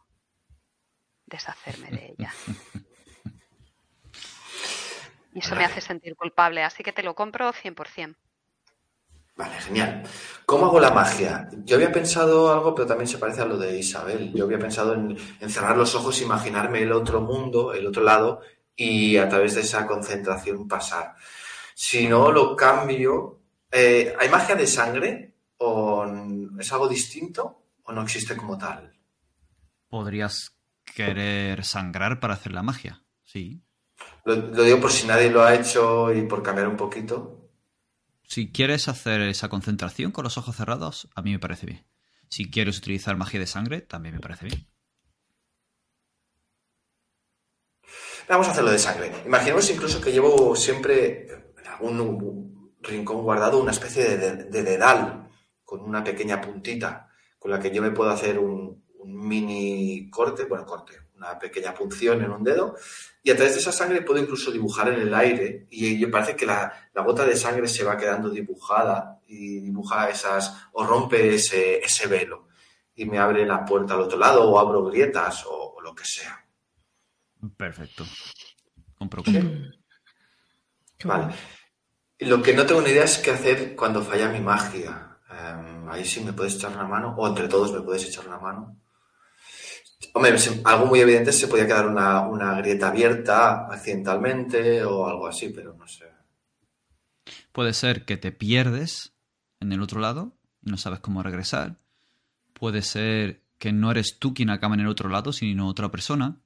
deshacerme 1.25 1.89
de 1.89 2.15
ella. 2.17 2.33
Y 5.33 5.39
eso 5.39 5.55
me 5.55 5.65
hace 5.65 5.81
sentir 5.81 6.15
culpable, 6.15 6.63
así 6.63 6.81
que 6.81 6.93
te 6.93 7.03
lo 7.03 7.13
compro 7.13 7.51
100%. 7.51 8.15
Vale, 9.35 9.55
genial. 9.59 10.03
¿Cómo 10.45 10.67
hago 10.67 10.79
la 10.79 10.91
magia? 10.91 11.49
Yo 11.65 11.75
había 11.75 11.91
pensado 11.91 12.53
algo, 12.53 12.73
pero 12.73 12.87
también 12.87 13.09
se 13.09 13.17
parece 13.17 13.41
a 13.41 13.45
lo 13.45 13.57
de 13.57 13.77
Isabel. 13.77 14.31
Yo 14.33 14.45
había 14.45 14.59
pensado 14.59 14.93
en, 14.93 15.17
cerrar 15.49 15.75
los 15.75 15.93
ojos, 15.93 16.21
imaginarme 16.21 16.83
el 16.83 16.93
otro 16.93 17.19
mundo, 17.19 17.73
el 17.73 17.85
otro 17.85 18.01
lado, 18.01 18.39
y 18.77 19.17
a 19.17 19.27
través 19.27 19.55
de 19.55 19.61
esa 19.61 19.85
concentración 19.85 20.69
pasar. 20.69 21.15
Si 21.73 22.07
no, 22.07 22.31
lo 22.31 22.55
cambio. 22.55 23.41
Eh, 23.69 24.15
¿Hay 24.17 24.29
magia 24.29 24.55
de 24.55 24.67
sangre? 24.67 25.34
¿O 26.55 26.61
es 26.61 26.71
algo 26.71 26.87
distinto 26.87 27.63
o 27.83 27.91
no 27.91 28.01
existe 28.01 28.37
como 28.37 28.57
tal? 28.57 28.97
Podrías 29.89 30.57
querer 30.85 31.63
sangrar 31.65 32.19
para 32.19 32.35
hacer 32.35 32.53
la 32.53 32.63
magia, 32.63 33.03
sí. 33.23 33.61
Lo, 34.23 34.35
digo 34.63 34.79
por 34.79 34.91
si 34.91 35.07
nadie 35.07 35.29
lo 35.29 35.43
ha 35.43 35.53
hecho 35.55 36.13
y 36.13 36.21
por 36.23 36.41
cambiar 36.43 36.67
un 36.67 36.77
poquito. 36.77 37.49
Si 38.23 38.51
quieres 38.51 38.87
hacer 38.87 39.21
esa 39.21 39.49
concentración 39.49 40.11
con 40.11 40.23
los 40.23 40.37
ojos 40.37 40.55
cerrados, 40.55 41.09
a 41.13 41.21
mí 41.21 41.31
me 41.31 41.39
parece 41.39 41.65
bien. 41.65 41.85
Si 42.29 42.49
quieres 42.49 42.77
utilizar 42.77 43.15
magia 43.17 43.39
de 43.39 43.47
sangre, 43.47 43.81
también 43.81 44.15
me 44.15 44.21
parece 44.21 44.45
bien. 44.45 44.67
Vamos 48.27 48.47
a 48.47 48.51
hacerlo 48.51 48.71
de 48.71 48.79
sangre. 48.79 49.11
Imaginemos 49.25 49.69
incluso 49.69 50.01
que 50.01 50.11
llevo 50.11 50.55
siempre 50.55 51.27
en 51.59 51.67
algún 51.67 52.73
rincón 52.81 53.21
guardado 53.21 53.61
una 53.61 53.71
especie 53.71 54.17
de 54.17 54.63
dedal 54.63 55.24
con 55.65 55.81
una 55.81 56.03
pequeña 56.03 56.39
puntita 56.39 57.09
con 57.37 57.51
la 57.51 57.59
que 57.59 57.71
yo 57.71 57.81
me 57.81 57.91
puedo 57.91 58.09
hacer 58.09 58.39
un, 58.39 58.85
mini 59.05 60.09
corte, 60.09 60.45
bueno, 60.45 60.65
corte, 60.65 60.93
una 61.15 61.37
pequeña 61.37 61.73
punción 61.73 62.23
en 62.23 62.31
un 62.31 62.43
dedo 62.43 62.75
y 63.21 63.29
a 63.31 63.35
través 63.35 63.53
de 63.53 63.59
esa 63.59 63.71
sangre 63.71 64.01
puedo 64.01 64.19
incluso 64.19 64.51
dibujar 64.51 64.89
en 64.89 65.01
el 65.01 65.13
aire 65.13 65.67
y 65.69 65.95
me 65.97 66.07
parece 66.07 66.35
que 66.35 66.45
la, 66.45 66.89
gota 66.95 67.25
de 67.25 67.35
sangre 67.35 67.67
se 67.67 67.83
va 67.83 67.97
quedando 67.97 68.29
dibujada 68.29 69.21
y 69.27 69.59
dibuja 69.59 70.09
esas 70.09 70.69
o 70.73 70.85
rompe 70.85 71.35
ese, 71.35 71.77
ese 71.79 72.07
velo 72.07 72.47
y 72.95 73.05
me 73.05 73.19
abre 73.19 73.45
la 73.45 73.65
puerta 73.65 73.93
al 73.93 74.01
otro 74.01 74.17
lado 74.17 74.49
o 74.49 74.57
abro 74.57 74.85
grietas 74.85 75.45
o, 75.47 75.75
lo 75.81 75.93
que 75.93 76.05
sea. 76.05 76.43
Perfecto. 77.55 78.03
Compro. 78.95 79.21
Vale. 81.03 81.35
Lo 82.19 82.41
que 82.41 82.53
no 82.55 82.65
tengo 82.65 82.81
ni 82.81 82.89
idea 82.89 83.03
es 83.03 83.19
qué 83.19 83.29
hacer 83.29 83.75
cuando 83.75 84.01
falla 84.01 84.29
mi 84.29 84.39
magia. 84.39 85.14
Em, 85.29 85.89
ahí 85.89 86.05
sí 86.05 86.21
me 86.21 86.33
puedes 86.33 86.55
echar 86.55 86.71
una 86.71 86.85
mano, 86.85 87.15
o 87.17 87.27
entre 87.27 87.47
todos 87.47 87.73
me 87.73 87.81
puedes 87.81 88.05
echar 88.05 88.27
una 88.27 88.39
mano. 88.39 88.77
Hombre, 90.13 90.35
algo 90.63 90.85
muy 90.85 90.99
evidente 90.99 91.31
se 91.31 91.47
podía 91.47 91.65
quedar 91.65 91.87
una, 91.87 92.55
grieta 92.61 92.89
abierta 92.89 93.65
accidentalmente 93.67 94.83
o 94.83 95.07
algo 95.07 95.27
así, 95.27 95.49
pero 95.49 95.73
no 95.73 95.87
sé. 95.87 96.05
Puede 97.51 97.73
ser 97.73 98.05
que 98.05 98.17
te 98.17 98.31
pierdes 98.31 99.13
en 99.59 99.71
el 99.71 99.81
otro 99.81 99.99
lado 99.99 100.33
y 100.63 100.69
no 100.69 100.77
sabes 100.77 100.99
cómo 100.99 101.23
regresar. 101.23 101.77
Puede 102.53 102.81
ser 102.81 103.41
que 103.57 103.73
no 103.73 103.91
eres 103.91 104.19
tú 104.19 104.33
quien 104.33 104.49
acaba 104.49 104.75
en 104.75 104.81
el 104.81 104.87
otro 104.87 105.09
lado, 105.09 105.33
sino 105.33 105.67
otra 105.67 105.89
persona. 105.89 106.37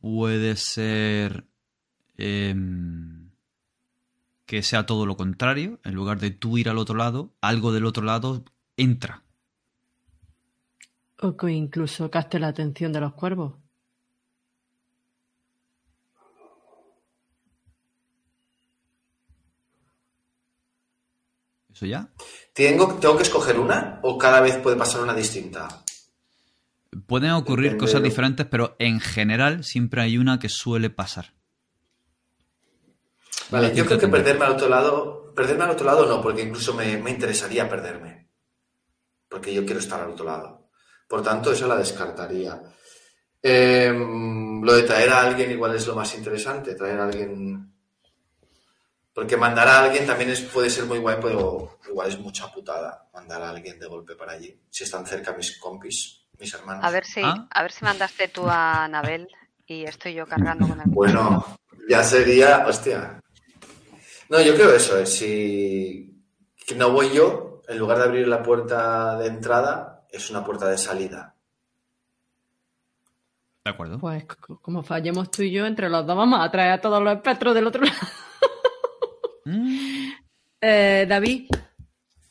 Puede 0.00 0.56
ser... 0.56 1.46
Em, 2.16 3.19
que 4.50 4.64
sea 4.64 4.84
todo 4.84 5.06
lo 5.06 5.16
contrario, 5.16 5.78
en 5.84 5.94
lugar 5.94 6.18
de 6.18 6.32
tú 6.32 6.58
ir 6.58 6.68
al 6.68 6.76
otro 6.78 6.96
lado, 6.96 7.30
algo 7.40 7.72
del 7.72 7.84
otro 7.86 8.02
lado 8.02 8.42
entra 8.76 9.22
O 11.22 11.36
que 11.36 11.52
incluso 11.52 12.10
caste 12.10 12.40
la 12.40 12.48
atención 12.48 12.92
de 12.92 12.98
los 13.00 13.12
cuervos. 13.12 13.52
¿Eso 21.72 21.86
ya? 21.86 22.08
¿Tengo, 22.52 22.94
¿Tengo 22.94 23.16
que 23.16 23.22
escoger 23.22 23.58
una 23.58 24.00
o 24.02 24.18
cada 24.18 24.40
vez 24.40 24.56
puede 24.56 24.76
pasar 24.76 25.02
una 25.02 25.14
distinta? 25.14 25.68
Pueden 27.06 27.30
ocurrir 27.30 27.66
Depende 27.72 27.84
cosas 27.84 28.02
de- 28.02 28.08
diferentes, 28.08 28.46
pero 28.46 28.74
en 28.80 28.98
general 29.00 29.62
siempre 29.62 30.02
hay 30.02 30.18
una 30.18 30.38
que 30.40 30.48
suele 30.48 30.90
pasar. 30.90 31.32
Vale, 33.50 33.74
yo 33.74 33.84
creo 33.86 33.98
que 33.98 34.08
perderme 34.08 34.44
al 34.44 34.52
otro 34.52 34.68
lado, 34.68 35.32
perderme 35.34 35.64
al 35.64 35.70
otro 35.70 35.86
lado 35.86 36.06
no, 36.06 36.20
porque 36.22 36.42
incluso 36.42 36.74
me, 36.74 36.96
me 36.98 37.10
interesaría 37.10 37.68
perderme. 37.68 38.28
Porque 39.28 39.52
yo 39.54 39.64
quiero 39.64 39.80
estar 39.80 40.00
al 40.00 40.10
otro 40.10 40.24
lado. 40.24 40.70
Por 41.08 41.22
tanto, 41.22 41.52
esa 41.52 41.66
la 41.66 41.76
descartaría. 41.76 42.60
Eh, 43.42 43.92
lo 44.62 44.72
de 44.74 44.82
traer 44.82 45.10
a 45.10 45.20
alguien 45.22 45.50
igual 45.50 45.74
es 45.74 45.86
lo 45.86 45.94
más 45.94 46.14
interesante, 46.14 46.74
traer 46.74 47.00
a 47.00 47.04
alguien. 47.06 47.72
Porque 49.12 49.36
mandar 49.36 49.66
a 49.66 49.82
alguien 49.84 50.06
también 50.06 50.30
es, 50.30 50.40
puede 50.42 50.70
ser 50.70 50.84
muy 50.84 50.98
guay, 50.98 51.16
pero 51.20 51.78
igual 51.88 52.08
es 52.08 52.18
mucha 52.18 52.52
putada 52.52 53.08
mandar 53.12 53.42
a 53.42 53.50
alguien 53.50 53.78
de 53.78 53.86
golpe 53.86 54.14
para 54.14 54.32
allí. 54.32 54.60
Si 54.70 54.84
están 54.84 55.04
cerca 55.06 55.32
mis 55.32 55.58
compis, 55.58 56.26
mis 56.38 56.52
hermanos. 56.54 56.84
A 56.84 56.90
ver 56.90 57.04
si, 57.04 57.20
Ah. 57.24 57.48
a 57.50 57.62
ver 57.62 57.72
si 57.72 57.84
mandaste 57.84 58.28
tú 58.28 58.46
a 58.48 58.84
Anabel 58.84 59.28
y 59.66 59.84
estoy 59.84 60.14
yo 60.14 60.26
cargando 60.26 60.68
con 60.68 60.80
el 60.80 60.86
Bueno, 60.88 61.58
ya 61.88 62.02
sería, 62.04 62.64
hostia. 62.66 63.20
No, 64.30 64.40
yo 64.40 64.54
creo 64.54 64.72
eso, 64.74 64.98
es 64.98 65.12
si 65.18 66.24
que 66.66 66.74
no 66.76 66.90
voy 66.92 67.10
yo, 67.12 67.62
en 67.68 67.78
lugar 67.78 67.98
de 67.98 68.04
abrir 68.04 68.28
la 68.28 68.42
puerta 68.42 69.18
de 69.18 69.26
entrada, 69.26 70.06
es 70.10 70.30
una 70.30 70.44
puerta 70.44 70.68
de 70.68 70.78
salida. 70.78 71.34
¿De 73.64 73.70
acuerdo? 73.72 73.98
Pues 73.98 74.24
como 74.62 74.82
fallemos 74.82 75.30
tú 75.30 75.42
y 75.42 75.50
yo, 75.50 75.66
entre 75.66 75.90
los 75.90 76.06
dos 76.06 76.16
vamos 76.16 76.40
a 76.40 76.50
traer 76.50 76.72
a 76.72 76.80
todos 76.80 77.02
los 77.02 77.14
espectros 77.14 77.54
del 77.54 77.66
otro 77.66 77.82
lado. 77.82 77.98
Mm, 79.44 80.10
Eh, 80.62 81.06
David, 81.08 81.48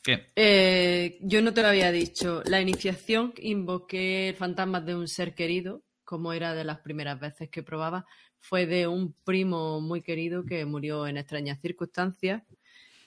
¿Qué? 0.04 0.28
eh, 0.36 1.18
yo 1.20 1.42
no 1.42 1.52
te 1.52 1.62
lo 1.62 1.68
había 1.68 1.90
dicho. 1.90 2.42
La 2.46 2.60
iniciación 2.60 3.34
invoqué 3.38 4.36
fantasmas 4.38 4.86
de 4.86 4.94
un 4.94 5.08
ser 5.08 5.34
querido, 5.34 5.82
como 6.10 6.32
era 6.32 6.54
de 6.54 6.64
las 6.64 6.80
primeras 6.80 7.20
veces 7.20 7.50
que 7.50 7.62
probaba. 7.62 8.04
Fue 8.40 8.66
de 8.66 8.88
un 8.88 9.12
primo 9.12 9.80
muy 9.80 10.02
querido 10.02 10.44
que 10.44 10.64
murió 10.64 11.06
en 11.06 11.16
extrañas 11.16 11.60
circunstancias 11.60 12.42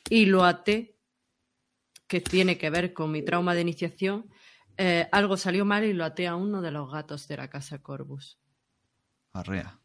y 0.10 0.26
lo 0.26 0.46
até, 0.46 0.96
que 2.08 2.22
tiene 2.22 2.58
que 2.58 2.70
ver 2.70 2.94
con 2.94 3.12
mi 3.12 3.22
trauma 3.22 3.56
de 3.56 3.60
iniciación. 3.60 4.30
Eh, 4.78 5.06
algo 5.12 5.36
salió 5.36 5.66
mal 5.66 5.84
y 5.84 5.92
lo 5.92 6.06
até 6.06 6.28
a 6.28 6.38
uno 6.38 6.62
de 6.62 6.72
los 6.72 6.90
gatos 6.90 7.28
de 7.28 7.36
la 7.36 7.50
casa 7.50 7.80
Corvus. 7.80 8.40
Arrea. 9.34 9.78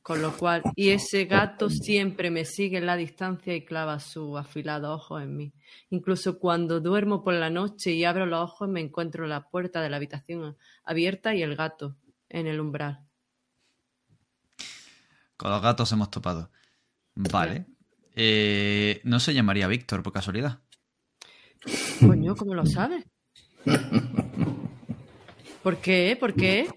Con 0.00 0.22
lo 0.22 0.36
cual, 0.36 0.62
y 0.76 0.90
ese 0.90 1.24
gato 1.24 1.68
siempre 1.68 2.30
me 2.30 2.44
sigue 2.44 2.78
en 2.78 2.86
la 2.86 2.94
distancia 2.94 3.52
y 3.52 3.64
clava 3.64 3.98
su 3.98 4.38
afilado 4.38 4.94
ojo 4.94 5.18
en 5.18 5.36
mí. 5.36 5.52
Incluso 5.90 6.38
cuando 6.38 6.78
duermo 6.78 7.24
por 7.24 7.34
la 7.34 7.50
noche 7.50 7.90
y 7.90 8.04
abro 8.04 8.26
los 8.26 8.44
ojos, 8.44 8.68
me 8.68 8.80
encuentro 8.80 9.26
la 9.26 9.48
puerta 9.50 9.82
de 9.82 9.90
la 9.90 9.96
habitación 9.96 10.56
abierta 10.84 11.34
y 11.34 11.42
el 11.42 11.56
gato 11.56 11.96
en 12.28 12.46
el 12.46 12.60
umbral. 12.60 13.00
Con 15.36 15.50
los 15.50 15.62
gatos 15.62 15.90
hemos 15.92 16.10
topado. 16.10 16.50
Vale. 17.14 17.66
Eh, 18.14 19.00
no 19.04 19.20
se 19.20 19.32
llamaría 19.34 19.68
Víctor 19.68 20.02
por 20.02 20.12
casualidad. 20.12 20.60
Coño, 22.00 22.34
¿cómo 22.34 22.54
lo 22.54 22.66
sabes? 22.66 23.04
¿Por 25.62 25.76
qué? 25.78 26.16
¿Por 26.18 26.34
qué? 26.34 26.68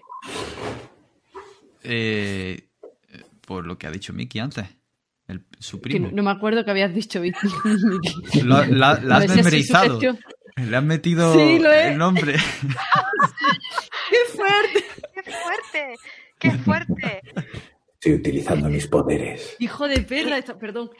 Eh, 1.82 2.68
por 3.46 3.66
lo 3.66 3.78
que 3.78 3.86
ha 3.86 3.90
dicho 3.90 4.12
Mickey 4.12 4.40
antes. 4.40 4.66
El- 5.26 5.44
su 5.58 5.80
primo. 5.80 6.08
no, 6.08 6.16
no 6.16 6.22
me 6.22 6.30
acuerdo 6.30 6.64
que 6.64 6.70
habías 6.70 6.92
dicho, 6.94 7.20
Vicky. 7.20 7.48
Lo- 8.44 8.64
la, 8.66 9.00
la 9.02 9.16
has 9.16 9.28
memorizado. 9.34 9.98
Le 10.56 10.76
has 10.76 10.84
metido 10.84 11.32
Sí, 11.34 11.60
el 11.64 11.96
nombre. 11.98 12.36
¡Qué 16.42 16.50
fuerte! 16.58 17.22
Estoy 17.94 18.14
utilizando 18.14 18.68
mis 18.68 18.86
poderes. 18.88 19.56
Hijo 19.60 19.86
de 19.88 20.00
perra, 20.02 20.36
esta- 20.38 20.58
perdón. 20.58 20.90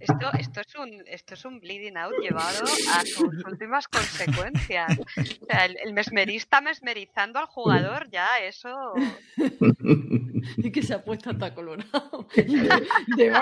Esto, 0.00 0.30
esto, 0.38 0.60
es 0.60 0.74
un, 0.76 1.02
esto 1.06 1.34
es 1.34 1.44
un 1.44 1.58
bleeding 1.60 1.96
out 1.96 2.14
llevado 2.22 2.64
a 2.94 3.04
sus 3.04 3.44
últimas 3.44 3.88
consecuencias. 3.88 4.98
O 4.98 5.46
sea, 5.46 5.64
el, 5.66 5.76
el 5.84 5.92
mesmerista 5.92 6.60
mesmerizando 6.60 7.38
al 7.40 7.46
jugador, 7.46 8.08
ya 8.10 8.26
eso. 8.44 8.94
Y 10.56 10.70
que 10.70 10.82
se 10.82 10.94
ha 10.94 11.04
puesto 11.04 11.30
hasta 11.30 11.52
colorado. 11.54 12.28
De- 12.36 13.32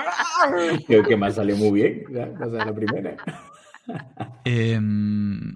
Creo 0.87 1.03
que 1.03 1.15
me 1.15 1.27
ha 1.27 1.31
salido 1.31 1.57
muy 1.57 1.81
bien. 1.81 2.03
Ya, 2.11 2.29
o 2.45 2.49
sea, 2.49 2.65
la 2.65 2.73
primera. 2.73 3.15
Em, 4.43 5.55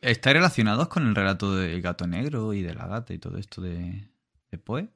¿Estáis 0.00 0.34
relacionados 0.34 0.88
con 0.88 1.06
el 1.06 1.14
relato 1.14 1.54
del 1.56 1.80
gato 1.82 2.06
negro 2.06 2.52
y 2.52 2.62
de 2.62 2.74
la 2.74 2.86
gata 2.86 3.12
y 3.12 3.18
todo 3.18 3.38
esto 3.38 3.60
de, 3.60 4.08
de 4.50 4.58
Poe? 4.58 4.88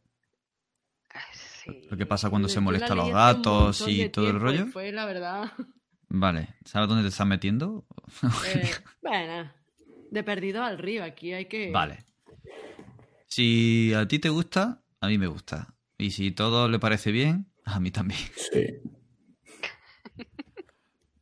Sí. 1.32 1.86
Lo 1.90 1.96
que 1.96 2.06
pasa 2.06 2.30
cuando 2.30 2.48
se 2.48 2.60
molesta 2.60 2.92
a 2.92 2.96
los 2.96 3.10
gatos 3.10 3.84
y 3.86 4.08
todo 4.08 4.28
el 4.30 4.40
rollo. 4.40 4.66
Fue 4.66 4.90
la 4.92 5.06
verdad. 5.06 5.52
Vale, 6.08 6.56
¿sabes 6.64 6.88
dónde 6.88 7.04
te 7.04 7.08
estás 7.08 7.26
metiendo? 7.26 7.86
eh, 8.46 8.70
bueno, 9.02 9.50
de 10.10 10.22
perdido 10.22 10.62
al 10.62 10.78
río. 10.78 11.04
Aquí 11.04 11.32
hay 11.32 11.46
que. 11.46 11.70
Vale. 11.70 12.04
Si 13.26 13.94
a 13.94 14.06
ti 14.06 14.18
te 14.18 14.28
gusta, 14.28 14.82
a 15.00 15.06
mí 15.08 15.18
me 15.18 15.26
gusta. 15.26 15.74
Y 15.98 16.10
si 16.10 16.32
todo 16.32 16.68
le 16.68 16.78
parece 16.78 17.12
bien, 17.12 17.46
a 17.64 17.80
mí 17.80 17.90
también. 17.90 18.20
Sí. 18.36 18.80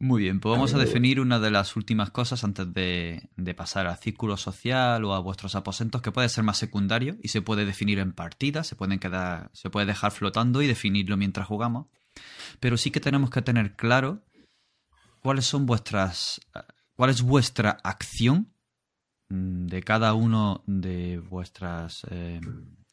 Muy 0.03 0.23
bien, 0.23 0.41
pues 0.41 0.51
vamos 0.51 0.73
a 0.73 0.79
definir 0.79 1.21
una 1.21 1.39
de 1.39 1.51
las 1.51 1.77
últimas 1.77 2.11
cosas 2.11 2.43
antes 2.43 2.73
de, 2.73 3.29
de 3.37 3.55
pasar 3.55 3.87
al 3.87 3.99
círculo 3.99 4.39
social 4.39 5.05
o 5.05 5.13
a 5.13 5.21
vuestros 5.21 5.55
aposentos, 5.55 6.01
que 6.01 6.11
puede 6.11 6.31
ser 6.31 6.43
más 6.43 6.57
secundario 6.57 7.19
y 7.23 7.29
se 7.29 7.43
puede 7.43 7.67
definir 7.67 7.99
en 7.99 8.15
partidas, 8.15 8.67
se 8.67 8.77
pueden 8.77 8.99
quedar, 8.99 9.51
se 9.53 9.69
puede 9.69 9.85
dejar 9.85 10.13
flotando 10.13 10.63
y 10.63 10.67
definirlo 10.67 11.19
mientras 11.19 11.47
jugamos. 11.47 11.89
Pero 12.61 12.79
sí 12.79 12.91
que 12.91 13.01
tenemos 13.01 13.29
que 13.29 13.43
tener 13.43 13.77
claro 13.77 14.25
cuáles 15.21 15.45
son 15.45 15.67
vuestras, 15.67 16.41
cuál 16.97 17.11
es 17.11 17.21
vuestra 17.21 17.77
acción 17.85 18.55
mm, 19.29 19.67
de 19.67 19.83
cada 19.83 20.15
uno 20.15 20.65
de 20.67 21.19
vuestras 21.19 22.07
eh, 22.11 22.41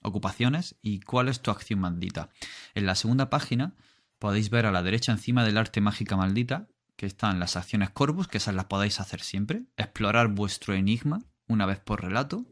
ocupaciones 0.01 0.75
y 0.81 0.99
cuál 0.99 1.29
es 1.29 1.39
tu 1.39 1.51
acción 1.51 1.79
maldita. 1.79 2.31
En 2.75 2.85
la 2.85 2.95
segunda 2.95 3.29
página 3.29 3.77
podéis 4.19 4.49
ver 4.49 4.65
a 4.65 4.73
la 4.73 4.84
derecha 4.84 5.13
encima 5.13 5.45
del 5.45 5.57
arte 5.57 5.79
mágica 5.79 6.17
maldita 6.17 6.67
que 6.97 7.05
están 7.05 7.39
las 7.39 7.55
acciones 7.55 7.91
Corvus, 7.91 8.27
que 8.27 8.39
esas 8.39 8.55
las 8.55 8.65
podéis 8.65 8.99
hacer 8.99 9.21
siempre, 9.21 9.63
explorar 9.77 10.27
vuestro 10.29 10.73
enigma 10.73 11.23
una 11.47 11.65
vez 11.65 11.79
por 11.79 12.01
relato, 12.01 12.45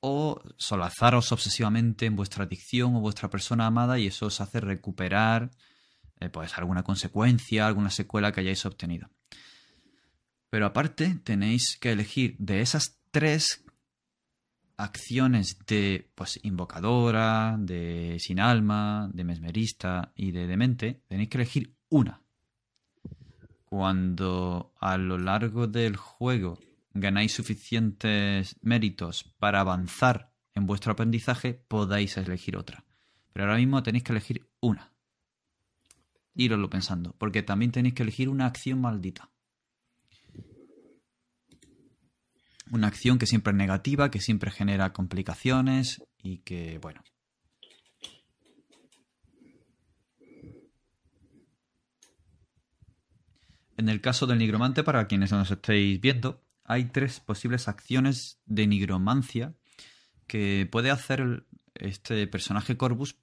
o 0.00 0.42
solazaros 0.56 1.30
obsesivamente 1.30 2.06
en 2.06 2.16
vuestra 2.16 2.44
adicción 2.44 2.96
o 2.96 3.00
vuestra 3.00 3.30
persona 3.30 3.66
amada 3.66 3.98
y 3.98 4.08
eso 4.08 4.26
os 4.26 4.40
hace 4.40 4.60
recuperar 4.60 5.50
eh, 6.20 6.28
pues 6.28 6.58
alguna 6.58 6.82
consecuencia, 6.82 7.66
alguna 7.66 7.90
secuela 7.90 8.32
que 8.32 8.40
hayáis 8.40 8.66
obtenido. 8.66 9.08
Pero 10.50 10.66
aparte 10.66 11.20
tenéis 11.24 11.78
que 11.80 11.92
elegir 11.92 12.36
de 12.38 12.60
esas 12.60 12.98
tres 13.10 13.64
acciones 14.76 15.58
de 15.66 16.10
pues 16.14 16.38
invocadora, 16.42 17.56
de 17.58 18.16
sin 18.18 18.40
alma, 18.40 19.10
de 19.12 19.24
mesmerista 19.24 20.12
y 20.14 20.32
de 20.32 20.46
demente, 20.46 21.02
tenéis 21.08 21.28
que 21.28 21.38
elegir 21.38 21.74
una. 21.88 22.23
Cuando 23.76 24.72
a 24.78 24.96
lo 24.96 25.18
largo 25.18 25.66
del 25.66 25.96
juego 25.96 26.60
ganáis 26.92 27.34
suficientes 27.34 28.54
méritos 28.62 29.34
para 29.40 29.58
avanzar 29.58 30.32
en 30.54 30.64
vuestro 30.64 30.92
aprendizaje, 30.92 31.54
podáis 31.54 32.16
elegir 32.16 32.56
otra. 32.56 32.84
Pero 33.32 33.46
ahora 33.46 33.56
mismo 33.56 33.82
tenéis 33.82 34.04
que 34.04 34.12
elegir 34.12 34.48
una. 34.60 34.92
Íroslo 36.36 36.70
pensando, 36.70 37.16
porque 37.18 37.42
también 37.42 37.72
tenéis 37.72 37.94
que 37.94 38.04
elegir 38.04 38.28
una 38.28 38.46
acción 38.46 38.80
maldita. 38.80 39.32
Una 42.70 42.86
acción 42.86 43.18
que 43.18 43.26
siempre 43.26 43.50
es 43.50 43.56
negativa, 43.56 44.08
que 44.08 44.20
siempre 44.20 44.52
genera 44.52 44.92
complicaciones 44.92 46.00
y 46.22 46.38
que, 46.38 46.78
bueno. 46.78 47.02
En 53.76 53.88
el 53.88 54.00
caso 54.00 54.26
del 54.26 54.38
nigromante, 54.38 54.84
para 54.84 55.06
quienes 55.06 55.32
nos 55.32 55.50
estéis 55.50 56.00
viendo, 56.00 56.44
hay 56.64 56.86
tres 56.86 57.20
posibles 57.20 57.68
acciones 57.68 58.40
de 58.46 58.66
nigromancia 58.66 59.54
que 60.26 60.68
puede 60.70 60.90
hacer 60.90 61.46
este 61.74 62.26
personaje 62.26 62.76
Corvus 62.76 63.16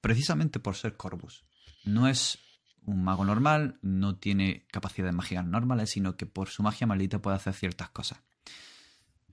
precisamente 0.00 0.60
por 0.60 0.76
ser 0.76 0.96
Corvus. 0.96 1.44
No 1.84 2.08
es 2.08 2.38
un 2.84 3.04
mago 3.04 3.24
normal, 3.24 3.78
no 3.82 4.16
tiene 4.16 4.66
capacidades 4.70 5.14
mágicas 5.14 5.44
normales, 5.44 5.90
sino 5.90 6.16
que 6.16 6.26
por 6.26 6.48
su 6.48 6.62
magia 6.62 6.86
maldita 6.86 7.20
puede 7.20 7.36
hacer 7.36 7.54
ciertas 7.54 7.90
cosas. 7.90 8.22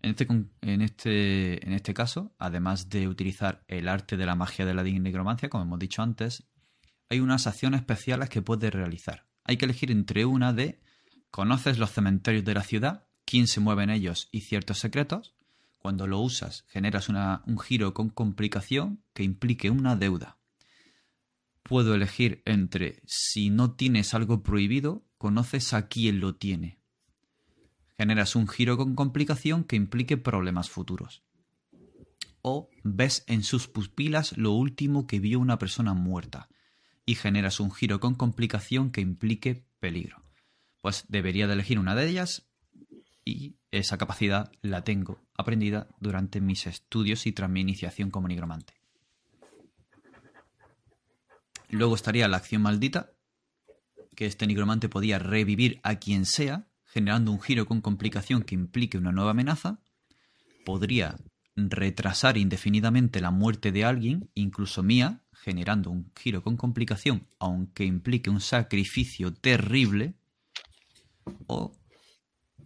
En 0.01 0.11
este, 0.11 0.27
en, 0.61 0.81
este, 0.81 1.65
en 1.65 1.73
este 1.73 1.93
caso, 1.93 2.35
además 2.37 2.89
de 2.89 3.07
utilizar 3.07 3.63
el 3.67 3.87
arte 3.87 4.15
de 4.15 4.25
la 4.25 4.35
magia 4.35 4.65
de 4.65 4.73
la 4.73 4.83
nigromancia, 4.83 5.49
como 5.49 5.63
hemos 5.63 5.79
dicho 5.79 6.03
antes, 6.03 6.43
hay 7.09 7.19
unas 7.19 7.47
acciones 7.47 7.81
especiales 7.81 8.29
que 8.29 8.41
puedes 8.41 8.71
realizar. 8.73 9.26
Hay 9.47 9.57
que 9.57 9.65
elegir 9.65 9.89
entre 9.91 10.25
una 10.25 10.53
de 10.53 10.79
conoces 11.31 11.79
los 11.79 11.91
cementerios 11.91 12.45
de 12.45 12.53
la 12.53 12.63
ciudad, 12.63 13.07
quién 13.25 13.47
se 13.47 13.59
mueve 13.59 13.83
en 13.83 13.89
ellos 13.89 14.29
y 14.31 14.41
ciertos 14.41 14.77
secretos. 14.79 15.33
Cuando 15.79 16.05
lo 16.05 16.19
usas, 16.19 16.65
generas 16.67 17.09
un 17.09 17.59
giro 17.59 17.93
con 17.93 18.09
complicación 18.09 19.01
que 19.13 19.23
implique 19.23 19.69
una 19.69 19.95
deuda. 19.95 20.37
Puedo 21.63 21.95
elegir 21.95 22.41
entre 22.45 23.01
si 23.05 23.49
no 23.49 23.71
tienes 23.71 24.13
algo 24.13 24.43
prohibido, 24.43 25.05
conoces 25.17 25.73
a 25.73 25.87
quién 25.87 26.19
lo 26.19 26.35
tiene 26.35 26.77
generas 27.97 28.35
un 28.35 28.47
giro 28.47 28.77
con 28.77 28.95
complicación 28.95 29.63
que 29.63 29.75
implique 29.75 30.17
problemas 30.17 30.69
futuros. 30.69 31.23
O 32.41 32.69
ves 32.83 33.23
en 33.27 33.43
sus 33.43 33.67
pupilas 33.67 34.37
lo 34.37 34.51
último 34.51 35.07
que 35.07 35.19
vio 35.19 35.39
una 35.39 35.57
persona 35.57 35.93
muerta 35.93 36.47
y 37.07 37.15
generas 37.15 37.59
un 37.59 37.71
giro 37.71 37.99
con 37.99 38.13
complicación 38.13 38.91
que 38.91 39.01
implique 39.01 39.65
peligro. 39.79 40.21
Pues 40.81 41.05
debería 41.07 41.47
de 41.47 41.53
elegir 41.53 41.79
una 41.79 41.95
de 41.95 42.07
ellas 42.07 42.47
y 43.25 43.55
esa 43.71 43.97
capacidad 43.97 44.51
la 44.61 44.83
tengo 44.83 45.25
aprendida 45.35 45.87
durante 45.99 46.41
mis 46.41 46.67
estudios 46.67 47.25
y 47.25 47.31
tras 47.31 47.49
mi 47.49 47.61
iniciación 47.61 48.11
como 48.11 48.27
nigromante. 48.27 48.73
Luego 51.69 51.95
estaría 51.95 52.27
la 52.27 52.37
acción 52.37 52.61
maldita, 52.61 53.13
que 54.15 54.25
este 54.25 54.45
nigromante 54.45 54.89
podía 54.89 55.17
revivir 55.17 55.79
a 55.83 55.95
quien 55.95 56.25
sea 56.25 56.67
generando 56.83 57.31
un 57.31 57.39
giro 57.39 57.65
con 57.65 57.79
complicación 57.79 58.43
que 58.43 58.55
implique 58.55 58.97
una 58.97 59.11
nueva 59.11 59.31
amenaza, 59.31 59.79
podría 60.65 61.15
retrasar 61.55 62.37
indefinidamente 62.37 63.21
la 63.21 63.31
muerte 63.31 63.71
de 63.71 63.85
alguien, 63.85 64.29
incluso 64.33 64.83
mía, 64.83 65.21
generando 65.41 65.89
un 65.89 66.11
giro 66.15 66.43
con 66.43 66.57
complicación, 66.57 67.27
aunque 67.39 67.85
implique 67.85 68.29
un 68.29 68.41
sacrificio 68.41 69.33
terrible, 69.33 70.15
o 71.47 71.71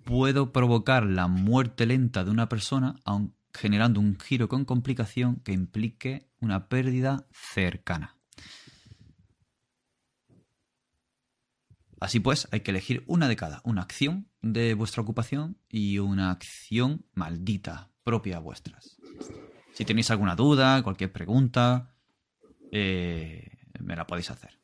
puedo 0.03 0.52
provocar 0.52 1.06
la 1.06 1.27
muerte 1.27 1.85
lenta 1.85 2.23
de 2.23 2.31
una 2.31 2.49
persona, 2.49 2.95
generando 3.53 3.99
un 3.99 4.19
giro 4.19 4.48
con 4.48 4.65
complicación 4.65 5.38
que 5.38 5.53
implique 5.53 6.27
una 6.39 6.68
pérdida 6.68 7.27
cercana. 7.31 8.18
Así 11.99 12.19
pues, 12.19 12.48
hay 12.52 12.61
que 12.61 12.72
elegir 12.72 13.03
una 13.06 13.27
de 13.27 13.35
cada, 13.35 13.61
una 13.64 13.84
acción 13.84 14.27
de 14.41 14.73
vuestra 14.73 15.03
ocupación 15.03 15.57
y 15.69 15.99
una 15.99 16.31
acción 16.31 17.06
maldita 17.14 17.91
propia 18.03 18.39
vuestras. 18.39 18.98
Si 19.73 19.85
tenéis 19.85 20.10
alguna 20.10 20.35
duda, 20.35 20.81
cualquier 20.81 21.11
pregunta, 21.11 21.93
eh, 22.72 23.48
me 23.80 23.95
la 23.95 24.07
podéis 24.07 24.31
hacer. 24.31 24.57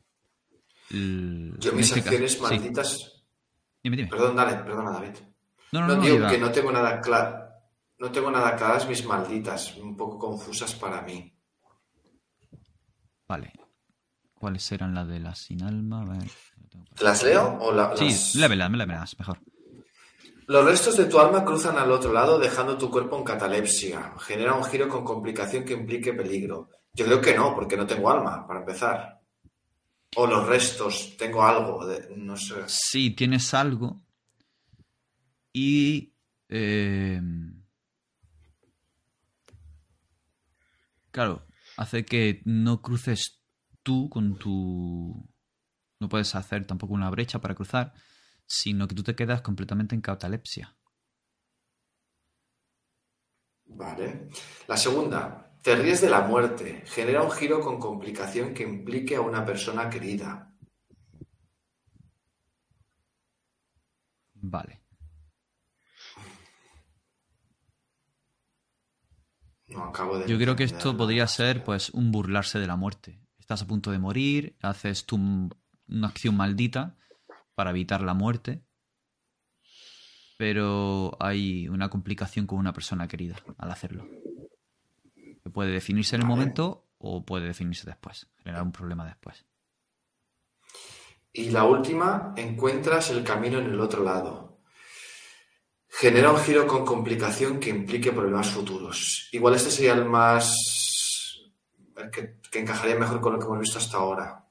Yo 0.89 1.73
mis 1.73 1.91
este 1.91 1.99
acciones 1.99 2.41
malditas... 2.41 3.23
Dime, 3.83 3.97
dime. 3.97 4.09
Perdón, 4.09 4.35
dale, 4.35 4.57
perdona 4.63 4.91
David. 4.91 5.17
No, 5.73 5.81
no, 5.81 5.95
no, 5.95 6.01
digo 6.01 6.27
que 6.27 6.37
no 6.37 6.51
tengo 6.51 6.71
nada 6.71 6.99
claro. 7.01 7.47
No 7.99 8.11
tengo 8.11 8.31
nada 8.31 8.55
claras 8.55 8.87
mis 8.87 9.05
malditas, 9.05 9.75
un 9.77 9.97
poco 9.97 10.17
confusas 10.17 10.73
para 10.75 11.01
mí. 11.01 11.33
Vale. 13.27 13.51
¿Cuáles 14.33 14.71
eran 14.71 14.93
las 14.93 15.07
de 15.07 15.19
las 15.19 15.39
sin 15.39 15.63
alma? 15.63 16.03
A 16.03 16.05
ver. 16.05 16.29
¿Las 17.01 17.23
leo 17.23 17.57
o 17.59 17.73
la, 17.73 17.95
Sí, 17.97 18.39
lévelas, 18.39 18.71
lévelas, 18.71 19.19
mejor. 19.19 19.39
Los 20.45 20.63
restos 20.63 20.95
de 20.95 21.05
tu 21.05 21.19
alma 21.19 21.43
cruzan 21.43 21.77
al 21.77 21.91
otro 21.91 22.13
lado 22.13 22.39
dejando 22.39 22.77
tu 22.77 22.89
cuerpo 22.89 23.17
en 23.17 23.23
catalepsia. 23.23 24.13
Genera 24.19 24.53
un 24.53 24.63
giro 24.63 24.87
con 24.87 25.03
complicación 25.03 25.65
que 25.65 25.73
implique 25.73 26.13
peligro. 26.13 26.69
Yo 26.97 27.05
creo 27.05 27.21
que 27.21 27.35
no, 27.35 27.53
porque 27.53 27.77
no 27.77 27.85
tengo 27.85 28.09
alma, 28.09 28.47
para 28.47 28.61
empezar. 28.61 29.21
O 30.15 30.25
los 30.25 30.47
restos, 30.47 31.15
tengo 31.15 31.43
algo, 31.43 31.85
no 32.15 32.35
sé. 32.35 32.55
Sí, 32.65 33.11
tienes 33.11 33.53
algo. 33.53 34.01
Y... 35.53 36.11
Eh, 36.49 37.21
claro, 41.11 41.45
hace 41.77 42.03
que 42.03 42.41
no 42.45 42.81
cruces 42.81 43.43
tú 43.83 44.09
con 44.09 44.39
tu 44.39 45.29
no 45.99 46.09
puedes 46.09 46.33
hacer 46.33 46.65
tampoco 46.65 46.93
una 46.93 47.11
brecha 47.11 47.39
para 47.39 47.53
cruzar, 47.53 47.93
sino 48.47 48.87
que 48.87 48.95
tú 48.95 49.03
te 49.03 49.15
quedas 49.15 49.41
completamente 49.41 49.93
en 49.93 50.01
catalepsia. 50.01 50.75
Vale. 53.65 54.29
La 54.67 54.77
segunda, 54.77 55.46
te 55.67 55.75
ríes 55.75 55.99
de 55.99 56.09
la 56.09 56.21
muerte. 56.21 56.81
Genera 56.85 57.21
un 57.21 57.29
giro 57.29 57.59
con 57.59 57.77
complicación 57.77 58.53
que 58.53 58.63
implique 58.63 59.17
a 59.17 59.21
una 59.21 59.43
persona 59.43 59.89
querida. 59.89 60.55
Vale. 64.35 64.81
No, 69.67 69.83
acabo 69.83 70.19
de 70.19 70.27
Yo 70.29 70.37
creo 70.37 70.55
que 70.55 70.63
esto 70.63 70.95
podría 70.95 71.27
ser 71.27 71.65
pues 71.65 71.89
un 71.89 72.13
burlarse 72.13 72.59
de 72.59 72.67
la 72.67 72.77
muerte. 72.77 73.19
Estás 73.37 73.63
a 73.63 73.67
punto 73.67 73.91
de 73.91 73.99
morir, 73.99 74.55
haces 74.61 75.05
tu 75.05 75.17
una 75.17 76.07
acción 76.07 76.37
maldita 76.37 76.95
para 77.55 77.71
evitar 77.71 78.03
la 78.03 78.13
muerte, 78.13 78.63
pero 80.37 81.17
hay 81.19 81.67
una 81.67 81.89
complicación 81.89 82.47
con 82.47 82.57
una 82.57 82.71
persona 82.71 83.09
querida 83.09 83.35
al 83.57 83.69
hacerlo. 83.69 84.07
Que 85.47 85.53
puede 85.53 85.71
definirse 85.71 86.15
en 86.15 86.23
el 86.23 86.27
momento 86.27 86.89
o 86.97 87.23
puede 87.23 87.47
definirse 87.47 87.85
después, 87.85 88.27
generar 88.43 88.63
un 88.63 88.71
problema 88.71 89.05
después. 89.05 89.45
Y 91.31 91.51
la 91.51 91.63
última, 91.63 92.33
encuentras 92.35 93.11
el 93.11 93.23
camino 93.23 93.59
en 93.59 93.67
el 93.67 93.79
otro 93.79 94.03
lado. 94.03 94.59
Genera 95.87 96.31
un 96.31 96.39
giro 96.39 96.67
con 96.67 96.85
complicación 96.85 97.59
que 97.59 97.69
implique 97.69 98.11
problemas 98.11 98.49
futuros. 98.49 99.29
Igual 99.31 99.55
este 99.55 99.71
sería 99.71 99.93
el 99.93 100.05
más... 100.05 100.53
el 101.95 102.09
que, 102.09 102.39
que 102.51 102.59
encajaría 102.59 102.97
mejor 102.97 103.21
con 103.21 103.33
lo 103.33 103.39
que 103.39 103.45
hemos 103.45 103.59
visto 103.59 103.77
hasta 103.77 103.97
ahora 103.97 104.47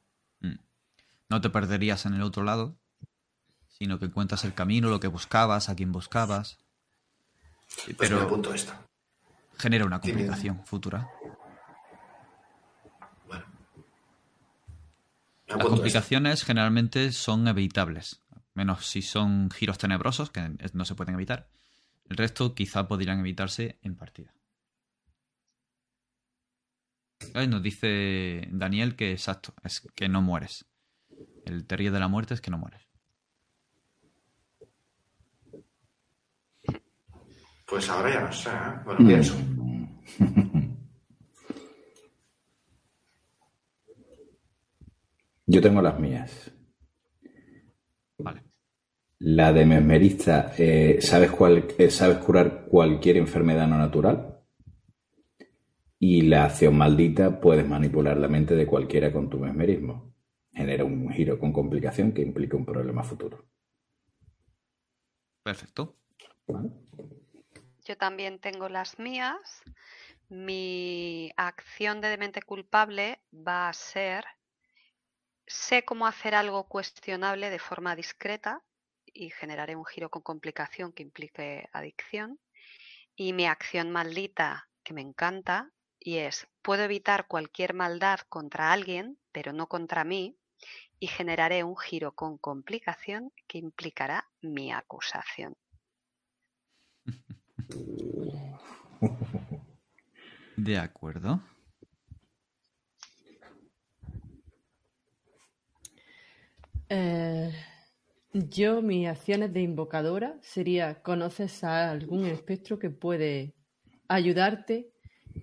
no 1.29 1.41
te 1.41 1.51
perderías 1.51 2.07
en 2.07 2.15
el 2.15 2.23
otro 2.23 2.45
lado, 2.45 2.77
sino 3.69 3.99
que 3.99 4.07
encuentras 4.07 4.45
el 4.45 4.55
camino, 4.55 4.89
lo 4.89 5.01
que 5.01 5.09
buscabas, 5.09 5.69
a 5.69 5.77
quien 5.77 5.93
buscabas. 5.93 6.59
Pues 7.85 7.97
pero 7.99 8.29
punto 8.29 8.53
genera 9.59 9.85
una 9.85 10.01
complicación 10.01 10.65
futura. 10.65 11.09
Bueno. 13.27 13.45
Las 15.47 15.59
complicaciones 15.59 16.45
generalmente 16.45 17.13
son 17.13 17.47
evitables, 17.49 18.23
menos 18.55 18.87
si 18.87 19.03
son 19.03 19.51
giros 19.51 19.79
tenebrosos, 19.79 20.31
que 20.31 20.57
no 20.73 20.85
se 20.85 20.95
pueden 20.95 21.15
evitar. 21.15 21.49
El 22.09 22.17
resto 22.17 22.55
quizá 22.55 22.87
podrían 22.87 23.21
evitarse 23.21 23.79
en 23.83 23.97
partida. 23.97 24.33
Nos 27.35 27.63
dice 27.63 28.49
Daniel 28.53 28.95
que 28.95 29.13
exacto, 29.13 29.55
es 29.65 29.81
que 29.95 30.09
no 30.09 30.23
mueres. 30.23 30.67
El 31.45 31.67
terrier 31.67 31.93
de 31.93 32.01
la 32.01 32.09
muerte 32.09 32.35
es 32.35 32.41
que 32.41 32.51
no 32.51 32.59
mueres. 32.59 32.86
Pues 37.67 37.89
ahora 37.91 38.13
ya 38.15 38.21
no 38.21 38.33
sé, 38.33 38.51
¿eh? 38.51 38.81
Bueno, 38.85 39.01
mm. 39.01 39.07
pienso. 39.07 39.35
Yo 45.47 45.61
tengo 45.61 45.81
las 45.83 45.99
mías. 45.99 46.51
Vale. 48.19 48.43
La 49.19 49.53
de 49.53 49.65
mesmerista, 49.65 50.53
eh, 50.59 50.99
¿sabes, 51.01 51.31
cuál, 51.31 51.67
eh, 51.79 51.91
¿sabes 51.91 52.19
curar 52.19 52.67
cualquier 52.67 53.17
enfermedad 53.17 53.67
no 53.67 53.79
natural? 53.79 54.41
Y 55.99 56.23
la 56.23 56.45
acción 56.45 56.77
maldita, 56.77 57.41
puedes 57.41 57.67
manipular 57.67 58.17
la 58.19 58.29
mente 58.29 58.55
de 58.55 58.67
cualquiera 58.67 59.13
con 59.13 59.31
tu 59.31 59.39
mesmerismo 59.39 60.17
genera 60.57 60.85
un 60.85 61.11
giro 61.11 61.39
con 61.39 61.53
complicación 61.53 62.13
que 62.13 62.23
implica 62.23 62.57
un 62.57 62.65
problema 62.65 63.03
futuro. 63.03 63.45
Perfecto. 65.43 65.97
Yo 67.87 67.97
también 67.97 68.41
tengo 68.41 68.69
las 68.69 68.99
mías. 68.99 69.63
Mi 70.29 71.31
acción 71.37 72.01
de 72.01 72.09
demente 72.09 72.43
culpable 72.43 73.21
va 73.33 73.69
a 73.69 73.73
ser, 73.73 74.25
sé 75.47 75.85
cómo 75.85 76.09
hacer 76.09 76.35
algo 76.35 76.67
cuestionable 76.67 77.49
de 77.49 77.61
forma 77.61 77.95
discreta 77.95 78.61
y 79.05 79.31
generaré 79.31 79.77
un 79.77 79.85
giro 79.85 80.11
con 80.11 80.23
complicación 80.23 80.93
que 80.93 81.05
implique 81.05 81.69
adicción. 81.73 82.41
Y 83.15 83.33
mi 83.33 83.47
acción 83.47 83.93
maldita, 83.93 84.69
que 84.83 84.93
me 84.93 85.03
encanta, 85.03 85.71
y 86.01 86.19
es, 86.19 86.49
puedo 86.63 86.83
evitar 86.83 87.29
cualquier 87.29 87.73
maldad 87.73 88.19
contra 88.29 88.73
alguien, 88.73 89.17
pero 89.31 89.53
no 89.53 89.69
contra 89.69 90.03
mí, 90.03 90.37
y 90.99 91.07
generaré 91.07 91.63
un 91.63 91.77
giro 91.77 92.17
con 92.17 92.37
complicación 92.37 93.33
que 93.47 93.59
implicará 93.59 94.29
mi 94.41 94.73
acusación. 94.73 95.57
De 100.57 100.79
acuerdo. 100.79 101.43
Eh, 106.89 107.53
yo, 108.33 108.81
mis 108.83 109.09
acciones 109.09 109.53
de 109.53 109.63
invocadora 109.63 110.37
sería 110.41 111.03
conoces 111.03 111.65
a 111.65 111.91
algún 111.91 112.27
espectro 112.27 112.79
que 112.79 112.91
puede 112.91 113.55
ayudarte 114.09 114.93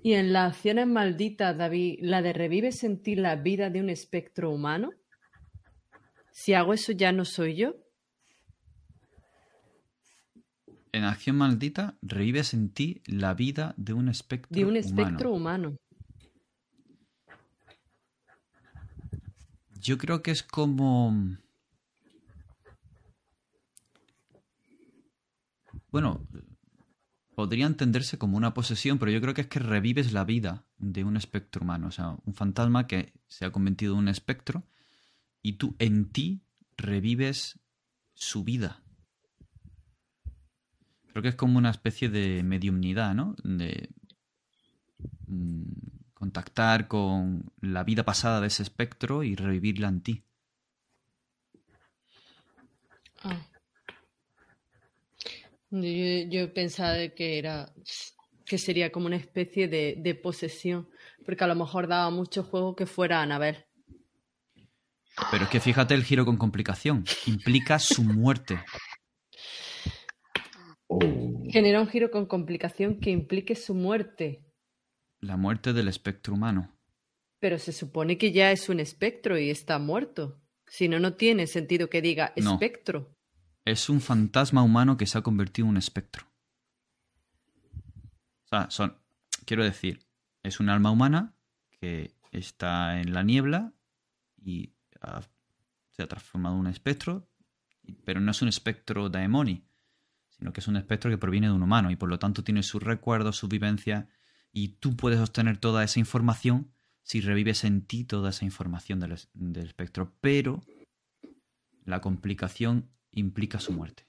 y 0.01 0.13
en 0.13 0.33
las 0.33 0.53
acciones 0.53 0.87
malditas, 0.87 1.57
David, 1.57 1.99
la 2.01 2.21
de 2.21 2.33
revive 2.33 2.71
sentir 2.71 3.19
la 3.19 3.35
vida 3.35 3.69
de 3.69 3.81
un 3.81 3.89
espectro 3.89 4.51
humano. 4.51 4.91
Si 6.31 6.53
hago 6.53 6.73
eso 6.73 6.91
ya 6.91 7.11
no 7.11 7.25
soy 7.25 7.55
yo. 7.55 7.75
En 10.93 11.05
acción 11.05 11.37
maldita, 11.37 11.97
revives 12.03 12.53
en 12.53 12.69
ti 12.69 13.01
la 13.07 13.33
vida 13.33 13.73
de 13.77 13.93
un 13.93 14.09
espectro 14.09 14.55
De 14.55 14.63
un 14.63 14.77
humano. 14.77 14.87
espectro 14.87 15.33
humano. 15.33 15.75
Yo 19.81 19.97
creo 19.97 20.21
que 20.21 20.29
es 20.29 20.43
como. 20.43 21.35
Bueno, 25.91 26.27
podría 27.33 27.65
entenderse 27.65 28.19
como 28.19 28.37
una 28.37 28.53
posesión, 28.53 28.99
pero 28.99 29.11
yo 29.11 29.19
creo 29.19 29.33
que 29.33 29.41
es 29.41 29.47
que 29.47 29.59
revives 29.59 30.13
la 30.13 30.23
vida 30.25 30.63
de 30.77 31.03
un 31.03 31.17
espectro 31.17 31.63
humano. 31.63 31.87
O 31.87 31.91
sea, 31.91 32.17
un 32.23 32.35
fantasma 32.35 32.85
que 32.85 33.13
se 33.27 33.45
ha 33.45 33.51
convertido 33.51 33.93
en 33.93 33.99
un 33.99 34.07
espectro 34.09 34.63
y 35.41 35.53
tú 35.53 35.75
en 35.79 36.11
ti 36.11 36.43
revives 36.77 37.59
su 38.13 38.43
vida. 38.43 38.82
Creo 41.13 41.21
que 41.21 41.29
es 41.29 41.35
como 41.35 41.59
una 41.59 41.69
especie 41.69 42.09
de 42.09 42.41
mediumnidad, 42.41 43.13
¿no? 43.13 43.35
De 43.43 43.89
mm, 45.27 45.61
contactar 46.15 46.87
con 46.87 47.51
la 47.61 47.83
vida 47.83 48.03
pasada 48.03 48.41
de 48.41 48.47
ese 48.47 48.63
espectro 48.63 49.21
y 49.21 49.35
revivirla 49.35 49.89
en 49.89 50.01
ti. 50.01 50.23
Ah. 53.21 53.45
Yo, 55.69 56.29
yo 56.29 56.51
pensaba 56.51 56.97
que 57.09 57.37
era 57.37 57.71
que 58.43 58.57
sería 58.57 58.91
como 58.91 59.05
una 59.05 59.15
especie 59.15 59.67
de, 59.67 59.95
de 59.99 60.15
posesión, 60.15 60.89
porque 61.25 61.43
a 61.43 61.47
lo 61.47 61.55
mejor 61.55 61.87
daba 61.87 62.09
mucho 62.09 62.43
juego 62.43 62.75
que 62.75 62.87
fuera 62.87 63.21
Anabel. 63.21 63.65
Pero 65.29 65.43
es 65.43 65.49
que 65.51 65.59
fíjate 65.59 65.93
el 65.93 66.03
giro 66.03 66.25
con 66.25 66.37
complicación. 66.37 67.05
Implica 67.27 67.77
su 67.77 68.03
muerte. 68.03 68.59
Oh, 71.01 71.43
Genera 71.49 71.81
un 71.81 71.87
giro 71.87 72.09
con 72.11 72.25
complicación 72.25 72.99
que 72.99 73.09
implique 73.11 73.55
su 73.55 73.73
muerte. 73.75 74.43
La 75.19 75.37
muerte 75.37 75.73
del 75.73 75.87
espectro 75.87 76.33
humano. 76.33 76.71
Pero 77.39 77.59
se 77.59 77.71
supone 77.73 78.17
que 78.17 78.31
ya 78.31 78.51
es 78.51 78.69
un 78.69 78.79
espectro 78.79 79.37
y 79.37 79.49
está 79.49 79.77
muerto. 79.79 80.39
Si 80.67 80.87
no, 80.87 80.99
no 80.99 81.13
tiene 81.13 81.45
sentido 81.47 81.89
que 81.89 82.01
diga 82.01 82.33
No. 82.37 82.53
espectro. 82.53 83.15
Es 83.65 83.89
un 83.89 84.01
fantasma 84.01 84.63
humano 84.63 84.97
que 84.97 85.05
se 85.05 85.17
ha 85.17 85.21
convertido 85.21 85.65
en 85.65 85.71
un 85.71 85.77
espectro. 85.77 86.25
O 88.45 88.47
sea, 88.49 88.69
son. 88.69 88.97
Quiero 89.45 89.63
decir, 89.63 89.99
es 90.41 90.59
un 90.59 90.69
alma 90.69 90.91
humana 90.91 91.35
que 91.81 92.13
está 92.31 92.99
en 93.01 93.13
la 93.13 93.23
niebla 93.23 93.73
y 94.37 94.73
ha- 95.01 95.21
se 95.91 96.03
ha 96.03 96.07
transformado 96.07 96.55
en 96.55 96.61
un 96.61 96.67
espectro, 96.67 97.27
pero 98.05 98.19
no 98.21 98.31
es 98.31 98.41
un 98.41 98.47
espectro 98.47 99.09
daemoni, 99.09 99.65
sino 100.43 100.51
que 100.51 100.59
es 100.59 100.67
un 100.67 100.75
espectro 100.75 101.09
que 101.09 101.17
proviene 101.17 101.47
de 101.47 101.53
un 101.53 101.63
humano 101.63 101.89
y 101.89 101.95
por 101.95 102.09
lo 102.09 102.19
tanto 102.19 102.43
tiene 102.43 102.63
sus 102.63 102.83
recuerdos, 102.83 103.37
sus 103.37 103.47
vivencias, 103.49 104.07
y 104.51 104.73
tú 104.79 104.97
puedes 104.97 105.21
obtener 105.21 105.55
toda 105.57 105.85
esa 105.85 106.01
información 106.01 106.69
si 107.01 107.21
revives 107.21 107.63
en 107.63 107.85
ti 107.85 108.03
toda 108.03 108.31
esa 108.31 108.43
información 108.43 108.99
del, 108.99 109.13
es- 109.13 109.29
del 109.33 109.65
espectro, 109.67 110.11
pero 110.19 110.61
la 111.85 112.01
complicación 112.01 112.89
implica 113.13 113.57
su 113.61 113.71
muerte. 113.71 114.05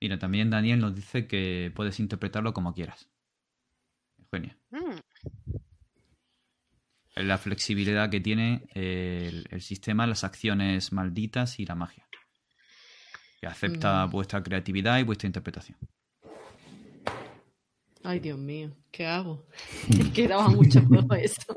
Mira, 0.00 0.16
también 0.20 0.48
Daniel 0.48 0.78
nos 0.78 0.94
dice 0.94 1.26
que 1.26 1.72
puedes 1.74 1.98
interpretarlo 1.98 2.54
como 2.54 2.74
quieras. 2.74 3.08
Eugenia. 4.18 4.56
Mm, 4.70 5.00
La 7.16 7.36
flexibilidad 7.36 8.10
que 8.10 8.20
tiene 8.20 8.68
el, 8.74 9.44
el 9.50 9.60
sistema, 9.60 10.06
las 10.06 10.22
acciones 10.22 10.92
malditas 10.92 11.58
y 11.58 11.66
la 11.66 11.74
magia. 11.74 12.06
Que 13.42 13.48
acepta 13.48 14.06
Mm. 14.06 14.10
vuestra 14.12 14.40
creatividad 14.40 15.00
y 15.00 15.02
vuestra 15.02 15.26
interpretación. 15.26 15.76
Ay, 18.04 18.20
Dios 18.20 18.38
mío, 18.38 18.70
¿qué 18.92 19.04
hago? 19.04 19.44
Es 20.08 20.10
que 20.10 20.28
daba 20.28 20.48
mucho 20.48 20.80
juego 20.86 21.12
eso. 21.16 21.52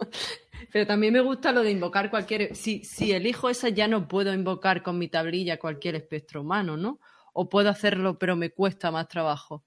Pero 0.74 0.88
también 0.88 1.14
me 1.14 1.22
gusta 1.22 1.52
lo 1.52 1.62
de 1.62 1.70
invocar 1.70 2.10
cualquier... 2.10 2.56
Si, 2.56 2.84
si 2.84 3.12
elijo 3.12 3.49
esa 3.52 3.70
ya 3.70 3.88
no 3.88 4.07
puedo 4.07 4.34
invocar 4.34 4.82
con 4.82 4.98
mi 4.98 5.07
tablilla 5.10 5.60
cualquier 5.60 5.94
espectro 5.94 6.41
humano, 6.41 6.76
¿no? 6.76 6.99
O 7.34 7.49
puedo 7.49 7.70
hacerlo, 7.70 8.18
pero 8.18 8.36
me 8.36 8.49
cuesta 8.49 8.90
más 8.90 9.07
trabajo. 9.07 9.64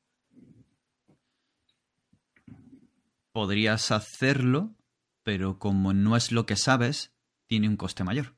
Podrías 3.31 3.93
hacerlo, 3.93 4.75
pero 5.23 5.61
como 5.61 5.93
no 5.93 6.17
es 6.17 6.33
lo 6.33 6.47
que 6.47 6.57
sabes, 6.57 7.15
tiene 7.47 7.69
un 7.69 7.77
coste 7.77 8.03
mayor. 8.03 8.35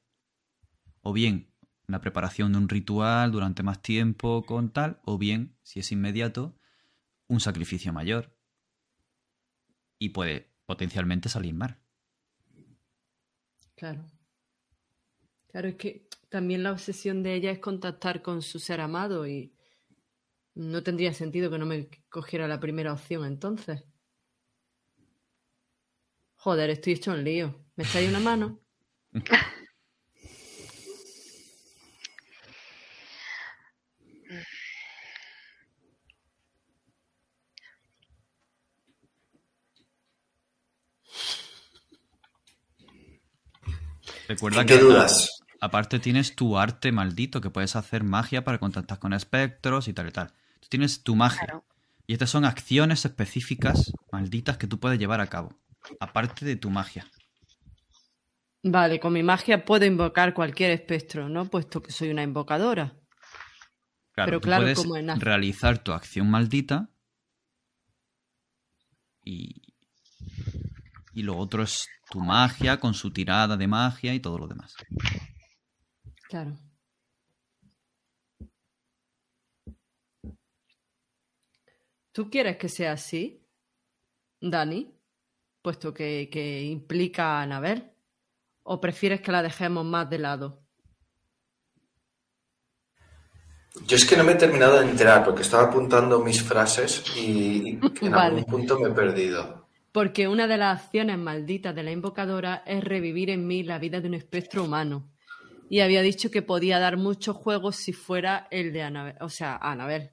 O 1.01 1.15
bien 1.15 1.49
la 1.90 2.00
preparación 2.00 2.52
de 2.52 2.58
un 2.58 2.68
ritual 2.68 3.32
durante 3.32 3.62
más 3.62 3.82
tiempo 3.82 4.44
con 4.44 4.72
tal, 4.72 5.00
o 5.04 5.18
bien, 5.18 5.56
si 5.62 5.80
es 5.80 5.92
inmediato, 5.92 6.56
un 7.28 7.40
sacrificio 7.40 7.92
mayor. 7.92 8.36
Y 9.98 10.10
puede 10.10 10.50
potencialmente 10.66 11.28
salir 11.28 11.54
mal. 11.54 11.78
Claro. 13.74 14.04
Claro, 15.48 15.68
es 15.68 15.74
que 15.76 16.08
también 16.28 16.62
la 16.62 16.72
obsesión 16.72 17.22
de 17.22 17.34
ella 17.34 17.50
es 17.50 17.58
contactar 17.58 18.22
con 18.22 18.42
su 18.42 18.58
ser 18.60 18.80
amado 18.80 19.26
y 19.26 19.52
no 20.54 20.82
tendría 20.82 21.12
sentido 21.12 21.50
que 21.50 21.58
no 21.58 21.66
me 21.66 21.88
cogiera 22.08 22.46
la 22.46 22.60
primera 22.60 22.92
opción 22.92 23.24
entonces. 23.24 23.84
Joder, 26.36 26.70
estoy 26.70 26.94
hecho 26.94 27.12
un 27.12 27.24
lío. 27.24 27.54
¿Me 27.76 27.84
echáis 27.84 28.08
una 28.08 28.20
mano? 28.20 28.60
Recuerda 44.31 44.61
¿En 44.61 44.66
que 44.69 44.74
qué 44.74 44.81
dudas? 44.81 45.43
aparte 45.61 45.98
tienes 45.98 46.36
tu 46.36 46.57
arte 46.57 46.93
maldito, 46.93 47.40
que 47.40 47.51
puedes 47.51 47.74
hacer 47.74 48.05
magia 48.05 48.44
para 48.44 48.59
contactar 48.59 49.01
con 49.01 49.12
espectros 49.12 49.89
y 49.89 49.93
tal 49.93 50.07
y 50.09 50.12
tal. 50.12 50.28
Tú 50.61 50.69
tienes 50.69 51.02
tu 51.02 51.16
magia. 51.16 51.40
claro. 51.47 51.65
Y 52.07 52.12
estas 52.12 52.31
son 52.31 52.44
acciones 52.44 53.05
específicas 53.05 53.93
malditas 54.12 54.57
que 54.57 54.69
tú 54.69 54.78
puedes 54.78 55.01
llevar 55.01 55.20
a 55.20 55.27
cabo. 55.27 55.59
Aparte 55.98 56.44
de 56.44 56.55
tu 56.55 56.70
magia. 56.70 57.07
Vale, 58.62 59.01
con 59.01 59.12
mi 59.15 59.23
magia 59.24 59.65
puedo 59.65 59.85
invocar 59.85 60.32
cualquier 60.32 60.70
espectro, 60.70 61.28
¿no? 61.28 61.47
Puesto 61.47 61.82
que 61.82 61.90
soy 61.90 62.11
una 62.11 62.23
invocadora. 62.23 62.94
Claro, 64.12 64.27
Pero 64.28 64.40
tú 64.40 64.44
claro, 64.47 64.62
puedes 64.62 64.78
como 64.78 64.97
en- 64.97 65.20
realizar 65.20 65.82
tu 65.82 65.93
acción 65.93 66.31
maldita 66.31 66.89
y, 69.24 69.59
y 71.12 71.22
lo 71.22 71.36
otro 71.36 71.62
es 71.62 71.88
tu 72.10 72.20
magia 72.20 72.78
con 72.80 72.94
su 72.94 73.10
tirada 73.12 73.56
de 73.56 73.66
magia 73.66 74.14
y 74.14 74.20
todo 74.20 74.38
lo 74.38 74.46
demás. 74.46 74.74
Claro. 76.28 76.56
¿Tú 82.12 82.28
quieres 82.30 82.56
que 82.56 82.68
sea 82.68 82.92
así, 82.92 83.46
Dani? 84.40 84.92
Puesto 85.62 85.92
que, 85.94 86.28
que 86.30 86.62
implica 86.62 87.38
a 87.38 87.42
Anabel. 87.42 87.92
¿O 88.62 88.80
prefieres 88.80 89.20
que 89.20 89.32
la 89.32 89.42
dejemos 89.42 89.84
más 89.84 90.08
de 90.10 90.18
lado? 90.18 90.62
Yo 93.86 93.96
es 93.96 94.04
que 94.04 94.16
no 94.16 94.24
me 94.24 94.32
he 94.32 94.36
terminado 94.36 94.80
de 94.80 94.90
enterar 94.90 95.24
porque 95.24 95.42
estaba 95.42 95.64
apuntando 95.68 96.20
mis 96.20 96.42
frases 96.42 97.04
y, 97.16 97.20
y 97.20 97.68
en 97.70 97.80
Vale. 98.12 98.38
algún 98.38 98.44
punto 98.44 98.78
me 98.78 98.88
he 98.88 98.92
perdido. 98.92 99.59
Porque 99.92 100.28
una 100.28 100.46
de 100.46 100.56
las 100.56 100.80
acciones 100.80 101.18
malditas 101.18 101.74
de 101.74 101.82
la 101.82 101.90
invocadora 101.90 102.62
es 102.66 102.84
revivir 102.84 103.30
en 103.30 103.46
mí 103.46 103.62
la 103.62 103.78
vida 103.78 104.00
de 104.00 104.08
un 104.08 104.14
espectro 104.14 104.64
humano. 104.64 105.10
Y 105.68 105.80
había 105.80 106.02
dicho 106.02 106.30
que 106.30 106.42
podía 106.42 106.78
dar 106.78 106.96
muchos 106.96 107.36
juegos 107.36 107.76
si 107.76 107.92
fuera 107.92 108.48
el 108.50 108.72
de 108.72 108.82
Anabel, 108.82 109.16
o 109.20 109.28
sea, 109.28 109.56
Anabel. 109.56 110.10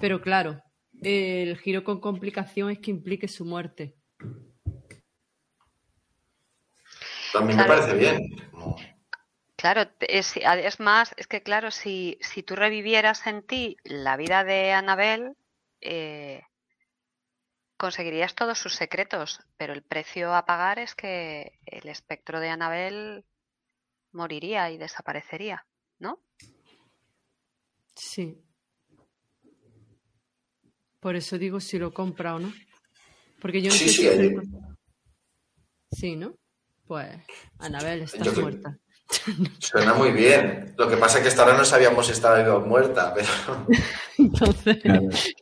Pero 0.00 0.20
claro, 0.20 0.62
el 1.02 1.56
giro 1.58 1.84
con 1.84 2.00
complicación 2.00 2.70
es 2.70 2.78
que 2.78 2.90
implique 2.90 3.28
su 3.28 3.44
muerte. 3.44 3.96
También 7.32 7.58
me 7.58 7.64
parece 7.64 7.94
bien. 7.94 8.28
Claro, 9.56 9.90
es, 10.00 10.34
es, 10.36 10.80
más, 10.80 11.14
es 11.16 11.26
que 11.26 11.42
claro, 11.42 11.70
si, 11.70 12.18
si 12.20 12.42
tú 12.42 12.54
revivieras 12.54 13.26
en 13.26 13.42
ti 13.42 13.76
la 13.82 14.16
vida 14.16 14.44
de 14.44 14.72
Anabel, 14.72 15.36
eh, 15.80 16.42
conseguirías 17.76 18.34
todos 18.34 18.58
sus 18.58 18.74
secretos, 18.74 19.40
pero 19.56 19.72
el 19.72 19.82
precio 19.82 20.34
a 20.34 20.44
pagar 20.46 20.78
es 20.78 20.94
que 20.94 21.58
el 21.66 21.88
espectro 21.88 22.40
de 22.40 22.48
Anabel 22.48 23.24
moriría 24.12 24.70
y 24.70 24.78
desaparecería, 24.78 25.66
¿no? 25.98 26.20
Sí. 27.94 28.40
Por 31.00 31.16
eso 31.16 31.36
digo 31.38 31.60
si 31.60 31.78
lo 31.78 31.92
compra 31.92 32.36
o 32.36 32.38
no. 32.38 32.52
Porque 33.40 33.60
yo 33.60 33.68
no 33.68 33.76
sí, 33.76 33.88
sé 33.88 34.16
sí, 34.16 34.36
sí, 35.92 36.16
¿no? 36.16 36.38
Pues 36.86 37.14
Anabel 37.58 38.02
está 38.02 38.30
muerta. 38.32 38.78
Suena 39.58 39.94
muy 39.94 40.10
bien. 40.12 40.74
Lo 40.76 40.88
que 40.88 40.96
pasa 40.96 41.18
es 41.18 41.22
que 41.22 41.28
hasta 41.28 41.42
ahora 41.42 41.56
no 41.56 41.64
sabíamos 41.64 42.06
si 42.06 42.12
estaba 42.12 42.58
muerta, 42.60 43.14
pero. 43.14 43.28
Entonces, 44.18 44.78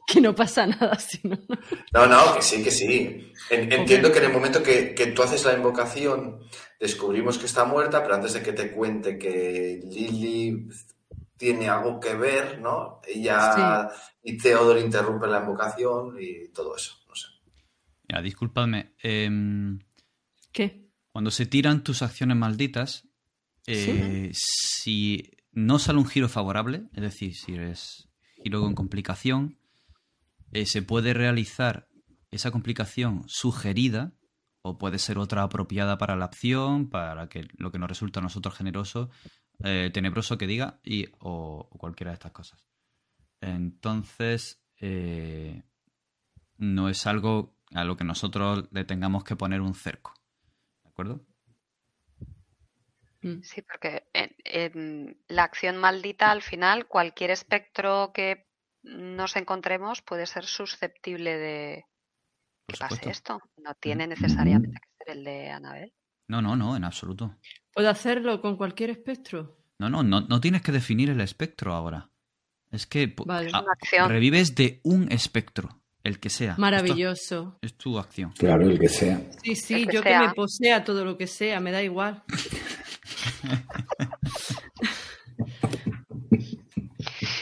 que 0.07 0.21
no 0.21 0.35
pasa 0.35 0.67
nada 0.67 0.99
si 0.99 1.21
no. 1.27 1.39
No, 1.93 2.07
no, 2.07 2.35
que 2.35 2.43
sí, 2.43 2.63
que 2.63 2.71
sí. 2.71 3.33
Entiendo 3.51 4.11
que 4.13 4.19
en 4.19 4.25
el 4.25 4.33
momento 4.33 4.63
que, 4.63 5.13
tú 5.15 5.23
haces 5.23 5.45
la 5.45 5.55
invocación, 5.55 6.41
descubrimos 6.79 7.39
que 7.39 7.47
está 7.47 7.65
muerta, 7.65 8.03
pero 8.03 8.17
antes 8.17 8.33
de 8.33 8.43
que 8.43 8.53
te 8.53 8.73
cuente 8.73 9.19
que 9.19 9.81
Lily 9.85 10.69
tiene 11.37 11.69
algo 11.69 11.99
que 11.99 12.15
ver, 12.15 12.61
¿no? 12.61 13.01
Ella 13.07 13.89
y 14.23 14.37
Theodore 14.39 14.81
interrumpe 14.81 15.27
la 15.27 15.41
invocación 15.41 16.17
y 16.21 16.49
todo 16.49 16.77
eso. 16.77 16.95
No 17.09 17.15
sé. 17.15 17.29
Ya, 18.09 18.21
discúlpame. 18.21 18.95
Em, 19.03 19.79
¿Qué? 20.53 20.89
Cuando 21.11 21.31
se 21.31 21.47
tiran 21.47 21.83
tus 21.83 22.03
acciones 22.03 22.37
malditas, 22.37 23.09
eh, 23.67 24.31
si 24.35 25.31
no 25.53 25.79
sale 25.79 25.99
un 25.99 26.07
giro 26.07 26.29
favorable, 26.29 26.89
es 26.93 27.03
decir, 27.03 27.35
si 27.35 27.55
eres 27.55 28.09
giro 28.43 28.61
con 28.61 28.75
complicación, 28.75 29.59
eh, 30.53 30.67
se 30.67 30.83
puede 30.83 31.15
realizar 31.15 31.89
esa 32.31 32.51
complicación 32.51 33.25
sugerida 33.27 34.13
o 34.63 34.79
puede 34.79 34.99
ser 34.99 35.19
otra 35.19 35.43
apropiada 35.43 35.99
para 35.99 36.17
la 36.17 36.25
acción, 36.25 36.89
para 36.89 37.29
que 37.29 37.49
lo 37.57 37.71
que 37.71 37.79
nos 37.79 37.89
resulta 37.89 38.21
a 38.21 38.23
nosotros 38.23 38.55
generoso, 38.57 39.11
eh, 39.65 39.91
tenebroso 39.93 40.39
que 40.39 40.47
diga, 40.47 40.81
y, 40.83 41.07
o, 41.19 41.69
cualquiera 41.79 42.11
de 42.11 42.15
estas 42.15 42.33
cosas. 42.33 42.65
Entonces, 43.41 44.63
no 46.59 46.89
es 46.89 47.07
algo 47.07 47.57
a 47.75 47.85
lo 47.85 47.97
que 47.97 48.05
nosotros 48.05 48.69
le 48.71 48.85
tengamos 48.85 49.25
que 49.25 49.37
poner 49.37 49.61
un 49.61 49.75
cerco. 49.75 50.15
¿De 50.85 50.91
acuerdo? 50.91 51.27
Mm. 53.23 53.43
Sí, 53.43 53.63
porque 53.63 54.05
en, 54.13 55.17
la 55.29 55.45
acción 55.45 55.79
maldita, 55.79 56.31
al 56.31 56.43
final, 56.43 56.87
cualquier 56.87 57.31
espectro 57.31 58.13
que 58.13 58.47
nos 58.83 59.37
encontremos 59.37 60.03
puede 60.03 60.27
ser 60.27 60.45
susceptible 60.45 61.37
de 61.39 61.87
que 62.67 62.77
pase 62.79 63.11
esto. 63.11 63.41
No 63.57 63.75
tiene 63.75 64.07
necesariamente 64.07 64.81
que 64.81 65.05
ser 65.05 65.17
el 65.17 65.25
de 65.25 65.51
Anabel. 65.51 65.93
No, 66.29 66.43
no, 66.43 66.57
no, 66.57 66.77
en 66.77 66.85
absoluto. 66.85 67.37
¿Puedo 67.73 67.89
hacerlo 67.91 68.41
con 68.41 68.57
cualquier 68.57 68.91
espectro? 68.91 69.59
No, 69.79 69.89
no, 69.89 70.03
no, 70.03 70.41
tienes 70.41 70.63
que 70.63 70.73
definir 70.73 71.11
el 71.11 71.21
espectro 71.21 71.75
ahora. 71.75 72.11
Es 72.71 72.87
que 72.87 73.15
ah, 73.29 74.09
revives 74.09 74.55
de 74.55 74.81
un 74.85 75.11
espectro, 75.13 75.83
el 76.03 76.19
que 76.21 76.31
sea. 76.31 76.55
Maravilloso. 76.57 77.59
es 77.61 77.75
tu 77.77 77.99
acción. 77.99 78.33
Claro, 78.33 78.69
el 78.69 78.79
que 78.79 78.89
sea. 78.89 79.21
Sí, 79.43 79.55
sí, 79.55 79.87
yo 79.93 80.03
que 80.03 80.19
me 80.19 80.33
posea 80.33 80.85
todo 80.85 81.05
lo 81.05 81.19
que 81.19 81.27
sea, 81.27 81.61
me 81.61 81.71
da 81.71 81.83
igual. 81.83 82.23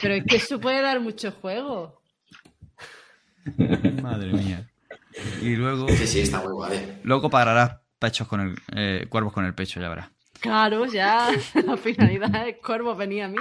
Pero 0.01 0.15
es 0.15 0.23
que 0.25 0.35
eso 0.37 0.59
puede 0.59 0.81
dar 0.81 0.99
mucho 0.99 1.31
juego. 1.31 2.01
Madre 4.01 4.33
mía. 4.33 4.69
Y 5.41 5.55
luego. 5.55 5.87
Sí, 5.89 6.07
sí, 6.07 6.21
está 6.21 6.41
muy 6.41 6.53
guay. 6.53 6.99
Luego 7.03 7.29
pararás 7.29 7.79
pechos 7.99 8.27
con 8.27 8.41
el. 8.41 8.55
Eh, 8.75 9.07
cuervos 9.09 9.33
con 9.33 9.45
el 9.45 9.53
pecho, 9.53 9.79
ya 9.79 9.89
verás. 9.89 10.09
Claro, 10.39 10.85
ya. 10.85 11.29
La 11.65 11.77
finalidad 11.77 12.47
es 12.47 12.57
cuervo 12.57 12.95
venía 12.95 13.25
a 13.25 13.29
mí. 13.29 13.37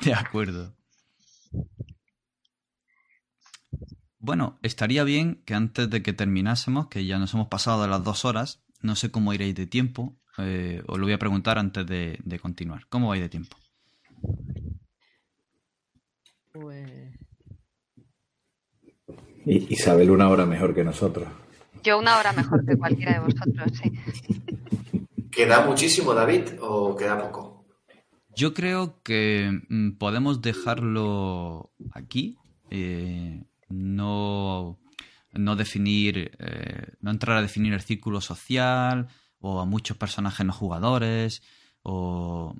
De 0.00 0.14
acuerdo. 0.14 0.74
Bueno, 4.18 4.58
estaría 4.62 5.04
bien 5.04 5.42
que 5.44 5.54
antes 5.54 5.90
de 5.90 6.02
que 6.02 6.12
terminásemos, 6.12 6.86
que 6.86 7.04
ya 7.04 7.18
nos 7.18 7.34
hemos 7.34 7.48
pasado 7.48 7.82
de 7.82 7.88
las 7.88 8.04
dos 8.04 8.24
horas, 8.24 8.62
no 8.82 8.96
sé 8.96 9.10
cómo 9.10 9.32
iréis 9.32 9.54
de 9.54 9.66
tiempo. 9.66 10.16
Eh, 10.38 10.82
os 10.86 10.98
lo 10.98 11.04
voy 11.04 11.12
a 11.12 11.18
preguntar 11.18 11.58
antes 11.58 11.86
de, 11.86 12.38
continuar. 12.40 12.86
¿Cómo 12.88 13.08
vais 13.08 13.22
de 13.22 13.28
tiempo? 13.28 13.56
Pues... 16.52 17.18
Isabel 19.44 20.10
una 20.10 20.28
hora 20.28 20.46
mejor 20.46 20.74
que 20.74 20.84
nosotros. 20.84 21.28
Yo 21.82 21.98
una 21.98 22.18
hora 22.18 22.32
mejor 22.32 22.64
que 22.64 22.76
cualquiera 22.76 23.14
de 23.14 23.20
vosotros, 23.20 23.72
sí. 23.82 23.92
¿Queda 25.30 25.66
muchísimo, 25.66 26.14
David, 26.14 26.42
o 26.60 26.94
queda 26.94 27.20
poco? 27.20 27.64
Yo 28.34 28.54
creo 28.54 29.02
que 29.02 29.62
mm, 29.68 29.92
podemos 29.92 30.42
dejarlo 30.42 31.72
aquí. 31.92 32.38
Eh, 32.70 33.42
no 33.68 34.78
no 35.32 35.56
definir, 35.56 36.32
eh, 36.38 36.94
no 37.00 37.10
entrar 37.10 37.38
a 37.38 37.42
definir 37.42 37.72
el 37.72 37.80
círculo 37.80 38.20
social 38.20 39.08
o 39.38 39.60
a 39.60 39.66
muchos 39.66 39.96
personajes 39.96 40.46
no 40.46 40.52
jugadores 40.52 41.42
o 41.82 42.54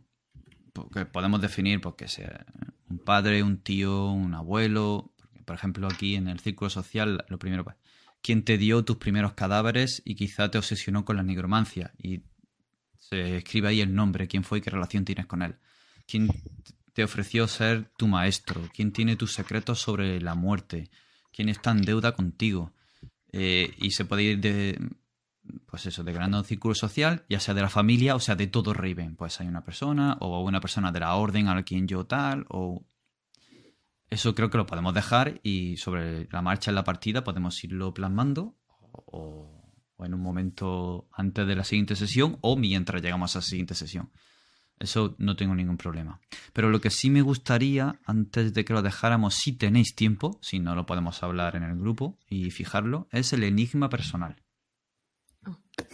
porque 0.72 1.06
podemos 1.06 1.40
definir 1.40 1.80
porque 1.80 2.04
pues, 2.04 2.12
sea 2.12 2.46
un 2.88 2.98
padre, 2.98 3.42
un 3.42 3.58
tío, 3.58 4.06
un 4.10 4.34
abuelo, 4.34 5.12
por 5.44 5.56
ejemplo 5.56 5.86
aquí 5.86 6.16
en 6.16 6.28
el 6.28 6.40
círculo 6.40 6.70
social 6.70 7.24
lo 7.28 7.38
primero 7.38 7.64
pues, 7.64 7.76
quién 8.22 8.44
te 8.44 8.56
dio 8.56 8.84
tus 8.84 8.96
primeros 8.96 9.34
cadáveres 9.34 10.00
y 10.04 10.14
quizá 10.14 10.50
te 10.50 10.58
obsesionó 10.58 11.04
con 11.04 11.16
la 11.16 11.22
nigromancia 11.22 11.92
y 11.98 12.22
se 12.98 13.38
escribe 13.38 13.68
ahí 13.68 13.80
el 13.80 13.94
nombre, 13.94 14.28
quién 14.28 14.44
fue 14.44 14.58
y 14.58 14.60
qué 14.62 14.70
relación 14.70 15.04
tienes 15.04 15.26
con 15.26 15.42
él. 15.42 15.56
¿Quién 16.06 16.28
te 16.92 17.04
ofreció 17.04 17.46
ser 17.48 17.90
tu 17.96 18.06
maestro? 18.06 18.62
¿Quién 18.72 18.92
tiene 18.92 19.16
tus 19.16 19.34
secretos 19.34 19.80
sobre 19.80 20.20
la 20.20 20.34
muerte? 20.34 20.88
Quién 21.32 21.48
está 21.48 21.70
en 21.70 21.82
deuda 21.82 22.12
contigo. 22.12 22.72
Eh, 23.32 23.74
y 23.78 23.92
se 23.92 24.04
puede 24.04 24.22
ir 24.24 24.40
de, 24.40 24.78
pues 25.66 25.86
eso, 25.86 26.04
de 26.04 26.16
un 26.16 26.44
círculo 26.44 26.74
social, 26.74 27.24
ya 27.28 27.40
sea 27.40 27.54
de 27.54 27.62
la 27.62 27.68
familia 27.68 28.14
o 28.14 28.20
sea 28.20 28.36
de 28.36 28.46
todo 28.46 28.74
Raven. 28.74 29.16
Pues 29.16 29.40
hay 29.40 29.48
una 29.48 29.64
persona 29.64 30.16
o 30.20 30.42
una 30.42 30.60
persona 30.60 30.92
de 30.92 31.00
la 31.00 31.14
orden 31.14 31.48
a 31.48 31.62
quien 31.62 31.88
yo 31.88 32.04
tal, 32.06 32.46
o... 32.48 32.84
Eso 34.10 34.34
creo 34.34 34.50
que 34.50 34.59
lo 34.59 34.66
podemos 34.66 34.92
dejar 34.92 35.40
y 35.42 35.78
sobre 35.78 36.28
la 36.30 36.42
marcha 36.42 36.70
en 36.70 36.74
la 36.74 36.84
partida 36.84 37.24
podemos 37.24 37.64
irlo 37.64 37.94
plasmando 37.94 38.59
o 39.06 39.62
en 40.04 40.12
un 40.12 40.20
momento 40.20 41.09
antes 41.12 41.46
de 41.46 41.56
la 41.56 41.64
siguiente 41.64 41.96
sesión 41.96 42.38
o 42.40 42.56
mientras 42.56 43.02
llegamos 43.02 43.34
a 43.34 43.38
la 43.38 43.42
siguiente 43.42 43.74
sesión. 43.74 44.10
Eso 44.78 45.14
no 45.18 45.36
tengo 45.36 45.54
ningún 45.54 45.76
problema. 45.76 46.20
Pero 46.52 46.70
lo 46.70 46.80
que 46.80 46.90
sí 46.90 47.08
me 47.08 47.22
gustaría, 47.22 48.00
antes 48.04 48.52
de 48.52 48.64
que 48.64 48.72
lo 48.72 48.82
dejáramos, 48.82 49.34
si 49.36 49.52
tenéis 49.52 49.94
tiempo, 49.94 50.38
si 50.42 50.58
no 50.58 50.74
lo 50.74 50.86
podemos 50.86 51.22
hablar 51.22 51.54
en 51.56 51.62
el 51.62 51.78
grupo 51.78 52.18
y 52.28 52.50
fijarlo, 52.50 53.08
es 53.12 53.32
el 53.32 53.44
enigma 53.44 53.88
personal. 53.88 54.36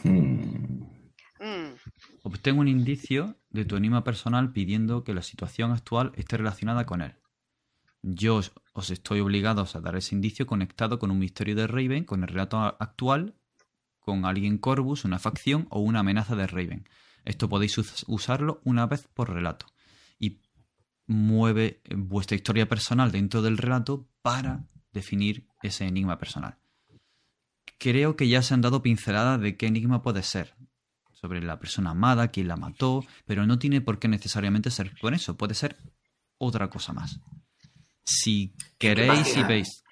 Hmm. 0.03 1.75
Obtengo 2.23 2.61
un 2.61 2.69
indicio 2.69 3.37
de 3.51 3.65
tu 3.65 3.77
enigma 3.77 4.05
personal 4.05 4.53
pidiendo 4.53 5.05
que 5.05 5.15
la 5.15 5.23
situación 5.23 5.71
actual 5.71 6.13
esté 6.17 6.37
relacionada 6.37 6.85
con 6.85 7.03
él. 7.03 7.15
Yo 8.03 8.41
os 8.73 8.91
estoy 8.91 9.21
obligado 9.21 9.67
a 9.73 9.81
dar 9.81 9.97
ese 9.97 10.15
indicio 10.15 10.47
conectado 10.47 10.99
con 10.99 11.11
un 11.11 11.19
misterio 11.19 11.55
de 11.55 11.67
Raven, 11.67 12.05
con 12.05 12.23
el 12.23 12.29
relato 12.29 12.59
actual, 12.59 13.35
con 13.99 14.25
alguien 14.25 14.59
Corvus, 14.59 15.05
una 15.05 15.19
facción 15.19 15.67
o 15.71 15.81
una 15.81 16.01
amenaza 16.01 16.37
de 16.37 16.47
Raven. 16.47 16.89
Esto 17.29 17.47
podéis 17.47 17.77
usarlo 18.07 18.63
una 18.65 18.87
vez 18.87 19.07
por 19.13 19.31
relato. 19.31 19.67
Y 20.19 20.41
mueve 21.07 21.83
vuestra 21.95 22.37
historia 22.37 22.67
personal 22.67 23.13
dentro 23.13 23.43
del 23.43 23.59
relato 23.59 24.09
para 24.23 24.65
definir 24.93 25.47
ese 25.63 25.85
enigma 25.85 26.19
personal. 26.19 26.57
Creo 27.77 28.17
que 28.17 28.29
ya 28.29 28.41
se 28.41 28.55
han 28.55 28.63
dado 28.63 28.81
pinceladas 28.81 29.43
de 29.43 29.59
qué 29.59 29.67
enigma 29.67 30.01
puede 30.01 30.23
ser, 30.23 30.55
sobre 31.13 31.43
la 31.43 31.59
persona 31.59 31.91
amada, 31.91 32.29
quién 32.29 32.49
la 32.49 32.57
mató, 32.57 33.05
pero 33.27 33.47
no 33.47 33.59
tiene 33.59 33.83
por 33.83 33.99
qué 33.99 34.09
necesariamente 34.09 34.71
ser 34.71 34.99
con 34.99 35.13
eso, 35.13 35.37
puede 35.37 35.53
ser 35.53 35.77
otra 36.39 36.71
cosa 36.71 36.95
más. 36.95 37.21
Si 38.05 38.55
queréis 38.79 39.37
y 39.37 39.43
veis. 39.43 39.85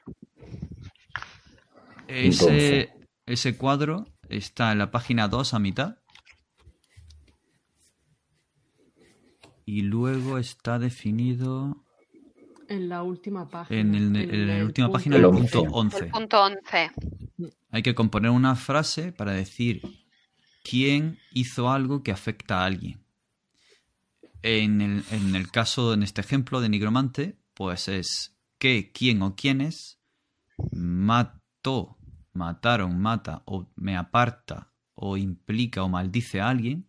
Ese, 2.09 2.95
ese 3.27 3.59
cuadro 3.59 4.07
está 4.31 4.73
en 4.73 4.79
la 4.79 4.91
página 4.91 5.29
2 5.29 5.53
a 5.53 5.59
mitad 5.59 5.99
y 9.67 9.83
luego 9.83 10.39
está 10.39 10.79
definido 10.79 11.85
en 12.69 12.89
la 12.89 13.03
última 13.03 13.49
página. 13.49 13.81
En, 13.81 14.47
la 14.47 14.65
última 14.65 14.91
página, 14.91 15.17
el 15.17 15.29
punto 15.29 15.63
11. 15.63 15.99
El 15.99 16.11
punto 16.11 16.43
11. 16.43 16.91
Hay 17.71 17.83
que 17.83 17.95
componer 17.95 18.31
una 18.31 18.55
frase 18.55 19.13
para 19.13 19.33
decir 19.33 19.83
quién 20.65 21.19
hizo 21.33 21.71
algo 21.71 22.03
que 22.03 22.13
afecta 22.13 22.61
a 22.61 22.65
alguien. 22.65 23.05
En 24.43 24.81
el, 24.81 25.05
en 25.11 25.35
el 25.35 25.51
caso, 25.51 25.93
en 25.93 26.05
este 26.05 26.21
ejemplo 26.21 26.61
de 26.61 26.69
nigromante, 26.69 27.37
pues 27.55 27.89
es 27.89 28.37
qué, 28.59 28.93
quién 28.93 29.23
o 29.23 29.35
quiénes 29.35 29.99
mató, 30.71 31.99
mataron, 32.33 32.99
mata 33.01 33.43
o 33.47 33.69
me 33.75 33.97
aparta 33.97 34.73
o 34.95 35.17
implica 35.17 35.83
o 35.83 35.89
maldice 35.89 36.41
a 36.41 36.49
alguien 36.49 36.89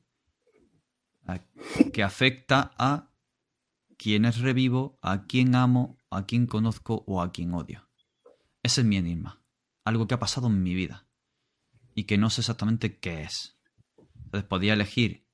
que 1.93 2.03
afecta 2.03 2.71
a 2.77 3.11
quienes 3.97 4.39
revivo, 4.39 4.97
a 5.01 5.25
quien 5.25 5.55
amo, 5.55 5.97
a 6.09 6.25
quien 6.25 6.47
conozco 6.47 7.03
o 7.07 7.21
a 7.21 7.31
quien 7.31 7.53
odio. 7.53 7.89
Ese 8.63 8.81
es 8.81 8.87
mi 8.87 8.97
enigma. 8.97 9.43
Algo 9.83 10.07
que 10.07 10.13
ha 10.13 10.19
pasado 10.19 10.47
en 10.47 10.61
mi 10.63 10.73
vida 10.73 11.07
y 11.95 12.03
que 12.03 12.17
no 12.17 12.29
sé 12.29 12.41
exactamente 12.41 12.99
qué 12.99 13.23
es. 13.23 13.57
Entonces 14.25 14.47
podía 14.47 14.73
elegir 14.73 15.25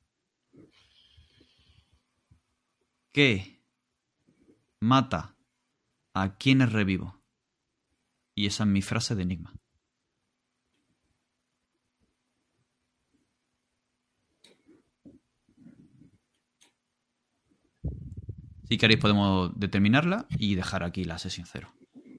qué 3.11 3.63
mata 4.79 5.35
a 6.13 6.37
quienes 6.37 6.71
revivo. 6.71 7.21
Y 8.35 8.47
esa 8.47 8.63
es 8.63 8.69
mi 8.69 8.81
frase 8.81 9.15
de 9.15 9.23
enigma. 9.23 9.53
Si 18.73 18.79
queréis 18.79 18.99
podemos 18.99 19.51
determinarla 19.55 20.25
y 20.39 20.55
dejar 20.55 20.83
aquí 20.83 21.03
la 21.03 21.19
sesión 21.19 21.45
cero. 21.45 21.71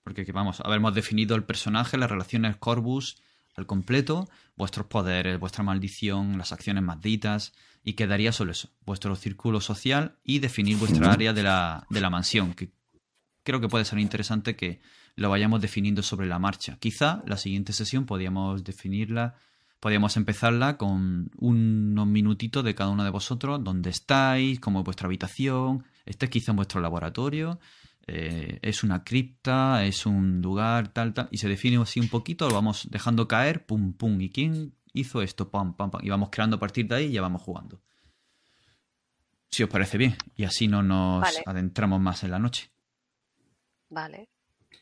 Porque 0.05 0.23
vamos, 0.31 0.61
habermos 0.61 0.95
definido 0.95 1.35
el 1.35 1.43
personaje, 1.43 1.99
las 1.99 2.09
relaciones 2.09 2.55
Corvus 2.55 3.17
al 3.57 3.67
completo, 3.67 4.29
vuestros 4.55 4.87
poderes, 4.87 5.41
vuestra 5.41 5.65
maldición, 5.65 6.39
las 6.39 6.53
acciones 6.53 6.85
malditas, 6.85 7.55
y 7.83 7.95
quedaría 7.95 8.31
solo 8.31 8.53
eso, 8.53 8.69
vuestro 8.87 9.17
círculo 9.17 9.61
social 9.61 10.21
y 10.23 10.39
definir 10.39 10.77
vuestra 10.77 11.11
área 11.11 11.33
de 11.33 11.43
la, 11.43 11.89
de 11.91 12.01
la 12.01 12.09
mansión, 12.09 12.55
que 12.55 12.71
creo 13.43 13.61
que 13.61 13.67
puede 13.67 13.85
ser 13.85 13.99
interesante 13.99 14.55
que 14.55 14.81
lo 15.17 15.31
vayamos 15.31 15.61
definiendo 15.61 16.05
sobre 16.05 16.29
la 16.29 16.39
marcha. 16.39 16.77
Quizá 16.79 17.25
la 17.27 17.37
siguiente 17.37 17.73
sesión 17.73 18.07
podríamos 18.07 18.63
definirla, 18.63 19.35
podríamos 19.81 20.17
empezarla 20.17 20.77
con 20.77 21.33
unos 21.37 22.07
minutitos 22.07 22.63
de 22.63 22.77
cada 22.77 22.91
uno 22.91 23.03
de 23.03 23.11
vosotros, 23.11 23.65
dónde 23.65 23.91
estáis, 23.91 24.61
cómo 24.61 24.79
es 24.79 24.85
vuestra 24.85 25.07
habitación, 25.07 25.85
este 26.05 26.27
es 26.27 26.31
quizá 26.31 26.53
en 26.53 26.57
vuestro 26.57 26.81
laboratorio, 26.81 27.59
eh, 28.07 28.59
es 28.63 28.83
una 28.83 29.03
cripta, 29.03 29.85
es 29.85 30.05
un 30.05 30.43
lugar, 30.43 30.89
tal, 30.89 31.15
tal, 31.15 31.29
y 31.31 31.39
se 31.39 31.49
define 31.49 31.81
así 31.81 32.01
un 32.01 32.09
poquito, 32.09 32.49
lo 32.49 32.55
vamos 32.55 32.89
dejando 32.91 33.27
caer, 33.27 33.65
pum, 33.65 33.95
pum, 33.95 34.21
¿y 34.21 34.31
quién 34.31 34.75
hizo 34.93 35.23
esto? 35.23 35.51
Pam, 35.51 35.75
pam, 35.75 35.91
pam, 35.91 36.05
y 36.05 36.11
vamos 36.11 36.29
creando 36.31 36.57
a 36.57 36.61
partir 36.61 36.87
de 36.87 36.97
ahí 36.97 37.05
y 37.07 37.13
ya 37.13 37.23
vamos 37.23 37.43
jugando. 37.43 37.81
Si 39.51 39.63
os 39.63 39.71
parece 39.71 39.99
bien, 39.99 40.17
y 40.37 40.45
así 40.45 40.67
no 40.69 40.83
nos 40.83 41.27
adentramos 41.47 42.01
más 42.01 42.25
en 42.25 42.33
la 42.33 42.39
noche. 42.39 42.71
Vale. 43.89 44.29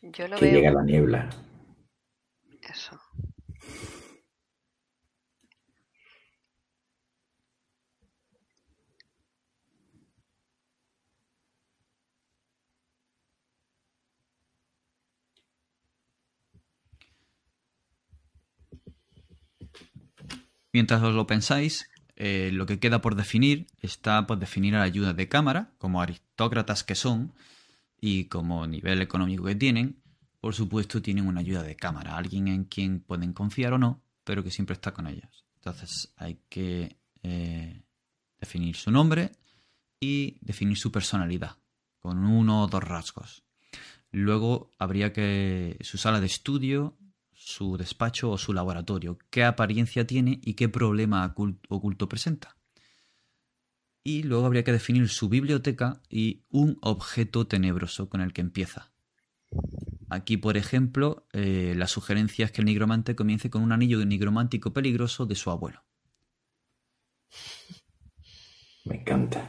Yo 0.00 0.26
lo 0.26 0.36
que 0.38 0.50
llega 0.50 0.72
la 0.72 0.82
niebla. 0.82 1.28
Eso. 2.62 2.98
Mientras 20.72 21.02
os 21.02 21.14
lo 21.14 21.26
pensáis, 21.26 21.90
eh, 22.16 22.50
lo 22.52 22.66
que 22.66 22.78
queda 22.78 23.00
por 23.00 23.14
definir 23.14 23.66
está 23.80 24.26
por 24.26 24.38
definir 24.38 24.74
a 24.74 24.78
la 24.78 24.84
ayuda 24.84 25.12
de 25.12 25.28
cámara, 25.28 25.72
como 25.78 26.00
aristócratas 26.00 26.84
que 26.84 26.94
son 26.94 27.32
y 28.00 28.24
como 28.24 28.66
nivel 28.66 29.02
económico 29.02 29.44
que 29.44 29.54
tienen. 29.54 30.02
Por 30.40 30.54
supuesto, 30.54 31.02
tienen 31.02 31.26
una 31.26 31.40
ayuda 31.40 31.62
de 31.62 31.76
cámara, 31.76 32.16
alguien 32.16 32.48
en 32.48 32.64
quien 32.64 33.00
pueden 33.00 33.32
confiar 33.32 33.74
o 33.74 33.78
no, 33.78 34.02
pero 34.24 34.42
que 34.42 34.50
siempre 34.50 34.74
está 34.74 34.92
con 34.92 35.06
ellos. 35.06 35.44
Entonces 35.56 36.12
hay 36.16 36.40
que 36.48 36.96
eh, 37.22 37.82
definir 38.40 38.74
su 38.76 38.90
nombre 38.90 39.32
y 40.00 40.38
definir 40.40 40.76
su 40.76 40.90
personalidad, 40.90 41.58
con 42.00 42.24
uno 42.24 42.64
o 42.64 42.66
dos 42.66 42.82
rasgos. 42.82 43.44
Luego 44.10 44.74
habría 44.78 45.12
que 45.12 45.78
su 45.80 45.96
sala 45.96 46.20
de 46.20 46.26
estudio, 46.26 46.96
su 47.44 47.76
despacho 47.76 48.30
o 48.30 48.38
su 48.38 48.52
laboratorio, 48.52 49.18
qué 49.30 49.42
apariencia 49.44 50.06
tiene 50.06 50.40
y 50.42 50.54
qué 50.54 50.68
problema 50.68 51.34
oculto 51.68 52.08
presenta. 52.08 52.56
Y 54.04 54.22
luego 54.22 54.46
habría 54.46 54.64
que 54.64 54.72
definir 54.72 55.08
su 55.08 55.28
biblioteca 55.28 56.00
y 56.08 56.44
un 56.50 56.78
objeto 56.80 57.46
tenebroso 57.46 58.08
con 58.08 58.20
el 58.20 58.32
que 58.32 58.40
empieza. 58.40 58.92
Aquí, 60.08 60.36
por 60.36 60.56
ejemplo, 60.56 61.26
eh, 61.32 61.74
la 61.76 61.86
sugerencia 61.86 62.44
es 62.44 62.52
que 62.52 62.60
el 62.60 62.66
nigromante 62.66 63.16
comience 63.16 63.50
con 63.50 63.62
un 63.62 63.72
anillo 63.72 64.04
nigromántico 64.04 64.72
peligroso 64.72 65.26
de 65.26 65.34
su 65.34 65.50
abuelo. 65.50 65.84
Me 68.84 68.96
encanta. 68.96 69.46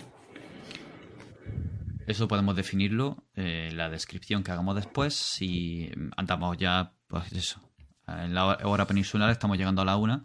Eso 2.07 2.27
podemos 2.27 2.55
definirlo 2.55 3.27
en 3.35 3.45
eh, 3.45 3.71
la 3.71 3.89
descripción 3.89 4.43
que 4.43 4.51
hagamos 4.51 4.75
después. 4.75 5.13
Si 5.13 5.89
andamos 6.17 6.57
ya, 6.57 6.93
pues 7.07 7.31
eso, 7.33 7.72
en 8.21 8.33
la 8.33 8.57
hora 8.63 8.85
peninsular 8.85 9.29
estamos 9.29 9.57
llegando 9.57 9.81
a 9.81 9.85
la 9.85 9.97
una 9.97 10.23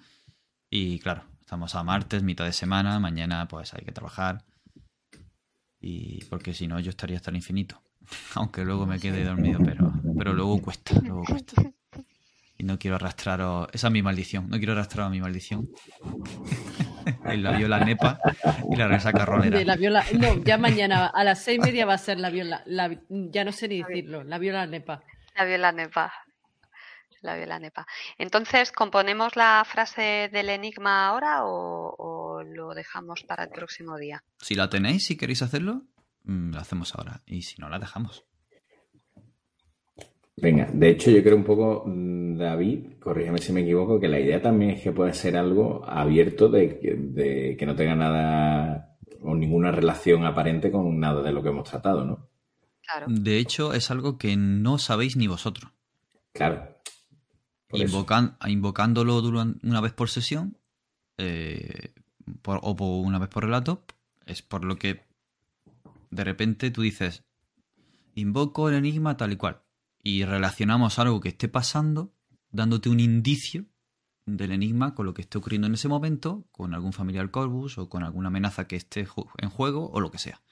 y 0.71 0.99
claro, 0.99 1.25
estamos 1.41 1.75
a 1.75 1.83
martes, 1.83 2.23
mitad 2.23 2.45
de 2.45 2.53
semana, 2.53 2.99
mañana 3.01 3.49
pues 3.49 3.73
hay 3.75 3.85
que 3.85 3.93
trabajar 3.93 4.45
y 5.81 6.25
porque 6.27 6.53
si 6.55 6.67
no 6.67 6.81
yo 6.81 6.91
estaría 6.91 7.17
hasta 7.17 7.31
el 7.31 7.37
infinito. 7.37 7.83
Aunque 8.35 8.65
luego 8.65 8.87
me 8.87 8.99
quede 8.99 9.25
dormido, 9.25 9.61
pero, 9.65 9.93
pero 10.17 10.33
luego 10.33 10.61
cuesta, 10.61 10.95
luego 11.01 11.25
cuesta. 11.25 11.63
Y 12.61 12.65
no 12.65 12.79
quiero 12.79 12.97
arrastrar 12.97 13.41
esa 13.73 13.87
es 13.87 13.93
mi 13.93 14.03
maldición, 14.03 14.51
no 14.51 14.59
quiero 14.59 14.73
arrastrar 14.73 15.07
a 15.07 15.11
mi 15.11 15.21
maldición. 15.21 15.69
en 17.25 17.43
la 17.43 17.53
viola 17.53 17.85
nepa 17.85 18.19
y 18.71 18.77
la 18.77 18.89
resaca 18.89 19.25
rolera. 19.25 19.65
la 19.65 19.77
viola, 19.77 20.05
no, 20.19 20.43
ya 20.43 20.59
mañana 20.59 21.07
a 21.07 21.25
las 21.25 21.43
seis 21.43 21.59
y 21.59 21.61
media 21.61 21.87
va 21.87 21.95
a 21.95 21.99
ser 21.99 22.19
la 22.19 22.31
viola, 22.31 22.65
ya 23.09 23.45
no 23.45 23.53
sé 23.53 23.69
ni 23.69 23.83
decirlo, 23.83 24.25
la 24.25 24.39
viola 24.39 24.67
nepa. 24.67 25.03
La 25.37 25.45
viola 25.45 25.73
nepa 25.73 26.13
la 27.23 27.37
viola 27.37 27.59
nepa. 27.59 27.87
Entonces, 28.19 28.73
¿componemos 28.73 29.37
la 29.37 29.65
frase 29.67 30.29
del 30.33 30.51
enigma 30.51 31.07
ahora 31.07 31.45
o, 31.45 32.43
lo 32.45 32.75
dejamos 32.75 33.25
para 33.25 33.45
el 33.45 33.51
próximo 33.51 33.97
día? 33.97 34.23
Si 34.39 34.55
la 34.55 34.69
tenéis, 34.69 35.07
si 35.07 35.17
queréis 35.17 35.43
hacerlo, 35.43 35.83
mm, 36.25 36.53
la 36.53 36.61
hacemos 36.61 36.95
ahora. 36.95 37.23
Y 37.27 37.43
si 37.43 37.61
no, 37.61 37.69
la 37.69 37.79
dejamos. 37.79 38.25
Venga, 40.37 40.69
de 40.73 40.91
hecho 40.91 41.11
yo 41.11 41.23
creo 41.23 41.37
un 41.37 41.45
poco, 41.45 41.83
mm, 41.85 42.37
David, 42.37 42.99
corrígeme 43.01 43.39
si 43.39 43.53
me 43.53 43.63
equivoco, 43.63 43.99
que 43.99 44.07
la 44.07 44.21
idea 44.21 44.41
también 44.41 44.73
es 44.73 44.83
que 44.83 44.93
puede 44.93 45.13
ser 45.13 45.37
algo 45.37 45.85
abierto 45.85 46.49
de, 46.49 46.79
de 46.97 47.57
que 47.59 47.67
no 47.67 47.75
tenga 47.75 47.97
nada 47.97 48.97
o 49.21 49.35
ninguna 49.35 49.73
relación 49.73 50.25
aparente 50.25 50.71
con 50.71 51.01
nada 51.01 51.23
de 51.23 51.33
lo 51.33 51.43
que 51.43 51.49
hemos 51.49 51.69
tratado, 51.69 52.05
¿no? 52.05 52.29
Claro. 52.83 53.07
De 53.09 53.39
hecho, 53.39 53.75
es 53.75 53.91
algo 53.91 54.17
que 54.17 54.37
no 54.37 54.79
sabéis 54.79 55.17
ni 55.17 55.27
vosotros. 55.27 55.73
Claro 56.33 56.79
invocándolo 57.73 59.19
una 59.63 59.81
vez 59.81 59.93
por 59.93 60.09
sesión 60.09 60.59
eh, 61.19 61.93
o 62.45 62.77
por 62.77 63.07
una 63.07 63.19
vez 63.19 63.29
por 63.29 63.45
relato, 63.45 63.85
es 64.27 64.43
por 64.43 64.65
lo 64.65 64.77
que 64.77 65.07
de 66.11 66.25
repente 66.25 66.71
tú 66.71 66.83
dices, 66.83 67.25
invoco 68.15 68.69
el 68.69 68.75
enigma 68.75 69.17
tal 69.17 69.33
y 69.33 69.37
cual, 69.37 69.63
y 70.03 70.25
relacionamos 70.25 70.99
algo 70.99 71.21
que 71.21 71.31
esté 71.31 71.49
pasando, 71.49 72.15
dándote 72.51 72.89
un 72.89 73.01
indicio 73.01 73.67
del 74.25 74.53
enigma 74.53 74.95
con 74.95 75.07
lo 75.07 75.15
que 75.15 75.23
esté 75.23 75.39
ocurriendo 75.39 75.67
en 75.67 75.75
ese 75.75 75.89
momento, 75.89 76.47
con 76.53 76.75
algún 76.75 76.93
familiar 76.93 77.31
Corvus 77.31 77.79
o 77.79 77.89
con 77.89 78.05
alguna 78.05 78.29
amenaza 78.29 78.67
que 78.67 78.77
esté 78.77 79.07
en 79.39 79.51
juego 79.51 79.91
o 79.91 80.01
lo 80.01 80.11
que 80.11 80.19
sea. 80.19 80.43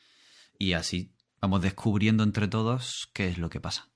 Y 0.59 0.73
así 0.73 1.13
vamos 1.41 1.63
descubriendo 1.63 2.23
entre 2.25 2.49
todos 2.49 3.11
qué 3.13 3.29
es 3.29 3.39
lo 3.39 3.51
que 3.51 3.61
pasa. 3.61 3.91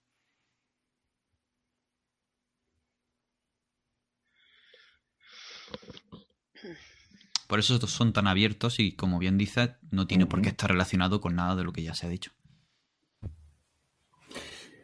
Por 7.51 7.59
eso 7.59 7.75
estos 7.75 7.91
son 7.91 8.13
tan 8.13 8.29
abiertos 8.29 8.79
y, 8.79 8.93
como 8.93 9.19
bien 9.19 9.37
dices, 9.37 9.71
no 9.91 10.07
tiene 10.07 10.25
por 10.25 10.41
qué 10.41 10.51
estar 10.51 10.71
relacionado 10.71 11.21
con 11.21 11.35
nada 11.35 11.57
de 11.57 11.65
lo 11.65 11.73
que 11.73 11.83
ya 11.83 11.97
se 11.97 12.07
ha 12.07 12.09
dicho. 12.09 12.31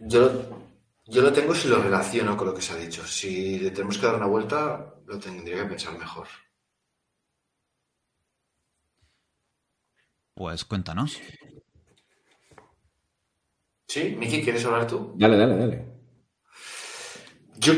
Yo, 0.01 0.75
yo 1.07 1.23
lo 1.23 1.33
tengo 1.33 1.55
si 1.55 1.69
lo 1.69 1.81
relaciono 1.81 2.37
con 2.37 2.49
lo 2.49 2.55
que 2.55 2.63
se 2.63 2.73
ha 2.73 2.77
dicho. 2.77 3.07
Si 3.07 3.61
le 3.61 3.71
tenemos 3.71 3.97
que 3.99 4.07
dar 4.07 4.17
una 4.17 4.27
vuelta, 4.27 4.97
lo 5.07 5.17
tendría 5.17 5.59
que 5.59 5.69
pensar 5.69 5.97
mejor. 5.97 6.27
Pues 10.35 10.65
cuéntanos. 10.65 11.21
Sí, 13.87 14.17
Miki, 14.19 14.43
¿quieres 14.43 14.65
hablar 14.65 14.89
tú? 14.89 15.15
Dale, 15.17 15.37
dale, 15.37 15.57
dale. 15.57 15.85
Yo 17.59 17.75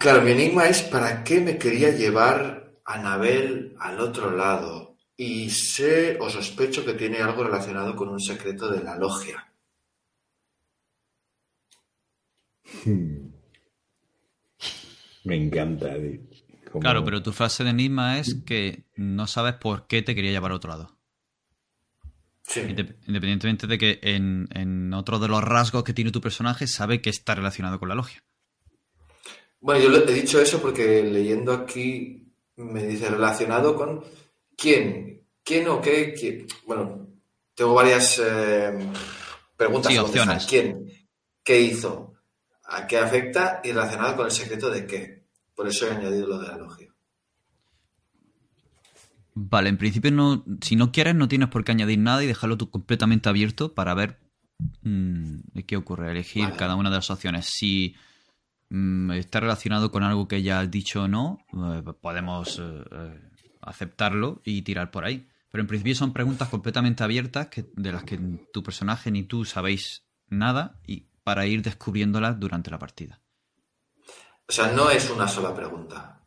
Claro, 0.00 0.22
mi 0.22 0.30
enigma 0.30 0.66
es 0.66 0.80
para 0.80 1.22
qué 1.24 1.42
me 1.42 1.58
quería 1.58 1.90
llevar 1.90 2.59
Anabel 2.94 3.74
al 3.78 4.00
otro 4.00 4.30
lado. 4.36 4.96
Y 5.16 5.50
sé 5.50 6.16
o 6.20 6.30
sospecho 6.30 6.84
que 6.84 6.94
tiene 6.94 7.18
algo 7.18 7.44
relacionado 7.44 7.94
con 7.94 8.08
un 8.08 8.20
secreto 8.20 8.70
de 8.70 8.82
la 8.82 8.96
logia. 8.96 9.46
Me 15.24 15.36
encanta. 15.36 15.90
como- 16.70 16.80
Claro, 16.80 17.04
pero 17.04 17.22
tu 17.22 17.32
frase 17.32 17.64
de 17.64 17.70
enigma 17.70 18.18
es 18.18 18.36
que 18.46 18.84
no 18.96 19.26
sabes 19.26 19.54
por 19.54 19.86
qué 19.86 20.02
te 20.02 20.14
quería 20.14 20.30
llevar 20.30 20.52
a 20.52 20.56
otro 20.56 20.70
lado. 20.70 20.96
Sí. 22.46 22.60
Indep- 22.60 22.96
Independientemente 23.06 23.66
de 23.66 23.78
que 23.78 23.98
en, 24.02 24.48
en 24.52 24.92
otro 24.94 25.18
de 25.18 25.28
los 25.28 25.42
rasgos 25.42 25.84
que 25.84 25.92
tiene 25.92 26.10
tu 26.10 26.20
personaje 26.20 26.66
sabe 26.66 27.00
que 27.00 27.10
está 27.10 27.34
relacionado 27.34 27.78
con 27.78 27.88
la 27.88 27.94
logia. 27.94 28.22
Bueno, 29.60 29.82
yo 29.84 29.90
le- 29.90 30.10
he 30.10 30.14
dicho 30.14 30.40
eso 30.40 30.60
porque 30.62 31.02
leyendo 31.02 31.52
aquí 31.52 32.19
me 32.60 32.84
dice 32.84 33.08
relacionado 33.08 33.74
con 33.74 34.02
quién, 34.56 35.22
quién 35.42 35.68
o 35.68 35.80
qué, 35.80 36.14
quién. 36.14 36.46
Bueno, 36.66 37.08
tengo 37.54 37.74
varias 37.74 38.20
eh, 38.22 38.72
preguntas 39.56 39.92
Sí, 39.92 39.98
opciones. 39.98 40.46
¿Quién? 40.46 40.86
¿Qué 41.42 41.60
hizo? 41.60 42.14
¿A 42.64 42.86
qué 42.86 42.98
afecta? 42.98 43.60
Y 43.64 43.72
relacionado 43.72 44.16
con 44.16 44.26
el 44.26 44.32
secreto 44.32 44.70
de 44.70 44.86
qué. 44.86 45.24
Por 45.54 45.66
eso 45.68 45.86
he 45.86 45.90
añadido 45.90 46.26
lo 46.26 46.38
de 46.38 46.48
la 46.48 46.56
logia. 46.56 46.88
Vale, 49.34 49.68
en 49.68 49.78
principio 49.78 50.10
no, 50.10 50.44
si 50.60 50.76
no 50.76 50.92
quieres 50.92 51.14
no 51.14 51.28
tienes 51.28 51.48
por 51.48 51.64
qué 51.64 51.72
añadir 51.72 51.98
nada 51.98 52.22
y 52.22 52.26
dejarlo 52.26 52.58
tú 52.58 52.68
completamente 52.68 53.28
abierto 53.28 53.74
para 53.74 53.94
ver 53.94 54.18
mm, 54.82 55.60
qué 55.66 55.76
ocurre, 55.76 56.10
elegir 56.10 56.44
Vale. 56.44 56.56
cada 56.56 56.76
una 56.76 56.90
de 56.90 56.96
las 56.96 57.10
opciones. 57.10 57.46
Si 57.50 57.94
está 58.70 59.40
relacionado 59.40 59.90
con 59.90 60.02
algo 60.02 60.28
que 60.28 60.42
ya 60.42 60.60
has 60.60 60.70
dicho 60.70 61.02
o 61.02 61.08
no, 61.08 61.44
eh, 61.52 61.82
podemos 62.00 62.58
eh, 62.58 62.84
eh, 62.90 63.20
aceptarlo 63.60 64.40
y 64.44 64.62
tirar 64.62 64.90
por 64.90 65.04
ahí. 65.04 65.28
Pero 65.50 65.62
en 65.62 65.66
principio 65.66 65.96
son 65.96 66.12
preguntas 66.12 66.48
completamente 66.48 67.02
abiertas 67.02 67.48
que, 67.48 67.68
de 67.74 67.92
las 67.92 68.04
que 68.04 68.18
tu 68.52 68.62
personaje 68.62 69.10
ni 69.10 69.24
tú 69.24 69.44
sabéis 69.44 70.04
nada 70.28 70.80
y 70.86 71.08
para 71.24 71.46
ir 71.46 71.62
descubriéndolas 71.62 72.38
durante 72.38 72.70
la 72.70 72.78
partida. 72.78 73.20
O 74.48 74.52
sea, 74.52 74.72
no 74.72 74.90
es 74.90 75.10
una 75.10 75.26
sola 75.26 75.54
pregunta. 75.54 76.24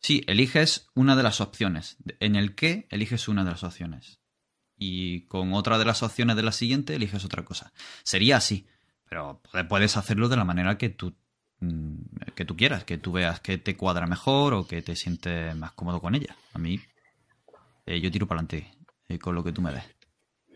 Sí, 0.00 0.24
eliges 0.26 0.88
una 0.94 1.14
de 1.14 1.22
las 1.22 1.40
opciones. 1.40 1.98
En 2.18 2.34
el 2.34 2.54
que 2.54 2.88
eliges 2.90 3.28
una 3.28 3.44
de 3.44 3.50
las 3.50 3.62
opciones. 3.62 4.20
Y 4.76 5.26
con 5.26 5.52
otra 5.52 5.78
de 5.78 5.84
las 5.84 6.02
opciones 6.02 6.36
de 6.36 6.42
la 6.42 6.52
siguiente 6.52 6.94
eliges 6.96 7.24
otra 7.24 7.44
cosa. 7.44 7.72
Sería 8.02 8.38
así, 8.38 8.66
pero 9.10 9.42
pu- 9.42 9.68
puedes 9.68 9.96
hacerlo 9.98 10.28
de 10.28 10.36
la 10.36 10.44
manera 10.44 10.78
que 10.78 10.88
tú, 10.88 11.14
mm, 11.58 11.96
que 12.36 12.44
tú 12.46 12.56
quieras, 12.56 12.84
que 12.84 12.96
tú 12.96 13.10
veas 13.12 13.40
que 13.40 13.58
te 13.58 13.76
cuadra 13.76 14.06
mejor 14.06 14.54
o 14.54 14.66
que 14.66 14.80
te 14.82 14.94
sientes 14.96 15.54
más 15.56 15.72
cómodo 15.72 16.00
con 16.00 16.14
ella. 16.14 16.34
A 16.54 16.58
mí, 16.58 16.80
eh, 17.86 18.00
yo 18.00 18.10
tiro 18.10 18.26
para 18.26 18.40
adelante 18.40 18.72
con 19.20 19.34
lo 19.34 19.42
que 19.42 19.52
tú 19.52 19.60
me 19.60 19.72
des. 19.72 19.84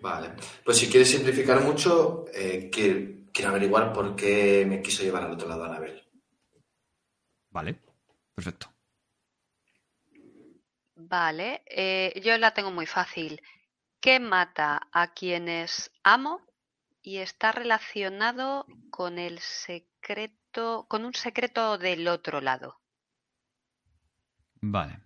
Vale. 0.00 0.30
Pues 0.64 0.78
si 0.78 0.88
quieres 0.88 1.10
simplificar 1.10 1.60
mucho, 1.62 2.26
eh, 2.32 2.70
quiero, 2.72 3.24
quiero 3.32 3.50
averiguar 3.50 3.92
por 3.92 4.14
qué 4.14 4.64
me 4.68 4.80
quiso 4.80 5.02
llevar 5.02 5.24
al 5.24 5.32
otro 5.32 5.48
lado 5.48 5.64
a 5.64 5.66
Anabel. 5.68 6.00
Vale, 7.50 7.76
perfecto. 8.34 8.68
Vale, 10.96 11.62
eh, 11.66 12.20
yo 12.24 12.36
la 12.38 12.52
tengo 12.54 12.70
muy 12.70 12.86
fácil. 12.86 13.40
¿Qué 14.00 14.20
mata 14.20 14.80
a 14.92 15.12
quienes 15.12 15.90
amo 16.04 16.40
y 17.04 17.18
está 17.18 17.52
relacionado 17.52 18.66
con 18.90 19.18
el 19.18 19.38
secreto, 19.38 20.86
con 20.88 21.04
un 21.04 21.12
secreto 21.12 21.76
del 21.76 22.08
otro 22.08 22.40
lado? 22.40 22.80
Vale. 24.62 25.00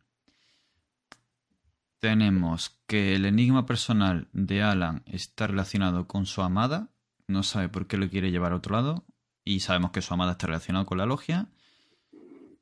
Tenemos 1.99 2.81
que 2.86 3.17
el 3.17 3.27
enigma 3.27 3.67
personal 3.67 4.28
de 4.33 4.62
Alan 4.62 5.02
está 5.07 5.49
relacionado 5.49 6.07
con 6.07 6.25
su 6.25 6.41
amada. 6.43 6.89
No 7.27 7.43
sabe 7.43 7.68
por 7.68 7.89
qué 7.89 7.97
lo 7.97 8.09
quiere 8.09 8.31
llevar 8.31 8.52
a 8.52 8.57
otro 8.57 8.77
lado. 8.77 9.05
Y 9.44 9.60
sabemos 9.60 9.91
que 9.91 10.01
su 10.01 10.15
amada 10.15 10.33
está 10.33 10.47
relacionado 10.47 10.86
con 10.86 10.99
la 10.99 11.07
logia. 11.07 11.49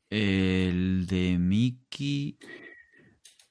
El 0.09 1.07
de 1.07 1.37
Mickey. 1.39 2.39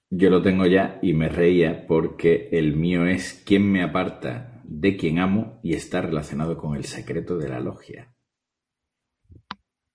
Yo 0.09 0.31
lo 0.31 0.41
tengo 0.41 0.65
ya 0.65 0.97
y 1.03 1.13
me 1.13 1.29
reía 1.29 1.85
porque 1.85 2.49
el 2.51 2.75
mío 2.75 3.05
es 3.05 3.43
quién 3.45 3.71
me 3.71 3.83
aparta 3.83 4.54
de 4.67 4.97
quien 4.97 5.19
amo 5.19 5.59
y 5.63 5.73
está 5.73 6.01
relacionado 6.01 6.57
con 6.57 6.75
el 6.75 6.85
secreto 6.85 7.37
de 7.37 7.49
la 7.49 7.59
logia. 7.59 8.13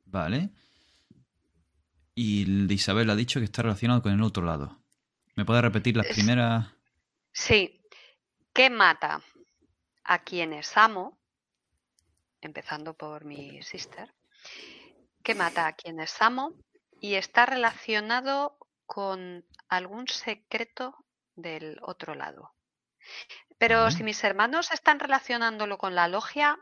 Vale. 0.05 0.51
Y 2.15 2.73
Isabel 2.73 3.11
ha 3.11 3.17
dicho 3.17 3.41
que 3.41 3.45
está 3.45 3.63
relacionado 3.63 4.03
con 4.03 4.13
el 4.13 4.23
otro 4.23 4.45
lado. 4.45 4.83
¿Me 5.37 5.45
puede 5.45 5.63
repetir 5.63 5.97
las 5.97 6.07
primeras? 6.09 6.69
Sí. 7.33 7.81
¿Qué 8.53 8.69
mata 8.69 9.23
a 10.05 10.23
quienes 10.25 10.77
amo? 10.77 11.19
Empezando 12.41 12.95
por 12.95 13.25
mi 13.25 13.63
sister. 13.63 14.13
¿Qué 15.23 15.35
mata 15.35 15.67
a 15.67 15.73
quienes 15.75 16.21
amo? 16.21 16.55
Y 17.01 17.15
está 17.15 17.47
relacionado 17.47 18.59
con 18.87 19.45
algún 19.69 20.09
secreto 20.09 20.95
del 21.37 21.79
otro 21.83 22.15
lado. 22.15 22.53
Pero 23.61 23.91
si 23.91 24.03
mis 24.03 24.25
hermanos 24.25 24.73
están 24.73 24.99
relacionándolo 24.99 25.77
con 25.77 25.95
la 25.95 26.09
logia, 26.09 26.59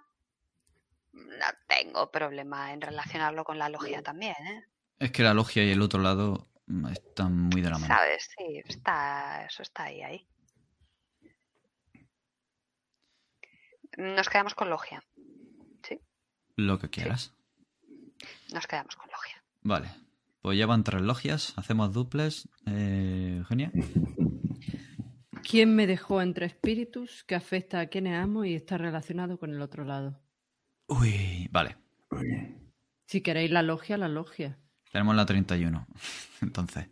no 1.13 1.47
tengo 1.69 2.11
problema 2.11 2.73
en 2.73 2.81
relacionarlo 2.81 3.45
con 3.45 3.57
la 3.57 3.69
logia 3.69 4.03
también, 4.03 4.35
¿eh? 4.45 4.65
Es 4.99 5.13
que 5.13 5.23
la 5.23 5.33
logia 5.33 5.63
y 5.65 5.71
el 5.71 5.81
otro 5.81 6.03
lado 6.03 6.49
mm, 6.67 6.89
están 6.89 7.37
muy 7.37 7.61
de 7.61 7.71
la 7.71 7.79
mano. 7.79 7.95
¿Sabes? 7.95 8.29
Sí, 8.37 8.63
está, 8.65 9.45
eso 9.45 9.63
está 9.63 9.85
ahí, 9.85 10.03
ahí. 10.03 10.29
Nos 13.97 14.29
quedamos 14.29 14.57
con 14.57 14.69
logia. 14.69 15.01
Lo 16.57 16.81
que 16.81 16.91
quieras. 16.91 17.33
Nos 18.53 18.67
quedamos 18.67 18.97
con 18.97 19.09
logia. 19.09 19.45
Vale. 19.63 19.89
Pues 20.43 20.59
ya 20.59 20.67
van 20.67 20.83
tres 20.83 21.03
logias. 21.03 21.55
Hacemos 21.57 21.93
duples. 21.93 22.49
Eh, 22.67 23.37
Eugenia. 23.39 23.71
¿Quién 25.49 25.75
me 25.75 25.87
dejó 25.87 26.23
entre 26.23 26.47
espíritus 26.47 27.25
que 27.25 27.35
afecta 27.35 27.81
a 27.81 27.87
quienes 27.87 28.17
amo 28.19 28.45
y 28.45 28.55
está 28.55 28.79
relacionado 28.79 29.39
con 29.39 29.51
el 29.53 29.61
otro 29.61 29.85
lado? 29.85 30.21
Uy, 30.87 31.49
vale. 31.51 31.77
Si 33.07 33.21
queréis 33.21 33.51
la 33.51 33.63
logia, 33.63 33.97
la 33.99 34.09
logia. 34.09 34.59
Tenemos 34.91 35.15
la 35.15 35.27
31. 35.27 35.87
Entonces, 36.43 36.89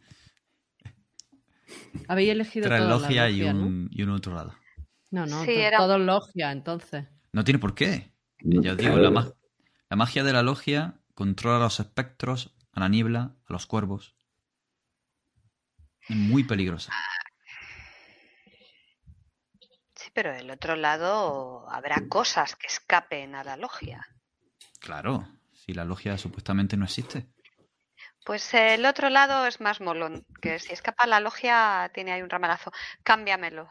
Habéis 2.09 2.31
elegido 2.31 2.69
tres 2.69 2.81
todas 2.81 3.01
las 3.03 3.11
logias 3.11 3.33
y, 3.33 3.43
un, 3.43 3.89
y 3.91 4.03
un 4.03 4.11
otro 4.11 4.35
lado. 4.35 4.55
No, 5.11 5.27
no, 5.27 5.45
Sí, 5.45 5.53
era- 5.53 5.79
todos 5.79 6.01
logias, 6.01 6.53
entonces. 6.53 7.07
No 7.33 7.43
tiene 7.43 7.59
por 7.59 7.75
qué. 7.75 8.13
Ya 8.41 8.73
os 8.73 8.77
digo, 8.79 8.97
la, 8.97 9.33
la 9.91 9.97
magia 9.97 10.23
de 10.23 10.33
la 10.33 10.43
logia 10.43 11.01
controla 11.15 11.57
a 11.57 11.61
los 11.61 11.81
espectros, 11.81 12.55
a 12.73 12.81
la 12.81 12.89
niebla, 12.89 13.35
a 13.47 13.53
los 13.53 13.67
cuervos. 13.67 14.15
Es 16.09 16.17
muy 16.17 16.45
peligrosa. 16.45 16.93
Pero 20.17 20.33
del 20.33 20.51
otro 20.51 20.75
lado 20.77 21.69
habrá 21.69 22.09
cosas 22.09 22.57
que 22.57 22.69
escapen 22.69 23.35
a 23.35 23.45
la 23.45 23.59
logia. 23.59 24.09
Claro, 24.81 25.29
si 25.53 25.75
la 25.75 25.85
logia 25.85 26.17
supuestamente 26.17 26.79
no 26.79 26.87
existe. 26.87 27.27
Pues 28.25 28.55
el 28.55 28.87
otro 28.87 29.11
lado 29.11 29.47
es 29.47 29.61
más 29.61 29.83
molón, 29.83 30.25
que 30.41 30.59
si 30.59 30.73
escapa 30.73 31.07
la 31.07 31.21
logia 31.21 31.91
tiene 31.93 32.13
ahí 32.13 32.23
un 32.23 32.31
ramalazo. 32.31 32.73
Cámbiamelo. 33.03 33.69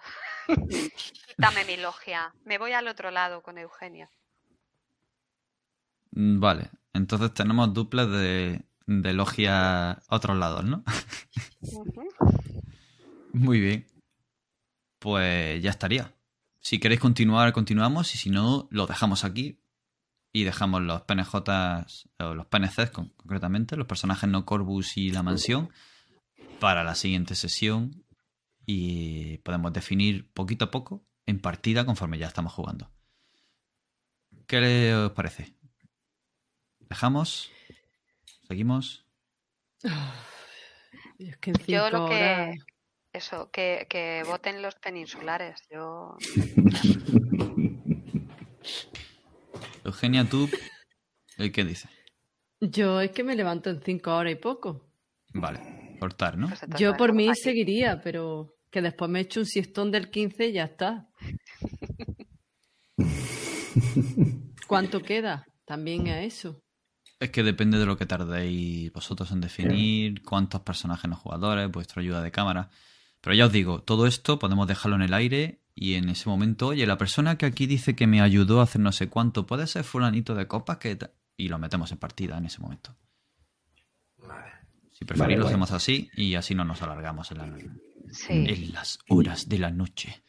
Quítame 1.28 1.66
mi 1.66 1.78
logia. 1.78 2.32
Me 2.44 2.60
voy 2.60 2.74
al 2.74 2.90
otro 2.90 3.10
lado 3.10 3.42
con 3.42 3.58
Eugenia. 3.58 4.08
Mm, 6.12 6.40
Vale, 6.40 6.70
entonces 6.94 7.34
tenemos 7.34 7.74
duples 7.74 8.08
de, 8.08 8.62
de 8.86 9.14
logia 9.14 9.94
a 9.94 10.02
otros 10.10 10.38
lados, 10.38 10.64
¿no? 10.64 10.84
Muy 13.34 13.60
bien. 13.60 13.88
Pues 15.00 15.64
ya 15.64 15.72
estaría. 15.72 16.15
Si 16.66 16.80
queréis 16.80 17.00
continuar, 17.00 17.54
continuamos. 17.54 18.16
Y 18.16 18.18
si 18.18 18.32
no, 18.32 18.68
lo 18.72 18.88
dejamos 18.88 19.24
aquí. 19.24 19.60
Y 20.34 20.46
dejamos 20.46 20.82
los 20.82 21.04
PNJs, 21.04 22.10
o 22.20 22.34
los 22.34 22.48
PNCs 22.48 22.90
con- 22.90 23.10
concretamente, 23.10 23.78
los 23.78 23.86
personajes 23.86 24.28
no 24.28 24.46
Corvus 24.48 24.98
y 24.98 25.12
la 25.12 25.22
mansión, 25.22 25.70
para 26.60 26.84
la 26.84 26.96
siguiente 26.96 27.36
sesión. 27.36 28.04
Y 28.66 29.38
podemos 29.40 29.72
definir 29.74 30.28
poquito 30.32 30.66
a 30.66 30.72
poco 30.72 31.06
en 31.28 31.40
partida 31.40 31.86
conforme 31.86 32.18
ya 32.18 32.26
estamos 32.28 32.52
jugando. 32.52 32.92
¿Qué 34.48 34.60
le- 34.60 34.96
os 34.96 35.12
parece? 35.12 35.54
¿Dejamos? 36.80 37.52
¿Seguimos? 38.48 39.06
Es 41.20 41.38
que 41.38 41.52
en 41.52 41.56
cinco 41.58 41.72
Yo 41.72 41.90
lo 41.92 42.06
que- 42.10 42.16
horas- 42.16 42.56
Eso, 43.16 43.50
que, 43.50 43.88
que 43.90 44.24
voten 44.28 44.62
los 44.62 44.76
peninsulares. 44.76 45.62
Yo 45.72 46.18
Eugenia, 49.86 50.26
tú, 50.26 50.50
¿el 51.38 51.54
qué 51.54 51.64
dices? 51.64 51.90
Yo 52.60 53.00
es 53.00 53.12
que 53.12 53.24
me 53.24 53.38
levanto 53.38 53.70
en 53.70 53.82
cinco 53.82 54.14
horas 54.14 54.34
y 54.34 54.36
poco. 54.36 54.90
Vale, 55.34 55.96
cortar, 55.98 56.38
¿no? 56.38 56.50
Pues 56.50 56.60
Yo 56.78 56.98
por 56.98 57.14
mí 57.14 57.30
aquí. 57.30 57.40
seguiría, 57.40 58.02
pero 58.04 58.58
que 58.70 58.82
después 58.82 59.10
me 59.10 59.22
echo 59.22 59.40
un 59.40 59.46
siestón 59.46 59.92
del 59.92 60.10
15 60.10 60.48
y 60.48 60.52
ya 60.52 60.66
está. 60.66 61.08
¿Cuánto 64.68 65.02
queda? 65.02 65.48
También 65.64 66.10
a 66.10 66.22
eso. 66.22 66.62
Es 67.18 67.30
que 67.30 67.44
depende 67.44 67.80
de 67.80 67.86
lo 67.86 67.96
que 67.96 68.06
tardéis 68.06 68.92
vosotros 68.92 69.32
en 69.32 69.40
definir, 69.40 70.22
cuántos 70.22 70.64
personajes 70.64 71.10
no 71.10 71.16
jugadores, 71.16 71.72
vuestra 71.72 72.02
ayuda 72.02 72.22
de 72.22 72.32
cámara. 72.32 72.70
Pero 73.26 73.36
ya 73.36 73.48
os 73.48 73.52
digo, 73.52 73.82
todo 73.82 74.06
esto 74.06 74.38
podemos 74.38 74.68
dejarlo 74.68 74.96
en 74.98 75.02
el 75.02 75.14
aire 75.16 75.60
y 75.74 75.96
en 75.96 76.10
ese 76.10 76.30
momento, 76.30 76.68
oye, 76.68 76.86
la 76.86 77.00
persona 77.00 77.40
que 77.40 77.48
aquí 77.48 77.66
dice 77.66 77.96
que 77.96 78.06
me 78.06 78.22
ayudó 78.22 78.60
a 78.60 78.64
hacer 78.66 78.80
no 78.80 78.92
sé 78.92 79.10
cuánto, 79.10 79.48
puede 79.48 79.66
ser 79.66 79.84
fulanito 79.84 80.36
de 80.36 80.48
copas 80.48 80.78
que... 80.78 80.96
ta-?" 80.96 81.10
Y 81.36 81.48
lo 81.50 81.58
metemos 81.58 81.92
en 81.92 81.98
partida 81.98 82.38
en 82.38 82.46
ese 82.46 82.60
momento. 82.62 82.96
Vale. 84.20 84.52
Si 84.94 85.06
preferís 85.06 85.20
Vale, 85.20 85.38
lo 85.38 85.48
hacemos 85.48 85.72
así 85.72 86.10
y 86.16 86.36
así 86.36 86.54
no 86.54 86.64
nos 86.66 86.84
alargamos 86.84 87.32
en, 87.32 87.38
la- 87.40 87.58
Sí, 88.12 88.32
en 88.48 88.72
las 88.74 89.00
horas 89.10 89.50
de 89.50 89.58
la 89.58 89.72
noche. 89.72 90.22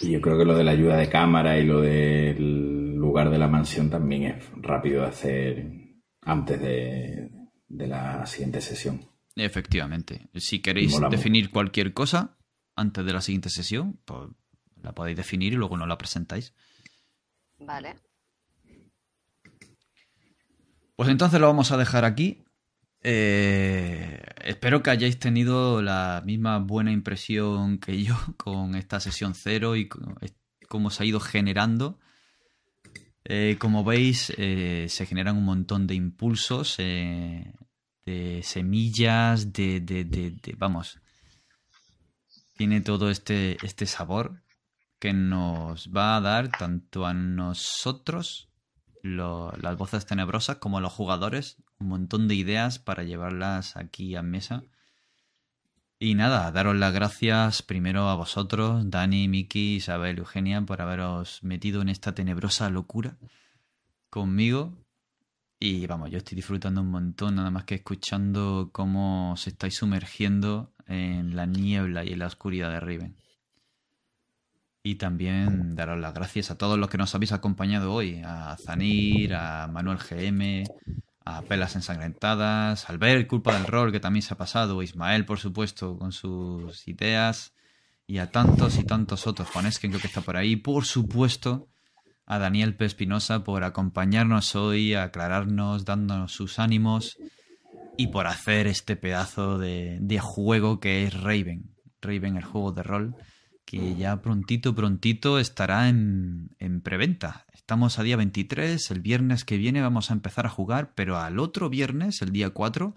Y 0.00 0.10
yo 0.10 0.20
creo 0.20 0.36
que 0.36 0.44
lo 0.44 0.56
de 0.58 0.64
la 0.64 0.72
ayuda 0.72 0.96
de 0.96 1.08
cámara 1.08 1.56
y 1.58 1.64
lo 1.64 1.80
del 1.80 2.96
lugar 2.96 3.30
de 3.30 3.38
la 3.38 3.46
mansión 3.48 3.88
también 3.88 4.24
es 4.24 4.44
rápido 4.56 5.02
de 5.02 5.06
hacer 5.08 5.66
antes 6.22 6.60
de, 6.60 7.30
de 7.68 7.86
la 7.86 8.26
siguiente 8.26 8.60
sesión. 8.60 9.00
Efectivamente. 9.36 10.28
Si 10.34 10.60
queréis 10.60 10.92
Mola 10.92 11.08
mucho. 11.08 11.16
definir 11.18 11.50
cualquier 11.50 11.92
cosa 11.92 12.36
antes 12.74 13.04
de 13.04 13.12
la 13.12 13.20
siguiente 13.20 13.50
sesión, 13.50 14.00
pues 14.04 14.28
la 14.82 14.92
podéis 14.94 15.16
definir 15.16 15.52
y 15.52 15.56
luego 15.56 15.76
no 15.76 15.86
la 15.86 15.98
presentáis. 15.98 16.54
vale. 17.58 17.96
Pues 20.96 21.10
entonces 21.10 21.38
lo 21.40 21.46
vamos 21.46 21.72
a 21.72 21.76
dejar 21.76 22.04
aquí. 22.06 22.42
Eh, 23.02 24.20
espero 24.42 24.82
que 24.82 24.90
hayáis 24.90 25.18
tenido 25.18 25.82
la 25.82 26.22
misma 26.24 26.58
buena 26.58 26.90
impresión 26.90 27.78
que 27.78 28.02
yo 28.02 28.16
con 28.38 28.74
esta 28.74 28.98
sesión 29.00 29.34
cero 29.34 29.76
y 29.76 29.88
cómo 30.68 30.90
se 30.90 31.02
ha 31.02 31.06
ido 31.06 31.20
generando. 31.20 31.98
Eh, 33.24 33.56
como 33.58 33.84
veis, 33.84 34.32
eh, 34.38 34.86
se 34.88 35.04
generan 35.04 35.36
un 35.36 35.44
montón 35.44 35.86
de 35.86 35.94
impulsos, 35.96 36.76
eh, 36.78 37.52
de 38.06 38.40
semillas, 38.42 39.52
de, 39.52 39.80
de- 39.80 40.04
de- 40.04 40.54
Vamos. 40.56 41.00
Tiene 42.56 42.80
todo 42.80 43.10
este, 43.10 43.58
este 43.66 43.84
sabor 43.86 44.42
que 44.98 45.12
nos 45.12 45.90
va 45.94 46.16
a 46.16 46.20
dar 46.22 46.48
tanto 46.50 47.04
a 47.04 47.12
nosotros 47.12 48.48
las 49.02 49.76
voces 49.76 50.06
tenebrosas 50.06 50.56
como 50.56 50.78
a 50.78 50.80
los 50.80 50.92
jugadores 50.92 51.62
un 51.78 51.88
montón 51.88 52.26
de 52.26 52.34
ideas 52.34 52.78
para 52.78 53.02
llevarlas 53.04 53.76
aquí 53.76 54.16
a 54.16 54.22
mesa. 54.22 54.62
Y 55.98 56.14
nada, 56.14 56.50
daros 56.52 56.76
las 56.76 56.92
gracias 56.92 57.62
primero 57.62 58.08
a 58.08 58.14
vosotros, 58.16 58.90
Dani, 58.90 59.28
Miki, 59.28 59.76
Isabel, 59.76 60.18
Eugenia, 60.18 60.60
por 60.62 60.80
haberos 60.82 61.42
metido 61.42 61.82
en 61.82 61.88
esta 61.88 62.14
tenebrosa 62.14 62.68
locura 62.70 63.16
conmigo. 64.10 64.76
Y 65.58 65.86
vamos, 65.86 66.10
yo 66.10 66.18
estoy 66.18 66.36
disfrutando 66.36 66.82
un 66.82 66.90
montón, 66.90 67.36
nada 67.36 67.50
más 67.50 67.64
que 67.64 67.76
escuchando 67.76 68.68
cómo 68.72 69.34
se 69.38 69.50
estáis 69.50 69.76
sumergiendo 69.76 70.74
en 70.86 71.34
la 71.34 71.46
niebla 71.46 72.04
y 72.04 72.12
en 72.12 72.18
la 72.18 72.26
oscuridad 72.26 72.70
de 72.70 72.80
Riven. 72.80 73.16
Y 74.82 74.96
también 74.96 75.74
daros 75.74 75.98
las 75.98 76.12
gracias 76.12 76.50
a 76.50 76.58
todos 76.58 76.78
los 76.78 76.90
que 76.90 76.98
nos 76.98 77.14
habéis 77.14 77.32
acompañado 77.32 77.92
hoy, 77.92 78.20
a 78.22 78.56
Zanir, 78.58 79.34
a 79.34 79.66
Manuel 79.66 79.98
GM, 79.98 80.64
a 81.24 81.42
Pelas 81.42 81.74
Ensangrentadas, 81.74 82.88
al 82.90 82.98
ver 82.98 83.26
Culpa 83.26 83.54
del 83.54 83.66
Rol, 83.66 83.90
que 83.90 83.98
también 83.98 84.22
se 84.22 84.34
ha 84.34 84.36
pasado, 84.36 84.82
Ismael, 84.82 85.24
por 85.24 85.38
supuesto, 85.38 85.98
con 85.98 86.12
sus 86.12 86.86
ideas, 86.86 87.54
y 88.06 88.18
a 88.18 88.30
tantos 88.30 88.78
y 88.78 88.84
tantos 88.84 89.26
otros, 89.26 89.48
Juan 89.48 89.66
Esken 89.66 89.90
creo 89.90 90.02
que 90.02 90.06
está 90.06 90.20
por 90.20 90.36
ahí, 90.36 90.54
por 90.54 90.84
supuesto, 90.84 91.66
a 92.26 92.38
Daniel 92.38 92.74
P. 92.74 92.84
Espinosa 92.84 93.44
por 93.44 93.64
acompañarnos 93.64 94.56
hoy, 94.56 94.94
aclararnos, 94.94 95.84
dándonos 95.84 96.32
sus 96.32 96.58
ánimos, 96.58 97.16
y 97.96 98.08
por 98.08 98.26
hacer 98.26 98.66
este 98.66 98.96
pedazo 98.96 99.58
de, 99.58 99.98
de 100.00 100.18
juego 100.18 100.80
que 100.80 101.04
es 101.04 101.14
Raven, 101.14 101.74
Raven 102.02 102.36
el 102.36 102.44
juego 102.44 102.72
de 102.72 102.82
rol, 102.82 103.16
que 103.64 103.96
ya 103.96 104.20
prontito, 104.20 104.74
prontito 104.74 105.38
estará 105.38 105.88
en, 105.88 106.50
en 106.58 106.80
preventa. 106.80 107.46
Estamos 107.54 107.98
a 107.98 108.02
día 108.02 108.16
23, 108.16 108.90
el 108.90 109.00
viernes 109.00 109.44
que 109.44 109.56
viene 109.56 109.80
vamos 109.80 110.10
a 110.10 110.14
empezar 110.14 110.46
a 110.46 110.50
jugar, 110.50 110.92
pero 110.94 111.18
al 111.18 111.38
otro 111.38 111.68
viernes, 111.68 112.22
el 112.22 112.30
día 112.32 112.50
4, 112.50 112.94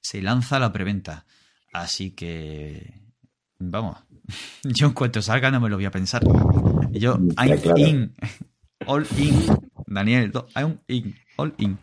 se 0.00 0.22
lanza 0.22 0.58
la 0.58 0.72
preventa. 0.72 1.26
Así 1.72 2.10
que, 2.10 3.00
vamos, 3.58 3.96
yo 4.62 4.86
en 4.86 4.92
cuanto 4.92 5.22
salga 5.22 5.50
no 5.50 5.60
me 5.60 5.68
lo 5.68 5.76
voy 5.76 5.86
a 5.86 5.90
pensar. 5.90 6.22
Yo, 6.92 7.18
I'm 7.38 7.78
in, 7.78 8.14
all 8.86 9.06
in, 9.18 9.34
Daniel, 9.86 10.30
do- 10.30 10.46
I'm 10.56 10.78
in, 10.88 11.14
all 11.36 11.52
in. 11.58 11.78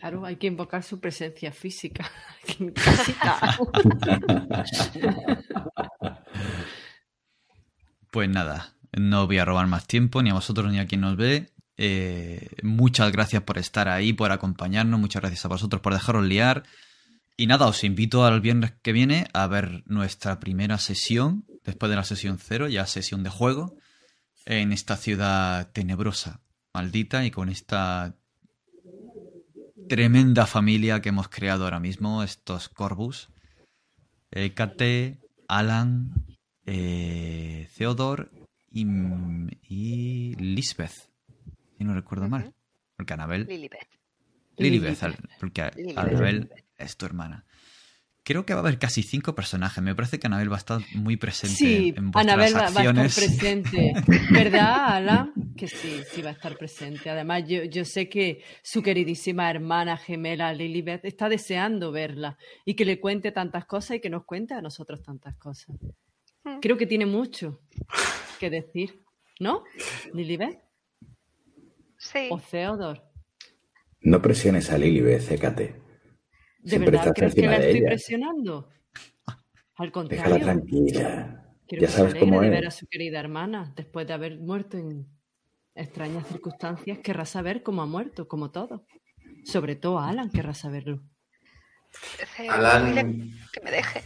Claro, 0.00 0.24
hay 0.24 0.36
que 0.36 0.46
invocar 0.46 0.82
su 0.82 1.00
presencia 1.00 1.52
física. 1.52 2.10
Pues 8.10 8.28
nada, 8.28 8.74
no 8.92 9.26
voy 9.26 9.38
a 9.38 9.44
robar 9.44 9.66
más 9.66 9.86
tiempo, 9.86 10.22
ni 10.22 10.30
a 10.30 10.34
vosotros 10.34 10.72
ni 10.72 10.78
a 10.78 10.86
quien 10.86 11.02
nos 11.02 11.16
ve. 11.16 11.50
Eh, 11.76 12.48
muchas 12.62 13.12
gracias 13.12 13.42
por 13.42 13.58
estar 13.58 13.88
ahí, 13.88 14.12
por 14.12 14.32
acompañarnos, 14.32 14.98
muchas 14.98 15.20
gracias 15.20 15.44
a 15.44 15.48
vosotros 15.48 15.82
por 15.82 15.92
dejaros 15.92 16.24
liar. 16.24 16.62
Y 17.36 17.46
nada, 17.46 17.66
os 17.66 17.84
invito 17.84 18.24
al 18.24 18.40
viernes 18.40 18.72
que 18.82 18.92
viene 18.92 19.26
a 19.34 19.46
ver 19.46 19.82
nuestra 19.84 20.40
primera 20.40 20.78
sesión, 20.78 21.44
después 21.64 21.90
de 21.90 21.96
la 21.96 22.04
sesión 22.04 22.38
cero, 22.38 22.68
ya 22.68 22.86
sesión 22.86 23.22
de 23.22 23.28
juego, 23.28 23.76
en 24.46 24.72
esta 24.72 24.96
ciudad 24.96 25.70
tenebrosa, 25.72 26.40
maldita, 26.72 27.24
y 27.24 27.30
con 27.30 27.48
esta 27.48 28.14
tremenda 29.88 30.46
familia 30.46 31.00
que 31.00 31.10
hemos 31.10 31.28
creado 31.28 31.64
ahora 31.64 31.80
mismo, 31.80 32.22
estos 32.22 32.68
Corvus. 32.68 33.28
Eh, 34.30 34.54
Kate, 34.54 35.18
Alan, 35.48 36.12
eh, 36.64 37.68
Theodore 37.76 38.28
y, 38.70 38.84
y 39.62 40.34
Lisbeth, 40.36 41.10
si 41.78 41.84
no 41.84 41.94
recuerdo 41.94 42.28
mal. 42.28 42.52
Porque 42.96 43.12
Anabel. 43.14 43.46
Lilibet. 43.46 43.88
Lilibeth, 44.56 45.02
al- 45.02 45.16
porque 45.38 45.70
Lilibeth. 45.76 45.98
Anabel 45.98 46.50
es 46.78 46.96
tu 46.96 47.06
hermana. 47.06 47.44
Creo 48.26 48.44
que 48.44 48.54
va 48.54 48.58
a 48.58 48.62
haber 48.62 48.80
casi 48.80 49.04
cinco 49.04 49.36
personajes. 49.36 49.80
Me 49.84 49.94
parece 49.94 50.18
que 50.18 50.26
Anabel 50.26 50.50
va 50.50 50.56
a 50.56 50.58
estar 50.58 50.80
muy 50.96 51.16
presente 51.16 51.54
Sí, 51.54 51.94
en 51.96 52.10
vuestras 52.10 52.34
Anabel 52.34 52.54
va, 52.56 52.58
va 52.58 52.64
a 52.64 52.68
estar 52.70 52.86
acciones. 52.88 53.14
presente. 53.14 53.92
¿Verdad, 54.32 54.96
Alan? 54.96 55.32
Que 55.56 55.68
sí, 55.68 56.00
sí 56.10 56.22
va 56.22 56.30
a 56.30 56.32
estar 56.32 56.58
presente. 56.58 57.08
Además, 57.08 57.44
yo, 57.46 57.62
yo 57.62 57.84
sé 57.84 58.08
que 58.08 58.42
su 58.64 58.82
queridísima 58.82 59.48
hermana 59.48 59.96
gemela 59.96 60.52
Lilibet 60.52 61.04
está 61.04 61.28
deseando 61.28 61.92
verla 61.92 62.36
y 62.64 62.74
que 62.74 62.84
le 62.84 62.98
cuente 62.98 63.30
tantas 63.30 63.64
cosas 63.64 63.98
y 63.98 64.00
que 64.00 64.10
nos 64.10 64.24
cuente 64.24 64.54
a 64.54 64.60
nosotros 64.60 65.04
tantas 65.04 65.36
cosas. 65.36 65.76
Mm. 66.42 66.58
Creo 66.60 66.76
que 66.76 66.86
tiene 66.86 67.06
mucho 67.06 67.60
que 68.40 68.50
decir, 68.50 69.04
¿no? 69.38 69.62
Lilibet 70.12 70.58
Sí, 71.96 72.26
o 72.32 72.40
Theodore. 72.40 73.02
No 74.00 74.20
presiones 74.20 74.68
a 74.72 74.78
Lilibet, 74.78 75.20
cécate. 75.22 75.85
¿De 76.66 76.70
Siempre 76.70 76.90
verdad 76.90 77.12
crees 77.14 77.34
que 77.34 77.42
la 77.42 77.58
de 77.58 77.64
estoy 77.66 77.78
ella. 77.78 77.88
presionando? 77.88 78.68
Al 79.26 79.36
Déjala 79.76 79.92
contrario, 79.92 80.44
tranquila. 80.44 81.46
quiero 81.68 81.82
Ya 81.82 81.86
que 81.86 81.92
sabes 81.92 82.12
se 82.12 82.18
alegre 82.18 82.20
cómo 82.20 82.40
de 82.40 82.46
es. 82.46 82.52
ver 82.52 82.66
a 82.66 82.70
su 82.72 82.86
querida 82.88 83.20
hermana 83.20 83.72
después 83.76 84.06
de 84.06 84.12
haber 84.14 84.38
muerto 84.38 84.76
en 84.76 85.06
extrañas 85.74 86.26
circunstancias. 86.26 86.98
Querrá 87.04 87.24
saber 87.24 87.62
cómo 87.62 87.82
ha 87.82 87.86
muerto, 87.86 88.26
como 88.26 88.50
todo. 88.50 88.84
Sobre 89.44 89.76
todo 89.76 90.00
Alan 90.00 90.30
querrá 90.30 90.54
saberlo. 90.54 91.02
Alan- 92.48 93.30
que 93.52 93.60
me 93.62 93.70
deje. 93.70 94.02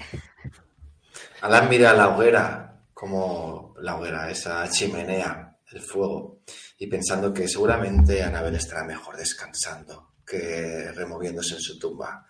Alan 1.40 1.68
mira 1.70 1.94
la 1.94 2.08
hoguera, 2.10 2.82
como 2.92 3.74
la 3.80 3.96
hoguera, 3.96 4.30
esa 4.30 4.68
chimenea, 4.68 5.56
el 5.72 5.80
fuego, 5.80 6.42
y 6.78 6.86
pensando 6.88 7.32
que 7.32 7.48
seguramente 7.48 8.22
Anabel 8.22 8.56
estará 8.56 8.84
mejor 8.84 9.16
descansando 9.16 10.10
que 10.26 10.92
removiéndose 10.92 11.54
en 11.54 11.60
su 11.60 11.78
tumba. 11.78 12.26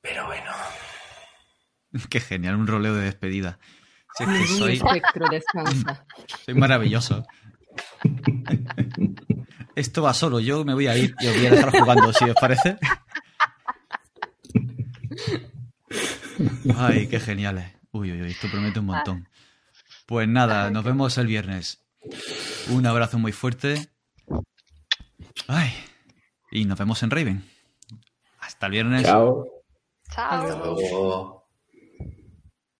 Pero 0.00 0.26
bueno, 0.26 0.50
Qué 2.10 2.20
genial, 2.20 2.56
un 2.56 2.66
roleo 2.66 2.94
de 2.94 3.04
despedida. 3.04 3.58
Si 4.16 4.24
es 4.24 4.28
que 4.28 4.38
Ningún 4.38 4.58
soy, 4.58 4.72
espectro 4.74 5.26
descansa. 5.30 6.04
soy 6.44 6.54
maravilloso. 6.54 7.24
Esto 9.76 10.02
va 10.02 10.14
solo, 10.14 10.40
yo 10.40 10.64
me 10.64 10.74
voy 10.74 10.88
a 10.88 10.96
ir 10.96 11.14
y 11.20 11.26
os 11.26 11.36
voy 11.36 11.46
a 11.46 11.50
dejar 11.50 11.70
jugando, 11.78 12.12
si 12.12 12.24
os 12.24 12.34
parece. 12.34 12.76
Ay, 16.76 17.06
qué 17.06 17.20
geniales. 17.20 17.72
Uy, 17.92 18.12
uy, 18.12 18.22
uy, 18.22 18.30
esto 18.30 18.48
promete 18.50 18.80
un 18.80 18.86
montón. 18.86 19.28
Pues 20.06 20.28
nada, 20.28 20.70
nos 20.70 20.84
vemos 20.84 21.16
el 21.18 21.26
viernes. 21.26 21.84
Un 22.68 22.86
abrazo 22.86 23.18
muy 23.18 23.32
fuerte. 23.32 23.88
Ay, 25.46 25.72
Y 26.50 26.64
nos 26.64 26.78
vemos 26.78 27.02
en 27.02 27.10
Raven. 27.10 27.44
Hasta 28.40 28.66
el 28.66 28.72
viernes. 28.72 29.02
Chao. 29.04 29.46
Chao. 30.10 30.42
Hasta 30.42 30.66
luego. 30.66 31.39